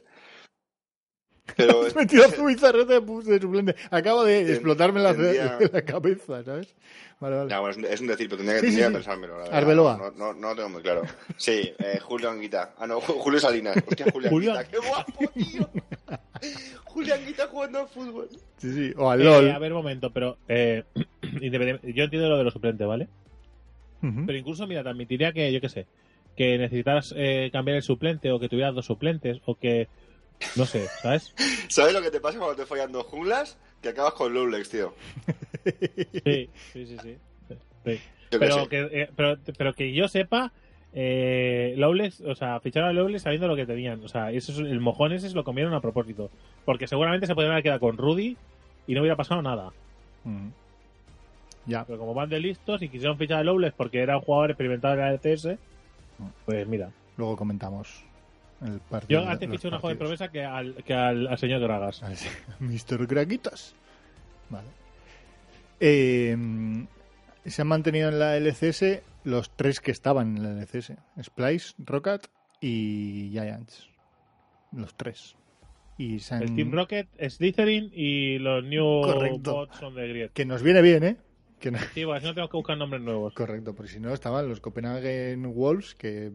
Pero 1.56 1.82
Has 1.86 1.94
metido 1.94 2.24
a 2.24 2.28
su 2.28 2.44
bizarreta 2.44 2.98
de 3.00 3.40
suplente. 3.40 3.76
Acabo 3.90 4.24
de 4.24 4.44
Ten- 4.44 4.52
explotarme 4.54 5.00
la, 5.00 5.12
tendría- 5.14 5.58
la 5.72 5.82
cabeza, 5.82 6.42
¿sabes? 6.42 6.74
Vale, 7.20 7.36
vale. 7.36 7.50
Ya, 7.50 7.60
bueno, 7.60 7.70
es, 7.70 7.76
un, 7.78 7.84
es 7.86 8.00
un 8.00 8.06
decir, 8.08 8.26
pero 8.28 8.36
tendría 8.38 8.60
que, 8.60 8.66
Sí, 8.70 8.76
tendría 8.76 8.86
sí. 8.88 8.92
que 8.92 8.96
pensármelo. 8.98 9.38
La. 9.38 9.44
Arbeloa. 9.56 9.96
No, 9.96 10.10
no, 10.10 10.34
no 10.34 10.48
lo 10.50 10.54
tengo 10.56 10.68
muy 10.68 10.82
claro. 10.82 11.02
Sí, 11.36 11.72
eh, 11.78 11.98
Julio 12.02 12.30
Anguita. 12.30 12.74
Ah, 12.78 12.86
no, 12.86 13.00
Ju- 13.00 13.18
Julio 13.18 13.40
Salinas. 13.40 13.76
Hostia, 13.86 14.06
Julio 14.12 14.28
Julio. 14.30 14.52
Anguita. 14.52 14.70
¡Qué 14.70 14.86
guapo, 14.86 15.32
tío! 15.32 15.70
Julio 16.84 17.14
Anguita 17.14 17.46
jugando 17.46 17.80
al 17.80 17.88
fútbol. 17.88 18.28
Sí, 18.58 18.72
sí. 18.72 18.92
O 18.98 19.10
al 19.10 19.20
Eh, 19.20 19.24
LOL. 19.24 19.50
a 19.50 19.58
ver, 19.58 19.72
un 19.72 19.78
momento, 19.78 20.10
pero 20.12 20.36
eh, 20.48 20.84
yo 20.94 22.04
entiendo 22.04 22.28
lo 22.28 22.36
de 22.38 22.44
los 22.44 22.52
suplentes, 22.52 22.86
¿vale? 22.86 23.08
Pero 24.02 24.38
incluso, 24.38 24.66
mira, 24.68 24.82
te 24.84 24.90
admitiría 24.90 25.32
que, 25.32 25.52
yo 25.52 25.60
qué 25.60 25.68
sé, 25.68 25.86
que 26.36 26.58
necesitas 26.58 27.12
eh, 27.16 27.48
cambiar 27.52 27.78
el 27.78 27.82
suplente 27.82 28.30
o 28.30 28.38
que 28.38 28.48
tuvieras 28.48 28.72
dos 28.74 28.86
suplentes 28.86 29.38
o 29.46 29.56
que, 29.56 29.88
no 30.56 30.66
sé, 30.66 30.86
¿sabes? 31.02 31.34
¿Sabes 31.68 31.92
lo 31.92 32.02
que 32.02 32.10
te 32.10 32.20
pasa 32.20 32.38
cuando 32.38 32.56
te 32.56 32.66
follan 32.66 32.92
dos 32.92 33.06
junglas? 33.06 33.56
Que 33.82 33.90
acabas 33.90 34.14
con 34.14 34.32
Lowlex, 34.32 34.70
tío. 34.70 34.94
Sí, 36.24 36.48
sí, 36.72 36.86
sí, 36.86 36.96
sí. 37.02 37.16
Pero, 38.30 38.64
sé. 38.64 38.68
que, 38.68 38.80
eh, 38.92 39.10
pero, 39.14 39.36
pero 39.56 39.74
que 39.74 39.92
yo 39.92 40.08
sepa, 40.08 40.52
eh, 40.92 41.74
Lowless, 41.76 42.22
o 42.22 42.34
sea, 42.34 42.58
ficharon 42.60 42.88
a 42.88 42.92
Lowless 42.92 43.22
sabiendo 43.22 43.48
lo 43.48 43.54
que 43.54 43.66
tenían. 43.66 44.02
O 44.02 44.08
sea, 44.08 44.32
eso 44.32 44.52
es, 44.52 44.58
el 44.58 44.80
mojón 44.80 45.12
ese 45.12 45.28
se 45.28 45.34
lo 45.34 45.44
comieron 45.44 45.74
a 45.74 45.80
propósito. 45.80 46.30
Porque 46.64 46.86
seguramente 46.86 47.26
se 47.26 47.34
podrían 47.34 47.52
haber 47.52 47.64
quedado 47.64 47.80
con 47.80 47.96
Rudy 47.96 48.36
y 48.86 48.94
no 48.94 49.00
hubiera 49.00 49.16
pasado 49.16 49.42
nada. 49.42 49.72
Ujú. 50.24 50.50
Ya. 51.66 51.84
Pero 51.84 51.98
como 51.98 52.14
van 52.14 52.30
de 52.30 52.40
listos 52.40 52.80
y 52.82 52.88
quisieron 52.88 53.18
fichar 53.18 53.40
a 53.40 53.44
Lowless 53.44 53.74
porque 53.74 54.00
era 54.00 54.16
un 54.16 54.22
jugador 54.22 54.50
experimentado 54.50 54.94
en 54.94 55.00
la 55.00 55.10
LCS, 55.12 55.58
pues 56.46 56.66
mira. 56.66 56.90
Luego 57.18 57.36
comentamos 57.36 58.05
el 58.62 58.80
partido. 58.80 59.22
Yo 59.22 59.28
antes 59.28 59.48
los 59.48 59.58
fiché 59.58 59.68
una 59.68 59.78
joven 59.78 59.98
promesa 59.98 60.28
que 60.28 60.44
al, 60.44 60.82
que 60.84 60.94
al, 60.94 61.26
al 61.26 61.38
señor 61.38 61.60
Gragas. 61.60 62.02
Sí. 62.14 62.28
Mr. 62.60 63.06
Graguitas. 63.06 63.74
Vale. 64.48 64.68
Eh, 65.80 66.36
se 67.44 67.62
han 67.62 67.68
mantenido 67.68 68.08
en 68.08 68.18
la 68.18 68.36
LCS 68.36 69.02
los 69.24 69.50
tres 69.50 69.80
que 69.80 69.90
estaban 69.90 70.36
en 70.36 70.42
la 70.42 70.62
LCS. 70.62 70.92
Splice, 71.22 71.74
Rocket 71.78 72.28
y 72.60 73.28
Giants. 73.32 73.88
Los 74.72 74.94
tres. 74.94 75.36
Y 75.98 76.16
El 76.30 76.54
Team 76.54 76.72
Rocket, 76.72 77.08
Slytherin 77.18 77.90
y 77.94 78.38
los 78.38 78.62
New 78.62 79.02
Correcto. 79.02 79.52
Bots 79.54 79.78
son 79.78 79.94
de 79.94 80.08
Griet. 80.08 80.32
Que 80.32 80.44
nos 80.44 80.62
viene 80.62 80.82
bien, 80.82 81.04
¿eh? 81.04 81.16
Que 81.60 81.70
no- 81.70 81.78
Sí, 81.94 82.04
bueno, 82.04 82.18
así 82.18 82.26
no 82.26 82.34
tengo 82.34 82.48
que 82.48 82.56
buscar 82.56 82.76
nombres 82.76 83.02
nuevos. 83.02 83.32
Correcto, 83.34 83.74
porque 83.74 83.90
si 83.92 84.00
no 84.00 84.12
estaban 84.12 84.48
los 84.48 84.60
Copenhagen 84.60 85.54
Wolves 85.54 85.94
que... 85.94 86.30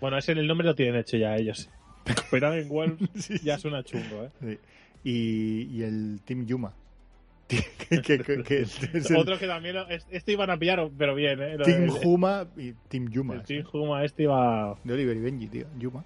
Bueno, 0.00 0.18
ese 0.18 0.32
el 0.32 0.46
nombre 0.46 0.66
lo 0.66 0.74
tienen 0.74 0.96
hecho 0.96 1.16
ya 1.16 1.36
ellos. 1.36 1.70
Copenhagen 2.30 2.68
Wolves 2.68 3.08
Sí, 3.14 3.38
ya 3.42 3.58
suena 3.58 3.82
chungo, 3.82 4.24
¿eh? 4.24 4.30
sí. 4.40 4.58
Y, 5.04 5.62
y 5.78 5.82
el 5.82 6.20
Team 6.24 6.46
Yuma. 6.46 6.74
que, 7.48 7.64
que- 8.02 8.18
que- 8.20 8.42
que 8.42 8.60
es 8.62 9.10
el 9.10 9.16
Otro 9.16 9.38
que 9.38 9.46
también... 9.46 9.76
Este 10.10 10.32
iban 10.32 10.50
a 10.50 10.58
pillar, 10.58 10.88
pero 10.96 11.14
bien, 11.14 11.40
¿eh? 11.42 11.56
Team 11.64 11.84
el, 11.84 11.90
Huma 12.04 12.46
y 12.56 12.72
Team 12.88 13.08
Yuma. 13.10 13.34
el 13.34 13.42
Team 13.42 13.66
Huma 13.72 14.04
este 14.04 14.24
iba... 14.24 14.76
De 14.84 14.92
Oliver 14.94 15.16
y 15.16 15.20
Benji, 15.20 15.46
tío. 15.48 15.66
Yuma. 15.78 16.04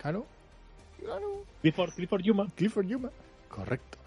Claro. 0.00 0.26
Claro. 1.00 1.44
Clifford, 1.60 1.92
Clifford 1.94 2.22
Yuma. 2.22 2.48
Clifford 2.54 2.86
Yuma. 2.86 3.10
Correcto. 3.48 3.98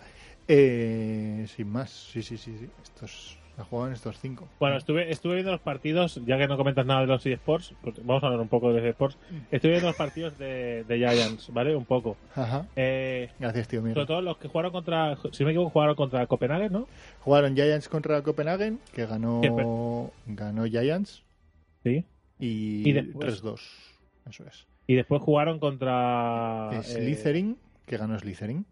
Eh, 0.48 1.46
sin 1.56 1.70
más. 1.70 1.90
Sí, 1.92 2.22
sí, 2.22 2.38
sí, 2.38 2.56
sí. 2.58 2.68
Estos 2.84 3.38
la 3.58 3.64
jugaban 3.64 3.94
estos 3.94 4.20
cinco. 4.20 4.48
Bueno, 4.60 4.76
estuve, 4.78 5.10
estuve 5.12 5.36
viendo 5.36 5.52
los 5.52 5.62
partidos, 5.62 6.20
ya 6.26 6.38
que 6.38 6.48
no 6.48 6.58
comentas 6.58 6.86
nada 6.86 7.02
de 7.02 7.08
los 7.08 7.26
eSports, 7.26 7.74
pues 7.82 7.96
vamos 8.06 8.22
a 8.24 8.28
hablar 8.28 8.42
un 8.42 8.48
poco 8.50 8.74
de 8.74 8.90
eSports. 8.90 9.18
Estuve 9.52 9.72
viendo 9.72 9.88
los 9.88 9.96
partidos 9.96 10.38
de, 10.38 10.84
de 10.84 10.98
Giants, 10.98 11.52
¿vale? 11.54 11.76
Un 11.76 11.86
poco. 11.86 12.18
Ajá. 12.36 12.66
Eh, 12.76 13.30
Gracias, 13.40 13.68
tío. 13.68 13.80
sobre 13.80 13.94
Mira. 13.94 14.06
todo 14.06 14.22
los 14.22 14.38
que 14.38 14.48
jugaron 14.50 14.72
contra, 14.72 15.16
si 15.32 15.44
no 15.44 15.48
me 15.48 15.52
equivoco, 15.52 15.70
jugaron 15.70 15.96
contra 15.96 16.28
Copenhague, 16.28 16.70
¿no? 16.70 16.88
Jugaron 17.22 17.56
Giants 17.56 17.88
contra 17.88 18.22
Copenhagen, 18.22 18.80
que 18.94 19.06
ganó, 19.06 20.12
ganó 20.26 20.66
Giants 20.66 21.24
Sí. 21.84 22.04
y, 22.40 22.90
Y 22.90 22.92
después- 22.94 23.42
3-2. 23.44 23.60
Eso 24.30 24.44
es. 24.48 24.68
Y 24.88 24.96
después 24.96 25.22
jugaron 25.22 25.60
contra... 25.60 26.70
eh, 26.74 26.84
Slytherin, 26.84 27.58
que 27.86 27.98
ganó 27.98 28.18
Slytherin. 28.20 28.66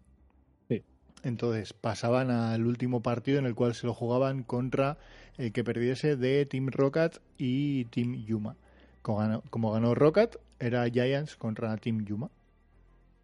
Sí. 1.24 1.28
Entonces 1.28 1.72
pasaban 1.72 2.30
al 2.30 2.66
último 2.66 3.02
partido 3.02 3.38
en 3.38 3.46
el 3.46 3.54
cual 3.54 3.74
se 3.74 3.86
lo 3.86 3.94
jugaban 3.94 4.42
contra 4.42 4.98
el 5.38 5.52
que 5.52 5.64
perdiese 5.64 6.16
de 6.16 6.46
Team 6.46 6.68
Rocket 6.68 7.20
y 7.38 7.86
Team 7.86 8.24
Yuma. 8.24 8.56
Como 9.02 9.18
ganó, 9.18 9.42
como 9.50 9.72
ganó 9.72 9.94
Rocket, 9.94 10.36
era 10.58 10.88
Giants 10.88 11.36
contra 11.36 11.76
Team 11.76 12.04
Yuma. 12.04 12.30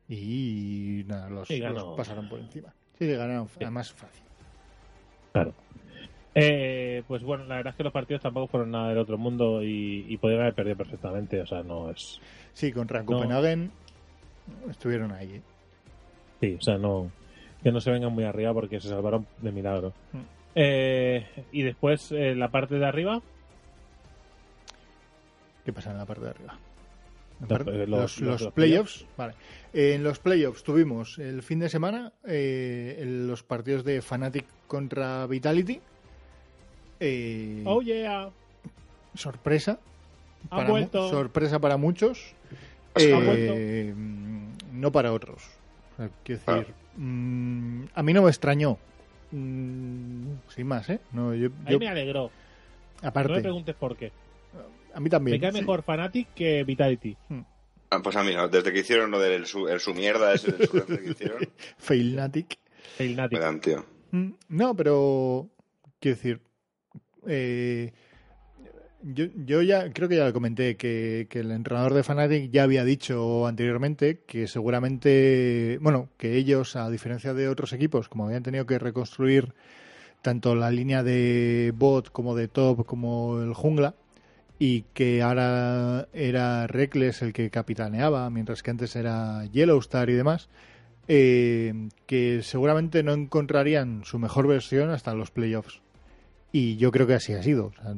Y 0.09 1.05
nada, 1.07 1.31
los, 1.31 1.49
Sí, 1.49 1.59
los 1.61 1.97
pasaron 1.97 2.29
por 2.29 2.41
encima. 2.41 2.75
Sí, 2.99 3.07
ganaron, 3.07 3.49
además 3.57 3.93
fácil. 3.93 4.25
Claro. 5.33 5.55
Eh, 6.35 7.03
pues 7.09 7.23
bueno, 7.23 7.45
la 7.45 7.57
verdad 7.57 7.73
es 7.73 7.77
que 7.77 7.85
los 7.85 7.93
partidos 7.93 8.23
tampoco 8.23 8.49
fueron 8.49 8.71
nada 8.71 8.89
del 8.89 8.99
otro 8.99 9.19
mundo 9.19 9.63
y, 9.63 10.07
y 10.09 10.17
podrían 10.17 10.43
haber 10.43 10.55
perdido 10.55 10.77
perfectamente. 10.77 11.41
O 11.41 11.47
sea, 11.47 11.63
no 11.63 11.91
es. 11.91 12.21
Sí, 12.53 12.73
contra 12.73 13.05
Copenhagen 13.05 13.71
estuvieron 14.69 15.13
ahí. 15.13 15.35
¿eh? 15.35 15.43
Sí, 16.41 16.57
o 16.59 16.63
sea, 16.63 16.79
no. 16.79 17.11
Que 17.63 17.71
no 17.73 17.81
se 17.81 17.91
vengan 17.91 18.13
muy 18.13 18.25
arriba 18.25 18.53
porque 18.55 18.81
se 18.81 18.89
salvaron 18.89 19.27
de 19.39 19.53
milagro. 19.53 19.93
Mm. 20.13 20.19
Eh, 20.55 21.27
y 21.53 21.63
después, 21.63 22.11
eh, 22.13 22.35
la 22.35 22.51
parte 22.51 22.77
de 22.77 22.87
arriba, 22.87 23.21
¿Qué 25.65 25.73
pasa 25.73 25.91
en 25.91 25.99
la 25.99 26.07
parte 26.07 26.25
de 26.25 26.31
arriba? 26.31 26.59
Los- 27.41 27.49
parte- 27.49 27.73
los, 27.73 27.89
los- 27.89 28.21
los 28.21 28.41
los 28.43 28.53
playoffs. 28.53 29.07
Vale. 29.17 29.35
Eh, 29.73 29.95
en 29.95 30.03
los 30.05 30.19
playoffs 30.19 30.63
tuvimos 30.63 31.19
el 31.19 31.43
fin 31.43 31.59
de 31.61 31.69
semana 31.69 32.13
eh, 32.27 33.03
los 33.07 33.43
partidos 33.43 33.85
de 33.85 34.01
Fnatic 34.03 34.47
contra 34.67 35.27
Vitality. 35.27 35.81
Eh, 36.99 37.63
oh 37.67 37.81
yeah, 37.83 38.31
sorpresa. 39.15 39.79
Ha 40.51 40.57
para 40.57 40.69
sorpresa 41.11 41.59
para 41.59 41.77
muchos. 41.77 42.35
Ha 42.95 43.01
no 44.73 44.91
para 44.93 45.13
otros. 45.13 45.43
Sea, 46.07 46.11
quiero 46.25 46.41
decir, 46.47 46.75
mm, 46.97 47.85
a 47.95 48.03
mí 48.03 48.13
no 48.13 48.23
me 48.23 48.29
extrañó. 48.31 48.79
Mm, 49.33 50.33
sin 50.49 50.67
más, 50.67 50.89
¿eh? 50.91 51.01
No, 51.13 51.35
yo, 51.35 51.49
ahí 51.67 51.73
yo- 51.75 51.79
me 51.79 51.89
alegró. 51.89 52.31
No 53.03 53.09
aparte, 53.09 53.33
me 53.35 53.41
preguntes 53.43 53.75
por 53.75 53.97
qué. 53.97 54.13
a 54.95 55.01
mí 55.01 55.09
también. 55.09 55.37
Me 55.37 55.41
cae 55.41 55.53
sí. 55.53 55.61
mejor 55.61 55.83
Fnatic 55.83 56.35
que 56.35 56.65
Vitality. 56.65 57.17
Ah, 57.91 58.01
pues 58.03 58.17
a 58.17 58.23
mí 58.23 58.35
no, 58.35 58.49
desde 58.49 58.73
que 58.73 58.81
hicieron 58.81 59.11
lo 59.11 59.19
del 59.19 59.47
su, 59.47 59.69
el 59.69 59.81
su 59.81 59.95
mierda 59.95 60.33
ese 60.33 60.53
del 60.53 60.69
su 60.69 60.87
que 60.87 61.11
hicieron, 61.11 61.39
Failnatic. 61.79 62.59
Failnatic. 62.97 63.39
me 63.39 63.45
dan, 63.45 63.61
tío. 63.61 63.85
Mm, 64.13 64.31
No, 64.49 64.75
pero 64.77 65.49
quiero 66.01 66.17
decir, 66.17 66.41
eh, 67.27 67.93
Yo, 69.03 69.27
yo 69.47 69.63
ya 69.63 69.91
creo 69.93 70.09
que 70.09 70.17
ya 70.17 70.27
lo 70.27 70.33
comenté, 70.33 70.77
que, 70.77 71.27
que 71.31 71.41
el 71.41 71.53
entrenador 71.53 71.95
de 71.95 72.03
Fnatic 72.03 72.51
ya 72.51 72.65
había 72.65 72.85
dicho 72.85 73.47
anteriormente 73.47 74.21
que 74.27 74.47
seguramente, 74.47 75.79
bueno, 75.81 76.11
que 76.19 76.37
ellos, 76.37 76.77
a 76.77 76.91
diferencia 76.91 77.33
de 77.33 77.49
otros 77.49 77.73
equipos, 77.73 78.09
como 78.11 78.27
habían 78.27 78.43
tenido 78.43 78.67
que 78.67 78.79
reconstruir 78.79 79.55
tanto 80.21 80.55
la 80.55 80.71
línea 80.71 81.03
de 81.03 81.73
bot 81.75 82.11
como 82.11 82.35
de 82.35 82.49
top 82.49 82.85
como 82.85 83.41
el 83.41 83.55
jungla, 83.55 83.95
y 84.59 84.83
que 84.93 85.23
ahora 85.23 86.09
era 86.13 86.67
Reckless 86.67 87.23
el 87.23 87.33
que 87.33 87.49
capitaneaba, 87.49 88.29
mientras 88.29 88.63
que 88.63 88.71
antes 88.71 88.95
era 88.95 89.47
Yellowstar 89.47 90.11
y 90.11 90.15
demás, 90.15 90.51
eh, 91.09 91.89
que 92.07 92.43
seguramente 92.43 93.03
no 93.03 93.15
encontrarían 93.15 94.05
su 94.05 94.19
mejor 94.19 94.47
versión 94.47 94.91
hasta 94.91 95.15
los 95.15 95.31
playoffs. 95.31 95.81
Y 96.53 96.77
yo 96.77 96.93
creo 96.93 97.07
que 97.07 97.15
así 97.15 97.33
ha 97.33 97.43
sido. 97.43 97.69
O 97.69 97.73
sea, 97.73 97.95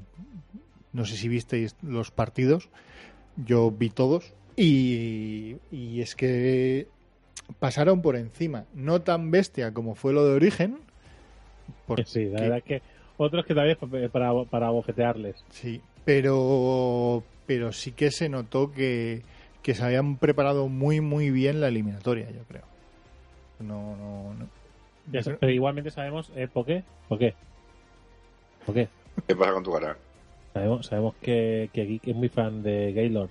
no 0.93 1.05
sé 1.05 1.17
si 1.17 1.29
visteis 1.29 1.77
los 1.83 2.11
partidos, 2.11 2.69
yo 3.37 3.71
vi 3.71 3.91
todos 3.91 4.33
y, 4.57 5.57
y 5.71 6.01
es 6.01 6.15
que 6.15 6.87
pasaron 7.59 8.03
por 8.03 8.17
encima. 8.17 8.65
No 8.75 9.03
tan 9.03 9.31
bestia 9.31 9.73
como 9.73 9.95
fue 9.95 10.13
lo 10.13 10.25
de 10.25 10.35
Origen. 10.35 10.79
Porque, 11.87 12.05
Sí, 12.05 12.27
la 12.27 12.41
verdad 12.41 12.59
es 12.59 12.65
que 12.65 12.83
otros 13.17 13.45
que 13.47 13.55
también 13.55 13.79
es 14.05 14.11
para, 14.11 14.33
para 14.45 14.71
bofetearles. 14.71 15.45
Sí, 15.51 15.81
pero, 16.05 17.23
pero 17.47 17.73
sí 17.73 17.93
que 17.93 18.11
se 18.11 18.29
notó 18.29 18.73
que, 18.73 19.23
que 19.63 19.75
se 19.75 19.85
habían 19.85 20.17
preparado 20.17 20.69
muy, 20.69 21.01
muy 21.01 21.31
bien 21.31 21.61
la 21.61 21.69
eliminatoria, 21.69 22.31
yo 22.31 22.43
creo. 22.49 22.65
No, 23.61 23.97
no, 23.97 24.35
no. 24.35 24.49
Pero 25.11 25.51
igualmente 25.51 25.91
sabemos 25.91 26.31
eh, 26.37 26.49
por 26.53 26.67
qué. 26.67 26.85
¿Por 27.09 27.19
qué? 27.19 27.35
¿Por 28.67 28.75
qué? 28.75 28.89
¿Qué 29.27 29.37
pasa 29.37 29.53
con 29.53 29.63
tu 29.65 29.73
cara? 29.73 29.97
Sabemos, 30.55 30.87
sabemos 30.87 31.15
que, 31.21 31.71
que 31.73 31.85
Geek 31.85 32.09
es 32.09 32.17
muy 32.17 32.29
fan 32.29 32.63
de 32.63 32.93
Gaylord. 32.93 33.31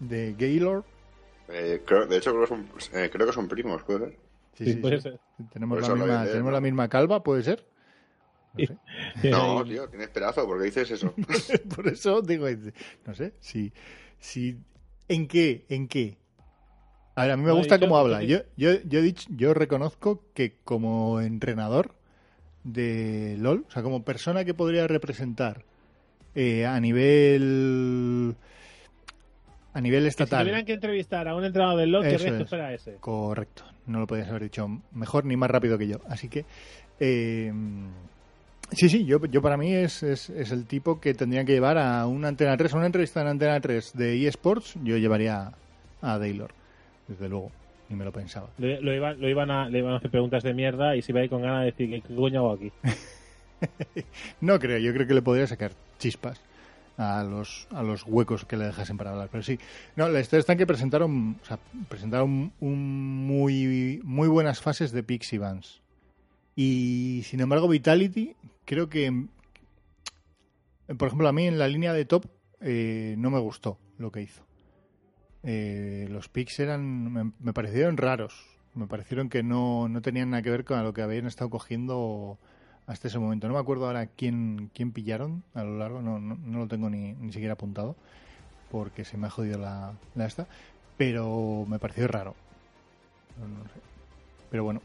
De 0.00 0.34
Gaylord. 0.34 0.84
Eh, 1.48 1.82
creo- 1.84 2.06
de 2.06 2.16
hecho, 2.18 2.30
creo 2.30 2.42
que, 2.42 2.46
son, 2.48 2.70
eh, 2.92 3.10
creo 3.10 3.26
que 3.26 3.32
son 3.32 3.48
primos, 3.48 3.82
¿puede 3.84 3.98
ser? 4.10 4.18
Sí, 4.54 4.66
Sí, 4.66 4.74
sí, 4.74 4.76
puede 4.76 5.00
sí. 5.00 5.00
ser. 5.00 5.20
Tenemos, 5.50 5.80
la 5.80 5.88
misma, 5.90 6.28
tenemos 6.28 6.52
¿no? 6.52 6.52
la 6.52 6.60
misma 6.60 6.88
calva, 6.88 7.22
¿puede 7.22 7.42
ser? 7.42 7.66
No 8.54 8.62
sé. 8.64 8.78
No, 9.28 9.64
tío, 9.66 9.88
tienes 9.88 10.08
pedazo, 10.10 10.46
¿por 10.46 10.58
qué 10.58 10.64
dices 10.66 10.90
eso? 10.90 11.14
Por 11.74 11.88
eso 11.88 12.22
digo, 12.22 12.46
no 13.06 13.14
sé, 13.14 13.34
si, 13.40 13.72
si 14.18 14.58
¿en 15.08 15.26
qué? 15.28 15.66
¿En 15.68 15.88
qué? 15.88 16.18
A 17.16 17.22
ver, 17.22 17.32
a 17.32 17.36
mí 17.36 17.44
me 17.44 17.52
No, 17.52 17.54
gusta 17.54 17.80
cómo 17.80 17.98
habla. 17.98 18.22
Yo, 18.22 18.40
yo, 18.56 18.72
yo, 18.84 19.00
he 19.00 19.02
dicho, 19.02 19.28
yo 19.36 19.54
reconozco 19.54 20.24
que 20.34 20.56
como 20.64 21.20
entrenador 21.20 21.94
de 22.64 23.36
LOL, 23.38 23.66
o 23.68 23.72
sea, 23.72 23.82
como 23.82 24.04
persona 24.04 24.44
que 24.44 24.54
podría 24.54 24.86
representar 24.88 25.64
eh, 26.40 26.64
a 26.66 26.78
nivel 26.80 28.34
a 29.74 29.80
nivel 29.80 30.00
que 30.04 30.10
si 30.10 30.22
estatal. 30.22 30.40
tuvieran 30.44 30.64
que 30.64 30.72
entrevistar 30.74 31.28
a 31.28 31.34
un 31.34 31.44
entrenador 31.44 31.78
del 31.80 31.90
LoL, 31.90 32.06
Eso 32.06 32.18
¿qué 32.24 32.30
resto 32.30 32.44
es. 32.44 32.48
fuera 32.48 32.72
ese? 32.72 32.94
Correcto, 33.00 33.64
no 33.86 34.00
lo 34.00 34.06
podías 34.06 34.28
haber 34.28 34.42
dicho 34.44 34.66
mejor 34.92 35.24
ni 35.24 35.36
más 35.36 35.50
rápido 35.50 35.76
que 35.78 35.86
yo. 35.88 35.96
Así 36.08 36.28
que, 36.28 36.44
eh, 37.00 37.52
sí, 38.70 38.88
sí, 38.88 39.04
yo, 39.04 39.18
yo 39.26 39.42
para 39.42 39.56
mí 39.56 39.74
es, 39.74 40.02
es, 40.02 40.30
es 40.30 40.50
el 40.52 40.66
tipo 40.66 41.00
que 41.00 41.14
tendría 41.14 41.44
que 41.44 41.52
llevar 41.52 41.78
a 41.78 42.06
una 42.06 42.28
Antena 42.28 42.56
3, 42.56 42.72
a 42.72 42.76
una 42.76 42.86
entrevista 42.86 43.20
en 43.20 43.28
Antena 43.28 43.60
3 43.60 43.92
de 43.94 44.26
eSports, 44.26 44.74
yo 44.82 44.96
llevaría 44.96 45.52
a 46.02 46.18
Daylor, 46.18 46.50
desde 47.06 47.28
luego, 47.28 47.50
ni 47.88 47.96
me 47.96 48.04
lo 48.04 48.12
pensaba. 48.12 48.48
Lo, 48.58 48.80
lo 48.80 48.94
iban, 48.94 49.20
lo 49.20 49.28
iban 49.28 49.50
a, 49.50 49.68
le 49.68 49.78
iban 49.80 49.92
a 49.92 49.96
hacer 49.98 50.10
preguntas 50.10 50.42
de 50.42 50.54
mierda 50.54 50.96
y 50.96 51.02
se 51.02 51.12
iba 51.12 51.20
a 51.20 51.24
ir 51.24 51.30
con 51.30 51.42
ganas 51.42 51.60
de 51.60 51.66
decir 51.66 51.90
¿qué, 51.90 52.00
qué 52.06 52.14
coño 52.14 52.40
hago 52.40 52.52
aquí? 52.52 52.72
No 54.40 54.58
creo, 54.58 54.78
yo 54.78 54.92
creo 54.92 55.06
que 55.06 55.14
le 55.14 55.22
podría 55.22 55.46
sacar 55.46 55.72
chispas 55.98 56.40
a 56.96 57.22
los, 57.22 57.68
a 57.70 57.82
los 57.82 58.04
huecos 58.04 58.44
que 58.44 58.56
le 58.56 58.66
dejasen 58.66 58.96
para 58.96 59.10
hablar. 59.10 59.28
Pero 59.30 59.42
sí, 59.42 59.58
no, 59.96 60.08
la 60.08 60.20
historia 60.20 60.40
está 60.40 60.52
en 60.52 60.58
que 60.58 60.66
presentaron, 60.66 61.38
o 61.40 61.44
sea, 61.44 61.58
presentaron 61.88 62.52
un 62.60 63.26
muy, 63.26 64.00
muy 64.04 64.28
buenas 64.28 64.60
fases 64.60 64.92
de 64.92 65.02
Pixie 65.02 65.38
Vans. 65.38 65.80
Y 66.56 67.22
sin 67.24 67.40
embargo, 67.40 67.68
Vitality, 67.68 68.34
creo 68.64 68.88
que, 68.88 69.26
por 70.98 71.06
ejemplo, 71.06 71.28
a 71.28 71.32
mí 71.32 71.46
en 71.46 71.58
la 71.58 71.68
línea 71.68 71.92
de 71.92 72.04
top 72.04 72.26
eh, 72.60 73.14
no 73.16 73.30
me 73.30 73.38
gustó 73.38 73.78
lo 73.96 74.10
que 74.10 74.22
hizo. 74.22 74.42
Eh, 75.44 76.08
los 76.10 76.28
picks 76.28 76.58
eran, 76.58 77.12
me, 77.12 77.32
me 77.38 77.52
parecieron 77.52 77.96
raros. 77.96 78.34
Me 78.74 78.88
parecieron 78.88 79.28
que 79.28 79.44
no, 79.44 79.88
no 79.88 80.02
tenían 80.02 80.30
nada 80.30 80.42
que 80.42 80.50
ver 80.50 80.64
con 80.64 80.82
lo 80.82 80.92
que 80.92 81.02
habían 81.02 81.26
estado 81.26 81.48
cogiendo 81.48 82.38
hasta 82.88 83.06
ese 83.06 83.20
momento. 83.20 83.46
No 83.46 83.54
me 83.54 83.60
acuerdo 83.60 83.86
ahora 83.86 84.06
quién, 84.06 84.70
quién 84.74 84.90
pillaron 84.90 85.44
a 85.54 85.62
lo 85.62 85.78
largo, 85.78 86.02
no, 86.02 86.18
no, 86.18 86.36
no 86.36 86.58
lo 86.58 86.66
tengo 86.66 86.90
ni, 86.90 87.12
ni 87.12 87.32
siquiera 87.32 87.52
apuntado 87.52 87.94
porque 88.70 89.04
se 89.04 89.16
me 89.16 89.28
ha 89.28 89.30
jodido 89.30 89.58
la, 89.58 89.92
la 90.14 90.26
esta, 90.26 90.46
pero 90.96 91.64
me 91.68 91.78
pareció 91.78 92.08
raro. 92.08 92.34
No, 93.38 93.46
no 93.46 93.64
sé. 93.64 93.80
Pero 94.50 94.64
bueno. 94.64 94.82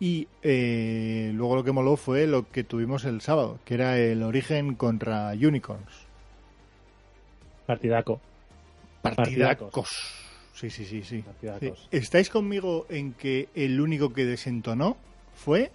Y 0.00 0.28
eh, 0.42 1.32
luego 1.34 1.56
lo 1.56 1.64
que 1.64 1.72
moló 1.72 1.96
fue 1.96 2.26
lo 2.26 2.48
que 2.50 2.62
tuvimos 2.62 3.04
el 3.04 3.20
sábado, 3.20 3.58
que 3.64 3.74
era 3.74 3.98
el 3.98 4.22
origen 4.22 4.74
contra 4.76 5.30
Unicorns. 5.32 6.06
Partidaco. 7.66 8.20
Partidacos. 9.02 9.88
Sí, 10.54 10.70
sí, 10.70 10.84
sí, 10.84 11.02
sí. 11.02 11.22
Partidacos. 11.22 11.88
¿Estáis 11.90 12.30
conmigo 12.30 12.86
en 12.88 13.12
que 13.12 13.48
el 13.54 13.80
único 13.80 14.12
que 14.12 14.24
desentonó 14.24 14.96
fue, 15.34 15.72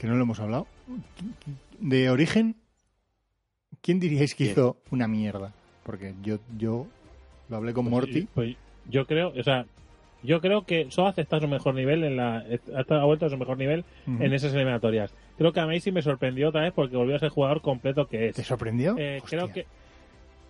que 0.00 0.06
no 0.06 0.14
lo 0.16 0.22
hemos 0.22 0.40
hablado, 0.40 0.66
de 1.78 2.08
origen? 2.08 2.56
¿Quién 3.82 4.00
diríais 4.00 4.34
que 4.34 4.44
¿Quién? 4.44 4.50
hizo 4.52 4.78
una 4.90 5.06
mierda? 5.06 5.52
Porque 5.84 6.14
yo, 6.22 6.38
yo 6.56 6.86
lo 7.50 7.56
hablé 7.56 7.74
con 7.74 7.84
Pues, 7.84 7.90
Morty. 7.92 8.28
pues, 8.34 8.56
yo 8.88 9.06
creo, 9.06 9.32
o 9.38 9.42
sea, 9.42 9.66
yo 10.22 10.40
creo 10.40 10.64
que 10.64 10.90
Soaz 10.90 11.18
está 11.18 11.36
a 11.36 11.40
su 11.40 11.48
mejor 11.48 11.74
nivel 11.74 12.02
en 12.04 12.16
la, 12.16 12.38
ha 12.88 13.04
vuelto 13.04 13.26
a 13.26 13.30
su 13.30 13.36
mejor 13.36 13.58
nivel 13.58 13.84
en 14.06 14.32
esas 14.32 14.54
eliminatorias. 14.54 15.12
Creo 15.36 15.52
que 15.52 15.60
a 15.60 15.66
Macy 15.66 15.92
me 15.92 16.00
sorprendió 16.02 16.48
otra 16.48 16.62
vez 16.62 16.72
porque 16.74 16.96
volvió 16.96 17.16
a 17.16 17.18
ser 17.18 17.26
el 17.26 17.32
jugador 17.32 17.60
completo 17.60 18.06
que 18.06 18.28
es. 18.28 18.36
¿Te 18.36 18.44
sorprendió? 18.44 18.94
Eh, 18.98 19.20
creo 19.28 19.52
que 19.52 19.66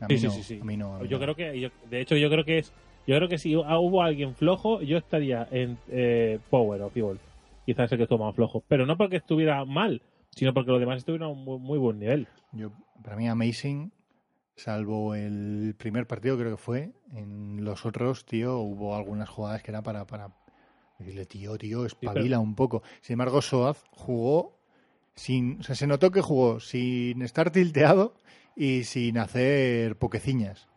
a 0.01 0.07
mí 0.09 0.15
sí, 0.15 0.21
sí, 0.21 0.27
no, 0.27 0.33
sí, 0.33 0.43
sí. 0.43 0.59
a 0.61 0.65
mí 0.65 0.77
no, 0.77 0.95
a 0.97 1.01
mí 1.01 1.09
yo 1.09 1.19
no. 1.19 1.23
creo 1.25 1.35
que 1.37 1.61
yo- 1.61 1.69
de 1.91 2.01
hecho 2.01 2.17
yo 2.17 2.31
creo 2.31 2.45
que 2.45 2.59
es 2.59 2.73
yo 3.07 3.17
creo 3.17 3.29
que 3.29 3.39
si 3.39 3.55
hubo 3.57 4.03
alguien 4.03 4.35
flojo 4.35 4.81
yo 4.83 4.97
estaría 4.99 5.47
en 5.51 5.77
eh, 5.91 6.39
Power 6.51 6.81
o 6.83 6.91
Evil 6.95 7.19
quizás 7.67 7.91
el 7.93 7.99
que 7.99 8.05
estuvo 8.05 8.25
más 8.25 8.35
flojo 8.35 8.65
pero 8.69 8.87
no 8.87 8.97
porque 8.97 9.17
estuviera 9.17 9.65
mal 9.65 10.03
sino 10.31 10.55
porque 10.55 10.71
los 10.71 10.81
demás 10.81 10.99
estuvieron 10.99 11.29
a 11.29 11.33
un 11.33 11.45
muy, 11.45 11.59
muy 11.59 11.79
buen 11.79 11.99
nivel 11.99 12.29
Yo, 12.53 12.73
para 13.03 13.17
mí, 13.17 13.29
Amazing, 13.29 13.93
salvo 14.61 15.15
el 15.15 15.75
primer 15.77 16.07
partido, 16.07 16.39
creo 16.39 16.53
que 16.53 16.63
fue. 16.63 16.93
En 17.13 17.65
los 17.65 17.87
otros, 17.87 18.25
tío, 18.25 18.59
hubo 18.59 18.95
algunas 18.95 19.29
jugadas 19.29 19.63
que 19.63 19.71
era 19.71 19.83
para, 19.83 20.07
para 20.07 20.31
decirle, 20.99 21.27
tío, 21.27 21.57
tío, 21.59 21.87
espabila 21.87 22.39
un 22.39 22.55
poco. 22.55 22.83
Sin 23.01 23.15
embargo, 23.15 23.43
Soaz 23.43 23.85
jugó 23.91 24.59
sin. 25.15 25.61
O 25.61 25.63
sea, 25.63 25.75
se 25.75 25.87
notó 25.87 26.11
que 26.11 26.21
jugó 26.21 26.61
sin 26.61 27.23
estar 27.23 27.51
tilteado 27.51 28.15
y 28.55 28.85
sin 28.85 29.19
hacer 29.19 29.97
poqueciñas. 29.97 30.69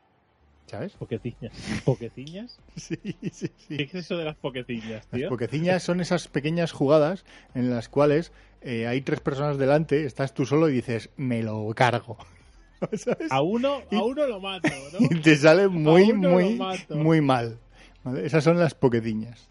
¿Sabes? 0.73 0.93
poqueciñas 0.93 1.53
poqueciñas 1.85 2.57
Sí, 2.75 2.97
sí, 3.31 3.47
sí. 3.55 3.77
¿qué 3.77 3.83
es 3.83 3.93
eso 3.95 4.17
de 4.17 4.25
las 4.25 4.35
poqueciñas 4.37 5.07
Las 5.11 5.19
tío? 5.19 5.29
poqueciñas 5.29 5.83
son 5.83 6.01
esas 6.01 6.27
pequeñas 6.27 6.71
jugadas 6.71 7.25
en 7.53 7.69
las 7.69 7.89
cuales 7.89 8.31
eh, 8.61 8.87
hay 8.87 9.01
tres 9.01 9.19
personas 9.19 9.57
delante, 9.59 10.05
estás 10.05 10.33
tú 10.33 10.45
solo 10.47 10.69
y 10.69 10.73
dices, 10.73 11.11
me 11.15 11.43
lo 11.43 11.71
cargo. 11.75 12.17
¿Sabes? 12.93 13.31
a 13.31 13.41
uno 13.43 13.81
Y- 13.91 13.95
a 13.95 14.03
uno 14.03 14.25
lo 14.25 14.39
mato 14.39 14.67
y 14.99 15.09
¿no? 15.13 15.21
te 15.21 15.35
sale 15.35 15.67
muy, 15.67 16.11
muy, 16.13 16.59
muy 16.89 17.21
mal. 17.21 17.59
¿vale? 18.03 18.25
Esas 18.25 18.43
son 18.43 18.57
las 18.57 18.73
poqueciñas. 18.73 19.49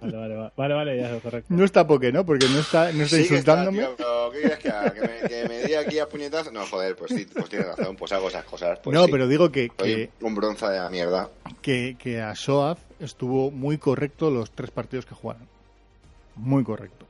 Vale 0.00 0.16
vale 0.16 0.34
vale 0.36 0.52
vale, 0.56 0.74
vale 0.74 0.96
ya 0.96 1.14
es 1.16 1.22
correcto 1.22 1.54
No 1.54 1.64
está 1.64 1.86
poke, 1.86 2.12
¿no? 2.12 2.24
Porque 2.24 2.46
no 2.48 2.60
está, 2.60 2.92
no 2.92 3.02
está 3.02 3.16
Sí 3.16 3.28
que 3.28 3.36
está, 3.36 3.62
insultándome. 3.64 3.96
tío, 3.96 4.30
¿qué 4.32 4.40
quieres 4.40 4.58
que 4.58 4.68
haga? 4.68 4.92
¿Que 4.92 5.00
me, 5.00 5.28
que 5.28 5.48
me 5.48 5.62
di 5.64 5.74
aquí 5.74 5.98
a 5.98 6.08
puñetas? 6.08 6.52
No, 6.52 6.64
joder, 6.66 6.96
pues 6.96 7.12
sí, 7.14 7.26
pues 7.32 7.48
tienes 7.48 7.68
razón, 7.68 7.96
pues 7.96 8.12
hago 8.12 8.28
esas 8.28 8.44
cosas. 8.44 8.78
Pues 8.82 8.94
no, 8.94 9.04
sí. 9.04 9.10
pero 9.10 9.26
digo 9.26 9.50
que, 9.50 10.10
un 10.20 10.34
bronza 10.34 10.70
de 10.70 10.78
la 10.78 10.90
mierda. 10.90 11.28
que, 11.60 11.96
que 11.98 12.20
a 12.20 12.34
Soaz 12.34 12.78
estuvo 13.00 13.50
muy 13.50 13.78
correcto 13.78 14.30
los 14.30 14.50
tres 14.50 14.70
partidos 14.70 15.06
que 15.06 15.14
jugaron. 15.14 15.48
Muy 16.36 16.64
correcto. 16.64 17.06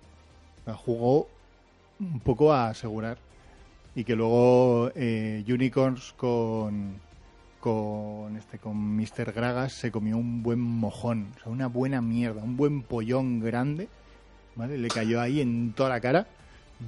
O 0.63 0.65
sea, 0.65 0.75
jugó 0.75 1.29
un 2.01 2.21
poco 2.21 2.53
a 2.53 2.69
asegurar. 2.69 3.19
Y 3.95 4.05
que 4.05 4.17
luego 4.17 4.91
eh, 4.95 5.45
Unicorns 5.47 6.15
con, 6.17 6.95
con 7.63 8.37
este 8.37 8.59
con 8.59 8.77
Mr. 8.77 9.33
Gragas 9.33 9.73
se 9.73 9.93
comió 9.93 10.17
un 10.19 10.43
buen 10.43 10.59
mojón. 10.59 11.29
O 11.37 11.39
sea, 11.39 11.53
una 11.53 11.69
buena 11.69 12.03
mierda. 12.03 12.43
Un 12.43 12.57
buen 12.57 12.83
pollón 12.83 13.39
grande. 13.39 13.89
¿Vale? 14.57 14.77
Le 14.77 14.89
cayó 14.89 15.21
ahí 15.21 15.41
en 15.41 15.73
toda 15.73 15.89
la 15.89 16.01
cara. 16.01 16.27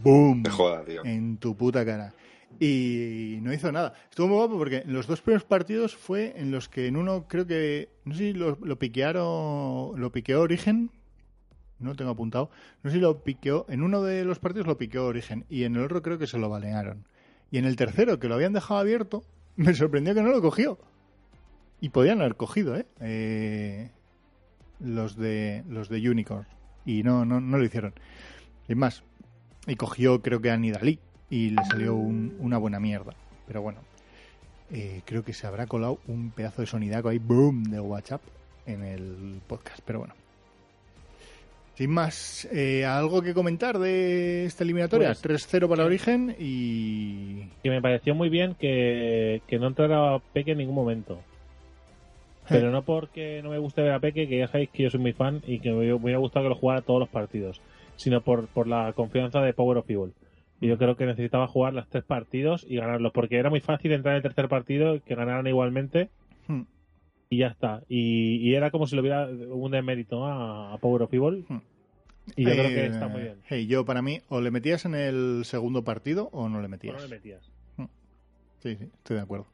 ¡Boom! 0.02 0.42
Me 0.42 0.50
joda, 0.50 0.84
tío. 0.84 1.04
en 1.04 1.36
tu 1.36 1.56
puta 1.56 1.84
cara. 1.84 2.12
Y 2.58 3.38
no 3.42 3.52
hizo 3.52 3.70
nada. 3.70 3.94
Estuvo 4.10 4.26
muy 4.26 4.36
guapo 4.36 4.58
porque 4.58 4.78
en 4.78 4.92
los 4.92 5.06
dos 5.06 5.20
primeros 5.20 5.44
partidos 5.44 5.94
fue 5.94 6.34
en 6.36 6.50
los 6.50 6.68
que 6.68 6.88
en 6.88 6.96
uno 6.96 7.26
creo 7.28 7.46
que, 7.46 7.90
no 8.04 8.14
sé 8.14 8.18
si 8.18 8.32
lo, 8.32 8.58
lo 8.60 8.76
piquearon, 8.76 10.00
lo 10.00 10.10
piqueó 10.10 10.40
Origen, 10.40 10.90
no 11.78 11.90
lo 11.90 11.96
tengo 11.96 12.10
apuntado, 12.10 12.50
no 12.82 12.90
sé 12.90 12.96
si 12.96 13.00
lo 13.00 13.22
piqueó, 13.22 13.64
en 13.68 13.82
uno 13.82 14.02
de 14.02 14.24
los 14.24 14.40
partidos 14.40 14.66
lo 14.66 14.76
piqueó 14.76 15.06
Origen 15.06 15.44
y 15.48 15.64
en 15.64 15.76
el 15.76 15.82
otro 15.82 16.02
creo 16.02 16.18
que 16.18 16.26
se 16.26 16.38
lo 16.38 16.48
balearon. 16.48 17.06
Y 17.50 17.58
en 17.58 17.64
el 17.64 17.76
tercero, 17.76 18.18
que 18.18 18.28
lo 18.28 18.34
habían 18.34 18.52
dejado 18.52 18.80
abierto, 18.80 19.24
me 19.56 19.74
sorprendió 19.74 20.14
que 20.14 20.22
no 20.22 20.30
lo 20.30 20.40
cogió. 20.42 20.78
Y 21.80 21.90
podían 21.90 22.20
haber 22.20 22.36
cogido, 22.36 22.76
¿eh? 22.76 22.86
Eh, 23.00 23.90
los 24.80 25.16
de 25.16 25.64
los 25.68 25.88
de 25.88 26.08
Unicorn. 26.08 26.46
Y 26.86 27.02
no, 27.02 27.24
no, 27.24 27.40
no 27.40 27.58
lo 27.58 27.64
hicieron. 27.64 27.92
Y 28.68 28.74
más, 28.74 29.02
y 29.66 29.76
cogió 29.76 30.22
creo 30.22 30.40
que 30.40 30.50
a 30.50 30.56
Nidalí 30.56 30.98
y 31.30 31.50
le 31.50 31.64
salió 31.64 31.94
un- 31.94 32.36
una 32.40 32.58
buena 32.58 32.80
mierda. 32.80 33.14
Pero 33.46 33.60
bueno, 33.62 33.80
eh, 34.70 35.02
creo 35.04 35.24
que 35.24 35.32
se 35.34 35.46
habrá 35.46 35.66
colado 35.66 35.98
un 36.06 36.30
pedazo 36.30 36.62
de 36.62 36.66
sonidaco 36.66 37.08
ahí, 37.08 37.18
boom, 37.18 37.64
de 37.64 37.80
WhatsApp 37.80 38.22
en 38.66 38.82
el 38.82 39.40
podcast. 39.46 39.80
Pero 39.84 39.98
bueno. 40.00 40.14
Sin 41.74 41.90
más, 41.90 42.48
eh, 42.52 42.84
¿algo 42.84 43.20
que 43.20 43.34
comentar 43.34 43.78
de 43.78 44.44
esta 44.44 44.62
eliminatoria? 44.62 45.08
Pues- 45.08 45.22
3-0 45.22 45.68
para 45.68 45.84
Origen 45.84 46.36
y... 46.38 47.48
Que 47.62 47.70
me 47.70 47.82
pareció 47.82 48.14
muy 48.14 48.28
bien 48.28 48.54
que, 48.54 49.42
que 49.48 49.58
no 49.58 49.66
entrara 49.66 50.20
Peque 50.32 50.52
en 50.52 50.58
ningún 50.58 50.76
momento. 50.76 51.20
Pero 52.48 52.70
no 52.70 52.82
porque 52.82 53.40
no 53.42 53.50
me 53.50 53.58
guste 53.58 53.82
ver 53.82 53.92
a 53.92 54.00
Peque, 54.00 54.28
que 54.28 54.38
ya 54.38 54.48
sabéis 54.48 54.70
que 54.70 54.84
yo 54.84 54.90
soy 54.90 55.00
muy 55.00 55.14
fan 55.14 55.42
y 55.46 55.60
que 55.60 55.72
me, 55.72 55.92
hubiera 55.94 56.18
gustado 56.18 56.44
que 56.44 56.50
lo 56.50 56.54
jugara 56.54 56.82
todos 56.82 57.00
los 57.00 57.08
partidos, 57.08 57.60
sino 57.96 58.20
por, 58.20 58.46
por 58.48 58.68
la 58.68 58.92
confianza 58.92 59.40
de 59.40 59.54
Power 59.54 59.78
of 59.78 59.90
Evil. 59.90 60.12
Y 60.60 60.68
yo 60.68 60.78
creo 60.78 60.96
que 60.96 61.06
necesitaba 61.06 61.48
jugar 61.48 61.72
los 61.72 61.88
tres 61.88 62.04
partidos 62.04 62.64
y 62.68 62.76
ganarlos, 62.76 63.12
porque 63.12 63.38
era 63.38 63.50
muy 63.50 63.60
fácil 63.60 63.92
entrar 63.92 64.12
en 64.12 64.16
el 64.18 64.22
tercer 64.22 64.48
partido, 64.48 65.00
que 65.04 65.14
ganaran 65.14 65.46
igualmente 65.46 66.10
Hmm. 66.46 66.62
Y 67.34 67.38
ya 67.38 67.48
está. 67.48 67.82
Y, 67.88 68.36
y 68.36 68.54
era 68.54 68.70
como 68.70 68.86
si 68.86 68.94
le 68.96 69.00
hubiera 69.02 69.26
un 69.26 69.70
demérito 69.70 70.24
a, 70.24 70.72
a 70.74 70.78
Power 70.78 71.02
of 71.02 71.12
Evil. 71.12 71.44
Hmm. 71.48 71.58
Y 72.36 72.44
yo 72.44 72.50
creo 72.52 72.68
que 72.68 72.84
Eh, 72.84 72.86
está 72.86 73.08
muy 73.08 73.22
bien. 73.22 73.36
hey, 73.48 73.66
yo 73.66 73.84
para 73.84 74.00
mí, 74.00 74.20
o 74.28 74.40
le 74.40 74.50
metías 74.50 74.84
en 74.86 74.94
el 74.94 75.42
segundo 75.44 75.84
partido 75.84 76.30
o 76.32 76.48
no 76.48 76.56
le 76.58 76.62
¿Por 76.62 76.70
metías. 76.70 76.94
no 76.96 77.02
le 77.02 77.08
metías? 77.08 77.50
Sí, 78.62 78.76
sí, 78.76 78.84
estoy 78.96 79.16
de 79.16 79.22
acuerdo. 79.22 79.46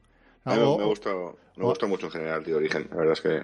Me, 0.45 0.57
gustó, 0.85 1.37
me 1.57 1.65
gustó 1.65 1.87
mucho 1.87 2.05
en 2.05 2.11
general, 2.13 2.43
tío, 2.45 2.55
Origen. 2.57 2.87
La 2.91 2.95
verdad 2.97 3.13
es 3.13 3.21
que. 3.21 3.43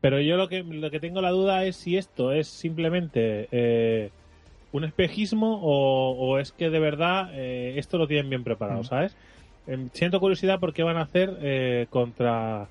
Pero 0.00 0.20
yo 0.20 0.36
lo 0.36 0.48
que, 0.48 0.62
lo 0.62 0.90
que 0.90 1.00
tengo 1.00 1.20
la 1.22 1.30
duda 1.30 1.64
es 1.64 1.74
si 1.76 1.96
esto 1.96 2.30
es 2.32 2.46
simplemente 2.48 3.48
eh, 3.50 4.10
un 4.72 4.84
espejismo 4.84 5.58
o, 5.62 6.12
o 6.12 6.38
es 6.38 6.52
que 6.52 6.68
de 6.70 6.78
verdad 6.78 7.30
eh, 7.32 7.74
esto 7.78 7.96
lo 7.98 8.06
tienen 8.06 8.28
bien 8.28 8.44
preparado, 8.44 8.82
Mm. 8.82 8.84
¿sabes? 8.84 9.16
Em, 9.66 9.88
siento 9.92 10.20
curiosidad 10.20 10.60
por 10.60 10.72
qué 10.72 10.82
van 10.82 10.98
a 10.98 11.02
hacer 11.02 11.36
eh, 11.40 11.86
contra, 11.90 12.68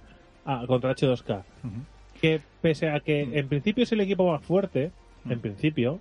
ah, 0.48 0.64
contra 0.66 0.96
H2K. 0.96 1.44
Ujú. 1.64 1.74
Que 2.20 2.42
pese 2.62 2.90
a 2.90 3.00
que 3.00 3.22
en 3.22 3.48
principio 3.48 3.84
es 3.84 3.92
el 3.92 4.02
equipo 4.02 4.32
más 4.32 4.42
fuerte, 4.44 4.90
en 5.30 5.40
principio, 5.40 6.00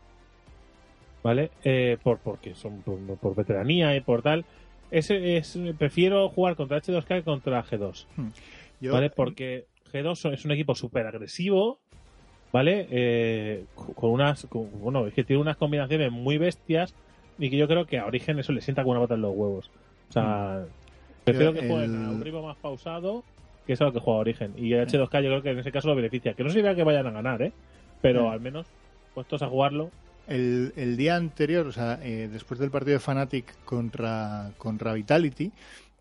¿vale? 1.23 1.51
Eh, 1.65 1.99
por, 2.03 2.19
porque 2.19 2.55
son 2.55 2.81
por, 2.83 2.99
por 3.19 3.35
veteranía 3.35 3.95
y 3.97 4.01
por 4.01 4.23
tal. 4.23 4.45
Ese 4.91 5.37
es, 5.37 5.59
prefiero 5.79 6.29
jugar 6.31 6.57
contra 6.57 6.81
H2K 6.81 7.07
que 7.07 7.23
contra 7.23 7.63
G2. 7.65 8.07
Yo- 8.81 8.93
¿vale? 8.93 9.11
Porque 9.11 9.67
G2 9.93 10.33
es 10.33 10.45
un 10.45 10.53
equipo 10.53 10.75
súper 10.75 11.07
agresivo, 11.07 11.79
¿vale? 12.53 12.87
Eh, 12.91 13.65
con 13.75 14.11
unas, 14.11 14.47
con- 14.47 14.71
bueno, 14.81 15.07
es 15.07 15.15
que 15.15 15.25
tiene 15.25 15.43
unas 15.43 15.57
combinaciones 15.57 16.13
muy 16.13 16.39
bestias 16.39 16.95
y 17.39 17.51
que 17.51 17.57
yo 17.57 17.67
creo 17.69 17.85
que 17.87 17.99
a 17.99 18.07
Origen 18.07 18.39
eso 18.39 18.53
le 18.53 18.61
sienta 18.61 18.83
como 18.85 18.93
una 18.93 19.01
pata 19.03 19.15
en 19.15 19.23
los 19.23 19.35
huevos. 19.35 19.71
O 20.09 20.13
sea, 20.13 20.65
prefiero 21.25 21.53
que 21.53 21.61
El- 21.61 21.69
jueguen 21.69 22.05
a 22.05 22.11
un 22.11 22.21
ritmo 22.23 22.43
más 22.47 22.57
pausado 22.57 23.25
que 23.67 23.73
es 23.75 23.81
a 23.81 23.85
lo 23.85 23.93
que 23.93 24.01
juega 24.01 24.21
Origen. 24.21 24.53
Y 24.57 24.71
H2K 24.71 25.23
yo 25.23 25.29
creo 25.31 25.43
que 25.43 25.51
en 25.51 25.59
ese 25.59 25.73
caso 25.73 25.89
lo 25.89 25.97
beneficia. 25.97 26.35
Que 26.35 26.43
no 26.45 26.51
significa 26.51 26.75
que 26.77 26.85
vayan 26.85 27.07
a 27.07 27.11
ganar, 27.11 27.43
¿eh? 27.43 27.53
Pero 28.03 28.31
al 28.31 28.41
menos 28.41 28.67
puestos 29.15 29.43
a 29.43 29.49
jugarlo. 29.49 29.91
El, 30.29 30.73
el 30.77 30.97
día 30.97 31.17
anterior, 31.17 31.67
o 31.67 31.73
sea, 31.73 31.99
eh, 32.03 32.29
después 32.33 32.59
del 32.61 32.71
partido 32.71 32.95
de 32.95 33.01
Fnatic 33.01 33.65
contra, 33.65 34.51
contra 34.59 34.93
Vitality, 34.93 35.53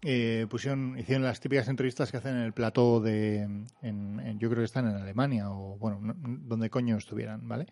eh, 0.01 0.45
pusieron, 0.49 0.97
hicieron 0.99 1.23
las 1.23 1.39
típicas 1.39 1.67
entrevistas 1.67 2.11
que 2.11 2.17
hacen 2.17 2.35
en 2.35 2.41
el 2.43 2.53
plató 2.53 2.99
de, 2.99 3.41
en, 3.41 3.65
en- 3.81 4.37
yo 4.39 4.49
creo 4.49 4.61
que 4.61 4.65
están 4.65 4.87
en 4.87 4.95
Alemania 4.95 5.49
o, 5.51 5.77
bueno, 5.77 5.99
no- 6.01 6.15
donde 6.17 6.69
coño 6.69 6.97
estuvieran, 6.97 7.47
¿vale? 7.47 7.67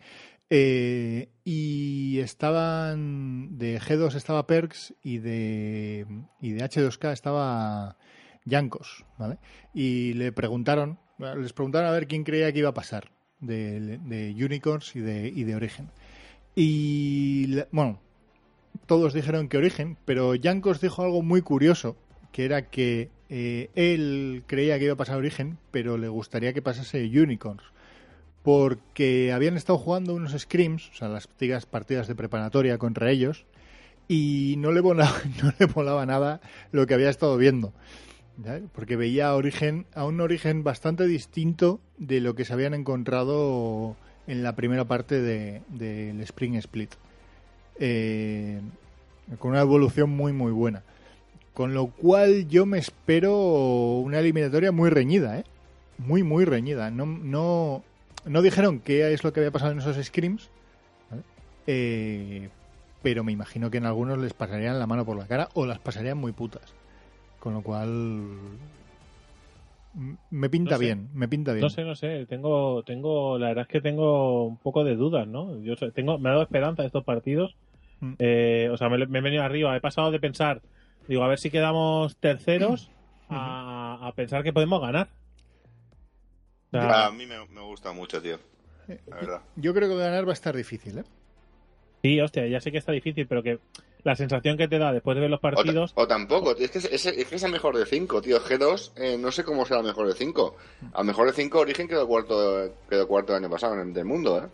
Eh, 0.50 1.28
y 1.44 2.18
estaban, 2.20 3.58
de 3.58 3.80
G2 3.80 4.14
estaba 4.14 4.46
Perks 4.46 4.94
y 5.02 5.18
de, 5.18 6.06
y 6.40 6.50
de 6.52 6.64
H2K 6.64 7.12
estaba 7.12 7.96
Yankos, 8.44 9.04
¿vale? 9.18 9.38
Y 9.72 10.14
le 10.14 10.32
preguntaron, 10.32 10.98
les 11.18 11.52
preguntaron 11.52 11.88
a 11.88 11.92
ver 11.92 12.06
quién 12.06 12.24
creía 12.24 12.52
que 12.52 12.60
iba 12.60 12.70
a 12.70 12.74
pasar 12.74 13.10
de, 13.40 13.98
de 13.98 14.44
Unicorns 14.44 14.96
y 14.96 15.00
de, 15.00 15.28
y 15.28 15.44
de 15.44 15.54
Origen. 15.56 15.90
Y 16.54 17.56
bueno, 17.72 18.00
todos 18.86 19.12
dijeron 19.12 19.48
que 19.48 19.58
Origen, 19.58 19.96
pero 20.04 20.34
Yankos 20.34 20.80
dijo 20.80 21.02
algo 21.02 21.22
muy 21.22 21.42
curioso, 21.42 21.96
que 22.32 22.44
era 22.44 22.68
que 22.68 23.10
eh, 23.28 23.70
él 23.74 24.44
creía 24.46 24.78
que 24.78 24.84
iba 24.84 24.94
a 24.94 24.98
pasar 24.98 25.16
Origen, 25.16 25.58
pero 25.70 25.96
le 25.96 26.08
gustaría 26.08 26.52
que 26.52 26.62
pasase 26.62 27.04
Unicorns. 27.04 27.62
Porque 28.42 29.32
habían 29.32 29.56
estado 29.56 29.78
jugando 29.78 30.14
unos 30.14 30.38
scrims, 30.38 30.90
o 30.90 30.94
sea, 30.94 31.08
las 31.08 31.28
típicas 31.28 31.64
partidas 31.64 32.08
de 32.08 32.14
preparatoria 32.14 32.76
contra 32.76 33.10
ellos, 33.10 33.46
y 34.06 34.56
no 34.58 34.70
le 34.70 34.80
volaba, 34.80 35.16
no 35.42 35.52
le 35.58 35.66
volaba 35.66 36.04
nada 36.04 36.40
lo 36.70 36.86
que 36.86 36.94
había 36.94 37.08
estado 37.08 37.36
viendo. 37.36 37.72
Porque 38.74 38.96
veía 38.96 39.34
origen, 39.34 39.86
a 39.94 40.04
un 40.04 40.20
origen 40.20 40.64
bastante 40.64 41.06
distinto 41.06 41.80
de 41.98 42.20
lo 42.20 42.34
que 42.34 42.44
se 42.44 42.52
habían 42.52 42.74
encontrado 42.74 43.96
en 44.26 44.42
la 44.42 44.56
primera 44.56 44.84
parte 44.84 45.20
de- 45.20 45.62
del 45.68 46.20
Spring 46.22 46.54
Split. 46.56 46.90
Eh, 47.78 48.60
con 49.38 49.52
una 49.52 49.60
evolución 49.60 50.10
muy 50.10 50.32
muy 50.32 50.52
buena. 50.52 50.82
Con 51.54 51.72
lo 51.74 51.86
cual 51.86 52.48
yo 52.48 52.66
me 52.66 52.78
espero 52.78 53.34
una 54.00 54.18
eliminatoria 54.18 54.72
muy 54.72 54.90
reñida, 54.90 55.38
¿eh? 55.38 55.44
Muy 55.98 56.22
muy 56.24 56.44
reñida. 56.44 56.90
No, 56.90 57.06
no, 57.06 57.84
no 58.24 58.42
dijeron 58.42 58.80
qué 58.80 59.12
es 59.12 59.22
lo 59.22 59.32
que 59.32 59.40
había 59.40 59.52
pasado 59.52 59.70
en 59.72 59.78
esos 59.78 59.96
scrims. 60.04 60.50
Eh, 61.66 62.48
pero 63.02 63.22
me 63.22 63.32
imagino 63.32 63.70
que 63.70 63.78
en 63.78 63.86
algunos 63.86 64.18
les 64.18 64.32
pasarían 64.34 64.78
la 64.78 64.86
mano 64.86 65.04
por 65.04 65.16
la 65.16 65.26
cara 65.26 65.48
o 65.54 65.66
las 65.66 65.78
pasarían 65.78 66.18
muy 66.18 66.32
putas. 66.32 66.62
Con 67.44 67.52
lo 67.54 67.62
cual 67.62 68.36
me 70.30 70.48
pinta 70.48 70.72
No 70.72 70.78
sé. 70.78 70.84
bien, 70.84 71.10
me 71.14 71.28
pinta 71.28 71.52
bien. 71.52 71.60
No 71.62 71.70
sé, 71.70 71.84
no 71.84 71.94
sé. 71.94 72.26
Tengo, 72.26 72.82
tengo, 72.84 73.38
la 73.38 73.48
verdad 73.48 73.62
es 73.62 73.68
que 73.68 73.80
tengo 73.80 74.44
un 74.46 74.56
poco 74.56 74.82
de 74.82 74.96
dudas, 74.96 75.28
¿no? 75.28 75.60
Yo 75.60 75.76
sé- 75.76 75.92
tengo, 75.92 76.18
me 76.18 76.30
ha 76.30 76.32
dado 76.32 76.42
esperanza 76.44 76.84
estos 76.84 77.04
partidos. 77.04 77.54
Mm. 78.00 78.14
Eh, 78.18 78.70
o 78.72 78.76
sea, 78.76 78.88
me, 78.88 79.06
me 79.06 79.18
he 79.18 79.22
venido 79.22 79.42
arriba. 79.44 79.76
He 79.76 79.80
pasado 79.80 80.10
de 80.10 80.18
pensar, 80.18 80.62
digo, 81.06 81.22
a 81.22 81.28
ver 81.28 81.38
si 81.38 81.50
quedamos 81.50 82.16
terceros, 82.16 82.90
a, 83.28 83.98
a 84.02 84.12
pensar 84.12 84.42
que 84.42 84.52
podemos 84.52 84.80
ganar. 84.80 85.08
O 86.68 86.70
sea, 86.70 87.06
A 87.06 87.10
mí 87.12 87.26
me, 87.26 87.36
me 87.48 87.60
gusta 87.60 87.92
mucho, 87.92 88.20
tío. 88.20 88.38
La 89.06 89.16
verdad. 89.16 89.40
Yo 89.56 89.72
creo 89.74 89.88
que 89.88 89.96
ganar 89.96 90.26
va 90.26 90.30
a 90.30 90.34
estar 90.34 90.56
difícil, 90.56 90.98
¿eh? 90.98 91.04
sí, 92.02 92.20
hostia, 92.20 92.46
ya 92.48 92.60
sé 92.60 92.70
que 92.72 92.78
está 92.78 92.92
difícil, 92.92 93.26
pero 93.26 93.42
que 93.42 93.58
la 94.04 94.14
sensación 94.14 94.56
que 94.56 94.68
te 94.68 94.78
da 94.78 94.92
después 94.92 95.14
de 95.16 95.22
ver 95.22 95.30
los 95.30 95.40
partidos. 95.40 95.92
o 95.96 96.06
tampoco, 96.06 96.54
tío, 96.54 96.66
es 96.66 96.70
que 96.70 96.78
es, 96.78 97.02
que 97.02 97.34
es 97.36 97.42
el 97.42 97.50
mejor 97.52 97.76
de 97.76 97.86
5, 97.86 98.20
tío. 98.22 98.38
G2, 98.40 98.92
eh, 98.96 99.16
no 99.18 99.32
sé 99.32 99.42
cómo 99.44 99.64
será 99.66 99.80
el 99.80 99.86
mejor 99.86 100.06
de 100.06 100.14
5. 100.14 100.56
Al 100.92 101.04
mejor 101.04 101.26
de 101.26 101.32
5, 101.32 101.58
Origen 101.58 101.88
quedó 101.88 102.06
cuarto, 102.06 102.72
quedó 102.88 103.08
cuarto 103.08 103.32
el 103.34 103.42
año 103.42 103.50
pasado 103.50 103.74
en 103.74 103.80
el 103.80 103.92
del 103.94 104.04
mundo, 104.04 104.38
¿eh? 104.44 104.48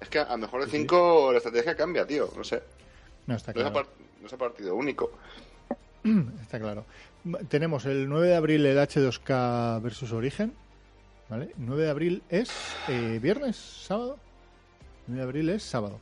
Es 0.00 0.08
que 0.08 0.18
al 0.18 0.38
mejor 0.38 0.64
de 0.64 0.70
5 0.70 1.32
la 1.32 1.38
estrategia 1.38 1.74
cambia, 1.76 2.06
tío. 2.06 2.28
No 2.36 2.44
sé. 2.44 2.62
No, 3.26 3.34
está 3.36 3.52
No 3.52 3.60
es, 3.60 3.66
a 3.66 3.70
claro. 3.70 3.86
par- 3.86 3.94
no 4.20 4.26
es 4.26 4.32
a 4.32 4.36
partido 4.38 4.74
único. 4.74 5.10
Está 6.42 6.58
claro. 6.60 6.84
Tenemos 7.48 7.84
el 7.86 8.08
9 8.08 8.28
de 8.28 8.36
abril 8.36 8.64
el 8.66 8.78
H2K 8.78 9.82
versus 9.82 10.12
Origen. 10.12 10.52
¿Vale? 11.28 11.50
9 11.56 11.82
de 11.82 11.90
abril 11.90 12.22
es 12.28 12.50
eh, 12.88 13.18
viernes, 13.20 13.56
sábado. 13.56 14.16
9 15.08 15.16
de 15.20 15.24
abril 15.24 15.48
es 15.50 15.62
sábado. 15.64 15.98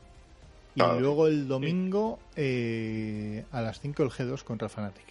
Y 0.74 0.80
luego 1.00 1.26
el 1.28 1.46
domingo 1.48 2.18
eh, 2.36 3.44
a 3.52 3.60
las 3.62 3.80
5 3.80 4.02
el 4.02 4.10
G2 4.10 4.42
contra 4.42 4.68
Fnatic. 4.68 5.04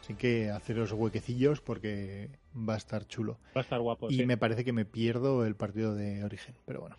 Así 0.00 0.14
que 0.14 0.50
haceros 0.50 0.92
huequecillos 0.92 1.60
porque 1.60 2.30
va 2.56 2.74
a 2.74 2.78
estar 2.78 3.06
chulo. 3.06 3.38
Va 3.56 3.60
a 3.60 3.60
estar 3.60 3.78
guapo. 3.80 4.10
y 4.10 4.16
sí. 4.16 4.26
me 4.26 4.36
parece 4.36 4.64
que 4.64 4.72
me 4.72 4.84
pierdo 4.84 5.44
el 5.46 5.54
partido 5.54 5.94
de 5.94 6.24
Origen. 6.24 6.54
Pero 6.66 6.80
bueno, 6.80 6.96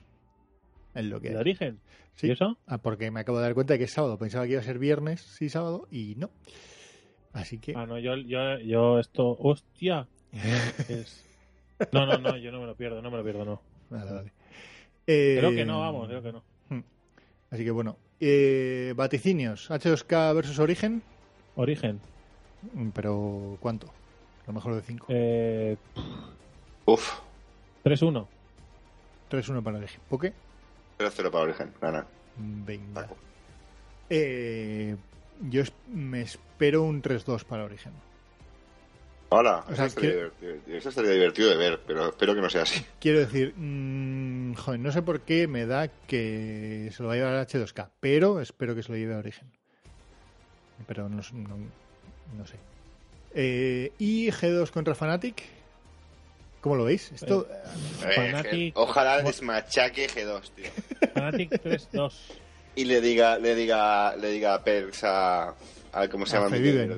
es 0.93 1.05
lo 1.05 1.19
que 1.19 1.29
¿De 1.29 1.35
hay. 1.35 1.41
origen? 1.41 1.79
Sí. 2.15 2.27
¿Y 2.27 2.31
eso? 2.31 2.57
Ah, 2.67 2.77
porque 2.77 3.09
me 3.11 3.19
acabo 3.21 3.39
de 3.39 3.45
dar 3.45 3.53
cuenta 3.55 3.73
de 3.73 3.79
que 3.79 3.85
es 3.85 3.91
sábado. 3.91 4.17
Pensaba 4.17 4.45
que 4.45 4.51
iba 4.51 4.61
a 4.61 4.63
ser 4.63 4.77
viernes, 4.79 5.21
sí, 5.21 5.49
sábado, 5.49 5.87
y 5.91 6.15
no. 6.17 6.29
Así 7.33 7.57
que. 7.59 7.73
Ah, 7.75 7.85
no, 7.85 7.97
yo, 7.99 8.15
yo, 8.15 8.59
yo 8.59 8.99
esto. 8.99 9.35
¡Hostia! 9.39 10.07
Es- 10.87 11.25
No, 11.93 12.05
no, 12.05 12.17
no, 12.17 12.37
yo 12.37 12.51
no 12.51 12.59
me 12.59 12.65
lo 12.67 12.75
pierdo, 12.75 13.01
no 13.01 13.09
me 13.09 13.17
lo 13.17 13.23
pierdo, 13.23 13.43
no. 13.45 13.61
Vale, 13.89 14.11
vale. 14.11 14.33
Eh, 15.07 15.37
Creo 15.39 15.51
que 15.51 15.65
no, 15.65 15.79
vamos, 15.79 16.07
creo 16.07 16.21
que 16.21 16.31
no. 16.31 16.43
Así 17.51 17.63
que 17.63 17.71
bueno. 17.71 17.97
Eh, 18.19 18.93
vaticinios. 18.95 19.69
H2K 19.71 20.33
versus 20.35 20.59
Origen. 20.59 21.01
Origen. 21.55 21.99
Mm, 22.73 22.89
Pero 22.89 23.57
¿cuánto? 23.59 23.87
Lo 24.47 24.53
mejor 24.53 24.75
de 24.75 24.81
5. 24.81 25.05
Eh, 25.09 25.77
Uf, 26.85 27.19
3-1. 27.83 28.27
3-1 29.29 29.63
para 29.63 29.77
Origen. 29.77 30.01
¿Poke? 30.09 30.33
0-0 30.97 31.31
para 31.31 31.43
Origen. 31.43 31.71
Gana. 31.79 32.05
Venga. 32.37 33.07
Eh, 34.09 34.95
yo 35.49 35.61
es- 35.61 35.73
me 35.87 36.21
espero 36.21 36.83
un 36.83 37.01
3-2 37.01 37.43
para 37.45 37.63
Origen. 37.65 37.93
Hola, 39.31 39.63
O 39.69 39.75
sea, 39.75 39.85
eso, 39.85 39.99
estaría 39.99 40.09
que- 40.09 40.15
divertido, 40.15 40.77
eso 40.77 40.89
estaría 40.89 41.11
divertido 41.11 41.49
de 41.51 41.55
ver, 41.57 41.79
pero 41.85 42.09
espero 42.09 42.33
que 42.33 42.41
no 42.41 42.49
sea 42.49 42.63
así. 42.63 42.83
Quiero 42.99 43.19
decir, 43.19 43.53
mm, 43.55 44.38
joder, 44.55 44.79
no 44.79 44.91
sé 44.91 45.01
por 45.01 45.21
qué 45.21 45.47
me 45.47 45.65
da 45.65 45.87
que 45.87 46.89
se 46.95 47.01
lo 47.03 47.09
va 47.09 47.15
a 47.15 47.17
llevar 47.17 47.35
a 47.35 47.47
H2K, 47.47 47.89
pero 47.99 48.41
espero 48.41 48.75
que 48.75 48.83
se 48.83 48.91
lo 48.91 48.97
lleve 48.97 49.15
a 49.15 49.19
Origen. 49.19 49.47
Pero 50.87 51.09
no, 51.09 51.19
s- 51.21 51.33
no, 51.33 51.57
no 52.37 52.45
sé. 52.47 52.55
Eh, 53.33 53.91
y 53.99 54.27
G2 54.31 54.71
contra 54.71 54.95
Fnatic. 54.95 55.43
¿Cómo 56.61 56.75
lo 56.75 56.85
veis? 56.85 57.11
Esto, 57.11 57.47
Eh, 58.09 58.33
G- 58.33 58.71
ojalá 58.75 59.21
desmachaque 59.21 60.07
G2, 60.09 60.49
tío. 60.51 60.65
Fnatic 61.13 61.51
3-2. 61.63 62.13
Y 62.75 62.85
le 62.85 63.01
diga, 63.01 63.37
le 63.39 63.55
diga, 63.55 64.15
le 64.15 64.29
diga 64.31 64.53
a 64.55 64.63
Perks 64.63 65.03
a, 65.03 65.55
a 65.91 66.07
¿cómo 66.09 66.25
se 66.25 66.37
A 66.37 66.39
llama? 66.39 66.49
mi 66.49 66.57
Feviven. 66.57 66.97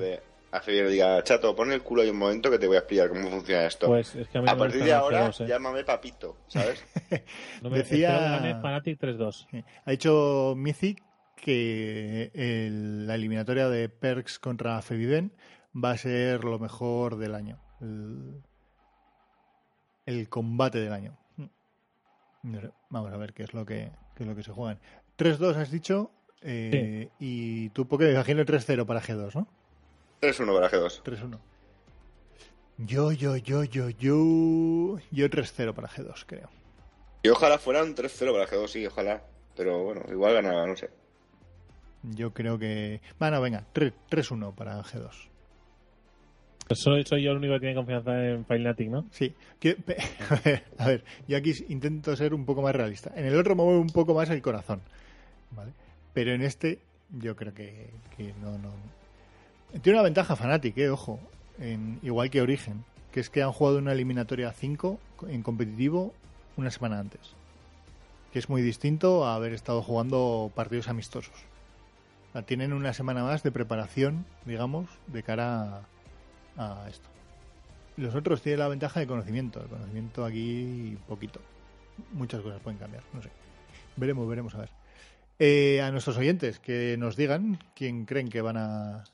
A 0.52 0.60
Feviven 0.60 0.86
le 0.86 0.92
diga, 0.92 1.22
chato, 1.24 1.56
pon 1.56 1.72
el 1.72 1.82
culo 1.82 2.02
ahí 2.02 2.10
un 2.10 2.18
momento 2.18 2.50
que 2.50 2.58
te 2.58 2.66
voy 2.66 2.76
a 2.76 2.80
explicar 2.80 3.08
cómo 3.08 3.28
funciona 3.30 3.64
esto. 3.64 3.86
Pues 3.86 4.14
es 4.14 4.28
que 4.28 4.36
a 4.38 4.42
mí 4.42 4.48
a 4.48 4.52
no 4.52 4.58
partir 4.58 4.84
de 4.84 4.92
ahora, 4.92 5.28
G2, 5.30 5.44
eh. 5.44 5.48
llámame 5.48 5.82
papito, 5.84 6.36
¿sabes? 6.46 6.84
No 7.62 7.70
me 7.70 7.78
Decía- 7.78 8.38
que 8.42 8.54
Fnatic 8.60 9.00
3-2. 9.00 9.46
eh, 9.52 9.64
ha 9.84 9.90
dicho 9.90 10.54
Mythic 10.56 11.02
que 11.36 12.30
el- 12.34 13.06
la 13.06 13.14
eliminatoria 13.14 13.68
de 13.68 13.88
Perks 13.88 14.38
contra 14.38 14.80
Feviven 14.82 15.32
va 15.74 15.92
a 15.92 15.96
ser 15.96 16.44
lo 16.44 16.58
mejor 16.58 17.16
del 17.16 17.34
año. 17.34 17.58
El, 17.80 18.42
el 20.06 20.28
combate 20.28 20.78
del 20.80 20.92
año. 20.92 21.16
Sé, 22.44 22.70
Vamos 22.90 23.12
a 23.12 23.16
ver 23.16 23.32
qué 23.32 23.44
es 23.44 23.54
lo 23.54 23.64
que, 23.64 23.90
qué 24.14 24.24
es 24.24 24.28
lo 24.28 24.36
que 24.36 24.42
se 24.42 24.52
juegan. 24.52 24.78
3-2 25.16 25.56
has 25.56 25.70
dicho. 25.70 26.10
eh, 26.42 27.08
Y 27.18 27.70
tú, 27.70 27.86
porque 27.88 28.12
imagino 28.12 28.44
3-0 28.44 28.84
para 28.84 29.00
G2, 29.00 29.34
¿no? 29.34 29.48
3-1 30.22 30.54
para 30.54 30.70
G2. 30.70 31.02
3-1. 31.02 31.38
Yo, 32.78 33.10
yo, 33.12 33.36
yo, 33.36 33.64
yo, 33.64 33.90
yo. 33.90 34.98
Yo 35.10 35.28
3-0 35.28 35.74
para 35.74 35.88
G2, 35.88 36.24
creo. 36.26 36.48
Y 37.24 37.28
ojalá 37.28 37.58
fuera 37.58 37.82
un 37.82 37.94
3-0 37.94 38.32
para 38.32 38.46
G2, 38.46 38.68
sí, 38.68 38.86
ojalá. 38.86 39.22
Pero 39.56 39.82
bueno, 39.82 40.02
igual 40.10 40.34
ganaba, 40.34 40.66
no 40.66 40.76
sé. 40.76 40.90
Yo 42.04 42.32
creo 42.32 42.56
que. 42.58 43.00
Bueno, 43.18 43.40
venga, 43.40 43.64
3 43.72 43.92
3-1 44.10 44.54
para 44.54 44.80
G2. 44.82 45.10
Pues 46.68 46.80
soy, 46.80 47.04
soy 47.04 47.24
yo 47.24 47.32
el 47.32 47.38
único 47.38 47.54
que 47.54 47.60
tiene 47.60 47.74
confianza 47.74 48.24
en 48.24 48.46
Fnatic, 48.46 48.88
¿no? 48.88 49.04
Sí. 49.10 49.34
A, 50.30 50.40
ver, 50.44 50.64
a 50.78 50.86
ver, 50.86 51.04
yo 51.26 51.36
aquí 51.36 51.52
intento 51.68 52.14
ser 52.16 52.32
un 52.32 52.46
poco 52.46 52.62
más 52.62 52.74
realista. 52.74 53.12
En 53.16 53.26
el 53.26 53.36
otro 53.36 53.56
me 53.56 53.64
mueve 53.64 53.80
un 53.80 53.90
poco 53.90 54.14
más 54.14 54.30
el 54.30 54.40
corazón. 54.40 54.80
¿Vale? 55.50 55.72
Pero 56.14 56.32
en 56.32 56.42
este, 56.42 56.78
yo 57.10 57.36
creo 57.36 57.52
que, 57.52 57.90
que 58.16 58.32
no, 58.40 58.56
no. 58.58 58.70
Tiene 59.80 59.98
una 59.98 60.04
ventaja 60.04 60.36
Fnatic, 60.36 60.76
eh, 60.78 60.90
ojo. 60.90 61.18
Igual 62.02 62.30
que 62.30 62.42
Origen. 62.42 62.84
Que 63.10 63.20
es 63.20 63.30
que 63.30 63.42
han 63.42 63.52
jugado 63.52 63.78
una 63.78 63.92
eliminatoria 63.92 64.52
5 64.52 64.98
en 65.28 65.42
competitivo 65.42 66.12
una 66.56 66.70
semana 66.70 66.98
antes. 66.98 67.20
Que 68.32 68.38
es 68.38 68.48
muy 68.48 68.62
distinto 68.62 69.24
a 69.26 69.34
haber 69.34 69.52
estado 69.52 69.82
jugando 69.82 70.50
partidos 70.54 70.88
amistosos. 70.88 71.34
Tienen 72.46 72.72
una 72.72 72.94
semana 72.94 73.22
más 73.22 73.42
de 73.42 73.52
preparación, 73.52 74.24
digamos, 74.46 74.88
de 75.06 75.22
cara 75.22 75.82
a, 76.56 76.84
a 76.84 76.88
esto. 76.88 77.08
Los 77.96 78.14
otros 78.14 78.40
tienen 78.40 78.60
la 78.60 78.68
ventaja 78.68 79.00
de 79.00 79.06
conocimiento. 79.06 79.60
El 79.60 79.68
conocimiento 79.68 80.24
aquí, 80.24 80.96
poquito. 81.06 81.40
Muchas 82.12 82.40
cosas 82.40 82.60
pueden 82.60 82.78
cambiar, 82.78 83.02
no 83.12 83.22
sé. 83.22 83.30
Veremos, 83.96 84.28
veremos 84.28 84.54
a 84.54 84.58
ver. 84.58 84.70
Eh, 85.38 85.80
a 85.82 85.90
nuestros 85.90 86.16
oyentes 86.16 86.58
que 86.58 86.96
nos 86.98 87.16
digan 87.16 87.58
quién 87.74 88.04
creen 88.06 88.28
que 88.28 88.40
van 88.40 88.56
a 88.56 89.04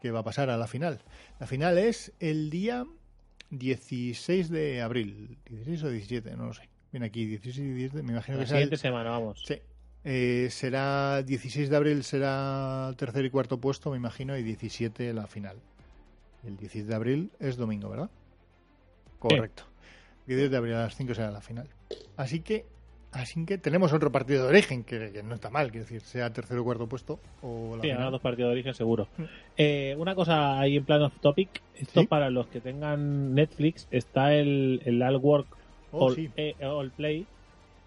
que 0.00 0.10
va 0.10 0.20
a 0.20 0.24
pasar 0.24 0.50
a 0.50 0.56
la 0.56 0.66
final. 0.66 1.00
La 1.38 1.46
final 1.46 1.78
es 1.78 2.12
el 2.20 2.50
día 2.50 2.86
16 3.50 4.48
de 4.50 4.80
abril. 4.82 5.38
16 5.48 5.82
o 5.84 5.90
17, 5.90 6.36
no 6.36 6.46
lo 6.46 6.54
sé. 6.54 6.68
Viene 6.92 7.06
aquí 7.06 7.24
16 7.26 7.58
y 7.58 7.72
17, 7.72 8.02
me 8.02 8.12
imagino 8.12 8.38
La 8.38 8.44
que 8.44 8.48
será 8.48 8.58
el- 8.60 8.64
siguiente 8.64 8.76
semana, 8.82 9.10
vamos. 9.10 9.42
Sí. 9.46 9.56
Eh, 10.02 10.48
será 10.50 11.22
16 11.22 11.68
de 11.68 11.76
abril 11.76 12.02
será 12.04 12.92
tercer 12.96 13.24
y 13.24 13.30
cuarto 13.30 13.60
puesto, 13.60 13.90
me 13.90 13.96
imagino, 13.98 14.36
y 14.38 14.42
17 14.42 15.12
la 15.12 15.26
final. 15.26 15.58
El 16.44 16.56
16 16.56 16.86
de 16.86 16.94
abril 16.94 17.30
es 17.38 17.56
domingo, 17.56 17.90
¿verdad? 17.90 18.10
Correcto. 19.18 19.64
16 20.26 20.50
de 20.50 20.56
abril 20.56 20.74
a 20.74 20.82
las 20.84 20.96
5 20.96 21.14
será 21.14 21.30
la 21.30 21.42
final. 21.42 21.68
Así 22.16 22.40
que, 22.40 22.64
así 23.12 23.44
que 23.44 23.58
tenemos 23.58 23.92
otro 23.92 24.10
partido 24.12 24.44
de 24.44 24.48
origen, 24.50 24.84
que, 24.84 25.10
que 25.12 25.22
no 25.22 25.34
está 25.34 25.50
mal, 25.50 25.70
quiero 25.70 25.84
decir, 25.84 26.00
sea 26.02 26.32
tercer 26.32 26.58
o 26.58 26.64
cuarto 26.64 26.88
puesto 26.88 27.18
o 27.42 27.76
la 27.76 27.82
Sí, 27.82 27.90
final. 27.90 28.10
dos 28.12 28.20
partidos 28.20 28.48
de 28.48 28.52
origen 28.52 28.74
seguro. 28.74 29.08
Eh, 29.56 29.94
una 29.98 30.14
cosa 30.14 30.58
ahí 30.60 30.76
en 30.76 30.84
plan 30.84 31.02
off 31.02 31.14
topic, 31.20 31.60
esto 31.74 32.00
Sí. 32.02 32.06
para 32.06 32.30
los 32.30 32.46
que 32.48 32.60
tengan 32.60 33.34
Netflix, 33.34 33.88
está 33.90 34.34
el, 34.34 34.80
el 34.84 35.02
All 35.02 35.16
Work 35.16 35.46
Oh, 35.92 36.06
All, 36.06 36.14
sí. 36.14 36.30
eh, 36.36 36.54
All 36.64 36.90
Play 36.92 37.26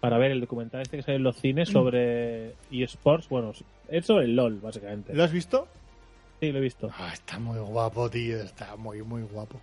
para 0.00 0.18
ver 0.18 0.30
el 0.32 0.40
documental 0.42 0.82
este 0.82 0.98
que 0.98 1.02
sale 1.02 1.16
en 1.16 1.22
los 1.22 1.36
cines 1.36 1.70
sobre 1.70 2.52
eSports, 2.70 3.28
bueno, 3.30 3.52
es 3.88 4.04
sobre 4.04 4.26
el 4.26 4.36
LOL 4.36 4.60
básicamente. 4.60 5.14
¿Lo 5.14 5.24
has 5.24 5.32
visto? 5.32 5.66
Sí, 6.40 6.52
lo 6.52 6.58
he 6.58 6.60
visto. 6.60 6.90
Ah, 6.98 7.10
está 7.14 7.38
muy 7.38 7.58
guapo, 7.58 8.10
tío, 8.10 8.36
está 8.42 8.76
muy, 8.76 9.00
muy 9.02 9.22
guapo. 9.22 9.58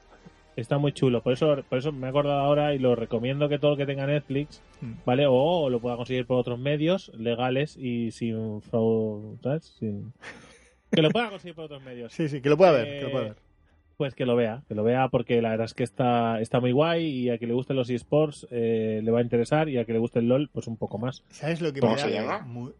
Está 0.57 0.77
muy 0.77 0.91
chulo, 0.91 1.21
por 1.23 1.31
eso, 1.33 1.63
por 1.69 1.77
eso 1.79 1.91
me 1.93 2.07
he 2.07 2.09
acordado 2.09 2.39
ahora 2.41 2.75
y 2.75 2.79
lo 2.79 2.95
recomiendo 2.95 3.47
que 3.47 3.57
todo 3.57 3.71
el 3.71 3.77
que 3.77 3.85
tenga 3.85 4.05
Netflix, 4.05 4.61
Mm. 4.81 4.93
¿vale? 5.05 5.25
O 5.27 5.69
lo 5.69 5.79
pueda 5.79 5.95
conseguir 5.95 6.25
por 6.25 6.37
otros 6.39 6.59
medios 6.59 7.09
legales 7.17 7.77
y 7.77 8.11
sin 8.11 8.61
fraude, 8.61 9.37
¿sabes? 9.41 9.65
Sin... 9.79 10.11
Que 10.91 11.01
lo 11.01 11.09
pueda 11.09 11.29
conseguir 11.29 11.55
por 11.55 11.65
otros 11.65 11.81
medios. 11.83 12.11
Sí, 12.11 12.27
sí, 12.27 12.41
que 12.41 12.49
lo 12.49 12.57
pueda 12.57 12.71
ver, 12.73 12.87
Eh, 12.87 12.97
que 12.99 13.05
lo 13.05 13.11
pueda 13.11 13.23
ver. 13.25 13.35
Pues 13.95 14.13
que 14.13 14.25
lo 14.25 14.35
vea, 14.35 14.63
que 14.67 14.75
lo 14.75 14.83
vea 14.83 15.07
porque 15.07 15.41
la 15.41 15.51
verdad 15.51 15.65
es 15.65 15.73
que 15.73 15.83
está, 15.83 16.41
está 16.41 16.59
muy 16.59 16.73
guay 16.73 17.05
y 17.05 17.29
a 17.29 17.37
que 17.37 17.47
le 17.47 17.53
gusten 17.53 17.77
los 17.77 17.89
eSports 17.89 18.45
eh, 18.51 18.99
le 19.01 19.11
va 19.11 19.19
a 19.19 19.21
interesar 19.21 19.69
y 19.69 19.77
a 19.77 19.85
que 19.85 19.93
le 19.93 19.99
guste 19.99 20.19
el 20.19 20.27
LOL 20.27 20.49
pues 20.51 20.67
un 20.67 20.75
poco 20.75 20.97
más. 20.97 21.23
¿Sabes 21.29 21.61
lo 21.61 21.71
que 21.71 21.79
¿Cómo 21.79 21.93
me 21.93 21.99
se 21.99 22.11
llama? 22.11 22.39
Muy- 22.39 22.73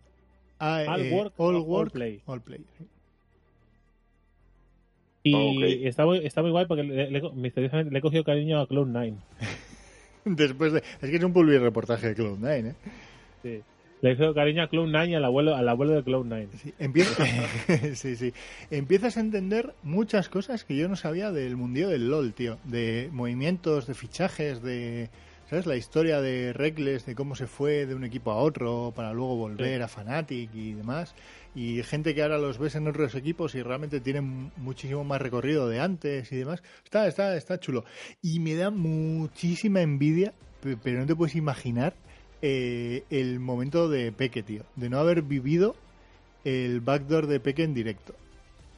Ah, 0.60 0.84
All 0.89 1.02
eh, 1.06 1.14
Work, 1.14 1.34
all 1.38 1.56
All 1.56 1.61
Work, 1.61 1.91
Play. 1.93 2.22
All 2.26 2.41
Play. 2.41 2.65
sí. 2.77 2.85
Y 5.23 5.35
Ok. 5.35 5.64
está, 5.88 6.06
muy, 6.06 6.18
está 6.26 6.41
muy 6.41 6.52
guay 6.52 6.65
porque 6.65 6.84
le, 6.84 7.11
le- 7.11 7.31
misteriosamente 7.34 7.91
le 7.91 7.99
he 7.99 8.02
cogido 8.02 8.23
cariño 8.23 8.60
a 8.60 8.68
Cloud9. 8.68 9.15
Después 10.26 10.73
de... 10.73 10.84
Es 11.02 11.10
que 11.10 11.15
es 11.15 11.23
un 11.23 11.34
reportaje 11.34 12.14
de 12.14 12.15
Cloud9, 12.15 12.68
¿eh? 12.72 12.76
Sí. 13.43 13.61
Le 14.02 14.11
he 14.11 14.15
cogido 14.15 14.34
cariño 14.34 14.64
a 14.64 14.69
Cloud9 14.69 15.10
y 15.10 15.14
al 15.15 15.26
abuelo, 15.26 15.56
al 15.56 15.68
abuelo 15.69 15.93
de 15.93 16.03
Cloud9. 16.03 16.48
Sí, 16.57 16.73
empieza... 16.80 17.23
sí, 17.95 18.15
sí. 18.15 18.34
Empiezas 18.72 19.18
a 19.18 19.22
entender 19.22 19.73
muchas 19.84 20.27
cosas 20.30 20.64
que 20.64 20.76
yo 20.76 20.88
no 20.88 20.95
sabía 20.95 21.31
del 21.31 21.56
mundillo 21.56 21.89
del 21.89 22.10
LOL, 22.10 22.34
tío. 22.34 22.57
De 22.64 23.10
movimientos, 23.11 23.88
de 23.88 23.93
fichajes, 23.93 24.61
de... 24.64 25.10
¿Sabes? 25.49 25.65
La 25.65 25.76
historia 25.76 26.22
de 26.22 26.53
Reckless, 26.53 27.06
de 27.06 27.14
cómo 27.14 27.35
se 27.35 27.45
fue 27.45 27.85
de 27.85 27.93
un 27.93 28.06
equipo 28.06 28.31
a 28.31 28.38
otro 28.38 28.93
para 28.95 29.11
luego 29.11 29.35
volver 29.35 29.77
Sí. 29.80 29.84
a 29.84 29.88
Fnatic 29.89 30.49
y 30.56 30.73
demás. 30.73 31.14
Y 31.53 31.84
gente 31.84 32.15
que 32.15 32.22
ahora 32.23 32.38
los 32.38 32.57
ves 32.60 32.76
en 32.76 32.88
otros 32.88 33.14
equipos 33.15 33.56
y 33.56 33.61
realmente 33.61 33.99
tienen 33.99 34.52
muchísimo 34.57 35.03
más 35.03 35.22
recorrido 35.22 35.68
de 35.68 35.80
antes 35.82 36.32
y 36.32 36.38
demás. 36.38 36.64
Está, 36.86 37.07
está, 37.07 37.36
está 37.36 37.60
chulo. 37.60 37.84
Y 38.22 38.40
me 38.40 38.56
da 38.56 38.69
muchísima 38.72 39.82
envidia, 39.82 40.34
pe- 40.61 40.78
pero 40.82 40.99
no 40.99 41.06
te 41.06 41.15
puedes 41.15 41.36
imaginar 41.36 41.94
eh, 42.41 43.03
el 43.10 43.40
momento 43.40 43.90
de 43.90 44.11
Peque, 44.14 44.44
tío. 44.44 44.64
De 44.78 44.90
no 44.90 44.98
haber 44.99 45.23
vivido 45.23 45.76
el 46.45 46.80
backdoor 46.80 47.28
de 47.28 47.40
Peque 47.41 47.64
en 47.64 47.73
directo. 47.73 48.15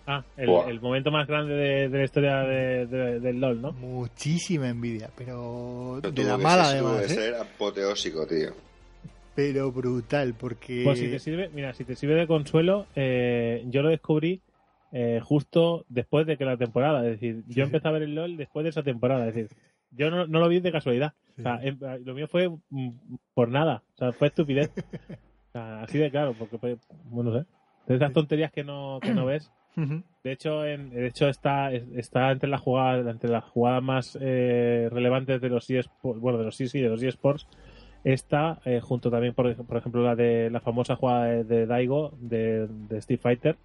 Ah, 0.06 0.22
el, 0.36 0.82
momento 0.82 1.12
más 1.12 1.28
grande 1.28 1.54
de, 1.54 1.88
de 1.90 1.98
la 2.00 2.04
historia 2.04 2.38
de- 2.40 2.86
de- 2.88 3.20
del 3.22 3.40
LOL, 3.40 3.62
¿no? 3.62 3.72
Muchísima 3.72 4.68
envidia, 4.68 5.10
pero 5.16 6.00
Pero 6.02 6.12
de 6.14 6.24
la 6.26 6.38
mala 6.38 6.64
además, 6.70 7.04
¿eh? 7.04 7.08
ser 7.16 7.36
apoteósico, 7.36 8.26
tío. 8.28 8.50
Pero 9.36 9.72
brutal, 9.72 10.36
porque... 10.38 10.82
Pues 10.84 11.00
si 11.00 11.10
te 11.10 11.20
sirve, 11.20 11.50
mira, 11.54 11.74
si 11.74 11.86
te 11.86 11.96
sirve 11.96 12.16
de 12.16 12.28
consuelo, 12.28 12.86
eh, 12.96 13.64
yo 13.68 13.82
lo 13.82 13.90
descubrí 13.90 14.42
eh, 14.92 15.20
justo 15.24 15.86
después 15.90 16.28
de 16.28 16.38
que 16.38 16.46
la 16.46 16.58
temporada, 16.58 17.04
es 17.06 17.20
decir, 17.20 17.44
yo 17.48 17.64
empecé 17.64 17.88
a 17.88 17.92
ver 17.92 18.04
el 18.04 18.14
LOL 18.14 18.38
después 18.38 18.64
de 18.64 18.70
esa 18.70 18.84
temporada, 18.84 19.28
es 19.28 19.34
decir, 19.34 19.58
yo 19.92 20.12
no, 20.12 20.28
no 20.28 20.40
lo 20.40 20.48
vi 20.48 20.60
de 20.60 20.72
casualidad, 20.72 21.14
o 21.40 21.42
sea, 21.42 21.60
lo 22.04 22.14
mío 22.14 22.28
fue 22.28 22.50
mm, 22.70 22.90
por 23.34 23.50
nada, 23.50 23.82
o 23.96 23.98
sea, 23.98 24.12
fue 24.12 24.28
estupidez, 24.28 24.72
O 25.48 25.52
sea, 25.54 25.84
así 25.84 26.00
de 26.00 26.10
claro, 26.10 26.34
porque 26.34 26.58
fue, 26.58 26.78
bueno, 27.06 27.30
no 27.30 27.40
sé, 27.40 27.46
de 27.86 27.96
esas 27.96 28.12
tonterías 28.12 28.52
que 28.52 28.64
no, 28.64 29.00
que 29.02 29.14
no 29.14 29.26
ves. 29.26 29.52
De 30.24 30.32
hecho, 30.32 30.64
en, 30.66 30.92
de 30.92 31.08
hecho 31.08 31.28
está, 31.28 31.72
está 31.74 32.32
entre 32.32 32.48
las 32.48 32.62
jugadas, 32.62 33.06
entre 33.08 33.30
las 33.30 33.44
jugadas 33.44 33.84
más 33.84 34.18
eh, 34.22 34.88
relevantes 34.90 35.42
de 35.42 35.50
los 35.50 35.70
eSports, 35.70 36.22
bueno, 36.22 36.38
de 36.38 36.46
los 36.46 36.56
sí, 36.56 36.68
sí, 36.68 36.80
de 36.80 36.88
los 36.88 37.04
eSports, 37.04 37.48
está 38.04 38.60
eh, 38.66 38.80
junto 38.82 39.10
también, 39.10 39.34
por, 39.34 39.56
por 39.56 39.78
ejemplo, 39.78 40.04
la 40.04 40.16
de 40.16 40.50
la 40.50 40.60
famosa 40.60 40.96
jugada 40.96 41.26
de, 41.26 41.44
de 41.44 41.66
Daigo 41.66 42.14
de, 42.20 42.68
de 42.68 42.98
Street 42.98 43.20
Fighter, 43.22 43.58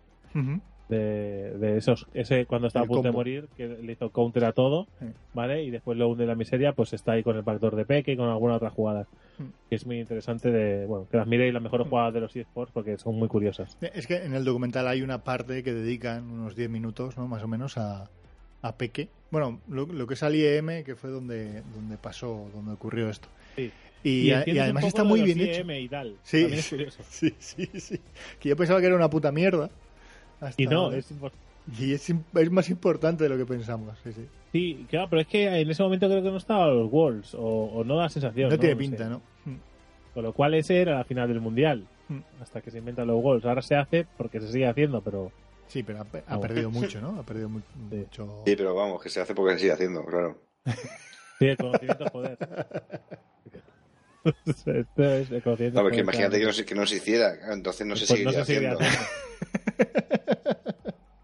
de, 0.89 1.59
de 1.59 1.77
esos, 1.77 2.07
ese 2.15 2.47
cuando 2.47 2.69
estaba 2.69 2.85
a 2.85 2.89
punto 2.89 3.03
de 3.03 3.13
morir, 3.13 3.49
que 3.57 3.67
le 3.69 3.93
hizo 3.93 4.11
counter 4.11 4.45
a 4.45 4.53
todo. 4.53 4.87
¿vale? 5.35 5.63
Y 5.65 5.71
después 5.71 5.99
lo 5.99 6.09
hunde 6.09 6.25
en 6.25 6.29
la 6.29 6.35
miseria, 6.35 6.73
pues 6.73 6.93
está 6.93 7.13
ahí 7.13 7.23
con 7.23 7.37
el 7.37 7.43
backdoor 7.43 7.77
de 7.77 7.85
Peque 7.85 8.13
y 8.13 8.17
con 8.17 8.29
alguna 8.29 8.55
otra 8.55 8.71
jugada. 8.71 9.07
Mm. 9.39 9.45
Que 9.69 9.75
es 9.75 9.87
muy 9.87 10.01
interesante 10.01 10.51
de, 10.51 10.87
bueno, 10.87 11.07
que 11.11 11.17
las 11.17 11.27
miréis 11.27 11.53
las 11.53 11.63
mejores 11.63 11.89
jugadas 11.89 12.15
de 12.15 12.21
los 12.21 12.35
eSports 12.35 12.73
porque 12.73 12.97
son 12.97 13.17
muy 13.17 13.29
curiosas. 13.29 13.77
Es 13.81 14.07
que 14.07 14.25
en 14.25 14.35
el 14.35 14.45
documental 14.45 14.89
hay 14.89 15.03
una 15.03 15.25
parte 15.25 15.63
que 15.63 15.75
dedican 15.75 16.31
unos 16.31 16.57
10 16.57 16.71
minutos, 16.71 17.19
¿no? 17.19 17.29
Más 17.29 17.43
o 17.43 17.49
menos 17.49 17.77
a, 17.77 18.09
a 18.63 18.77
Peque. 18.77 19.09
Bueno, 19.31 19.61
lo, 19.69 19.87
lo 19.87 20.07
que 20.07 20.15
es 20.15 20.23
al 20.23 20.35
IEM, 20.35 20.85
que 20.85 20.95
fue 20.97 21.11
donde, 21.11 21.63
donde 21.75 21.97
pasó, 21.99 22.49
donde 22.55 22.73
ocurrió 22.73 23.09
esto. 23.11 23.29
Sí. 23.57 23.71
Y, 24.05 24.31
a- 24.31 24.41
además 24.41 24.85
está 24.85 25.05
muy 25.05 25.23
bien 25.23 25.41
hecho. 25.41 25.61
IEM 25.61 25.71
y 25.73 25.89
tal. 25.89 26.17
Sí. 26.23 26.41
También 26.43 26.59
es 26.61 26.69
curioso. 26.69 26.99
Sí, 27.09 27.35
sí, 27.39 27.69
sí. 27.81 28.01
Que 28.41 28.49
yo 28.51 28.57
pensaba 28.57 28.81
que 28.81 28.87
era 28.87 28.97
una 28.97 29.11
puta 29.11 29.31
mierda. 29.33 29.71
hasta- 30.41 30.63
Y 30.63 30.67
no, 30.67 30.93
es 30.93 31.13
y 31.79 31.93
es, 31.93 32.15
más 32.51 32.71
importante 32.71 33.25
de 33.25 33.31
lo 33.31 33.37
que 33.37 33.45
pensamos. 33.45 33.95
Sí, 34.03 34.13
sí. 34.13 34.27
Sí, 34.53 34.87
claro, 34.89 35.09
pero 35.11 35.21
es 35.21 35.29
que 35.29 35.45
en 35.61 35.69
ese 35.71 35.83
momento 35.83 36.09
creo 36.09 36.23
que 36.23 36.31
no 36.31 36.39
estaba 36.39 36.69
los 36.69 36.91
Wolves, 36.91 37.35
o, 37.35 37.41
o 37.43 37.85
no 37.85 37.97
da 37.97 38.09
sensación. 38.09 38.49
No, 38.49 38.59
tiene 38.59 38.75
pinta, 38.77 39.07
¿no? 39.11 39.19
Mm. 39.45 39.57
Con 40.15 40.23
lo 40.25 40.33
cual 40.33 40.55
ese 40.55 40.81
era 40.81 40.95
la 40.97 41.05
final 41.05 41.29
del 41.29 41.41
Mundial, 41.41 41.87
Mm. 42.09 42.21
hasta 42.41 42.63
que 42.63 42.71
se 42.71 42.79
inventan 42.79 43.07
los 43.09 43.23
Wolves. 43.23 43.45
Ahora 43.45 43.61
se 43.61 43.77
hace 43.77 44.07
porque 44.17 44.41
se 44.41 44.51
sigue 44.51 44.67
haciendo, 44.67 45.03
pero 45.03 45.31
Sí, 45.69 45.83
pero 45.83 46.01
ha, 46.01 46.05
pe- 46.05 46.25
ha 46.27 46.35
No. 46.35 46.41
perdido 46.41 46.71
mucho, 46.71 47.01
¿no? 47.03 47.19
Ha 47.21 47.23
perdido 47.23 47.49
mu- 47.49 47.61
Sí. 47.91 47.97
mucho. 47.97 48.43
Sí, 48.47 48.57
pero 48.57 48.75
vamos, 48.75 49.03
que 49.03 49.09
se 49.11 49.21
hace 49.21 49.35
porque 49.35 49.55
se 49.55 49.61
sigue 49.61 49.73
haciendo, 49.73 50.05
claro. 50.05 50.43
sí, 51.39 51.47
el 51.47 51.57
conocimiento 51.57 52.05
es 52.05 52.11
poder. 52.11 52.39
Esto 54.45 55.05
es 55.05 55.31
el 55.31 55.43
conocimiento 55.43 55.81
No, 55.81 55.89
es 55.89 55.91
porque 55.91 55.91
poder, 55.91 56.01
imagínate 56.01 56.39
que 56.41 56.45
no, 56.47 56.53
se, 56.53 56.65
que 56.65 56.75
no 56.75 56.87
se 56.87 56.97
hiciera, 56.97 57.53
entonces 57.53 57.87
no 57.87 57.97
se 57.97 58.07
Pues 58.07 58.09
seguiría 58.19 58.39
no 58.39 58.45
se 58.45 58.53
haciendo. 58.57 58.79
haciendo. 58.79 59.07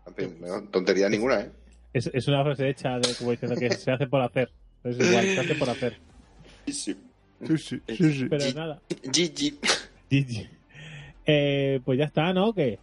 En 0.07 0.15
fin, 0.15 0.37
no, 0.41 0.63
tontería 0.69 1.09
ninguna, 1.09 1.41
¿eh? 1.41 1.51
Es, 1.93 2.09
es 2.13 2.29
una 2.29 2.45
frase 2.45 2.69
hecha 2.69 2.99
de 3.01 3.15
como 3.19 3.33
diciendo 3.33 3.57
que 3.59 3.69
se 3.73 3.91
hace 3.91 4.07
por 4.07 4.21
hacer. 4.21 4.49
Es 4.85 4.97
igual, 4.97 5.25
se 5.25 5.41
hace 5.41 5.55
por 5.57 5.71
hacer. 5.71 5.97
Sí. 6.69 6.97
Sí, 7.47 7.59
sí, 7.59 7.81
sí, 7.89 8.13
sí. 8.13 8.27
Pero 8.31 8.45
nada. 8.55 8.81
GG. 9.03 9.59
GG. 10.11 10.49
Eh, 11.27 11.81
pues 11.85 11.99
ya 11.99 12.05
está, 12.05 12.33
¿no? 12.33 12.53
Que 12.55 12.79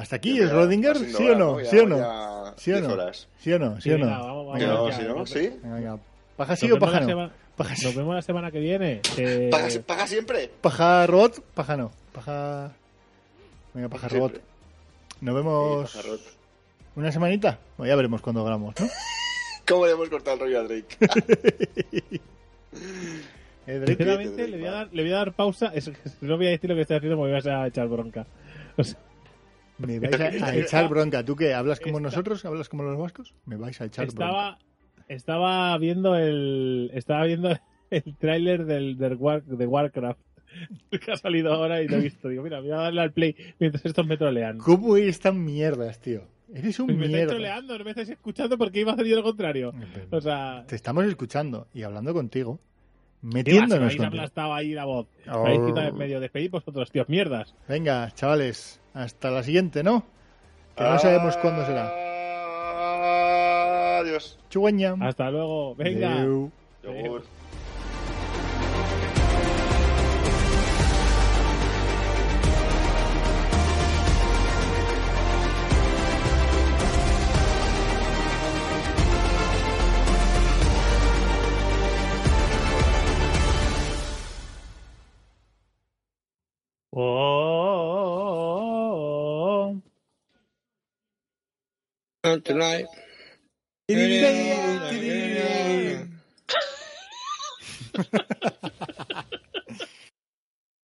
¿Hasta 0.00 0.16
aquí 0.16 0.38
es 0.40 0.50
Rodinger? 0.50 0.96
¿Sí 0.96 1.28
o 1.28 1.36
no? 1.36 1.58
¿Sí 1.64 1.78
o 1.78 1.86
no? 1.86 2.54
¿Sí 2.56 2.72
o 2.72 2.76
10 2.76 2.88
no? 2.88 3.12
¿Sí 3.36 3.52
o 3.52 3.58
no? 3.58 3.80
¿Sí 3.80 3.90
o 3.90 3.94
venga, 3.94 4.16
no? 4.16 6.00
¿Paja 6.36 6.56
sí 6.56 6.70
o 6.70 6.78
paja 6.78 7.00
no? 7.00 7.30
Paja. 7.56 7.74
Nos 7.82 7.94
vemos 7.94 8.14
la 8.14 8.22
semana 8.22 8.50
que 8.50 8.58
viene. 8.60 9.02
que- 9.14 9.48
¿Paga, 9.50 9.68
paga 9.86 10.06
siempre? 10.06 10.50
Paja 10.60 11.06
robot, 11.06 11.42
paja 11.52 11.76
no. 11.76 11.92
Paja. 12.12 12.72
Venga, 13.74 13.88
paja 13.90 14.08
robot. 14.08 14.40
Nos 15.20 15.34
vemos 15.34 15.92
paja 15.92 16.08
una 16.96 17.12
semanita. 17.12 17.58
Bueno, 17.76 17.90
ya 17.92 17.96
veremos 17.96 18.22
cuando 18.22 18.42
grabamos, 18.42 18.74
¿no? 18.80 18.86
¿Cómo 19.68 19.84
le 19.86 19.92
hemos 19.92 20.08
cortado 20.08 20.34
el 20.36 20.40
rollo 20.40 20.60
a 20.60 20.62
Drake? 20.64 20.96
Eh, 23.66 23.78
Drake, 23.78 23.96
Sinceramente, 23.98 24.48
le 24.48 24.56
voy, 24.58 24.66
a 24.66 24.70
dar, 24.70 24.88
le 24.90 25.02
voy 25.02 25.12
a 25.12 25.16
dar 25.16 25.32
pausa. 25.32 25.70
Es, 25.74 25.90
no 26.22 26.36
voy 26.36 26.46
a 26.46 26.50
decir 26.50 26.68
lo 26.70 26.74
que 26.76 26.82
estoy 26.82 26.96
haciendo 26.96 27.16
porque 27.16 27.30
me 27.32 27.36
vas 27.38 27.46
a 27.46 27.66
echar 27.66 27.86
bronca. 27.88 28.26
O 28.76 28.82
sea, 28.82 28.96
me 29.86 29.98
vais 30.00 30.20
a, 30.20 30.46
a 30.46 30.56
echar 30.56 30.88
bronca. 30.90 31.24
¿Tú 31.24 31.36
qué? 31.36 31.54
¿Hablas 31.54 31.80
como 31.80 32.00
nosotros? 32.00 32.44
¿Hablas 32.44 32.68
como 32.68 32.82
los 32.84 32.98
vascos? 32.98 33.34
Me 33.46 33.56
vais 33.56 33.80
a 33.80 33.84
echar 33.86 34.06
bronca. 34.06 34.24
estaba, 34.24 34.58
estaba 35.08 35.78
viendo 35.78 36.16
el. 36.16 36.90
Estaba 36.94 37.24
viendo 37.24 37.50
el 37.90 38.16
tráiler 38.18 38.64
del, 38.66 38.96
del 38.98 39.16
War- 39.16 39.44
de 39.44 39.66
Warcraft. 39.66 40.20
Que 40.90 41.12
ha 41.12 41.16
salido 41.16 41.52
ahora 41.52 41.80
y 41.80 41.86
lo 41.88 41.96
he 41.96 42.00
visto. 42.00 42.28
Digo, 42.28 42.42
mira, 42.42 42.60
voy 42.60 42.72
a 42.72 42.76
darle 42.76 43.00
al 43.02 43.12
play 43.12 43.36
mientras 43.60 43.84
estos 43.86 44.04
me 44.06 44.16
trolean. 44.16 44.58
¿Cómo 44.58 44.96
eres 44.96 45.20
tan 45.20 45.44
mierdas, 45.44 46.00
tío? 46.00 46.22
Eres 46.52 46.80
un 46.80 46.86
Pues 46.86 46.98
me 46.98 47.06
estáis 47.06 47.28
troleando, 47.28 47.78
no 47.78 47.84
me 47.84 47.90
estáis 47.90 48.08
escuchando 48.10 48.58
porque 48.58 48.80
iba 48.80 48.92
a 48.92 48.96
decir 48.96 49.14
lo 49.14 49.22
contrario. 49.22 49.72
O 50.10 50.20
sea, 50.20 50.64
Te 50.66 50.74
estamos 50.74 51.04
escuchando 51.04 51.68
y 51.72 51.84
hablando 51.84 52.12
contigo. 52.12 52.58
Metiéndonos 53.22 53.74
Habéis 53.84 53.96
contigo. 53.98 54.06
aplastado 54.22 54.54
ahí 54.54 54.72
la 54.72 54.84
voz. 54.86 55.06
Oh. 55.28 55.46
Habéis 55.46 55.60
quitado 55.60 55.88
en 55.88 55.96
medio. 55.96 56.18
Despedid 56.18 56.50
vosotros, 56.50 56.90
tíos, 56.90 57.08
mierdas. 57.08 57.54
Venga, 57.68 58.10
chavales. 58.14 58.79
Hasta 58.94 59.30
la 59.30 59.42
siguiente, 59.42 59.82
¿no? 59.82 60.04
Que 60.76 60.84
no 60.84 60.98
sabemos 60.98 61.36
cuándo 61.36 61.64
será. 61.66 61.90
Adiós. 64.00 64.38
Chugüeña. 64.48 64.94
Hasta 65.00 65.30
luego. 65.30 65.74
Venga. 65.76 66.14
Adeu. 66.14 66.50
Oh, 86.92 87.99
Tonight. 92.22 92.84